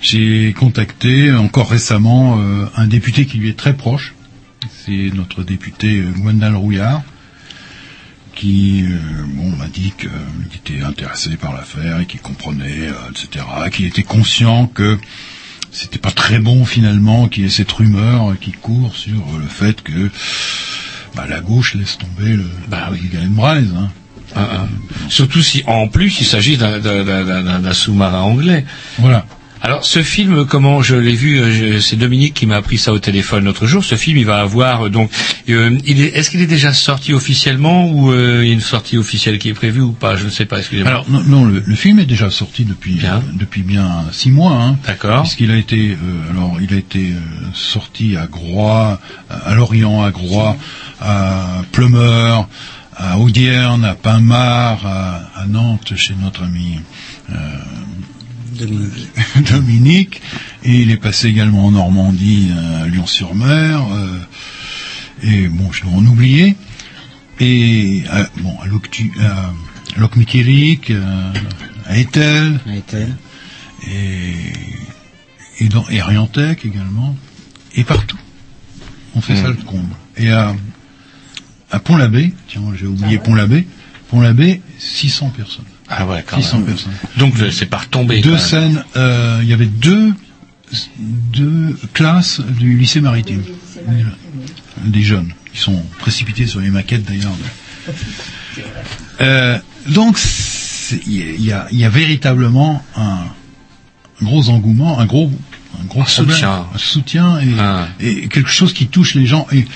j'ai 0.00 0.54
contacté 0.58 1.32
encore 1.32 1.70
récemment 1.70 2.38
euh, 2.40 2.66
un 2.76 2.86
député 2.86 3.26
qui 3.26 3.38
lui 3.38 3.48
est 3.48 3.58
très 3.58 3.74
proche. 3.74 4.14
C'est 4.86 5.10
notre 5.14 5.42
député 5.42 6.02
Gwendal 6.18 6.54
Rouillard, 6.54 7.02
qui 8.40 8.86
euh, 8.88 8.96
bon, 9.34 9.50
m'a 9.50 9.66
dit 9.66 9.92
qu'il 9.98 10.08
était 10.54 10.82
intéressé 10.82 11.36
par 11.36 11.52
l'affaire 11.52 12.00
et 12.00 12.06
qu'il 12.06 12.20
comprenait, 12.20 12.88
euh, 12.88 13.10
etc., 13.10 13.44
qu'il 13.70 13.84
était 13.84 14.02
conscient 14.02 14.66
que 14.66 14.98
c'était 15.70 15.98
pas 15.98 16.10
très 16.10 16.38
bon 16.38 16.64
finalement 16.64 17.28
qu'il 17.28 17.44
y 17.44 17.46
ait 17.46 17.50
cette 17.50 17.70
rumeur 17.70 18.34
qui 18.40 18.52
court 18.52 18.96
sur 18.96 19.38
le 19.38 19.46
fait 19.46 19.82
que 19.82 20.10
bah, 21.14 21.26
la 21.28 21.40
gauche 21.40 21.74
laisse 21.74 21.98
tomber 21.98 22.34
le, 22.36 22.46
Bah 22.68 22.88
oui. 22.90 23.00
le 23.02 23.08
Galen 23.10 23.34
Braise, 23.34 23.74
hein. 23.76 23.90
Ah, 24.34 24.48
ah. 24.52 24.66
Surtout 25.08 25.42
si 25.42 25.62
en 25.66 25.88
plus 25.88 26.20
il 26.20 26.26
s'agit 26.26 26.56
d'un 26.56 27.72
sous-marin 27.74 28.20
anglais. 28.20 28.64
Voilà. 28.98 29.26
Alors 29.62 29.84
ce 29.84 30.02
film, 30.02 30.46
comment 30.46 30.80
je 30.80 30.96
l'ai 30.96 31.14
vu, 31.14 31.38
euh, 31.38 31.80
c'est 31.80 31.96
Dominique 31.96 32.32
qui 32.32 32.46
m'a 32.46 32.56
appris 32.56 32.78
ça 32.78 32.92
au 32.94 32.98
téléphone 32.98 33.44
l'autre 33.44 33.66
jour. 33.66 33.84
Ce 33.84 33.94
film, 33.94 34.16
il 34.16 34.24
va 34.24 34.40
avoir 34.40 34.86
euh, 34.86 34.88
donc, 34.88 35.10
euh, 35.50 35.76
il 35.84 36.00
est, 36.00 36.16
est-ce 36.16 36.30
qu'il 36.30 36.40
est 36.40 36.46
déjà 36.46 36.72
sorti 36.72 37.12
officiellement 37.12 37.86
ou 37.90 38.10
euh, 38.10 38.40
il 38.42 38.48
y 38.48 38.50
a 38.50 38.54
une 38.54 38.60
sortie 38.62 38.96
officielle 38.96 39.38
qui 39.38 39.50
est 39.50 39.54
prévue 39.54 39.82
ou 39.82 39.92
pas? 39.92 40.16
Je 40.16 40.24
ne 40.24 40.30
sais 40.30 40.46
pas. 40.46 40.58
Excusez-moi. 40.60 40.90
Alors 40.90 41.10
non, 41.10 41.22
non, 41.24 41.44
le, 41.44 41.62
le 41.64 41.74
film 41.74 41.98
est 41.98 42.06
déjà 42.06 42.30
sorti 42.30 42.64
depuis 42.64 42.94
Bien. 42.94 43.22
depuis 43.34 43.62
bien 43.62 44.06
six 44.12 44.30
mois. 44.30 44.52
Hein. 44.52 44.78
D'accord. 44.86 45.22
Puisqu'il 45.22 45.50
a 45.50 45.56
été, 45.56 45.90
euh, 45.90 46.30
alors 46.30 46.56
il 46.62 46.72
a 46.72 46.78
été 46.78 47.10
euh, 47.10 47.18
sorti 47.52 48.16
à 48.16 48.26
Groix, 48.26 48.98
à 49.28 49.54
Lorient, 49.54 50.02
à 50.02 50.10
Groix, 50.10 50.56
à 51.02 51.62
Plumeur, 51.70 52.48
à 52.96 53.18
Audierne, 53.18 53.84
à 53.84 53.94
Pinmar, 53.94 54.86
à, 54.86 55.20
à 55.36 55.46
Nantes 55.46 55.92
chez 55.96 56.14
notre 56.22 56.44
ami 56.44 56.80
euh, 58.60 59.40
Dominique. 59.50 60.20
Et 60.64 60.82
il 60.82 60.90
est 60.90 60.96
passé 60.96 61.28
également 61.28 61.66
en 61.66 61.70
Normandie, 61.72 62.50
à 62.82 62.86
Lyon-sur-Mer. 62.86 63.82
euh, 63.92 64.18
et 65.22 65.48
bon, 65.48 65.70
je 65.72 65.82
dois 65.82 65.92
en 65.92 66.04
oublier. 66.06 66.56
Et 67.40 68.02
à, 68.10 68.26
bon, 68.38 68.58
à 68.62 68.66
Loctu- 68.66 69.12
à 69.20 69.52
Locmiquéric, 69.98 70.90
euh, 70.90 71.32
à 71.86 71.96
Etel, 71.98 72.60
À 72.66 72.74
Etel. 72.76 73.16
et, 73.88 74.34
et 75.64 75.68
dans 75.68 75.86
et 75.88 76.00
Riantec 76.02 76.64
également, 76.64 77.16
et 77.74 77.84
partout. 77.84 78.18
On 79.14 79.20
fait 79.20 79.36
ça 79.36 79.48
le 79.48 79.54
comble. 79.54 79.94
Et 80.16 80.30
à, 80.30 80.54
à 81.70 81.80
Pont-l'Abbé, 81.80 82.32
tiens, 82.48 82.62
j'ai 82.78 82.86
oublié 82.86 83.18
Pont-l'Abbé, 83.18 83.66
Pont-l'Abbé, 84.08 84.60
600 84.78 85.30
personnes. 85.36 85.64
Ah 85.90 86.06
ouais, 86.06 86.24
quand 86.26 86.36
600 86.36 86.58
même. 86.58 86.66
personnes. 86.66 86.92
Donc 87.18 87.38
euh, 87.40 87.50
c'est 87.50 87.66
pas 87.66 87.78
retombé. 87.78 88.20
Deux 88.20 88.38
scènes, 88.38 88.84
euh, 88.96 89.40
il 89.42 89.48
y 89.48 89.52
avait 89.52 89.66
deux, 89.66 90.14
deux 91.32 91.76
classes 91.92 92.40
du 92.40 92.76
lycée 92.76 93.00
maritime. 93.00 93.42
Des 94.84 95.02
jeunes 95.02 95.32
qui 95.52 95.58
sont 95.60 95.82
précipités 95.98 96.46
sur 96.46 96.60
les 96.60 96.70
maquettes 96.70 97.04
d'ailleurs. 97.04 97.32
Euh, 99.20 99.58
donc 99.88 100.18
il 101.06 101.40
y, 101.42 101.52
a- 101.52 101.66
y 101.70 101.84
a, 101.84 101.88
véritablement 101.88 102.82
un 102.96 103.18
gros 104.22 104.48
engouement, 104.48 104.98
un 105.00 105.06
gros, 105.06 105.30
un 105.80 105.84
gros 105.86 106.00
Un 106.00 106.04
problème, 106.04 106.30
soutien. 106.30 106.66
un 106.74 106.78
soutien 106.78 107.38
et, 107.40 107.48
Ah. 107.58 107.88
et 108.00 108.28
quelque 108.28 108.50
chose 108.50 108.72
qui 108.72 108.86
touche 108.88 109.14
les 109.14 109.26
gens 109.26 109.46
et 109.52 109.66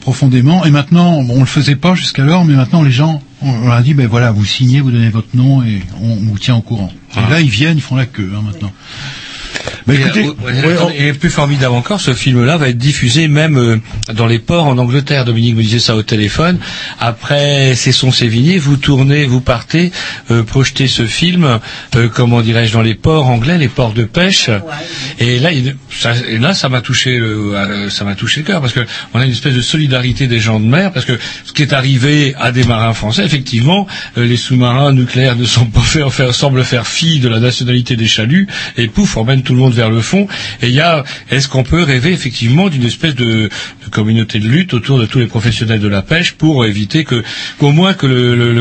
profondément. 0.00 0.64
Et 0.66 0.70
maintenant, 0.70 1.22
bon, 1.22 1.36
on 1.36 1.40
le 1.40 1.46
faisait 1.46 1.76
pas 1.76 1.94
jusqu'alors, 1.94 2.44
mais 2.44 2.54
maintenant 2.54 2.82
les 2.82 2.92
gens, 2.92 3.22
on 3.44 3.66
leur 3.66 3.74
a 3.74 3.82
dit, 3.82 3.94
ben 3.94 4.06
voilà, 4.06 4.30
vous 4.32 4.44
signez, 4.44 4.80
vous 4.80 4.90
donnez 4.90 5.10
votre 5.10 5.34
nom 5.34 5.62
et 5.62 5.82
on, 6.00 6.16
vous 6.16 6.38
tient 6.38 6.56
au 6.56 6.62
courant. 6.62 6.92
Ah. 7.14 7.24
Et 7.26 7.30
là, 7.30 7.40
ils 7.40 7.50
viennent, 7.50 7.76
ils 7.76 7.82
font 7.82 7.96
la 7.96 8.06
queue 8.06 8.32
hein, 8.34 8.42
maintenant. 8.44 8.72
Et, 9.88 9.94
écoutez, 9.94 10.26
euh, 10.26 10.32
ouais, 10.46 10.66
ouais, 10.66 10.76
on- 10.82 10.90
et 10.90 11.12
plus 11.12 11.30
formidable 11.30 11.74
encore, 11.74 12.00
ce 12.00 12.14
film-là 12.14 12.56
va 12.56 12.68
être 12.68 12.78
diffusé 12.78 13.28
même 13.28 13.56
euh, 13.56 13.76
dans 14.14 14.26
les 14.26 14.38
ports 14.38 14.66
en 14.66 14.78
Angleterre. 14.78 15.24
Dominique 15.24 15.56
me 15.56 15.62
disait 15.62 15.78
ça 15.78 15.94
au 15.96 16.02
téléphone. 16.02 16.58
Après 17.00 17.74
Cesson 17.74 18.10
Sévigné, 18.10 18.58
vous 18.58 18.76
tournez, 18.76 19.24
vous 19.26 19.40
partez, 19.40 19.92
euh, 20.30 20.42
projeter 20.42 20.86
ce 20.86 21.06
film, 21.06 21.58
euh, 21.96 22.08
comment 22.12 22.40
dirais-je, 22.40 22.72
dans 22.72 22.82
les 22.82 22.94
ports 22.94 23.26
anglais, 23.28 23.58
les 23.58 23.68
ports 23.68 23.92
de 23.92 24.04
pêche. 24.04 24.50
Et 25.18 25.38
là, 25.38 25.52
il- 25.52 25.76
ça, 25.90 26.12
et 26.28 26.38
là, 26.38 26.54
ça 26.54 26.68
m'a 26.68 26.80
touché, 26.80 27.16
le, 27.18 27.54
euh, 27.54 27.90
ça 27.90 28.04
m'a 28.04 28.14
touché 28.14 28.40
le 28.40 28.46
cœur 28.46 28.60
parce 28.60 28.72
que 28.72 28.80
on 29.12 29.20
a 29.20 29.24
une 29.24 29.32
espèce 29.32 29.54
de 29.54 29.60
solidarité 29.60 30.26
des 30.26 30.40
gens 30.40 30.60
de 30.60 30.66
mer. 30.66 30.92
Parce 30.92 31.06
que 31.06 31.18
ce 31.44 31.52
qui 31.52 31.62
est 31.62 31.72
arrivé 31.72 32.34
à 32.38 32.52
des 32.52 32.64
marins 32.64 32.94
français, 32.94 33.24
effectivement, 33.24 33.86
euh, 34.18 34.26
les 34.26 34.36
sous-marins 34.36 34.92
nucléaires 34.92 35.36
ne 35.36 35.44
sont 35.44 35.66
pas 35.66 35.80
faits, 35.80 36.08
faire, 36.10 36.34
semblent 36.34 36.64
faire 36.64 36.86
fi 36.86 37.18
de 37.20 37.28
la 37.28 37.40
nationalité 37.40 37.96
des 37.96 38.06
chaluts 38.06 38.46
et 38.76 38.88
pouf, 38.88 39.16
emmène 39.16 39.42
tout 39.54 39.58
le 39.58 39.64
monde 39.64 39.74
vers 39.74 39.90
le 39.90 40.00
fond. 40.00 40.26
Et 40.62 40.68
il 40.68 40.74
y 40.74 40.80
a, 40.80 41.04
est-ce 41.30 41.48
qu'on 41.48 41.62
peut 41.62 41.82
rêver 41.82 42.10
effectivement 42.12 42.68
d'une 42.68 42.84
espèce 42.84 43.14
de, 43.14 43.48
communauté 43.92 44.40
de 44.40 44.48
lutte 44.48 44.74
autour 44.74 44.98
de 44.98 45.06
tous 45.06 45.20
les 45.20 45.26
professionnels 45.26 45.78
de 45.80 45.88
la 45.88 46.02
pêche 46.02 46.32
pour 46.32 46.66
éviter 46.66 47.04
que, 47.04 47.22
qu'au 47.58 47.70
moins 47.70 47.94
que 47.94 48.06
le, 48.06 48.52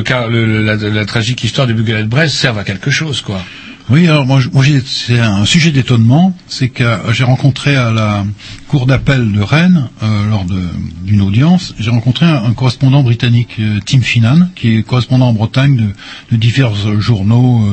la 0.89 1.05
tragique 1.05 1.43
histoire 1.43 1.65
du 1.65 1.73
Bugalet 1.73 2.03
de 2.03 2.07
Brest 2.07 2.35
serve 2.35 2.59
à 2.59 2.63
quelque 2.63 2.91
chose, 2.91 3.21
quoi. 3.21 3.43
Oui, 3.89 4.07
alors 4.07 4.25
moi, 4.25 4.39
moi 4.53 4.63
c'est 4.85 5.19
un 5.19 5.43
sujet 5.43 5.71
d'étonnement, 5.71 6.33
c'est 6.47 6.69
que 6.69 6.85
euh, 6.85 7.11
j'ai 7.11 7.25
rencontré 7.25 7.75
à 7.75 7.91
la 7.91 8.25
cour 8.69 8.85
d'appel 8.85 9.33
de 9.33 9.41
Rennes, 9.41 9.89
euh, 10.01 10.29
lors 10.29 10.45
d'une 10.45 11.21
audience, 11.21 11.75
j'ai 11.79 11.89
rencontré 11.89 12.25
un, 12.25 12.53
correspondant 12.53 13.03
britannique, 13.03 13.57
euh, 13.59 13.79
Tim 13.85 13.99
Finan, 13.99 14.47
qui 14.55 14.77
est 14.77 14.83
correspondant 14.83 15.27
en 15.27 15.33
Bretagne 15.33 15.75
de, 15.75 15.89
de 16.31 16.37
divers 16.37 16.73
journaux, 17.01 17.67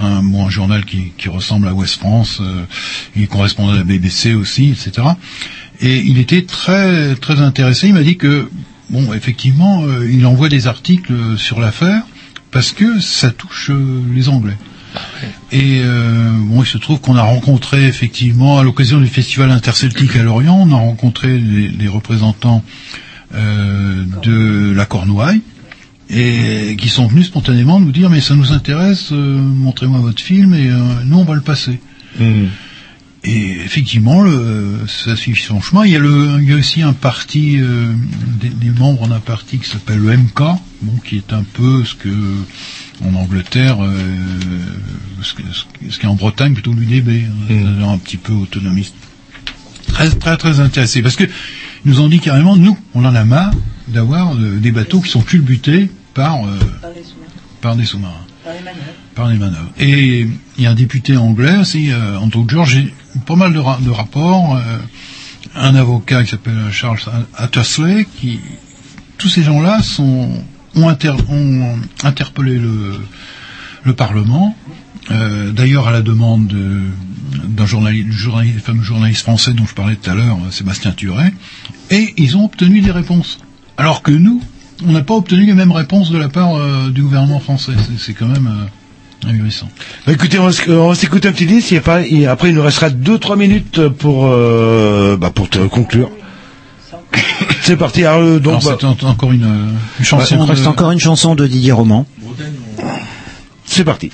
un, 0.00 0.22
bon, 0.22 0.48
journal 0.48 0.86
qui, 0.86 1.12
ressemble 1.28 1.68
à 1.68 1.74
Ouest 1.74 1.96
France, 1.96 2.40
il 3.14 3.22
est 3.22 3.26
correspondant 3.26 3.74
à 3.74 3.76
la 3.76 3.84
BBC 3.84 4.34
aussi, 4.34 4.70
etc. 4.70 5.06
Et 5.80 5.98
il 5.98 6.18
était 6.18 6.42
très 6.42 7.14
très 7.16 7.40
intéressé. 7.40 7.88
Il 7.88 7.94
m'a 7.94 8.02
dit 8.02 8.16
que 8.16 8.48
bon, 8.90 9.12
effectivement, 9.12 9.84
il 10.10 10.26
envoie 10.26 10.48
des 10.48 10.66
articles 10.66 11.12
sur 11.36 11.60
l'affaire 11.60 12.02
parce 12.50 12.72
que 12.72 13.00
ça 13.00 13.30
touche 13.30 13.70
les 14.14 14.28
Anglais. 14.28 14.56
Et 15.50 15.80
euh, 15.82 16.30
bon, 16.34 16.62
il 16.62 16.66
se 16.66 16.78
trouve 16.78 17.00
qu'on 17.00 17.16
a 17.16 17.22
rencontré 17.22 17.84
effectivement 17.84 18.58
à 18.58 18.62
l'occasion 18.62 19.00
du 19.00 19.06
festival 19.06 19.50
interceltique 19.50 20.16
à 20.16 20.22
Lorient, 20.22 20.58
on 20.58 20.72
a 20.72 20.76
rencontré 20.76 21.38
les, 21.38 21.68
les 21.68 21.88
représentants 21.88 22.64
euh, 23.34 24.04
de 24.22 24.72
la 24.74 24.86
Cornouaille 24.86 25.42
et 26.10 26.76
qui 26.78 26.88
sont 26.88 27.06
venus 27.06 27.26
spontanément 27.26 27.80
nous 27.80 27.92
dire 27.92 28.10
mais 28.10 28.20
ça 28.20 28.34
nous 28.34 28.52
intéresse, 28.52 29.12
euh, 29.12 29.38
montrez-moi 29.38 30.00
votre 30.00 30.20
film 30.20 30.54
et 30.54 30.70
nous 31.04 31.18
on 31.18 31.24
va 31.24 31.34
le 31.34 31.40
passer. 31.40 31.78
Et 33.24 33.52
effectivement, 33.64 34.20
le, 34.22 34.80
ça 34.88 35.14
suit 35.14 35.36
son 35.36 35.60
chemin. 35.60 35.84
Il 35.84 35.92
y 35.92 35.96
a, 35.96 36.00
le, 36.00 36.38
il 36.40 36.50
y 36.50 36.52
a 36.52 36.56
aussi 36.56 36.82
un 36.82 36.92
parti, 36.92 37.56
des, 38.40 38.48
des 38.48 38.70
membres 38.70 39.06
d'un 39.06 39.20
parti 39.20 39.58
qui 39.58 39.68
s'appelle 39.68 40.00
le 40.00 40.16
MK, 40.16 40.40
bon, 40.82 40.98
qui 41.04 41.18
est 41.18 41.32
un 41.32 41.44
peu 41.44 41.84
ce 41.84 41.94
que 41.94 42.08
en 43.06 43.14
Angleterre, 43.14 43.78
euh, 43.82 43.90
ce, 45.22 45.34
ce 45.90 45.98
qui 45.98 46.06
est 46.06 46.08
en 46.08 46.14
Bretagne 46.14 46.52
plutôt 46.54 46.72
l'UDB, 46.72 47.08
hein, 47.08 47.32
c'est-à-dire 47.48 47.88
un 47.88 47.98
petit 47.98 48.16
peu 48.16 48.32
autonomiste. 48.32 48.94
Très 49.88 50.08
très 50.10 50.36
très 50.36 50.60
intéressé 50.60 51.02
parce 51.02 51.16
que 51.16 51.24
ils 51.24 51.90
nous 51.90 52.00
ont 52.00 52.08
dit 52.08 52.20
carrément, 52.20 52.56
nous, 52.56 52.78
on 52.94 53.04
en 53.04 53.14
a 53.14 53.24
marre 53.24 53.52
d'avoir 53.88 54.34
euh, 54.34 54.58
des 54.58 54.70
bateaux 54.72 55.00
qui 55.00 55.10
sont 55.10 55.20
culbutés 55.22 55.90
par 56.14 56.44
euh, 56.46 56.58
par 57.60 57.76
des 57.76 57.84
sous-marins 57.84 58.24
par 59.14 59.28
les 59.28 59.38
manœuvres. 59.38 59.70
Et 59.78 60.20
il 60.56 60.64
y 60.64 60.66
a 60.66 60.70
un 60.70 60.74
député 60.74 61.16
anglais 61.16 61.56
aussi, 61.58 61.90
euh, 61.92 62.18
Andrew 62.18 62.44
George, 62.48 62.72
j'ai 62.72 62.94
pas 63.26 63.36
mal 63.36 63.52
de, 63.52 63.58
ra- 63.58 63.78
de 63.80 63.90
rapports, 63.90 64.56
euh, 64.56 64.78
un 65.54 65.74
avocat 65.74 66.24
qui 66.24 66.30
s'appelle 66.30 66.58
Charles 66.72 66.98
Attersley, 67.36 68.06
qui 68.18 68.40
tous 69.18 69.28
ces 69.28 69.42
gens-là 69.42 69.82
sont 69.82 70.42
ont, 70.76 70.88
inter- 70.88 71.14
ont 71.28 71.76
interpellé 72.04 72.58
le, 72.58 72.94
le 73.84 73.92
Parlement, 73.94 74.56
euh, 75.10 75.50
d'ailleurs 75.52 75.88
à 75.88 75.92
la 75.92 76.02
demande 76.02 76.46
de- 76.46 76.80
d'un 77.46 77.66
journaliste, 77.66 78.08
fameux 78.60 78.82
journaliste 78.82 79.22
français 79.22 79.52
dont 79.52 79.66
je 79.66 79.74
parlais 79.74 79.96
tout 79.96 80.10
à 80.10 80.14
l'heure, 80.14 80.38
euh, 80.46 80.50
Sébastien 80.50 80.92
Turet, 80.92 81.32
et 81.90 82.14
ils 82.16 82.36
ont 82.36 82.44
obtenu 82.44 82.80
des 82.80 82.90
réponses. 82.90 83.38
Alors 83.76 84.02
que 84.02 84.10
nous, 84.12 84.42
on 84.86 84.92
n'a 84.92 85.02
pas 85.02 85.14
obtenu 85.14 85.46
les 85.46 85.54
mêmes 85.54 85.72
réponses 85.72 86.10
de 86.10 86.18
la 86.18 86.28
part 86.28 86.56
euh, 86.56 86.90
du 86.90 87.02
gouvernement 87.02 87.40
français. 87.40 87.72
C'est- 87.98 88.12
quand 88.14 88.26
même 88.28 88.46
euh. 88.46 88.66
Bah, 90.04 90.12
écoutez, 90.12 90.38
on 90.40 90.48
va, 90.48 90.94
s'écouter 90.96 91.28
un 91.28 91.32
petit 91.32 91.46
disque, 91.46 91.70
et 91.72 92.26
après, 92.26 92.50
il 92.50 92.54
nous 92.56 92.62
restera 92.62 92.90
2-3 92.90 93.36
minutes 93.38 93.86
pour, 93.88 94.28
bah, 95.16 95.30
pour 95.32 95.48
te 95.48 95.58
conclure. 95.68 96.10
C'est 97.62 97.76
parti, 97.76 98.04
alors, 98.04 98.20
euh, 98.22 98.38
donc, 98.40 98.60
Alors, 98.62 98.64
bah, 98.64 98.76
c'est 98.96 99.04
en- 99.04 99.10
encore 99.10 99.32
une, 99.32 99.44
euh, 99.44 99.78
une 99.98 100.04
chanson. 100.04 100.26
Il 100.34 100.38
nous 100.38 100.46
reste 100.46 100.62
de- 100.62 100.68
encore 100.68 100.90
une 100.90 100.98
chanson 101.00 101.34
de 101.34 101.46
Didier 101.46 101.72
Roman. 101.72 102.06
c'est 103.66 103.84
parti. 103.84 104.10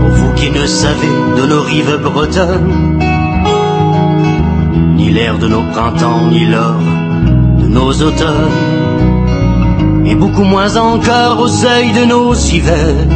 Pour 0.00 0.08
vous 0.10 0.32
qui 0.34 0.50
ne 0.50 0.66
savez 0.66 1.14
de 1.38 1.46
nos 1.46 1.62
rives 1.62 1.98
bretonnes, 2.02 2.98
ni 4.96 5.10
l'air 5.10 5.38
de 5.38 5.48
nos 5.48 5.62
printemps, 5.72 6.26
ni 6.30 6.46
l'or 6.46 6.76
de 7.60 7.66
nos 7.66 7.92
automnes, 7.92 8.52
et 10.08 10.14
beaucoup 10.14 10.44
moins 10.44 10.76
encore 10.76 11.38
au 11.40 11.48
seuil 11.48 11.92
de 11.92 12.04
nos 12.06 12.34
hivers, 12.34 13.06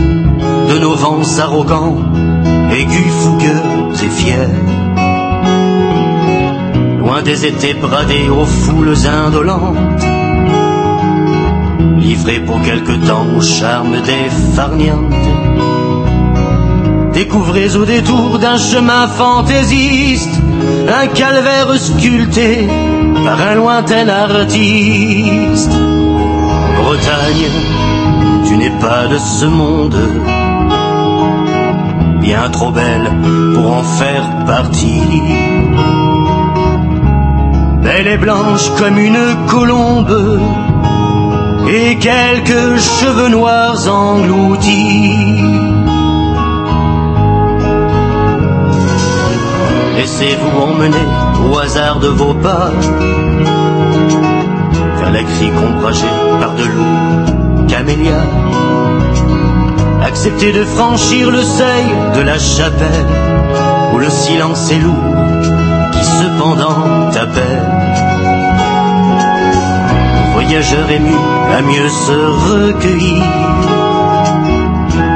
de 0.68 0.78
nos 0.78 0.94
vents 0.94 1.38
arrogants, 1.40 1.96
aigus, 2.70 3.12
fougueux 3.20 3.62
et 4.04 4.10
fiers. 4.10 4.54
Loin 6.98 7.22
des 7.22 7.46
étés 7.46 7.74
bradés 7.74 8.28
aux 8.28 8.44
foules 8.44 8.94
indolentes, 9.06 10.04
livrés 11.98 12.40
pour 12.40 12.60
quelque 12.60 12.96
temps 13.06 13.26
au 13.38 13.40
charme 13.40 13.96
des 14.02 14.28
farnientes. 14.54 15.14
Découvrez 17.14 17.74
au 17.76 17.84
détour 17.84 18.38
d'un 18.38 18.58
chemin 18.58 19.06
fantaisiste 19.06 20.40
un 20.88 21.06
calvaire 21.06 21.74
sculpté 21.76 22.68
par 23.24 23.40
un 23.40 23.54
lointain 23.54 24.08
artiste. 24.08 25.70
Bretagne, 26.92 27.48
tu 28.46 28.56
n'es 28.58 28.72
pas 28.78 29.06
de 29.06 29.16
ce 29.16 29.46
monde, 29.46 29.96
bien 32.20 32.50
trop 32.50 32.70
belle 32.70 33.10
pour 33.54 33.72
en 33.78 33.82
faire 33.82 34.44
partie. 34.44 35.22
Belle 37.82 38.08
et 38.08 38.18
blanche 38.18 38.70
comme 38.78 38.98
une 38.98 39.24
colombe, 39.48 40.38
et 41.66 41.96
quelques 41.96 42.78
cheveux 42.78 43.30
noirs 43.30 43.88
engloutis. 43.88 45.40
Laissez-vous 49.96 50.60
emmener 50.60 51.08
au 51.50 51.58
hasard 51.58 52.00
de 52.00 52.08
vos 52.08 52.34
pas 52.34 52.70
crique 55.10 55.52
ombragée 55.56 56.16
par 56.40 56.52
de 56.54 56.64
lourds 56.64 57.66
camélias. 57.68 58.26
Acceptez 60.04 60.52
de 60.52 60.64
franchir 60.64 61.30
le 61.30 61.42
seuil 61.42 61.86
de 62.14 62.20
la 62.20 62.38
chapelle 62.38 63.06
où 63.92 63.98
le 63.98 64.10
silence 64.10 64.70
est 64.70 64.78
lourd 64.78 65.16
qui 65.92 66.04
cependant 66.04 67.10
t'appelle. 67.10 67.66
Voyageur 70.32 70.90
ému 70.90 71.16
à 71.56 71.62
mieux 71.62 71.88
se 71.88 72.18
recueillir 72.50 73.22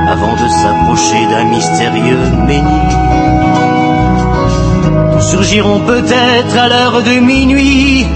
avant 0.08 0.34
de 0.34 0.48
s'approcher 0.48 1.26
d'un 1.30 1.44
mystérieux 1.44 2.30
menhir 2.46 3.06
surgiront 5.20 5.80
peut-être 5.80 6.56
à 6.56 6.68
l'heure 6.68 7.02
de 7.02 7.18
minuit 7.18 8.06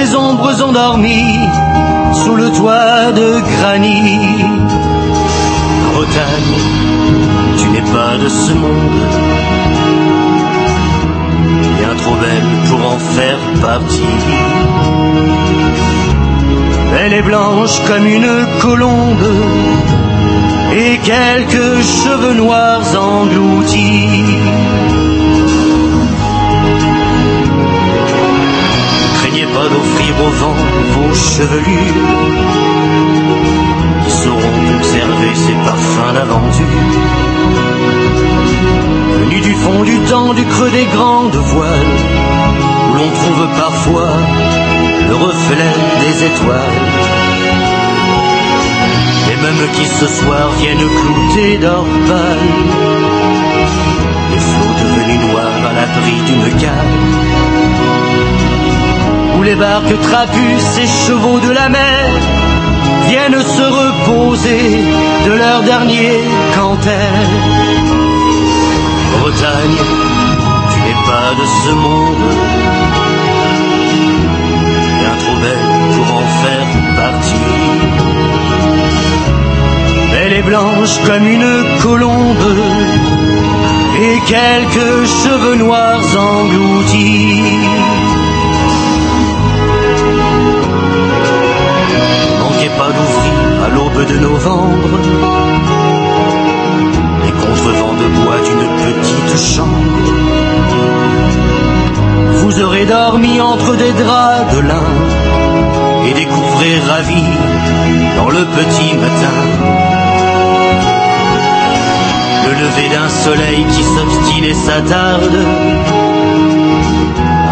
des 0.00 0.14
ombres 0.14 0.62
endormies 0.62 1.40
sous 2.22 2.34
le 2.34 2.50
toit 2.52 3.12
de 3.12 3.28
granit. 3.54 4.44
Bretagne, 5.92 6.56
tu 7.58 7.66
n'es 7.72 7.86
pas 7.96 8.16
de 8.24 8.28
ce 8.28 8.52
monde, 8.52 9.02
bien 11.78 11.94
trop 12.02 12.16
belle 12.24 12.50
pour 12.68 12.80
en 12.92 12.98
faire 13.16 13.42
partie. 13.60 14.16
Elle 17.00 17.12
est 17.12 17.26
blanche 17.32 17.76
comme 17.86 18.06
une 18.06 18.32
colombe 18.60 19.30
et 20.82 20.98
quelques 21.12 21.72
cheveux 22.02 22.34
noirs 22.34 22.88
engloutis. 22.96 24.38
D'offrir 29.68 30.14
au 30.26 30.30
vent 30.30 30.56
vos 30.94 31.14
chevelures 31.14 32.06
qui 34.04 34.10
sauront 34.10 34.58
conserver 34.78 35.34
ces 35.34 35.56
parfums 35.68 36.14
d'aventure. 36.14 36.66
Venus 39.20 39.42
du 39.42 39.54
fond 39.54 39.82
du 39.82 39.98
temps, 40.10 40.32
du 40.32 40.44
creux 40.44 40.70
des 40.70 40.86
grandes 40.86 41.36
voiles, 41.52 41.96
où 42.88 42.94
l'on 42.94 43.10
trouve 43.20 43.48
parfois 43.56 44.12
le 45.08 45.14
reflet 45.16 45.74
des 46.02 46.24
étoiles. 46.24 46.76
Les 49.28 49.36
mêmes 49.42 49.70
qui 49.74 49.86
ce 49.86 50.06
soir 50.06 50.50
viennent 50.58 50.88
clouter 51.00 51.58
d'or 51.58 51.84
pâle, 52.08 52.48
les 54.32 54.38
flots 54.38 54.76
devenus 54.82 55.20
noirs 55.28 55.60
à 55.68 55.72
l'abri 55.72 56.14
d'une 56.26 56.60
cale 56.60 57.69
les 59.42 59.54
barques 59.54 60.00
trapussent 60.02 60.78
et 60.78 60.86
chevaux 61.06 61.40
de 61.40 61.50
la 61.50 61.68
mer 61.68 62.06
viennent 63.08 63.42
se 63.42 63.62
reposer 63.62 64.84
de 65.26 65.32
leur 65.32 65.62
dernier 65.62 66.20
canter. 66.54 67.12
Bretagne, 69.20 69.80
tu 70.70 70.78
n'es 70.84 71.00
pas 71.10 71.30
de 71.40 71.46
ce 71.62 71.72
monde, 71.84 72.24
bien 75.00 75.14
trop 75.22 75.38
belle 75.44 75.70
pour 75.94 76.08
en 76.20 76.26
faire 76.42 76.68
partie. 76.96 77.48
Elle 80.22 80.34
est 80.34 80.42
blanche 80.42 80.94
comme 81.06 81.26
une 81.26 81.64
colombe 81.82 82.50
et 84.02 84.18
quelques 84.26 85.06
cheveux 85.22 85.56
noirs 85.56 86.04
engloutis. 86.16 87.42
À 92.82 93.68
l'aube 93.74 94.06
de 94.06 94.18
novembre 94.20 94.88
les 97.24 97.32
contrevents 97.32 97.96
de 98.02 98.06
bois 98.16 98.40
d'une 98.46 98.66
petite 98.80 99.54
chambre. 99.54 100.08
Vous 102.38 102.60
aurez 102.62 102.86
dormi 102.86 103.38
entre 103.40 103.76
des 103.76 103.92
draps 103.92 104.56
de 104.56 104.60
lin 104.60 104.88
et 106.06 106.14
découvrez 106.14 106.80
ravi 106.88 107.24
dans 108.16 108.30
le 108.30 108.44
petit 108.46 108.94
matin 108.94 109.40
le 112.46 112.52
lever 112.62 112.88
d'un 112.94 113.08
soleil 113.10 113.64
qui 113.72 113.82
s'obstine 113.82 114.44
et 114.44 114.54
s'attarde. 114.54 115.38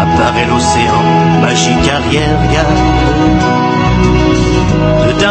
Apparaît 0.01 0.47
l'océan, 0.47 1.03
magique 1.41 1.87
arrière-garde 1.87 2.79
de 3.55 3.58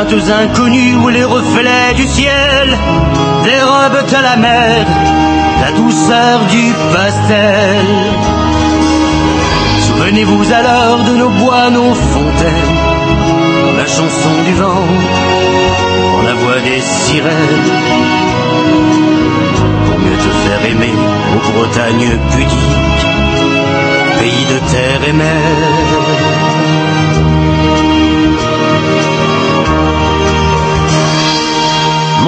teintes 0.05 0.31
inconnues 0.31 0.97
où 0.97 1.09
les 1.09 1.25
reflets 1.25 1.95
du 1.97 2.07
ciel 2.07 2.69
dérobent 3.45 4.15
à 4.19 4.23
la 4.23 4.37
mer 4.37 4.87
la 5.61 5.73
douceur 5.73 6.39
du 6.47 6.73
pastel. 6.93 7.85
Souvenez-vous 9.87 10.53
alors 10.53 10.99
de 11.03 11.17
nos 11.17 11.31
bois, 11.31 11.71
nos 11.71 11.95
fontaines, 11.95 12.77
dans 13.65 13.77
la 13.77 13.87
chanson 13.87 14.35
du 14.47 14.55
vent, 14.55 14.87
dans 16.13 16.23
la 16.29 16.35
voix 16.35 16.61
des 16.61 16.81
sirènes. 16.81 17.71
Pour 19.87 19.99
mieux 19.99 20.19
te 20.27 20.33
faire 20.45 20.71
aimer 20.71 20.95
aux 21.35 21.53
Bretagne 21.59 22.11
pudiques, 22.31 23.07
pays 24.21 24.47
de 24.53 24.59
terre 24.73 25.09
et 25.09 25.13
mer. 25.13 26.38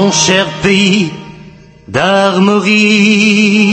Mon 0.01 0.11
cher 0.11 0.47
pays 0.63 1.11
d'Armorie. 1.87 3.69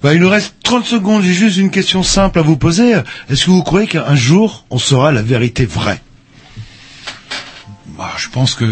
Bah, 0.00 0.14
il 0.14 0.20
nous 0.20 0.28
reste 0.30 0.54
30 0.62 0.86
secondes, 0.86 1.22
j'ai 1.22 1.34
juste 1.34 1.58
une 1.58 1.70
question 1.70 2.02
simple 2.02 2.38
à 2.38 2.42
vous 2.42 2.56
poser. 2.56 2.94
Est-ce 3.28 3.44
que 3.44 3.50
vous 3.50 3.62
croyez 3.62 3.88
qu'un 3.88 4.14
jour, 4.14 4.64
on 4.70 4.78
saura 4.78 5.12
la 5.12 5.22
vérité 5.22 5.66
vraie? 5.66 6.00
Bah, 7.98 8.12
je 8.16 8.28
pense 8.28 8.54
que 8.54 8.64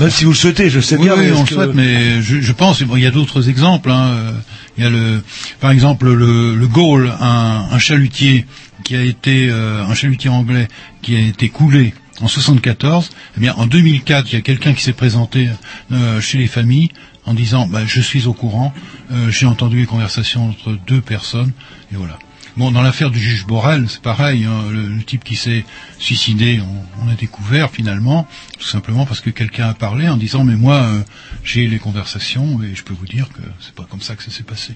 Même 0.00 0.10
si 0.10 0.24
vous 0.24 0.32
le 0.32 0.36
souhaitez, 0.36 0.68
je 0.68 0.80
sais 0.80 0.96
oui, 0.96 1.04
bien. 1.04 1.14
oui, 1.16 1.30
on 1.32 1.42
le 1.42 1.46
que- 1.48 1.54
souhaite, 1.54 1.74
mais 1.74 2.20
je, 2.20 2.40
je 2.40 2.52
pense. 2.52 2.82
Bon, 2.82 2.96
il 2.96 3.04
y 3.04 3.06
a 3.06 3.12
d'autres 3.12 3.48
exemples. 3.48 3.88
hein, 3.90 4.34
Il 4.76 4.82
y 4.82 4.86
a 4.86 4.90
le, 4.90 5.22
par 5.60 5.70
exemple, 5.70 6.12
le, 6.12 6.56
le 6.56 6.66
Gaulle, 6.66 7.12
un, 7.20 7.66
un 7.70 7.78
chalutier 7.78 8.46
qui 8.82 8.96
a 8.96 9.02
été 9.04 9.48
euh, 9.48 9.84
un 9.84 9.94
chalutier 9.94 10.28
anglais 10.28 10.66
qui 11.02 11.14
a 11.14 11.20
été 11.20 11.48
coulé 11.50 11.94
en 12.20 12.26
74. 12.26 13.10
Eh 13.36 13.40
bien, 13.40 13.54
en 13.56 13.66
2004, 13.66 14.26
il 14.32 14.34
y 14.34 14.38
a 14.38 14.40
quelqu'un 14.40 14.72
qui 14.72 14.82
s'est 14.82 14.92
présenté 14.92 15.48
euh, 15.92 16.20
chez 16.20 16.38
les 16.38 16.48
familles 16.48 16.90
en 17.26 17.32
disant 17.34 17.68
bah, 17.68 17.82
je 17.86 18.00
suis 18.00 18.26
au 18.26 18.32
courant, 18.34 18.74
euh, 19.12 19.30
j'ai 19.30 19.46
entendu 19.46 19.76
les 19.78 19.86
conversations 19.86 20.48
entre 20.50 20.76
deux 20.86 21.00
personnes 21.00 21.52
et 21.92 21.96
voilà. 21.96 22.18
Bon, 22.56 22.70
dans 22.70 22.82
l'affaire 22.82 23.10
du 23.10 23.18
juge 23.18 23.46
Borel, 23.46 23.88
c'est 23.88 24.00
pareil. 24.00 24.44
hein, 24.44 24.70
le, 24.70 25.02
type 25.02 25.24
qui 25.24 25.34
s'est 25.34 25.64
suicidé, 25.98 26.60
on, 26.60 27.04
on 27.04 27.08
a 27.08 27.14
découvert 27.14 27.70
finalement, 27.70 28.28
tout 28.58 28.68
simplement 28.68 29.06
parce 29.06 29.20
que 29.20 29.30
quelqu'un 29.30 29.68
a 29.70 29.74
parlé 29.74 30.08
en 30.08 30.16
disant 30.16 30.44
mais 30.44 30.54
moi 30.54 30.76
euh, 30.76 31.00
j'ai 31.42 31.66
les 31.66 31.80
conversations 31.80 32.62
et 32.62 32.76
je 32.76 32.84
peux 32.84 32.94
vous 32.94 33.06
dire 33.06 33.28
que 33.30 33.42
c'est 33.60 33.74
pas 33.74 33.86
comme 33.90 34.00
ça 34.00 34.14
que 34.14 34.22
ça 34.22 34.30
s'est 34.30 34.44
passé. 34.44 34.74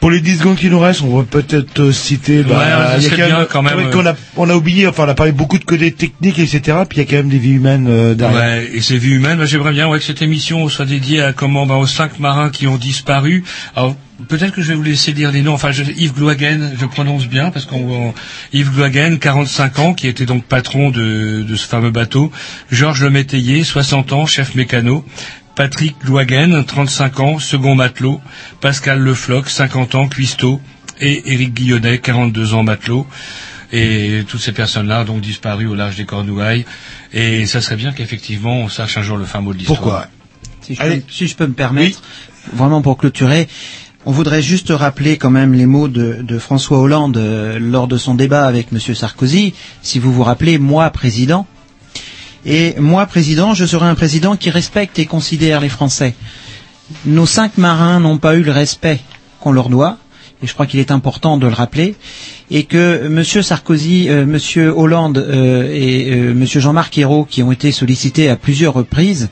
Pour 0.00 0.10
les 0.10 0.20
10 0.20 0.38
secondes 0.38 0.56
qui 0.56 0.70
nous 0.70 0.78
restent, 0.80 1.02
on 1.02 1.14
va 1.18 1.24
peut-être 1.24 1.78
euh, 1.80 1.92
citer. 1.92 2.42
bah, 2.42 2.56
Ouais, 2.58 2.96
il 2.98 3.02
y 3.04 3.06
a 3.06 3.10
quand 3.10 3.16
bien, 3.16 3.44
quand 3.50 3.62
même, 3.62 3.78
euh. 3.78 3.90
qu'on 3.90 4.06
a, 4.06 4.14
on 4.36 4.48
a 4.48 4.54
oublié. 4.54 4.86
Enfin, 4.86 5.04
on 5.06 5.08
a 5.10 5.14
parlé 5.14 5.32
beaucoup 5.32 5.58
de 5.58 5.64
côté 5.64 5.92
technique, 5.92 6.38
etc. 6.38 6.78
Puis 6.88 6.98
il 6.98 7.00
y 7.00 7.02
a 7.02 7.04
quand 7.10 7.16
même 7.16 7.28
des 7.28 7.38
vies 7.38 7.52
humaines 7.52 7.86
euh, 7.88 8.14
derrière. 8.14 8.40
Ouais, 8.40 8.70
et 8.72 8.80
ces 8.80 8.96
vies 8.96 9.10
humaines, 9.16 9.36
moi, 9.36 9.44
j'aimerais 9.46 9.72
bien 9.72 9.88
ouais, 9.88 9.98
que 9.98 10.04
cette 10.04 10.22
émission 10.22 10.66
soit 10.70 10.86
dédiée 10.86 11.20
à 11.20 11.32
comment 11.34 11.66
bah, 11.66 11.74
aux 11.76 11.86
cinq 11.86 12.18
marins 12.18 12.48
qui 12.48 12.66
ont 12.66 12.76
disparu. 12.78 13.44
Alors 13.76 13.94
peut-être 14.28 14.52
que 14.52 14.60
je 14.62 14.68
vais 14.68 14.74
vous 14.74 14.82
laisser 14.82 15.12
dire 15.12 15.32
les 15.32 15.42
noms. 15.42 15.52
Enfin, 15.54 15.70
je, 15.70 15.82
Yves 15.82 16.14
Gloagen, 16.14 16.72
je 16.78 16.86
prononce 16.86 17.26
bien 17.26 17.50
parce 17.50 17.66
qu'on 17.66 18.08
on- 18.08 18.14
Yves 18.54 18.70
Gloagen, 18.74 19.18
45 19.18 19.78
ans, 19.80 19.92
qui 19.94 20.08
était 20.08 20.26
donc 20.26 20.44
patron 20.44 20.90
de, 20.90 21.42
de 21.46 21.56
ce 21.56 21.66
fameux 21.66 21.90
bateau. 21.90 22.30
Georges 22.70 23.02
Le 23.02 23.10
Métayer, 23.10 23.64
60 23.64 24.12
ans, 24.14 24.24
chef 24.26 24.54
mécano. 24.54 25.04
Patrick 25.60 25.94
Gloagen, 26.02 26.64
35 26.66 27.20
ans, 27.20 27.38
second 27.38 27.74
matelot. 27.74 28.18
Pascal 28.62 28.98
Lefloc, 28.98 29.50
50 29.50 29.94
ans, 29.94 30.08
cuistot. 30.08 30.58
Et 31.02 31.34
Éric 31.34 31.52
Guillonnet, 31.52 31.98
42 31.98 32.54
ans, 32.54 32.62
matelot. 32.62 33.06
Et 33.70 34.24
toutes 34.26 34.40
ces 34.40 34.52
personnes-là 34.52 35.02
ont 35.02 35.04
donc 35.04 35.20
disparu 35.20 35.66
au 35.66 35.74
large 35.74 35.96
des 35.96 36.06
Cornouailles. 36.06 36.64
Et 37.12 37.44
ça 37.44 37.60
serait 37.60 37.76
bien 37.76 37.92
qu'effectivement 37.92 38.54
on 38.54 38.70
sache 38.70 38.96
un 38.96 39.02
jour 39.02 39.18
le 39.18 39.26
fin 39.26 39.42
mot 39.42 39.52
de 39.52 39.58
l'histoire. 39.58 39.78
Pourquoi? 39.78 40.06
Si 40.62 40.76
je, 40.76 40.82
peux, 40.82 41.02
si 41.10 41.26
je 41.26 41.36
peux 41.36 41.46
me 41.46 41.52
permettre, 41.52 42.00
vraiment 42.54 42.80
pour 42.80 42.96
clôturer, 42.96 43.46
on 44.06 44.12
voudrait 44.12 44.40
juste 44.40 44.72
rappeler 44.74 45.18
quand 45.18 45.28
même 45.28 45.52
les 45.52 45.66
mots 45.66 45.88
de, 45.88 46.22
de 46.22 46.38
François 46.38 46.78
Hollande 46.78 47.18
euh, 47.18 47.58
lors 47.58 47.86
de 47.86 47.98
son 47.98 48.14
débat 48.14 48.46
avec 48.46 48.68
M. 48.72 48.78
Sarkozy. 48.94 49.52
Si 49.82 49.98
vous 49.98 50.10
vous 50.10 50.22
rappelez, 50.22 50.56
moi 50.56 50.88
président. 50.88 51.46
Et 52.46 52.74
moi 52.78 53.06
président, 53.06 53.54
je 53.54 53.64
serai 53.66 53.86
un 53.86 53.94
président 53.94 54.36
qui 54.36 54.50
respecte 54.50 54.98
et 54.98 55.06
considère 55.06 55.60
les 55.60 55.68
Français. 55.68 56.14
Nos 57.06 57.26
cinq 57.26 57.58
marins 57.58 58.00
n'ont 58.00 58.18
pas 58.18 58.36
eu 58.36 58.42
le 58.42 58.50
respect 58.52 59.00
qu'on 59.40 59.52
leur 59.52 59.68
doit, 59.68 59.98
et 60.42 60.46
je 60.46 60.54
crois 60.54 60.66
qu'il 60.66 60.80
est 60.80 60.90
important 60.90 61.36
de 61.36 61.46
le 61.46 61.52
rappeler, 61.52 61.94
et 62.50 62.64
que 62.64 63.04
M. 63.06 63.22
Sarkozy, 63.42 64.08
euh, 64.08 64.22
M. 64.22 64.72
Hollande 64.74 65.18
euh, 65.18 65.68
et 65.70 66.10
euh, 66.10 66.30
M. 66.32 66.44
Jean-Marc 66.46 66.96
Ayrault, 66.98 67.26
qui 67.26 67.42
ont 67.42 67.52
été 67.52 67.72
sollicités 67.72 68.28
à 68.28 68.36
plusieurs 68.36 68.74
reprises, 68.74 69.28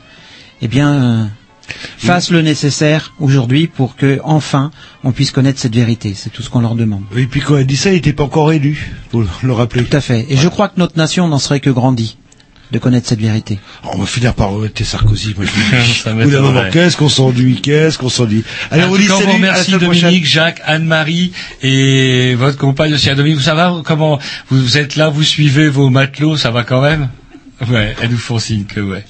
eh 0.60 0.68
bien, 0.68 0.92
euh, 0.92 1.24
fassent 1.96 2.30
le 2.30 2.42
nécessaire 2.42 3.14
aujourd'hui 3.20 3.66
pour 3.66 3.96
que 3.96 4.20
enfin 4.24 4.70
on 5.04 5.12
puisse 5.12 5.30
connaître 5.30 5.58
cette 5.58 5.74
vérité. 5.74 6.12
C'est 6.14 6.30
tout 6.30 6.42
ce 6.42 6.50
qu'on 6.50 6.60
leur 6.60 6.74
demande. 6.74 7.02
Et 7.16 7.26
puis 7.26 7.40
quand 7.40 7.56
elle 7.56 7.66
dit 7.66 7.76
ça, 7.76 7.90
il 7.90 7.94
n'était 7.94 8.12
pas 8.12 8.24
encore 8.24 8.52
élu. 8.52 8.92
Faut 9.10 9.24
le 9.42 9.52
rappeler. 9.52 9.84
Tout 9.84 9.96
à 9.96 10.00
fait. 10.00 10.26
Et 10.28 10.36
je 10.36 10.48
crois 10.48 10.68
que 10.68 10.78
notre 10.78 10.96
nation 10.96 11.28
n'en 11.28 11.38
serait 11.38 11.60
que 11.60 11.70
grandie 11.70 12.16
de 12.70 12.78
connaître 12.78 13.08
cette 13.08 13.20
vérité. 13.20 13.58
On 13.84 13.98
va 13.98 14.06
finir 14.06 14.34
par 14.34 14.50
remettre 14.50 14.84
Sarkozy. 14.84 15.34
Moi, 15.36 15.46
je 15.46 16.12
dis. 16.26 16.30
D'un 16.30 16.40
moment, 16.40 16.64
qu'est-ce 16.70 16.96
qu'on 16.96 17.08
s'ennuie 17.08 17.60
Qu'est-ce 17.60 17.98
qu'on 17.98 18.08
s'ennuie? 18.08 18.44
Allez, 18.70 18.84
on 18.84 18.96
dit 18.96 19.06
salut. 19.06 19.46
à 19.46 19.52
prochaine. 19.54 19.78
Dominique, 19.78 20.26
Jacques, 20.26 20.60
Anne-Marie 20.64 21.32
et 21.62 22.34
votre 22.34 22.58
compagne 22.58 22.94
aussi. 22.94 23.08
Dominique, 23.14 23.40
ça 23.40 23.54
va? 23.54 23.82
Comment 23.84 24.18
vous 24.50 24.76
êtes 24.78 24.96
là 24.96 25.08
Vous 25.08 25.22
suivez 25.22 25.68
vos 25.68 25.90
matelots 25.90 26.36
Ça 26.36 26.50
va 26.50 26.64
quand 26.64 26.82
même? 26.82 27.08
Ouais, 27.68 27.96
elles 28.00 28.10
nous 28.10 28.18
font 28.18 28.38
signe 28.38 28.64
que 28.64 28.80
ouais. 28.80 29.04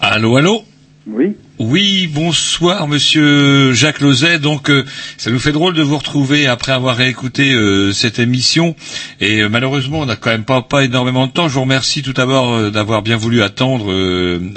Allô, 0.00 0.36
allô? 0.36 0.64
Oui. 1.06 1.36
Oui, 1.58 2.06
bonsoir 2.06 2.88
Monsieur 2.88 3.74
Jacques 3.74 4.00
Lozet. 4.00 4.38
Donc, 4.38 4.70
euh, 4.70 4.86
ça 5.18 5.30
nous 5.30 5.38
fait 5.38 5.52
drôle 5.52 5.74
de 5.74 5.82
vous 5.82 5.98
retrouver 5.98 6.46
après 6.46 6.72
avoir 6.72 6.96
réécouté 6.96 7.52
euh, 7.52 7.92
cette 7.92 8.18
émission. 8.18 8.74
Et 9.20 9.42
euh, 9.42 9.50
malheureusement, 9.50 10.00
on 10.00 10.06
n'a 10.06 10.16
quand 10.16 10.30
même 10.30 10.44
pas, 10.44 10.62
pas 10.62 10.82
énormément 10.82 11.26
de 11.26 11.32
temps. 11.32 11.46
Je 11.46 11.54
vous 11.54 11.60
remercie 11.60 12.02
tout 12.02 12.14
d'abord 12.14 12.54
euh, 12.54 12.70
d'avoir 12.70 13.02
bien 13.02 13.18
voulu 13.18 13.42
attendre, 13.42 13.92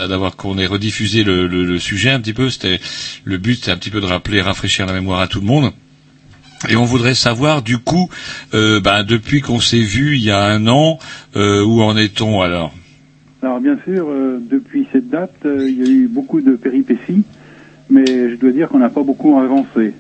d'avoir 0.07 0.37
qu'on 0.37 0.57
ait 0.57 0.65
rediffusé 0.65 1.25
le, 1.25 1.79
sujet 1.79 2.11
un 2.11 2.21
petit 2.21 2.33
peu. 2.33 2.49
C'était 2.49 2.79
le 3.25 3.37
but, 3.37 3.55
c'était 3.55 3.71
un 3.71 3.77
petit 3.77 3.89
peu 3.89 3.99
de 3.99 4.05
rappeler, 4.05 4.41
rafraîchir 4.41 4.85
la 4.85 4.93
mémoire 4.93 5.19
à 5.19 5.27
tout 5.27 5.41
le 5.41 5.47
monde. 5.47 5.73
Et 6.69 6.77
on 6.77 6.85
voudrait 6.85 7.13
savoir, 7.13 7.61
du 7.61 7.77
coup, 7.77 8.09
ben, 8.53 9.03
depuis 9.03 9.41
qu'on 9.41 9.59
s'est 9.59 9.77
vu 9.77 10.17
il 10.17 10.23
y 10.23 10.31
a 10.31 10.43
un 10.43 10.67
an, 10.67 10.97
où 11.35 11.83
en 11.83 11.95
est-on 11.97 12.41
alors? 12.41 12.73
Alors 13.47 13.61
bien 13.61 13.77
sûr, 13.85 14.07
euh, 14.09 14.39
depuis 14.41 14.89
cette 14.91 15.07
date, 15.07 15.33
euh, 15.45 15.69
il 15.69 15.81
y 15.81 15.89
a 15.89 15.89
eu 15.89 16.07
beaucoup 16.07 16.41
de 16.41 16.57
péripéties, 16.57 17.23
mais 17.89 18.29
je 18.29 18.35
dois 18.35 18.51
dire 18.51 18.67
qu'on 18.67 18.79
n'a 18.79 18.89
pas 18.89 19.03
beaucoup 19.03 19.39
avancé. 19.39 19.93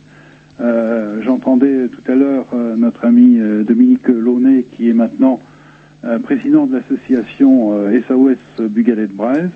Euh, 0.59 1.21
J'entendais 1.23 1.87
tout 1.87 2.11
à 2.11 2.15
l'heure 2.15 2.47
notre 2.75 3.05
ami 3.05 3.39
Dominique 3.65 4.09
Launay, 4.09 4.63
qui 4.63 4.89
est 4.89 4.93
maintenant 4.93 5.39
président 6.23 6.65
de 6.65 6.75
l'association 6.75 7.71
SAOS 8.09 8.67
Bugalet 8.67 9.07
de 9.07 9.13
Braise, 9.13 9.51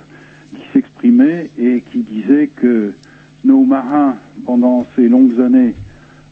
qui 0.55 0.63
s'exprimait 0.71 1.49
et 1.59 1.81
qui 1.81 1.99
disait 1.99 2.47
que 2.47 2.93
nos 3.43 3.65
marins, 3.65 4.15
pendant 4.45 4.87
ces 4.95 5.09
longues 5.09 5.41
années, 5.41 5.75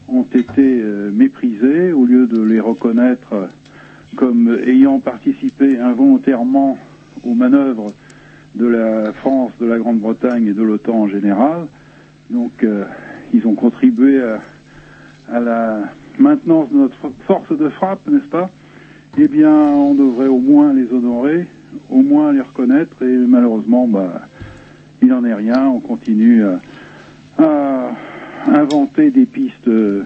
ont 0.08 0.24
été 0.34 0.82
méprisés 1.12 1.92
au 1.92 2.06
lieu 2.06 2.26
de 2.26 2.40
les 2.40 2.58
reconnaître 2.58 3.50
comme 4.16 4.58
ayant 4.66 4.98
participé 4.98 5.78
involontairement 5.78 6.78
aux 7.24 7.34
manœuvres 7.34 7.92
de 8.54 8.66
la 8.66 9.12
France, 9.12 9.52
de 9.60 9.66
la 9.66 9.78
Grande-Bretagne 9.78 10.46
et 10.46 10.52
de 10.52 10.62
l'OTAN 10.62 11.02
en 11.02 11.08
général. 11.08 11.66
Donc, 12.30 12.64
euh, 12.64 12.84
ils 13.32 13.46
ont 13.46 13.54
contribué 13.54 14.20
à, 15.28 15.40
la 15.40 15.82
maintenance 16.18 16.68
de 16.70 16.76
notre 16.76 16.96
fo- 16.96 17.12
force 17.26 17.56
de 17.56 17.68
frappe, 17.68 18.06
n'est-ce 18.08 18.28
pas? 18.28 18.50
Eh 19.18 19.28
bien, 19.28 19.52
on 19.54 19.94
devrait 19.94 20.28
au 20.28 20.38
moins 20.38 20.72
les 20.72 20.92
honorer, 20.92 21.46
au 21.88 22.02
moins 22.02 22.32
les 22.32 22.40
reconnaître, 22.40 23.02
et 23.02 23.16
malheureusement, 23.16 23.86
bah, 23.86 24.22
il 25.02 25.08
n'en 25.08 25.24
est 25.24 25.34
rien. 25.34 25.68
On 25.68 25.80
continue 25.80 26.42
à, 27.38 27.90
inventer 28.46 29.10
des 29.10 29.26
pistes 29.26 29.68
euh, 29.68 30.02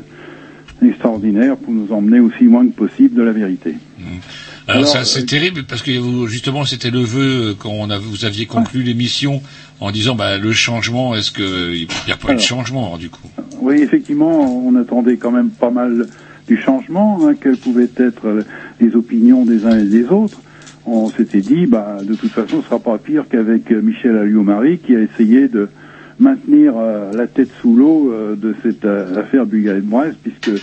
extraordinaires 0.85 1.57
pour 1.57 1.73
nous 1.73 1.93
emmener 1.93 2.21
aussi 2.21 2.45
loin 2.45 2.67
que 2.67 2.73
possible 2.73 3.15
de 3.17 3.23
la 3.23 3.33
vérité. 3.33 3.75
Alors, 4.67 4.83
Alors, 4.83 4.89
ça, 4.89 5.05
c'est 5.05 5.27
terrible 5.27 5.65
parce 5.65 5.83
que 5.83 5.99
vous, 5.99 6.27
justement 6.27 6.65
c'était 6.65 6.91
le 6.91 7.01
vœu 7.01 7.51
euh, 7.51 7.55
quand 7.59 7.71
on 7.71 7.91
a, 7.91 7.99
vous 7.99 8.25
aviez 8.25 8.47
conclu 8.47 8.83
l'émission 8.83 9.43
en 9.81 9.91
disant 9.91 10.15
bah, 10.15 10.39
le 10.39 10.53
changement. 10.53 11.15
Est-ce 11.15 11.31
que 11.31 11.75
il 11.75 11.87
n'y 12.07 12.13
a 12.13 12.17
pas 12.17 12.33
eu 12.33 12.37
de 12.37 12.41
changement 12.41 12.87
alors, 12.87 12.99
du 12.99 13.11
coup? 13.11 13.29
Oui, 13.61 13.83
effectivement, 13.83 14.67
on 14.67 14.75
attendait 14.77 15.17
quand 15.17 15.31
même 15.31 15.51
pas 15.51 15.71
mal 15.71 16.07
du 16.47 16.57
changement, 16.61 17.27
hein, 17.27 17.35
quelles 17.41 17.57
pouvaient 17.57 17.91
être 17.97 18.27
euh, 18.27 18.43
les 18.81 18.95
opinions 18.95 19.45
des 19.45 19.67
uns 19.67 19.79
et 19.79 19.85
des 19.85 20.05
autres. 20.07 20.41
On 20.87 21.09
s'était 21.09 21.41
dit, 21.41 21.67
bah, 21.67 21.99
de 22.03 22.15
toute 22.15 22.33
façon, 22.33 22.61
ce 22.61 22.67
sera 22.67 22.79
pas 22.79 22.99
pire 22.99 23.25
qu'avec 23.31 23.71
euh, 23.71 23.81
Michel 23.81 24.17
Alliot-Marie 24.17 24.79
qui 24.79 24.95
a 24.95 25.01
essayé 25.01 25.49
de 25.49 25.69
maintenir 26.19 26.75
euh, 26.77 27.13
la 27.13 27.27
tête 27.27 27.49
sous 27.61 27.75
l'eau 27.75 28.13
euh, 28.13 28.37
de 28.37 28.55
cette 28.63 28.85
euh, 28.85 29.21
affaire 29.21 29.47
Bugalet-Brest, 29.47 30.17
puisque 30.23 30.63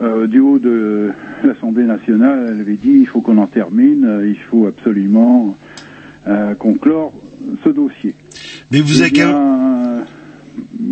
euh, 0.00 0.26
du 0.26 0.40
haut 0.40 0.58
de 0.58 1.10
l'Assemblée 1.44 1.84
nationale, 1.84 2.52
elle 2.52 2.60
avait 2.60 2.74
dit, 2.74 2.98
il 3.00 3.06
faut 3.06 3.20
qu'on 3.20 3.38
en 3.38 3.46
termine, 3.46 4.04
euh, 4.04 4.28
il 4.28 4.38
faut 4.38 4.66
absolument 4.66 5.56
euh, 6.26 6.54
conclure 6.54 7.12
ce 7.64 7.68
dossier. 7.70 8.14
Mais 8.70 8.80
vous 8.80 8.98
Eh 8.98 9.02
avez 9.02 9.10
bien, 9.10 9.30
quand 9.30 10.04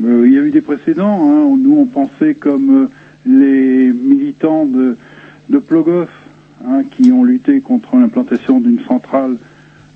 euh, 0.04 0.26
il 0.26 0.32
y 0.32 0.38
a 0.38 0.42
eu 0.42 0.50
des 0.50 0.60
précédents. 0.60 1.30
Hein. 1.30 1.56
Nous, 1.58 1.76
on 1.78 1.86
pensait 1.86 2.34
comme 2.34 2.84
euh, 2.84 2.86
les 3.26 3.92
militants 3.92 4.66
de, 4.66 4.96
de 5.48 5.58
Plogoff, 5.58 6.08
hein, 6.66 6.82
qui 6.90 7.12
ont 7.12 7.24
lutté 7.24 7.60
contre 7.60 7.96
l'implantation 7.96 8.60
d'une 8.60 8.80
centrale 8.80 9.36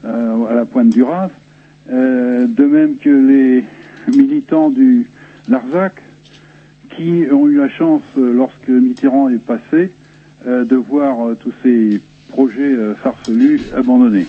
euh, 0.05 0.47
à 0.47 0.55
la 0.55 0.65
pointe 0.65 0.91
du 0.91 1.05
euh, 1.91 2.47
de 2.47 2.65
même 2.65 2.97
que 2.97 3.11
les 3.11 3.65
militants 4.17 4.71
du 4.71 5.09
Larzac, 5.49 5.95
qui 6.97 7.25
ont 7.31 7.49
eu 7.49 7.57
la 7.57 7.69
chance, 7.69 8.03
euh, 8.19 8.33
lorsque 8.33 8.69
Mitterrand 8.69 9.29
est 9.29 9.45
passé, 9.45 9.93
euh, 10.47 10.65
de 10.65 10.77
voir 10.77 11.29
euh, 11.29 11.35
tous 11.35 11.53
ces 11.63 12.01
projets 12.29 12.75
farfelus 13.03 13.61
abandonnés. 13.77 14.27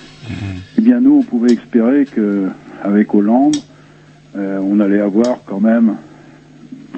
Eh 0.78 0.82
bien, 0.82 1.00
nous, 1.00 1.20
on 1.20 1.24
pouvait 1.24 1.54
espérer 1.54 2.06
que, 2.06 2.48
avec 2.84 3.14
Hollande, 3.16 3.56
on 4.36 4.82
allait 4.82 5.00
avoir 5.00 5.38
quand 5.46 5.62
même 5.62 5.96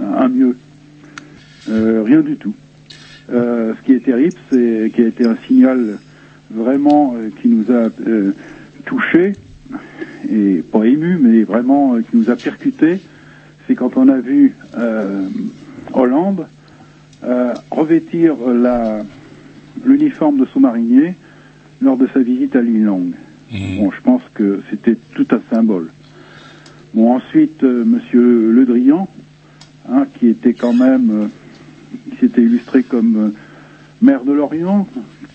un 0.02 0.28
mieux. 0.28 0.58
Rien 1.68 2.22
du 2.22 2.38
tout. 2.38 2.56
Euh, 3.32 3.74
ce 3.76 3.86
qui 3.86 3.94
est 3.94 4.06
terrible, 4.06 4.38
c'est 4.52 4.92
qui 4.94 5.02
a 5.02 5.08
été 5.08 5.26
un 5.26 5.38
signal 5.48 5.98
vraiment 6.52 7.16
euh, 7.16 7.30
qui 7.42 7.48
nous 7.48 7.72
a 7.72 7.90
euh, 8.08 8.34
touchés 8.86 9.34
et 10.30 10.64
pas 10.72 10.86
ému, 10.86 11.18
mais 11.20 11.44
vraiment 11.44 11.98
qui 12.00 12.18
nous 12.18 12.30
a 12.30 12.36
percuté, 12.36 13.00
c'est 13.68 13.76
quand 13.76 13.98
on 13.98 14.10
a 14.10 14.18
vu 14.18 14.56
euh, 14.78 15.28
Hollande 15.94 16.48
euh, 17.24 17.54
revêtir 17.72 18.36
l'uniforme 19.84 20.38
de 20.38 20.46
sous-marinier 20.46 21.16
lors 21.82 21.98
de 21.98 22.08
sa 22.14 22.20
visite 22.20 22.56
à 22.56 22.62
l'île 22.62 22.84
Longue. 22.84 23.14
Bon, 23.52 23.92
je 23.92 24.02
pense 24.02 24.22
que 24.34 24.62
c'était 24.70 24.96
tout 25.14 25.28
un 25.32 25.40
symbole. 25.50 25.90
Bon, 26.94 27.16
ensuite, 27.16 27.64
euh, 27.64 27.84
Monsieur 27.86 28.52
Le 28.52 28.66
Drian, 28.66 29.08
hein, 29.90 30.06
qui 30.18 30.28
était 30.28 30.54
quand 30.54 30.74
même, 30.74 31.10
euh, 31.12 31.28
qui 32.12 32.18
s'était 32.18 32.42
illustré 32.42 32.84
comme 32.84 33.34
maire 34.02 34.24
de 34.24 34.34
Lorient, 34.34 34.88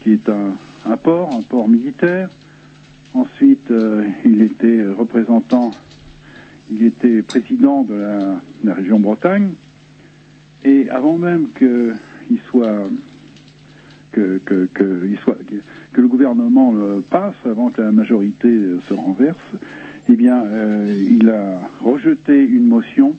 qui 0.03 0.13
est 0.13 0.29
un, 0.29 0.57
un 0.87 0.97
port, 0.97 1.35
un 1.35 1.43
port 1.43 1.69
militaire. 1.69 2.29
Ensuite, 3.15 3.73
il 4.25 4.41
était 4.43 4.85
représentant 4.87 5.73
il 6.71 6.85
était 6.85 7.23
président 7.23 7.83
de 7.83 7.95
la, 7.95 8.41
de 8.65 8.71
région 8.71 9.01
Bretagne, 9.01 9.51
et 10.65 10.89
avant 10.91 11.19
même 11.19 11.49
que, 11.55 11.95
le 14.17 16.09
gouvernement 16.09 16.73
le 16.73 17.01
passe, 17.01 17.35
avant 17.45 17.71
que 17.71 17.81
la 17.81 17.93
majorité 17.93 18.49
se 18.89 18.95
renverse, 18.95 19.39
eh 20.09 20.17
bien, 20.17 20.43
euh, 20.45 21.07
il 21.11 21.31
a 21.31 21.61
rejeté 21.81 22.45
une 22.45 22.67
motion 22.67 23.17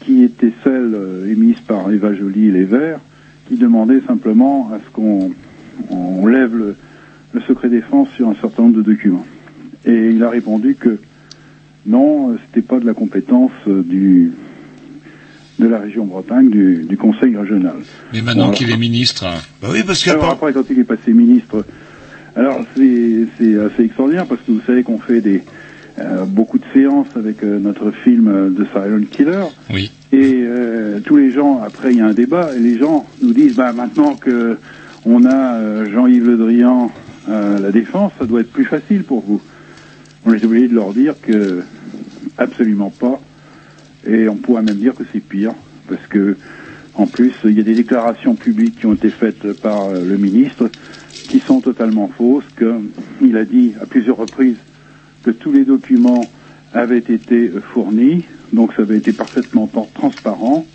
qui 0.00 0.22
était 0.24 0.52
celle 0.64 0.94
euh, 0.94 1.30
émise 1.30 1.60
par 1.60 1.90
Eva 1.92 2.14
Joly 2.14 2.48
et 2.48 2.50
les 2.50 2.64
Verts, 2.64 3.00
qui 3.46 3.56
demandait 3.56 4.00
simplement 4.06 4.70
à 4.72 4.78
ce 4.78 4.90
qu'on 4.90 5.32
on 5.90 6.26
lève 6.26 6.56
le, 6.56 6.76
le 7.32 7.40
secret 7.42 7.68
défense 7.68 8.08
sur 8.10 8.28
un 8.28 8.34
certain 8.34 8.64
nombre 8.64 8.76
de 8.76 8.82
documents. 8.82 9.26
Et 9.84 10.10
il 10.10 10.22
a 10.24 10.30
répondu 10.30 10.74
que 10.74 10.98
non, 11.88 12.30
euh, 12.32 12.36
c'était 12.46 12.66
pas 12.66 12.78
de 12.78 12.86
la 12.86 12.94
compétence 12.94 13.50
euh, 13.66 13.82
du 13.82 14.32
de 15.58 15.66
la 15.66 15.78
région 15.80 16.04
Bretagne, 16.06 16.50
du, 16.50 16.84
du 16.88 16.96
Conseil 16.96 17.36
régional. 17.36 17.74
Mais 18.12 18.22
maintenant 18.22 18.52
qu'il 18.52 18.70
est 18.70 18.76
ministre, 18.76 19.26
Bah 19.60 19.68
oui, 19.72 19.82
parce 19.84 20.06
Alors 20.06 20.30
après, 20.30 20.52
quand 20.52 20.62
il 20.70 20.78
est 20.78 20.84
passé 20.84 21.12
ministre, 21.12 21.64
alors 22.36 22.60
c'est 22.76 23.26
c'est 23.36 23.58
assez 23.58 23.82
extraordinaire 23.84 24.26
parce 24.26 24.40
que 24.42 24.52
vous 24.52 24.60
savez 24.66 24.84
qu'on 24.84 24.98
fait 24.98 25.20
des 25.20 25.42
euh, 25.98 26.24
beaucoup 26.26 26.58
de 26.58 26.64
séances 26.72 27.08
avec 27.16 27.42
euh, 27.42 27.58
notre 27.58 27.90
film 27.90 28.28
euh, 28.28 28.50
The 28.50 28.68
Silent 28.72 29.04
Killer. 29.10 29.44
Oui. 29.72 29.90
Et 30.12 30.44
euh, 30.44 31.00
tous 31.00 31.16
les 31.16 31.32
gens, 31.32 31.60
après 31.60 31.90
il 31.90 31.98
y 31.98 32.00
a 32.00 32.06
un 32.06 32.14
débat, 32.14 32.50
et 32.56 32.60
les 32.60 32.78
gens 32.78 33.04
nous 33.20 33.32
disent, 33.32 33.56
bah 33.56 33.72
maintenant 33.72 34.14
que 34.14 34.58
on 35.04 35.24
a 35.24 35.54
euh, 35.54 35.90
Jean-Yves 35.92 36.26
Le 36.26 36.36
Drian 36.36 36.92
à 37.26 37.58
la 37.58 37.72
défense, 37.72 38.12
ça 38.18 38.26
doit 38.26 38.42
être 38.42 38.52
plus 38.52 38.64
facile 38.64 39.02
pour 39.02 39.22
vous. 39.26 39.40
On 40.24 40.32
est 40.32 40.44
obligé 40.44 40.68
de 40.68 40.74
leur 40.74 40.92
dire 40.92 41.14
que 41.20 41.62
absolument 42.36 42.90
pas. 42.90 43.20
Et 44.06 44.28
on 44.28 44.36
pourrait 44.36 44.62
même 44.62 44.76
dire 44.76 44.94
que 44.94 45.04
c'est 45.12 45.20
pire, 45.20 45.52
parce 45.88 46.06
que 46.06 46.36
en 46.94 47.06
plus, 47.06 47.32
il 47.44 47.52
y 47.52 47.60
a 47.60 47.62
des 47.62 47.76
déclarations 47.76 48.34
publiques 48.34 48.80
qui 48.80 48.86
ont 48.86 48.94
été 48.94 49.10
faites 49.10 49.52
par 49.52 49.84
euh, 49.84 50.04
le 50.04 50.16
ministre 50.16 50.68
qui 51.28 51.38
sont 51.38 51.60
totalement 51.60 52.08
fausses, 52.08 52.44
qu'il 52.58 53.36
a 53.36 53.44
dit 53.44 53.74
à 53.80 53.86
plusieurs 53.86 54.16
reprises 54.16 54.56
que 55.22 55.30
tous 55.30 55.52
les 55.52 55.64
documents 55.64 56.24
avaient 56.72 56.98
été 56.98 57.50
euh, 57.54 57.60
fournis, 57.60 58.24
donc 58.52 58.72
ça 58.74 58.82
avait 58.82 58.96
été 58.96 59.12
parfaitement 59.12 59.70
transparent, 59.94 60.66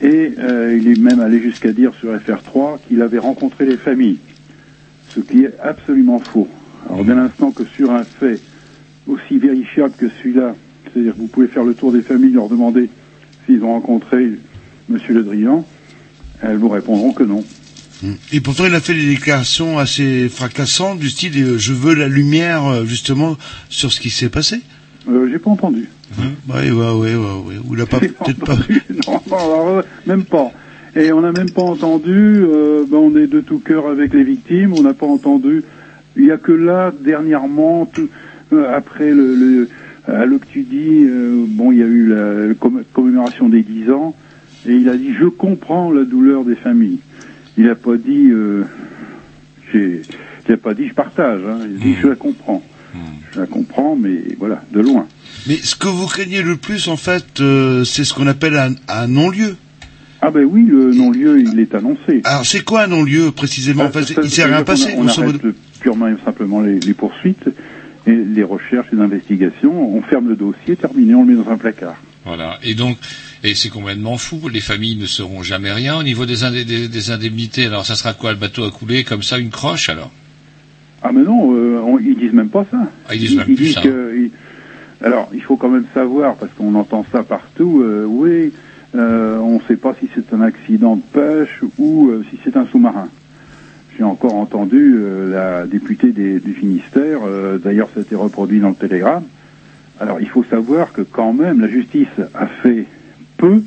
et 0.00 0.34
euh, 0.38 0.78
il 0.80 0.88
est 0.88 1.00
même 1.00 1.20
allé 1.20 1.40
jusqu'à 1.40 1.72
dire 1.72 1.92
sur 1.98 2.14
FR3 2.14 2.78
qu'il 2.86 3.02
avait 3.02 3.18
rencontré 3.18 3.66
les 3.66 3.76
familles, 3.76 4.18
ce 5.08 5.20
qui 5.20 5.44
est 5.44 5.54
absolument 5.60 6.20
faux. 6.20 6.48
Alors 6.88 7.04
dès 7.04 7.14
l'instant 7.14 7.50
que 7.50 7.64
sur 7.64 7.90
un 7.90 8.04
fait 8.04 8.40
aussi 9.06 9.38
vérifiable 9.38 9.92
que 9.96 10.06
celui-là, 10.08 10.54
c'est-à-dire 10.92 11.14
que 11.14 11.18
vous 11.18 11.26
pouvez 11.26 11.48
faire 11.48 11.64
le 11.64 11.74
tour 11.74 11.92
des 11.92 12.02
familles, 12.02 12.32
leur 12.32 12.48
demander 12.48 12.88
s'ils 13.46 13.62
ont 13.64 13.72
rencontré 13.72 14.30
Monsieur 14.88 15.14
Le 15.14 15.22
Drian, 15.22 15.64
elles 16.42 16.56
vous 16.56 16.68
répondront 16.68 17.12
que 17.12 17.22
non. 17.24 17.44
Et 18.32 18.40
pourtant, 18.40 18.64
il 18.66 18.74
a 18.74 18.80
fait 18.80 18.94
des 18.94 19.06
déclarations 19.08 19.78
assez 19.78 20.28
fracassantes 20.30 20.98
du 20.98 21.10
style 21.10 21.32
euh, 21.42 21.58
je 21.58 21.74
veux 21.74 21.94
la 21.94 22.08
lumière 22.08 22.64
euh, 22.66 22.84
justement 22.86 23.36
sur 23.68 23.92
ce 23.92 24.00
qui 24.00 24.08
s'est 24.08 24.30
passé. 24.30 24.62
Euh, 25.08 25.28
J'ai 25.30 25.38
pas 25.38 25.50
entendu. 25.50 25.86
Ouais, 26.48 26.70
ouais, 26.70 26.90
ouais, 26.92 27.14
ouais. 27.14 27.54
Ou 27.68 27.74
il 27.74 27.80
a 27.82 27.86
pas 27.86 28.00
peut-être 28.00 28.42
pas. 28.44 28.56
non, 29.06 29.20
non, 29.28 29.36
alors, 29.36 29.68
euh, 29.68 29.82
même 30.06 30.24
pas. 30.24 30.50
Et 30.96 31.12
on 31.12 31.20
n'a 31.20 31.30
même 31.30 31.50
pas 31.50 31.62
entendu, 31.62 32.42
ben, 32.90 32.96
on 32.96 33.16
est 33.16 33.26
de 33.28 33.40
tout 33.40 33.58
cœur 33.60 33.86
avec 33.88 34.12
les 34.14 34.24
victimes, 34.24 34.72
on 34.76 34.82
n'a 34.82 34.94
pas 34.94 35.06
entendu, 35.06 35.62
il 36.16 36.24
n'y 36.24 36.30
a 36.32 36.36
que 36.36 36.50
là, 36.52 36.92
dernièrement, 37.00 37.86
tout- 37.86 38.08
après 38.52 39.10
le, 39.12 39.34
le 39.34 39.68
à 40.08 40.24
l'Octudie, 40.24 41.04
euh, 41.04 41.44
bon, 41.46 41.72
il 41.72 41.78
y 41.78 41.82
a 41.82 41.86
eu 41.86 42.08
la, 42.08 42.46
la 42.46 42.54
comm- 42.54 42.82
commémoration 42.92 43.48
des 43.48 43.62
10 43.62 43.90
ans, 43.90 44.14
et 44.66 44.74
il 44.74 44.88
a 44.88 44.96
dit, 44.96 45.10
je 45.18 45.26
comprends 45.26 45.92
la 45.92 46.04
douleur 46.04 46.44
des 46.44 46.56
familles. 46.56 46.98
Il 47.58 47.64
n'a 47.66 47.74
pas 47.74 47.96
dit, 47.96 48.28
euh, 48.30 48.64
j'ai- 49.72 50.02
il 50.48 50.50
n'a 50.50 50.56
pas 50.56 50.74
dit, 50.74 50.88
je 50.88 50.94
partage, 50.94 51.40
hein. 51.46 51.58
il 51.68 51.76
a 51.76 51.84
dit, 51.84 51.94
je 52.02 52.08
la 52.08 52.16
comprends. 52.16 52.62
Je 53.32 53.40
la 53.40 53.46
comprends, 53.46 53.94
mais 53.94 54.22
voilà, 54.38 54.62
de 54.72 54.80
loin. 54.80 55.06
Mais 55.46 55.54
ce 55.56 55.76
que 55.76 55.86
vous 55.86 56.06
craignez 56.06 56.42
le 56.42 56.56
plus, 56.56 56.88
en 56.88 56.96
fait, 56.96 57.40
euh, 57.40 57.84
c'est 57.84 58.02
ce 58.02 58.12
qu'on 58.12 58.26
appelle 58.26 58.56
un, 58.56 58.72
un 58.88 59.06
non-lieu. 59.06 59.54
Ah 60.20 60.30
ben 60.32 60.44
oui, 60.44 60.64
le 60.66 60.92
non-lieu, 60.92 61.40
il 61.40 61.60
est 61.60 61.72
annoncé. 61.74 62.20
Alors, 62.24 62.44
c'est 62.44 62.64
quoi 62.64 62.82
un 62.82 62.86
non-lieu 62.88 63.30
précisément? 63.30 63.84
Ah, 63.84 63.88
Enfin, 63.88 64.00
Il 64.22 64.30
s'est 64.30 64.44
rien 64.44 64.64
passé 64.64 64.92
On, 64.96 65.04
grosso 65.04 65.22
arrête 65.22 65.40
purement 65.80 66.08
et 66.08 66.16
simplement 66.24 66.60
les, 66.60 66.80
les 66.80 66.92
poursuites 66.94 67.44
et 68.06 68.12
les 68.14 68.42
recherches, 68.44 68.88
les 68.92 69.00
investigations. 69.00 69.94
On 69.96 70.02
ferme 70.02 70.28
le 70.28 70.36
dossier, 70.36 70.76
terminé, 70.76 71.14
on 71.14 71.24
le 71.24 71.34
met 71.36 71.42
dans 71.44 71.50
un 71.50 71.56
placard. 71.58 71.96
Voilà. 72.24 72.58
Et 72.62 72.74
donc, 72.74 72.98
et 73.42 73.54
c'est 73.54 73.70
complètement 73.70 74.16
fou. 74.18 74.48
Les 74.48 74.60
familles 74.60 74.96
ne 74.96 75.06
seront 75.06 75.42
jamais 75.42 75.72
rien 75.72 75.96
au 75.98 76.02
niveau 76.02 76.26
des, 76.26 76.44
indé- 76.44 76.64
des, 76.64 76.88
des 76.88 77.10
indemnités. 77.10 77.66
Alors, 77.66 77.86
ça 77.86 77.94
sera 77.94 78.12
quoi 78.14 78.32
Le 78.32 78.38
bateau 78.38 78.64
a 78.64 78.70
coulé 78.70 79.04
comme 79.04 79.22
ça, 79.22 79.38
une 79.38 79.50
croche 79.50 79.88
alors? 79.88 80.10
Ah 81.02 81.10
mais 81.12 81.22
non, 81.22 81.54
euh, 81.54 81.80
on- 81.82 81.98
ils 81.98 82.14
disent 82.16 82.32
même 82.34 82.50
pas 82.50 82.66
ça. 82.70 82.90
Ah, 83.08 83.14
ils 83.14 83.20
disent 83.20 83.36
même 83.36 83.46
plus 83.54 83.72
ça. 83.72 83.80
que- 83.80 84.14
ils- 84.18 84.30
Alors, 85.04 85.30
il 85.32 85.40
faut 85.42 85.56
quand 85.56 85.70
même 85.70 85.86
savoir, 85.94 86.36
parce 86.36 86.52
qu'on 86.52 86.74
entend 86.74 87.06
ça 87.10 87.22
partout, 87.22 87.80
euh, 87.82 88.04
oui, 88.06 88.52
euh, 88.94 89.38
on 89.38 89.54
ne 89.54 89.60
sait 89.66 89.76
pas 89.76 89.94
si 89.98 90.08
c'est 90.14 90.34
un 90.34 90.42
accident 90.42 90.96
de 90.96 91.02
pêche 91.12 91.60
ou 91.78 92.10
si 92.30 92.38
c'est 92.44 92.54
un 92.58 92.66
sous-marin. 92.66 93.08
J'ai 94.00 94.06
encore 94.06 94.36
entendu 94.36 94.94
euh, 94.96 95.30
la 95.30 95.66
députée 95.66 96.10
des, 96.10 96.40
du 96.40 96.54
Finistère, 96.54 97.20
euh, 97.22 97.58
d'ailleurs 97.58 97.90
ça 97.92 98.00
a 98.00 98.02
été 98.02 98.14
reproduit 98.14 98.58
dans 98.58 98.70
le 98.70 98.74
télégramme. 98.74 99.24
Alors, 100.00 100.22
il 100.22 100.26
faut 100.26 100.42
savoir 100.42 100.94
que 100.94 101.02
quand 101.02 101.34
même, 101.34 101.60
la 101.60 101.68
justice 101.68 102.08
a 102.32 102.46
fait 102.46 102.86
peu, 103.36 103.62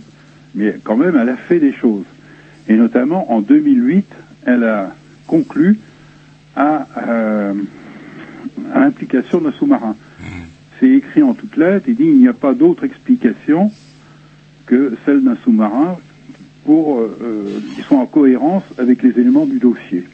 mais 0.55 0.79
quand 0.83 0.97
même, 0.97 1.15
elle 1.21 1.29
a 1.29 1.35
fait 1.35 1.59
des 1.59 1.71
choses. 1.71 2.05
Et 2.67 2.73
notamment, 2.73 3.31
en 3.31 3.41
2008, 3.41 4.07
elle 4.47 4.63
a 4.63 4.95
conclu 5.27 5.77
à, 6.55 6.87
euh, 7.07 7.53
à 8.73 8.79
l'implication 8.79 9.39
d'un 9.39 9.51
sous-marin. 9.51 9.95
C'est 10.79 10.89
écrit 10.89 11.21
en 11.21 11.35
toutes 11.35 11.57
lettres, 11.57 11.85
il 11.87 11.95
dit 11.95 12.05
il 12.05 12.17
n'y 12.17 12.27
a 12.27 12.33
pas 12.33 12.55
d'autre 12.55 12.85
explication 12.85 13.71
que 14.65 14.93
celle 15.05 15.23
d'un 15.23 15.37
sous-marin 15.43 15.99
pour 16.65 17.01
euh, 17.01 17.61
qui 17.75 17.83
sont 17.83 17.97
en 17.97 18.07
cohérence 18.07 18.63
avec 18.79 19.03
les 19.03 19.11
éléments 19.11 19.45
du 19.45 19.59
dossier. 19.59 20.05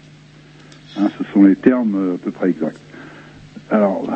Hein, 0.98 1.10
ce 1.18 1.24
sont 1.34 1.44
les 1.44 1.56
termes 1.56 1.96
euh, 1.96 2.16
à 2.16 2.18
peu 2.18 2.32
près 2.32 2.50
exacts. 2.50 2.80
Alors, 3.72 4.08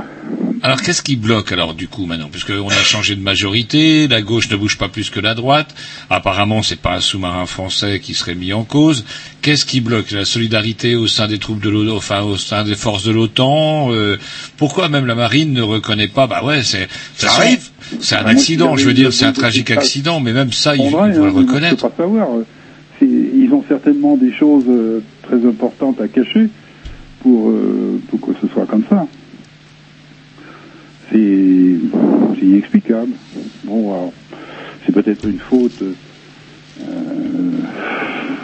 Alors, 0.63 0.81
qu'est-ce 0.81 1.03
qui 1.03 1.15
bloque 1.15 1.51
alors 1.51 1.75
du 1.75 1.87
coup 1.87 2.07
maintenant? 2.07 2.27
Puisqu'on 2.31 2.69
a 2.69 2.73
changé 2.73 3.15
de 3.15 3.21
majorité, 3.21 4.07
la 4.07 4.23
gauche 4.23 4.49
ne 4.49 4.55
bouge 4.55 4.79
pas 4.79 4.89
plus 4.89 5.11
que 5.11 5.19
la 5.19 5.35
droite. 5.35 5.75
Apparemment, 6.09 6.63
c'est 6.63 6.79
pas 6.79 6.95
un 6.95 6.99
sous-marin 7.01 7.45
français 7.45 7.99
qui 7.99 8.15
serait 8.15 8.33
mis 8.33 8.51
en 8.51 8.63
cause. 8.63 9.05
Qu'est-ce 9.43 9.67
qui 9.67 9.79
bloque? 9.79 10.09
La 10.09 10.25
solidarité 10.25 10.95
au 10.95 11.05
sein 11.05 11.27
des 11.27 11.37
troupes 11.37 11.59
de 11.61 11.69
l'OTAN, 11.69 11.95
enfin 11.95 12.21
au 12.23 12.35
sein 12.35 12.63
des 12.63 12.73
forces 12.73 13.03
de 13.03 13.11
l'OTAN. 13.11 13.91
euh, 13.91 14.17
pourquoi 14.57 14.89
même 14.89 15.05
la 15.05 15.13
marine 15.13 15.53
ne 15.53 15.61
reconnaît 15.61 16.07
pas? 16.07 16.25
Bah 16.25 16.43
ouais, 16.43 16.63
c'est 16.63 16.87
ça 17.15 17.27
Ça 17.29 17.33
arrive. 17.35 17.69
C'est 17.99 18.15
un 18.15 18.25
accident. 18.25 18.75
Je 18.75 18.87
veux 18.87 18.93
dire, 18.95 19.13
c'est 19.13 19.25
un 19.25 19.33
tragique 19.33 19.69
accident, 19.69 20.19
mais 20.19 20.33
même 20.33 20.51
ça, 20.51 20.75
il 20.75 20.89
faut 20.89 21.05
le 21.05 21.29
reconnaître. 21.29 21.77
Je 21.77 21.81
peux 21.83 21.89
pas 21.89 22.03
savoir. 22.03 22.27
euh, 22.37 22.43
Ils 23.01 23.49
ont 23.53 23.63
certainement 23.67 24.17
des 24.17 24.33
choses 24.33 24.65
très 25.21 25.45
importantes 25.47 26.01
à 26.01 26.07
cacher 26.07 26.49
pour, 27.23 27.49
euh, 27.49 27.99
pour 28.09 28.21
que 28.21 28.33
ce 28.41 28.47
soit 28.49 28.65
comme 28.65 28.83
ça. 28.89 29.07
C'est 31.11 31.17
inexplicable. 32.41 33.11
Bon, 33.63 33.93
alors, 33.93 34.13
c'est 34.85 34.91
peut-être 34.91 35.25
une 35.25 35.39
faute, 35.39 35.81
euh, 35.81 37.51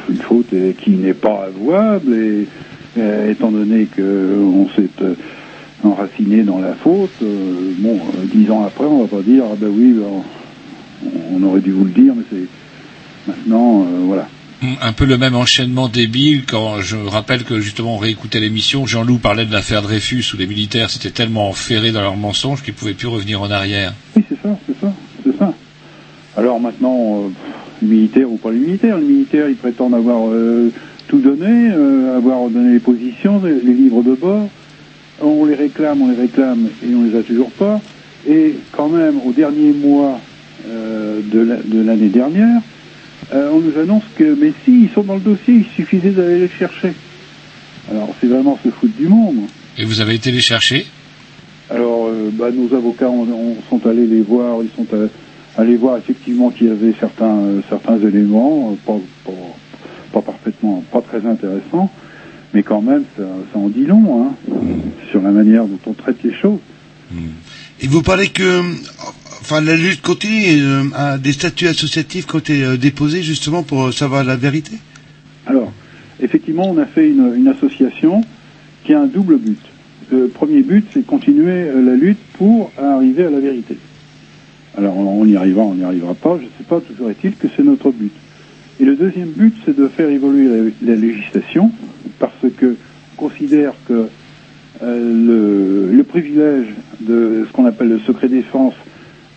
une 0.10 0.22
faute 0.22 0.54
euh, 0.54 0.72
qui 0.72 0.92
n'est 0.92 1.14
pas 1.14 1.48
avouable, 1.48 2.14
et 2.16 2.48
étant 3.30 3.52
donné 3.52 3.86
qu'on 3.86 4.68
s'est 4.76 4.90
enraciné 5.84 6.44
dans 6.44 6.60
la 6.60 6.74
faute, 6.74 7.22
bon, 7.22 8.00
dix 8.34 8.50
ans 8.52 8.66
après, 8.66 8.86
on 8.86 9.04
va 9.04 9.18
pas 9.18 9.22
dire, 9.22 9.44
ah 9.52 9.56
ben 9.58 9.70
oui, 9.70 9.94
ben, 9.94 11.12
on 11.34 11.44
aurait 11.44 11.62
dû 11.62 11.72
vous 11.72 11.86
le 11.86 11.92
dire, 11.92 12.14
mais 12.16 12.24
c'est 12.30 12.48
maintenant, 13.28 13.86
voilà. 14.06 14.28
Un 14.82 14.92
peu 14.92 15.06
le 15.06 15.18
même 15.18 15.36
enchaînement 15.36 15.88
débile 15.88 16.44
quand 16.46 16.82
je 16.82 16.98
rappelle 16.98 17.46
que 17.46 17.62
justement 17.62 17.96
on 17.96 17.98
réécoutait 17.98 18.42
l'émission, 18.42 18.86
Jean-Loup 18.86 19.18
parlait 19.18 19.46
de 19.46 19.54
l'affaire 19.54 19.82
Dreyfus 19.82 20.26
où 20.34 20.38
les 20.38 20.48
militaires 20.48 20.90
s'étaient 20.90 21.12
tellement 21.12 21.48
enferrés 21.48 21.94
dans 21.94 22.02
leurs 22.02 22.18
mensonges 22.18 22.62
qu'ils 22.62 22.74
pouvaient 22.74 22.94
plus 22.94 23.08
revenir 23.08 23.42
en 23.42 23.50
arrière. 23.50 23.94
Oui, 24.18 24.24
c'est 24.28 24.38
ça, 24.42 24.58
c'est 24.68 24.78
ça, 24.82 24.94
c'est 25.24 25.38
ça. 25.38 25.54
Alors 26.36 26.60
maintenant, 26.60 27.24
euh, 27.24 27.30
les 27.82 27.88
militaires 27.88 28.30
ou 28.30 28.36
pas 28.36 28.52
les 28.52 28.60
militaires, 28.60 28.98
les 28.98 29.06
militaires, 29.06 29.48
ils 29.48 29.56
prétendent 29.56 29.94
avoir 29.96 30.28
euh, 30.30 30.70
tout 31.08 31.20
donné, 31.20 31.70
euh, 31.72 32.18
avoir 32.18 32.50
donné 32.50 32.74
les 32.74 32.80
positions, 32.80 33.42
les, 33.42 33.74
livres 33.74 34.04
de 34.04 34.14
bord. 34.14 34.50
On 35.22 35.46
les 35.46 35.56
réclame, 35.56 36.02
on 36.02 36.10
les 36.10 36.18
réclame 36.18 36.68
et 36.84 36.94
on 36.96 37.04
les 37.06 37.18
a 37.18 37.24
toujours 37.24 37.52
pas. 37.52 37.80
Et 38.28 38.56
quand 38.74 38.90
même, 38.90 39.20
au 39.26 39.32
dernier 39.32 39.72
mois 39.72 40.20
euh, 40.68 41.22
de 41.32 41.40
la- 41.40 41.56
de 41.64 41.82
l'année 41.82 42.10
dernière, 42.10 42.62
euh, 43.34 43.50
on 43.52 43.60
nous 43.60 43.78
annonce 43.80 44.04
que, 44.16 44.36
mais 44.40 44.54
si, 44.66 44.84
ils 44.84 44.90
sont 44.94 45.04
dans 45.04 45.16
le 45.16 45.20
dossier, 45.22 45.54
il 45.56 45.66
suffisait 45.76 46.12
d'aller 46.12 46.40
les 46.40 46.50
chercher. 46.50 46.94
Alors 47.92 48.14
c'est 48.20 48.28
vraiment 48.28 48.58
se 48.64 48.70
foutre 48.70 48.96
du 48.98 49.08
monde. 49.08 49.48
Et 49.78 49.86
vous 49.86 50.02
avez 50.02 50.16
été 50.16 50.32
les 50.32 50.42
chercher? 50.42 50.86
Alors, 51.70 52.08
euh, 52.08 52.30
bah, 52.34 52.50
nos 52.52 52.76
avocats 52.76 53.10
ont- 53.10 53.28
ont- 53.32 53.58
sont 53.70 53.86
allés 53.88 54.08
les 54.08 54.22
voir, 54.22 54.58
ils 54.64 54.70
sont 54.76 54.88
allés, 54.94 55.10
allés 55.58 55.76
voir 55.78 55.98
effectivement 55.98 56.50
qu'il 56.50 56.68
y 56.68 56.72
avait 56.72 56.94
certains, 57.00 57.38
euh, 57.38 57.62
certains 57.70 57.98
éléments, 58.00 58.76
pas, 58.86 58.98
pas, 59.26 59.32
pas 60.14 60.22
parfaitement, 60.22 60.84
pas 60.92 61.02
très 61.02 61.26
intéressants, 61.28 61.92
mais 62.54 62.64
quand 62.64 62.82
même, 62.82 63.04
ça, 63.16 63.24
ça 63.54 63.60
en 63.60 63.70
dit 63.70 63.86
long, 63.86 64.26
hein, 64.50 64.56
sur 65.12 65.22
la 65.22 65.30
manière 65.32 65.66
dont 65.66 65.80
on 65.86 65.94
traite 65.94 66.18
les 66.24 66.34
choses. 66.34 66.60
Et 67.82 67.88
vous 67.88 68.02
parlez 68.02 68.28
que, 68.30 68.62
enfin, 69.52 69.62
la 69.62 69.76
lutte 69.76 70.02
continue, 70.04 70.62
euh, 70.62 71.18
des 71.18 71.34
statuts 71.34 71.68
associatifs 71.68 72.28
qui 72.28 72.36
ont 72.36 72.40
été 72.40 72.64
euh, 72.64 72.78
déposés 72.78 73.24
justement 73.24 73.64
pour 73.64 73.88
euh, 73.88 73.92
savoir 73.92 74.24
la 74.24 74.36
vérité. 74.36 74.74
Alors, 75.48 75.72
effectivement, 76.20 76.70
on 76.70 76.78
a 76.78 76.86
fait 76.86 77.10
une, 77.10 77.48
association 77.48 78.22
qui 78.84 78.94
a 78.94 79.02
un 79.02 79.08
double 79.08 79.38
but. 79.38 79.60
Le 80.12 80.28
premier 80.28 80.62
but, 80.62 80.86
c'est 80.94 81.04
continuer 81.04 81.66
la 81.66 81.96
lutte 81.96 82.20
pour 82.34 82.72
arriver 82.78 83.26
à 83.26 83.30
la 83.32 83.40
vérité. 83.40 83.78
Alors, 84.78 84.96
on 84.98 85.26
y 85.26 85.36
arrivera, 85.36 85.64
on 85.64 85.76
n'y 85.76 85.84
arrivera 85.84 86.14
pas, 86.14 86.38
je 86.38 86.44
ne 86.44 86.50
sais 86.58 86.64
pas, 86.68 86.80
toujours 86.80 87.10
est-il 87.10 87.36
que 87.36 87.48
c'est 87.56 87.64
notre 87.64 87.92
but. 87.92 88.12
Et 88.80 88.86
le 88.86 88.96
deuxième 88.96 89.30
but, 89.30 89.54
c'est 89.66 89.76
de 89.76 89.88
faire 89.88 90.10
évoluer 90.10 90.72
la, 90.82 90.94
la 90.94 90.96
législation, 90.96 91.72
parce 92.20 92.34
que 92.58 92.76
on 93.18 93.28
considère 93.28 93.74
que 93.88 94.08
le, 94.82 95.92
le 95.92 96.04
privilège 96.04 96.68
de 97.02 97.46
ce 97.48 97.52
qu'on 97.52 97.66
appelle 97.66 97.90
le 97.90 98.00
secret 98.00 98.30
défense 98.30 98.74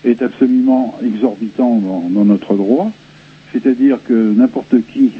est 0.05 0.23
absolument 0.23 0.99
exorbitant 1.05 1.77
dans, 1.77 2.25
notre 2.25 2.55
droit. 2.55 2.91
C'est-à-dire 3.53 3.99
que 4.05 4.33
n'importe 4.33 4.77
qui, 4.93 5.13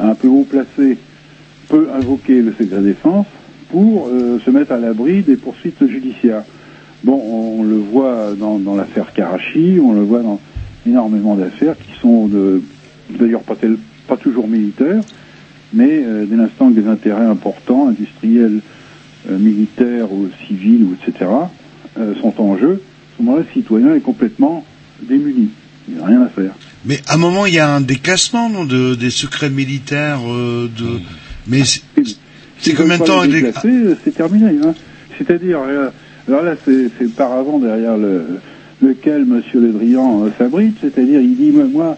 un 0.00 0.14
peu 0.14 0.28
haut 0.28 0.46
placé, 0.48 0.98
peut 1.68 1.88
invoquer 1.94 2.40
le 2.42 2.52
secret 2.52 2.80
défense 2.80 3.26
pour 3.70 4.08
euh, 4.08 4.38
se 4.40 4.50
mettre 4.50 4.72
à 4.72 4.78
l'abri 4.78 5.22
des 5.22 5.36
poursuites 5.36 5.86
judiciaires. 5.86 6.44
Bon, 7.02 7.20
on 7.20 7.62
le 7.62 7.76
voit 7.76 8.30
dans, 8.38 8.74
l'affaire 8.74 9.12
Karachi, 9.12 9.78
on 9.82 9.92
le 9.92 10.02
voit 10.02 10.22
dans 10.22 10.40
énormément 10.86 11.34
d'affaires 11.34 11.76
qui 11.76 11.98
sont 12.00 12.30
d'ailleurs 13.10 13.42
pas, 13.42 14.16
toujours 14.16 14.48
militaires, 14.48 15.02
mais 15.72 16.02
euh, 16.04 16.24
dès 16.24 16.36
l'instant 16.36 16.70
que 16.70 16.80
des 16.80 16.88
intérêts 16.88 17.26
importants, 17.26 17.88
industriels, 17.88 18.60
euh, 19.30 19.38
militaires 19.38 20.12
ou 20.12 20.28
civils, 20.46 20.84
ou 20.84 20.94
etc., 20.94 21.30
sont 22.20 22.40
en 22.40 22.58
jeu, 22.58 22.82
ce 23.16 23.22
moment-là, 23.22 23.42
le 23.48 23.52
citoyen 23.60 23.94
est 23.94 24.00
complètement 24.00 24.64
démuni. 25.02 25.48
Il 25.88 25.96
n'y 25.96 26.00
a 26.00 26.06
rien 26.06 26.22
à 26.22 26.28
faire. 26.28 26.52
Mais 26.86 27.00
à 27.08 27.14
un 27.14 27.18
moment, 27.18 27.46
il 27.46 27.54
y 27.54 27.58
a 27.58 27.68
un 27.74 27.80
déclassement 27.80 28.48
non, 28.48 28.64
de, 28.64 28.94
des 28.94 29.10
secrets 29.10 29.50
militaires. 29.50 30.20
euh, 30.26 30.68
de... 30.68 31.00
Mais 31.46 31.62
c'est- 31.64 32.74
combien 32.74 32.98
de 32.98 33.04
temps 33.04 33.22
euh, 33.22 33.94
C'est 34.04 34.14
terminé. 34.14 34.56
Hein. 34.64 34.74
C'est-à-dire, 35.18 35.58
euh, 35.66 35.90
alors 36.28 36.42
là, 36.42 36.54
c'est 36.64 36.90
le 37.00 37.08
paravent 37.08 37.58
derrière 37.58 37.96
le, 37.98 38.24
lequel 38.82 39.22
M. 39.22 39.42
Le 39.54 39.72
Drian 39.72 40.24
euh, 40.24 40.30
s'abrite. 40.38 40.76
C'est-à-dire, 40.80 41.20
il 41.20 41.36
dit, 41.36 41.50
moi, 41.50 41.64
moi, 41.64 41.96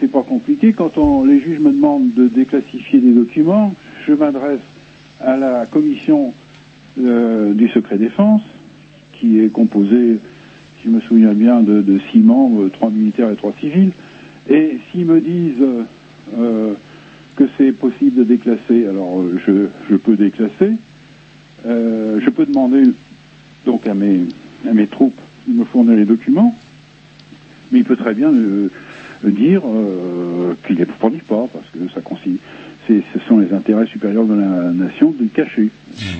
c'est 0.00 0.10
pas 0.10 0.22
compliqué. 0.22 0.72
Quand 0.72 0.96
on, 0.98 1.24
les 1.24 1.40
juges 1.40 1.58
me 1.58 1.72
demandent 1.72 2.12
de 2.14 2.28
déclassifier 2.28 3.00
des 3.00 3.12
documents, 3.12 3.74
je 4.06 4.12
m'adresse 4.12 4.60
à 5.20 5.36
la 5.36 5.66
commission 5.66 6.32
euh, 7.00 7.52
du 7.54 7.68
secret 7.70 7.98
défense, 7.98 8.42
qui 9.18 9.40
est 9.40 9.48
composée, 9.50 10.18
si 10.80 10.86
je 10.86 10.90
me 10.90 11.00
souviens 11.00 11.34
bien, 11.34 11.62
de, 11.62 11.82
de 11.82 11.98
six 12.10 12.20
membres, 12.20 12.68
trois 12.68 12.90
militaires 12.90 13.30
et 13.30 13.36
trois 13.36 13.54
civils. 13.60 13.92
Et 14.48 14.78
s'ils 14.90 15.06
me 15.06 15.20
disent 15.20 15.60
euh, 15.60 15.82
euh, 16.38 16.74
que 17.36 17.44
c'est 17.56 17.72
possible 17.72 18.16
de 18.16 18.24
déclasser, 18.24 18.86
alors 18.86 19.20
euh, 19.20 19.40
je, 19.46 19.66
je 19.90 19.96
peux 19.96 20.16
déclasser. 20.16 20.72
Euh, 21.66 22.20
je 22.20 22.30
peux 22.30 22.46
demander 22.46 22.84
donc 23.64 23.86
à 23.86 23.94
mes, 23.94 24.24
à 24.68 24.72
mes 24.72 24.86
troupes 24.86 25.18
de 25.48 25.58
me 25.58 25.64
fournir 25.64 25.96
les 25.96 26.04
documents, 26.04 26.54
mais 27.72 27.80
il 27.80 27.84
peut 27.84 27.96
très 27.96 28.14
bien 28.14 28.32
euh, 28.32 28.68
dire 29.24 29.62
euh, 29.64 30.54
qu'il 30.66 30.76
ne 30.76 30.84
les 30.84 30.92
fournit 31.00 31.18
pas, 31.18 31.48
parce 31.52 31.66
que 31.70 31.92
ça 31.92 32.00
ce 32.88 33.18
sont 33.28 33.38
les 33.38 33.52
intérêts 33.52 33.86
supérieurs 33.86 34.24
de 34.26 34.34
la 34.34 34.70
nation 34.72 35.10
de 35.10 35.22
le 35.24 35.28
cacher. 35.28 35.70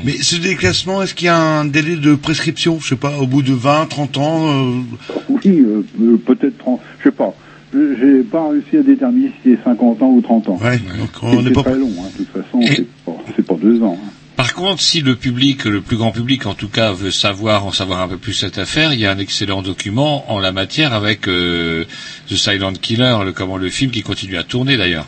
Mais 0.05 0.13
ce 0.13 0.37
déclassement, 0.37 1.03
est-ce 1.03 1.15
qu'il 1.15 1.27
y 1.27 1.29
a 1.29 1.37
un 1.39 1.65
délai 1.65 1.97
de 1.97 2.15
prescription 2.15 2.79
Je 2.81 2.89
sais 2.89 2.97
pas, 2.97 3.19
au 3.19 3.27
bout 3.27 3.43
de 3.43 3.53
20, 3.53 3.87
30 3.89 4.17
ans 4.19 4.49
euh, 4.49 4.81
Oui, 5.29 5.41
euh, 5.61 5.83
euh, 6.01 6.17
peut-être 6.17 6.59
30, 6.59 6.81
je 6.99 7.05
sais 7.05 7.11
pas. 7.15 7.35
Je- 7.75 7.95
J'ai 8.01 8.23
pas 8.23 8.49
réussi 8.49 8.77
à 8.79 8.83
déterminer 8.83 9.29
si 9.43 9.51
c'est 9.57 9.65
50 9.65 10.01
ans 10.03 10.11
ou 10.11 10.21
30 10.23 10.49
ans. 10.49 10.59
Ouais, 10.63 10.79
donc 10.79 11.11
C'est- 11.21 11.27
on 11.27 11.43
n'est 11.43 11.49
c'est 11.49 11.55
pas- 11.55 11.63
très 11.65 11.79
long, 11.79 11.93
hein, 12.01 12.09
de 12.19 12.25
toute 12.25 12.33
façon, 12.33 12.61
c'est 12.63 12.87
pas, 13.05 13.17
c'est 13.37 13.47
pas 13.47 13.55
deux 13.61 13.83
ans. 13.83 13.99
hein. 14.03 14.11
Par 14.37 14.53
contre, 14.55 14.83
si 14.83 15.01
le 15.01 15.17
public, 15.17 15.65
le 15.65 15.81
plus 15.81 15.97
grand 15.97 16.11
public 16.13 16.45
en 16.47 16.53
tout 16.55 16.69
cas, 16.69 16.93
veut 16.93 17.11
savoir, 17.11 17.65
en 17.67 17.73
savoir 17.73 18.03
un 18.03 18.09
peu 18.09 18.19
plus 18.19 18.35
cette 18.35 18.59
affaire, 18.59 18.93
il 18.93 19.01
y 19.01 19.07
a 19.07 19.11
un 19.11 19.19
excellent 19.19 19.63
document 19.63 20.31
en 20.31 20.39
la 20.39 20.53
matière 20.53 20.93
avec 20.93 21.27
euh, 21.27 21.85
The 22.29 22.35
Silent 22.37 22.75
Killer, 22.75 23.17
le, 23.25 23.33
comment 23.33 23.57
le 23.57 23.71
film 23.71 23.91
qui 23.91 24.03
continue 24.03 24.37
à 24.37 24.43
tourner 24.43 24.77
d'ailleurs. 24.77 25.07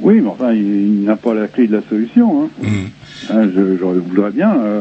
Oui, 0.00 0.20
mais 0.20 0.28
enfin, 0.28 0.52
il, 0.52 0.60
il 1.00 1.04
n'a 1.04 1.16
pas 1.16 1.34
la 1.34 1.48
clé 1.48 1.66
de 1.66 1.72
la 1.76 1.82
solution. 1.88 2.42
Hein. 2.44 2.48
Mm. 2.62 2.66
Hein, 3.30 3.48
je, 3.54 3.76
je 3.78 3.84
voudrais 3.84 4.30
bien 4.30 4.54
euh, 4.54 4.80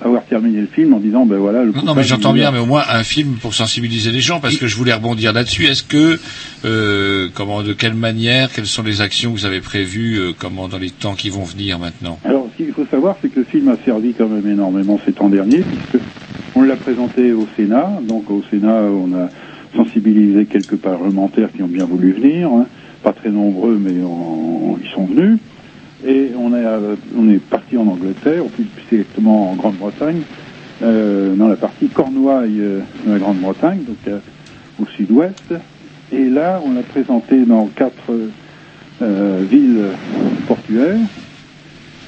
avoir 0.00 0.24
terminé 0.24 0.60
le 0.60 0.66
film 0.68 0.94
en 0.94 1.00
disant, 1.00 1.26
ben 1.26 1.36
voilà, 1.38 1.64
le 1.64 1.72
Non, 1.72 1.82
non, 1.84 1.94
mais 1.94 2.04
j'entends 2.04 2.32
bien, 2.32 2.50
mais 2.52 2.58
au 2.60 2.66
moins 2.66 2.82
un 2.88 3.02
film 3.02 3.34
pour 3.42 3.54
sensibiliser 3.54 4.10
les 4.12 4.20
gens, 4.20 4.40
parce 4.40 4.56
que 4.56 4.66
je 4.66 4.76
voulais 4.76 4.94
rebondir 4.94 5.32
là-dessus. 5.32 5.64
Est-ce 5.66 5.82
que, 5.82 6.18
euh, 6.64 7.28
comment, 7.34 7.62
de 7.62 7.72
quelle 7.72 7.94
manière, 7.94 8.52
quelles 8.52 8.66
sont 8.66 8.82
les 8.82 9.00
actions 9.00 9.32
que 9.32 9.38
vous 9.38 9.46
avez 9.46 9.60
prévues, 9.60 10.18
euh, 10.18 10.32
comment 10.38 10.68
dans 10.68 10.78
les 10.78 10.90
temps 10.90 11.14
qui 11.14 11.28
vont 11.28 11.44
venir 11.44 11.78
maintenant? 11.78 12.18
Alors, 12.24 12.48
ce 12.52 12.62
qu'il 12.64 12.72
faut 12.72 12.86
savoir, 12.90 13.16
c'est 13.20 13.28
que 13.28 13.40
le 13.40 13.44
film 13.44 13.68
a 13.68 13.76
servi 13.84 14.14
quand 14.14 14.28
même 14.28 14.46
énormément 14.50 14.98
ces 15.04 15.12
temps 15.12 15.28
derniers, 15.28 15.60
puisque 15.62 16.02
on 16.54 16.62
l'a 16.62 16.76
présenté 16.76 17.32
au 17.32 17.46
Sénat. 17.56 18.00
Donc, 18.08 18.30
au 18.30 18.42
Sénat, 18.50 18.80
on 18.82 19.12
a 19.14 19.28
sensibilisé 19.76 20.46
quelques 20.46 20.76
parlementaires 20.76 21.48
qui 21.54 21.62
ont 21.62 21.68
bien 21.68 21.84
voulu 21.84 22.12
venir. 22.12 22.48
hein. 22.48 22.66
Pas 23.06 23.12
très 23.12 23.30
nombreux, 23.30 23.78
mais 23.80 23.92
ils 23.92 24.90
sont 24.92 25.04
venus. 25.04 25.38
Et 26.04 26.32
on 26.36 26.52
est, 26.52 26.64
euh, 26.64 26.96
on 27.16 27.30
est 27.30 27.38
parti 27.38 27.76
en 27.76 27.86
Angleterre, 27.86 28.44
ou 28.44 28.48
plus 28.48 28.66
exactement 28.90 29.52
en 29.52 29.54
Grande-Bretagne, 29.54 30.22
euh, 30.82 31.36
dans 31.36 31.46
la 31.46 31.54
partie 31.54 31.86
Cornouailles 31.86 32.58
euh, 32.60 32.80
de 33.06 33.12
la 33.12 33.18
Grande-Bretagne, 33.20 33.84
donc 33.86 34.12
au 34.82 34.86
sud-ouest. 34.96 35.54
Et 36.10 36.24
là, 36.24 36.60
on 36.66 36.72
l'a 36.72 36.82
présenté 36.82 37.44
dans 37.44 37.68
quatre 37.76 38.12
villes 39.00 39.84
portuaires. 40.48 40.98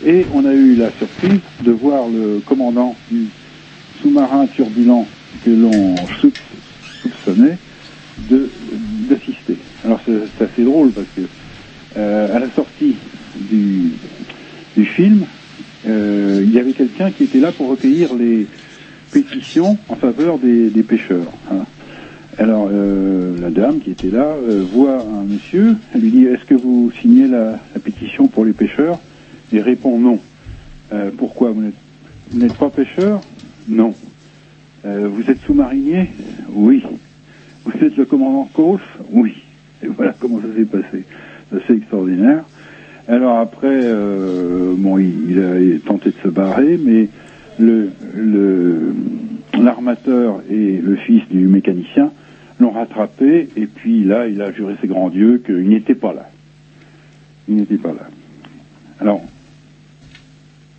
Et 0.04 0.26
on 0.34 0.44
a 0.44 0.52
eu 0.52 0.74
la 0.74 0.90
surprise 0.98 1.42
de 1.64 1.70
voir 1.70 2.08
le 2.08 2.40
commandant 2.44 2.96
du 3.08 3.26
sous-marin 4.02 4.48
turbulent 4.48 5.06
que 5.44 5.50
l'on 5.50 5.94
soup- 6.20 6.34
soupçonnait 7.02 7.58
de- 8.28 8.50
d'assister. 9.08 9.56
Alors 9.84 10.00
c'est 10.06 10.44
assez 10.44 10.62
drôle 10.64 10.90
parce 10.92 11.06
que 11.16 11.22
euh, 11.96 12.36
à 12.36 12.38
la 12.38 12.50
sortie 12.50 12.96
du, 13.50 13.90
du 14.76 14.84
film, 14.84 15.24
euh, 15.88 16.42
il 16.44 16.52
y 16.52 16.58
avait 16.58 16.72
quelqu'un 16.72 17.10
qui 17.10 17.24
était 17.24 17.40
là 17.40 17.50
pour 17.52 17.68
recueillir 17.70 18.14
les 18.14 18.46
pétitions 19.12 19.78
en 19.88 19.94
faveur 19.96 20.38
des, 20.38 20.68
des 20.70 20.82
pêcheurs. 20.82 21.32
hein. 21.50 21.64
Alors 22.38 22.68
euh, 22.70 23.36
la 23.40 23.50
dame 23.50 23.80
qui 23.80 23.90
était 23.90 24.10
là 24.10 24.36
voit 24.72 25.02
un 25.02 25.24
monsieur, 25.24 25.74
elle 25.92 26.02
lui 26.02 26.10
dit 26.10 26.24
est-ce 26.26 26.44
que 26.44 26.54
vous 26.54 26.92
signez 27.00 27.26
la, 27.26 27.58
la 27.74 27.80
pétition 27.82 28.28
pour 28.28 28.44
les 28.44 28.52
pêcheurs? 28.52 28.98
Il 29.52 29.60
répond 29.60 29.98
non. 29.98 30.20
Pourquoi 31.16 31.50
Vous 31.50 31.62
n'êtes 32.34 32.54
pas 32.54 32.70
pêcheur 32.70 33.20
Non. 33.66 33.92
Vous 34.84 35.22
êtes 35.28 35.38
sous-marinier 35.46 36.10
Oui. 36.52 36.82
Vous 37.68 37.84
êtes 37.84 37.96
le 37.96 38.04
commandant 38.06 38.48
Kos 38.54 38.80
Oui. 39.10 39.34
Et 39.82 39.86
voilà 39.88 40.14
comment 40.18 40.40
ça 40.40 40.46
s'est 40.56 40.64
passé. 40.64 41.04
C'est 41.50 41.62
assez 41.64 41.74
extraordinaire. 41.74 42.44
Alors 43.08 43.38
après, 43.38 43.68
euh, 43.70 44.74
bon, 44.76 44.98
il, 44.98 45.30
il 45.30 45.38
a 45.40 45.78
tenté 45.86 46.10
de 46.10 46.16
se 46.22 46.28
barrer, 46.28 46.78
mais 46.82 47.08
le 47.58 47.90
le- 48.14 48.94
l'armateur 49.58 50.40
et 50.50 50.78
le 50.82 50.96
fils 50.96 51.22
du 51.30 51.46
mécanicien 51.46 52.10
l'ont 52.60 52.70
rattrapé, 52.70 53.48
et 53.56 53.66
puis 53.66 54.04
là, 54.04 54.26
il 54.26 54.42
a 54.42 54.52
juré 54.52 54.74
ses 54.80 54.88
grands 54.88 55.08
dieux 55.10 55.42
qu'il 55.44 55.68
n'était 55.68 55.94
pas 55.94 56.12
là. 56.12 56.28
Il 57.48 57.56
n'était 57.56 57.76
pas 57.76 57.88
là. 57.92 58.08
Alors, 59.00 59.22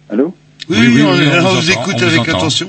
allô? 0.10 0.34
Oui, 0.70 0.78
oui, 0.94 1.02
on, 1.04 1.10
alors 1.12 1.52
on 1.54 1.56
vous 1.56 1.72
écoute 1.72 2.02
avec 2.04 2.28
attention. 2.30 2.68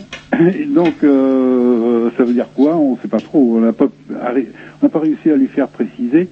Donc, 0.69 1.03
euh, 1.03 2.11
ça 2.17 2.25
veut 2.25 2.33
dire 2.33 2.49
quoi? 2.55 2.77
On 2.77 2.95
ne 2.95 3.01
sait 3.01 3.09
pas 3.09 3.21
trop. 3.21 3.57
On 3.57 3.61
n'a 3.61 3.73
pas, 3.73 3.89
pas 3.89 4.99
réussi 4.99 5.31
à 5.31 5.37
lui 5.37 5.49
faire 5.49 5.69
préciser 5.69 6.29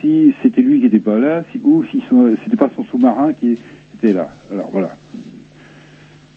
si 0.00 0.34
c'était 0.42 0.62
lui 0.62 0.78
qui 0.78 0.84
n'était 0.84 0.98
pas 0.98 1.18
là, 1.18 1.44
si, 1.52 1.60
ou 1.62 1.84
si 1.84 2.02
c'était 2.44 2.56
pas 2.56 2.70
son 2.74 2.84
sous-marin 2.84 3.32
qui 3.32 3.58
était 3.94 4.12
là. 4.12 4.30
Alors 4.50 4.70
voilà. 4.70 4.96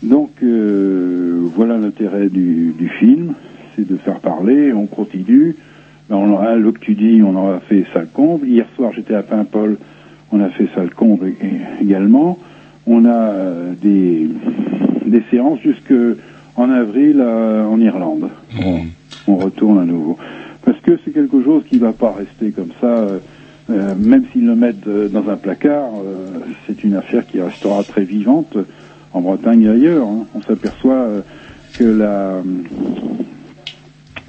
Donc 0.01 0.31
euh, 0.43 1.47
voilà 1.55 1.77
l'intérêt 1.77 2.27
du, 2.27 2.91
film, 2.99 3.33
c'est 3.75 3.87
de 3.87 3.95
faire 3.97 4.19
parler. 4.19 4.73
On 4.73 4.85
continue. 4.85 5.55
Ben, 6.09 6.17
on 6.17 6.31
aura 6.31 6.55
l'Octudie, 6.55 7.21
on 7.23 7.35
aura 7.35 7.59
fait 7.61 7.85
Salcombe. 7.93 8.45
Hier 8.45 8.65
soir, 8.75 8.91
j'étais 8.93 9.15
à 9.15 9.23
Paimpol, 9.23 9.77
on 10.31 10.41
a 10.41 10.49
fait 10.49 10.67
Salcombe 10.75 11.23
é- 11.23 11.83
également. 11.83 12.37
On 12.85 13.05
a 13.05 13.15
euh, 13.15 13.73
des, 13.81 14.27
des 15.05 15.23
séances 15.31 15.59
jusque 15.61 15.93
en 16.55 16.69
avril 16.69 17.21
à- 17.21 17.67
en 17.67 17.79
Irlande. 17.79 18.29
On 19.27 19.35
retourne 19.37 19.79
à 19.79 19.85
nouveau. 19.85 20.17
Parce 20.63 20.79
que 20.81 20.97
c'est 21.03 21.11
quelque 21.11 21.43
chose 21.43 21.63
qui 21.69 21.77
va 21.77 21.93
pas 21.93 22.13
rester 22.13 22.51
comme 22.51 22.71
ça, 22.79 22.87
euh, 22.87 23.19
euh, 23.69 23.93
même 23.97 24.23
s'ils 24.31 24.45
le 24.45 24.55
mettent 24.55 24.87
euh, 24.87 25.07
dans 25.09 25.27
un 25.29 25.35
placard, 25.37 25.89
euh, 26.05 26.39
c'est 26.67 26.83
une 26.83 26.95
affaire 26.95 27.25
qui 27.27 27.41
restera 27.41 27.83
très 27.83 28.03
vivante 28.03 28.57
en 29.13 29.21
Bretagne 29.21 29.63
et 29.63 29.69
ailleurs. 29.69 30.07
hein. 30.07 30.25
On 30.35 30.41
s'aperçoit 30.41 30.93
euh, 31.03 31.21
que 31.77 31.83
la 31.83 32.41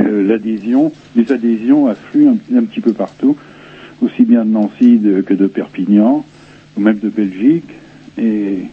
euh, 0.01 0.22
l'adhésion, 0.26 0.92
les 1.16 1.30
adhésions 1.32 1.86
affluent 1.86 2.28
un, 2.28 2.56
un 2.59 2.62
petit 2.64 2.80
peu 2.80 2.92
partout, 2.92 3.36
aussi 4.02 4.24
bien 4.24 4.44
de 4.44 4.51
Nancy 4.51 4.98
de- 4.98 5.20
que 5.20 5.34
de 5.34 5.46
Perpignan, 5.46 6.24
ou 6.76 6.80
même 6.80 6.98
de 6.98 7.09
Belgique, 7.09 7.68
et 8.18 8.64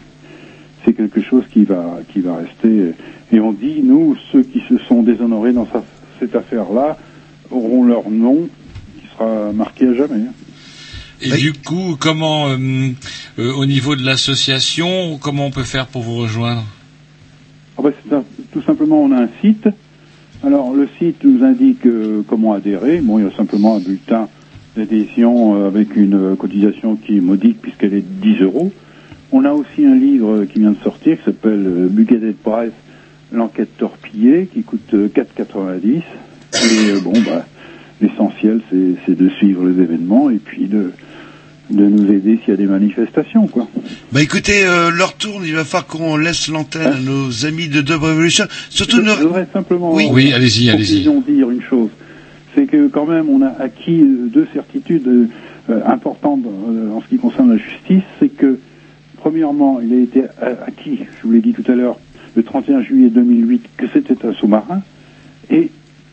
c'est 0.83 0.93
quelque 0.93 1.21
chose 1.21 1.43
qui 1.51 1.63
va 1.63 1.99
qui 2.11 2.21
va 2.21 2.37
rester. 2.37 2.93
Et 3.31 3.39
on 3.39 3.51
dit, 3.53 3.81
nous, 3.83 4.15
ceux 4.31 4.43
qui 4.43 4.61
se 4.67 4.77
sont 4.87 5.03
déshonorés 5.03 5.53
dans 5.53 5.67
sa- 5.71 5.83
cette 6.19 6.35
affaire-là 6.35 6.97
auront 7.49 7.83
leur 7.85 8.09
nom 8.09 8.47
qui 8.99 9.07
sera 9.13 9.51
marqué 9.53 9.87
à 9.87 9.93
jamais. 9.93 10.21
hein. 10.27 10.33
Et 11.23 11.29
du 11.37 11.53
coup, 11.53 11.95
comment, 11.99 12.49
euh, 12.49 12.57
euh, 13.39 13.53
au 13.53 13.65
niveau 13.67 13.95
de 13.95 14.03
l'association, 14.03 15.17
comment 15.21 15.45
on 15.45 15.51
peut 15.51 15.63
faire 15.63 15.85
pour 15.87 16.01
vous 16.01 16.15
rejoindre? 16.17 16.63
Ah 17.77 17.83
bah, 17.83 17.91
un- 18.11 18.23
tout 18.51 18.61
simplement, 18.63 19.03
on 19.03 19.11
a 19.11 19.21
un 19.23 19.29
site. 19.41 19.67
Alors, 20.43 20.73
le 20.73 20.89
site 20.97 21.23
nous 21.23 21.43
indique 21.45 21.85
euh, 21.85 22.23
comment 22.27 22.53
adhérer. 22.53 22.99
Bon, 23.01 23.19
il 23.19 23.25
y 23.25 23.27
a 23.27 23.31
simplement 23.37 23.75
un 23.75 23.79
bulletin 23.79 24.27
d'adhésion 24.75 25.65
avec 25.67 25.95
une 25.95 26.35
cotisation 26.35 26.95
qui 26.95 27.17
est 27.17 27.21
modique 27.21 27.61
puisqu'elle 27.61 27.93
est 27.93 28.01
de 28.01 28.21
10 28.33 28.41
euros. 28.41 28.71
On 29.31 29.45
a 29.45 29.51
aussi 29.53 29.85
un 29.85 29.95
livre 29.95 30.45
qui 30.45 30.59
vient 30.59 30.71
de 30.71 30.83
sortir 30.83 31.17
qui 31.19 31.23
s'appelle 31.25 31.63
euh, 31.67 31.87
Bugadet 31.89 32.33
Price, 32.33 32.71
l'enquête 33.31 33.77
torpillée, 33.77 34.47
qui 34.53 34.63
coûte 34.63 34.93
euh, 34.93 35.07
4,90. 35.07 35.87
Et 35.95 36.01
euh, 36.91 36.99
bon, 37.01 37.13
bah, 37.25 37.45
l'essentiel, 38.01 38.61
c'est 38.69 38.95
c'est 39.05 39.15
de 39.17 39.29
suivre 39.29 39.65
les 39.65 39.81
événements 39.81 40.29
et 40.29 40.35
puis 40.37 40.65
de, 40.67 40.91
de 41.69 41.85
nous 41.85 42.11
aider 42.11 42.37
s'il 42.43 42.49
y 42.49 42.53
a 42.53 42.57
des 42.57 42.65
manifestations, 42.65 43.47
quoi. 43.47 43.67
Bah 44.11 44.21
écoutez, 44.21 44.65
euh, 44.65 44.91
leur 44.91 45.13
tourne, 45.13 45.43
il 45.45 45.53
va 45.55 45.63
falloir 45.63 45.87
qu'on 45.87 46.17
laisse 46.17 46.49
l'antenne 46.49 46.81
à 46.93 46.99
nos 46.99 47.45
amis 47.45 47.69
de 47.69 47.79
Dub 47.81 48.01
Revolution. 48.03 48.45
Surtout 48.69 48.97
je, 48.97 49.01
ne- 49.01 49.07
je 49.15 49.23
voudrais 49.23 49.47
simplement 49.53 49.93
Oui. 49.93 50.07
en 50.09 50.13
Oui, 50.13 50.33
allez-y, 50.33 50.69
allez-y. 50.69 51.01
dire 51.03 51.49
une 51.49 51.61
chose. 51.61 51.89
C'est 52.53 52.65
que 52.65 52.87
quand 52.89 53.05
même 53.05 53.29
on 53.29 53.41
a 53.41 53.47
acquis 53.61 54.01
euh, 54.01 54.27
deux 54.27 54.47
certitudes 54.53 55.07
euh, 55.07 55.27
euh, 55.69 55.79
importantes 55.87 56.41
euh, 56.45 56.91
en 56.91 57.01
ce 57.01 57.07
qui 57.07 57.17
concerne 57.17 57.51
la 57.51 57.57
justice. 57.57 58.03
C'est 58.19 58.27
que 58.27 58.59
premièrement, 59.15 59.79
il 59.81 59.93
a 59.93 60.01
été 60.01 60.23
acquis, 60.67 60.99
je 61.21 61.27
vous 61.27 61.31
l'ai 61.31 61.39
dit 61.39 61.53
tout 61.53 61.71
à 61.71 61.75
l'heure, 61.75 61.97
le 62.35 62.43
31 62.43 62.81
juillet 62.81 63.09
2008, 63.09 63.63
que 63.77 63.87
c'était 63.93 64.25
un 64.25 64.33
sous-marin. 64.33 64.81
Et 65.49 65.69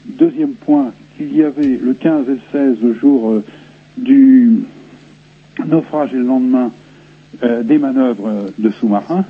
deuxième 0.06 0.52
point, 0.52 0.92
qu'il 1.16 1.34
y 1.36 1.42
avait 1.42 1.78
le 1.82 1.94
15 1.94 2.26
et 2.28 2.32
le 2.32 2.40
16, 2.52 2.76
le 2.82 2.94
jour 2.94 3.30
euh, 3.30 3.44
du 3.96 4.60
naufrage 5.66 6.12
et 6.12 6.16
le 6.16 6.24
lendemain, 6.24 6.72
euh, 7.42 7.62
des 7.62 7.78
manœuvres 7.78 8.26
euh, 8.28 8.48
de 8.58 8.70
sous-marins. 8.70 9.24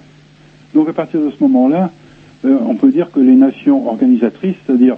Donc 0.74 0.88
à 0.88 0.92
partir 0.92 1.20
de 1.20 1.30
ce 1.30 1.42
moment-là, 1.44 1.90
on 2.44 2.74
peut 2.76 2.92
dire 2.92 3.10
que 3.10 3.18
les 3.20 3.34
nations 3.34 3.88
organisatrices, 3.88 4.54
c'est-à-dire 4.64 4.96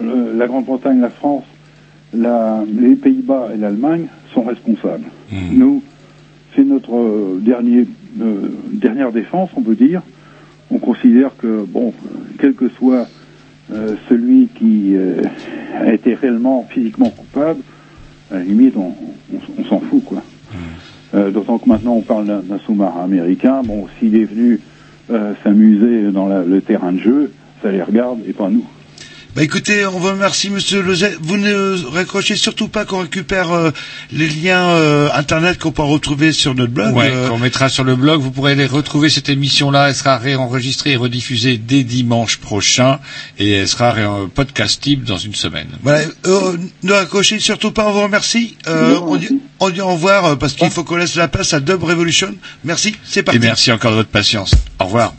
la 0.00 0.46
Grande-Bretagne, 0.46 1.00
la 1.00 1.08
France, 1.10 1.44
la- 2.12 2.64
les 2.70 2.96
Pays-Bas 2.96 3.48
et 3.54 3.56
l'Allemagne, 3.58 4.06
sont 4.34 4.42
responsables. 4.42 5.04
Nous, 5.52 5.82
c'est 6.54 6.64
notre 6.64 7.38
dernier, 7.40 7.86
dernière 8.72 9.10
défense, 9.12 9.48
on 9.56 9.62
peut 9.62 9.74
dire. 9.76 10.02
On 10.72 10.78
considère 10.78 11.36
que, 11.36 11.64
bon, 11.68 11.92
quel 12.40 12.54
que 12.54 12.68
soit 12.70 13.06
euh, 13.72 13.94
celui 14.08 14.48
qui 14.58 14.96
euh, 14.96 15.22
a 15.78 15.92
été 15.92 16.14
réellement 16.14 16.66
physiquement 16.70 17.10
coupable, 17.10 17.60
à 18.30 18.36
la 18.38 18.44
limite, 18.44 18.74
on, 18.76 18.94
on- 19.32 19.40
on 19.60 19.64
s'en 19.66 19.80
fout, 19.80 20.02
quoi. 20.04 20.22
Euh, 21.14 21.30
D'autant 21.30 21.58
que 21.58 21.68
maintenant, 21.68 21.92
on 21.94 22.00
parle 22.02 22.26
d'un 22.46 22.58
sous-marin 22.60 23.04
américain. 23.04 23.62
Bon, 23.62 23.86
s'il 23.98 24.16
est 24.16 24.24
venu 24.24 24.60
s'amuser 25.44 26.10
dans 26.10 26.26
la- 26.26 26.42
le 26.42 26.62
terrain 26.62 26.92
de 26.92 26.98
jeu, 26.98 27.32
ça 27.62 27.70
les 27.70 27.82
regarde 27.82 28.20
et 28.26 28.32
pas 28.32 28.48
nous. 28.48 28.64
Bah 29.34 29.42
écoutez, 29.42 29.86
on 29.86 29.98
vous 29.98 30.08
remercie 30.08 30.50
Monsieur 30.50 30.82
Lozet. 30.82 31.16
Vous 31.22 31.38
ne 31.38 31.82
raccrochez 31.90 32.36
surtout 32.36 32.68
pas 32.68 32.84
qu'on 32.84 32.98
récupère 33.00 33.50
euh, 33.52 33.70
les 34.12 34.28
liens 34.28 34.68
euh, 34.72 35.08
internet 35.14 35.58
qu'on 35.58 35.72
peut 35.72 35.80
retrouver 35.82 36.32
sur 36.32 36.54
notre 36.54 36.72
blog. 36.74 36.94
Ouais, 36.94 37.10
euh, 37.10 37.30
qu'on 37.30 37.38
mettra 37.38 37.70
sur 37.70 37.82
le 37.82 37.96
blog. 37.96 38.20
Vous 38.20 38.30
pourrez 38.30 38.54
les 38.54 38.66
retrouver 38.66 39.08
cette 39.08 39.30
émission-là. 39.30 39.88
Elle 39.88 39.94
sera 39.94 40.18
réenregistrée 40.18 40.90
et 40.92 40.96
rediffusée 40.96 41.56
dès 41.56 41.82
dimanche 41.82 42.36
prochain 42.36 43.00
et 43.38 43.52
elle 43.52 43.68
sera 43.68 43.92
ré- 43.92 44.04
podcastable 44.34 45.04
dans 45.04 45.16
une 45.16 45.34
semaine. 45.34 45.68
Voilà, 45.82 46.04
euh, 46.26 46.58
ne 46.82 46.92
raccrochez 46.92 47.40
surtout 47.40 47.70
pas, 47.72 47.86
on 47.88 47.92
vous 47.92 48.02
remercie. 48.02 48.58
Euh, 48.66 48.98
on, 49.00 49.16
dit, 49.16 49.40
on 49.60 49.70
dit 49.70 49.80
au 49.80 49.88
revoir 49.94 50.26
euh, 50.26 50.36
parce 50.36 50.52
qu'il 50.52 50.68
faut 50.68 50.84
qu'on 50.84 50.96
laisse 50.96 51.14
la 51.14 51.28
place 51.28 51.54
à 51.54 51.60
Dub 51.60 51.82
Revolution. 51.82 52.34
Merci, 52.64 52.96
c'est 53.02 53.22
parti. 53.22 53.38
Et 53.38 53.40
merci 53.40 53.72
encore 53.72 53.92
de 53.92 53.96
votre 53.96 54.10
patience. 54.10 54.52
Au 54.78 54.84
revoir. 54.84 55.14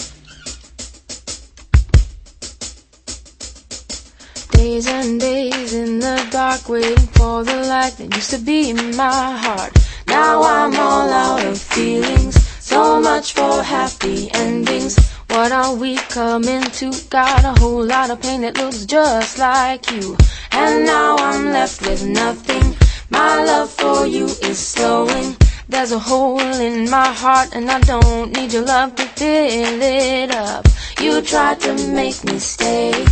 Days 4.73 4.87
and 4.87 5.19
days 5.19 5.73
in 5.75 5.99
the 5.99 6.27
dark 6.31 6.67
waiting 6.67 7.05
for 7.13 7.43
the 7.43 7.57
light 7.57 7.95
that 7.97 8.15
used 8.15 8.31
to 8.31 8.39
be 8.39 8.71
in 8.71 8.97
my 8.97 9.37
heart. 9.37 9.71
Now 10.07 10.41
I'm 10.41 10.75
all 10.75 11.11
out 11.11 11.45
of 11.45 11.59
feelings. 11.61 12.33
So 12.59 12.99
much 12.99 13.33
for 13.33 13.61
happy 13.61 14.31
endings. 14.33 14.97
What 15.27 15.51
are 15.51 15.75
we 15.75 15.97
coming 15.97 16.63
to? 16.63 16.91
Got 17.11 17.45
a 17.45 17.53
whole 17.61 17.85
lot 17.85 18.09
of 18.09 18.19
pain 18.19 18.41
that 18.41 18.57
looks 18.57 18.85
just 18.85 19.37
like 19.37 19.91
you. 19.91 20.17
And 20.53 20.87
now 20.87 21.17
I'm 21.17 21.51
left 21.53 21.83
with 21.87 22.03
nothing. 22.07 22.75
My 23.11 23.43
love 23.43 23.69
for 23.69 24.07
you 24.07 24.25
is 24.25 24.57
slowing. 24.57 25.37
There's 25.69 25.91
a 25.91 25.99
hole 25.99 26.39
in 26.39 26.89
my 26.89 27.09
heart 27.13 27.49
and 27.53 27.69
I 27.69 27.79
don't 27.81 28.35
need 28.35 28.51
your 28.51 28.65
love 28.65 28.95
to 28.95 29.03
fill 29.03 29.81
it 29.83 30.31
up. 30.31 30.67
You 30.99 31.21
tried 31.21 31.59
to 31.59 31.73
make 31.93 32.23
me 32.23 32.39
stay. 32.39 33.05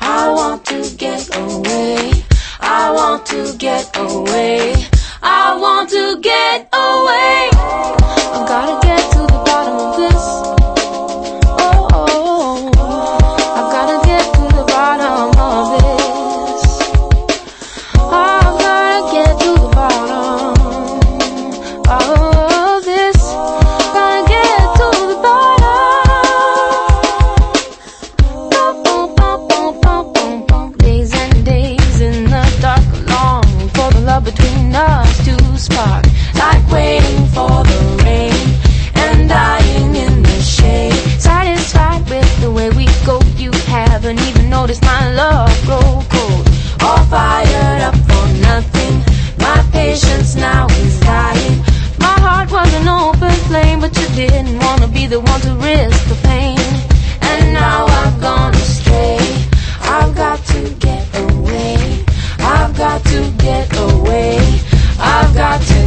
I 0.00 0.30
want 0.30 0.64
to 0.66 0.96
get 0.96 1.28
away. 1.36 2.24
I 2.60 2.92
want 2.92 3.26
to 3.26 3.56
get 3.56 3.96
away. 3.96 4.74
I 5.22 5.56
want 5.58 5.90
to 5.90 6.20
get 6.20 6.68
away. 6.72 8.27
be 54.98 55.06
the 55.06 55.20
one 55.20 55.40
to 55.40 55.54
risk 55.54 56.08
the 56.08 56.18
pain. 56.26 56.58
And 57.30 57.52
now 57.52 57.86
I've 57.86 58.20
gone 58.20 58.54
astray. 58.54 59.18
I've 59.80 60.14
got 60.14 60.38
to 60.52 60.60
get 60.86 61.04
away. 61.26 62.04
I've 62.40 62.76
got 62.76 63.04
to 63.12 63.20
get 63.38 63.68
away. 63.90 64.38
I've 64.98 65.34
got 65.34 65.60
to. 65.62 65.77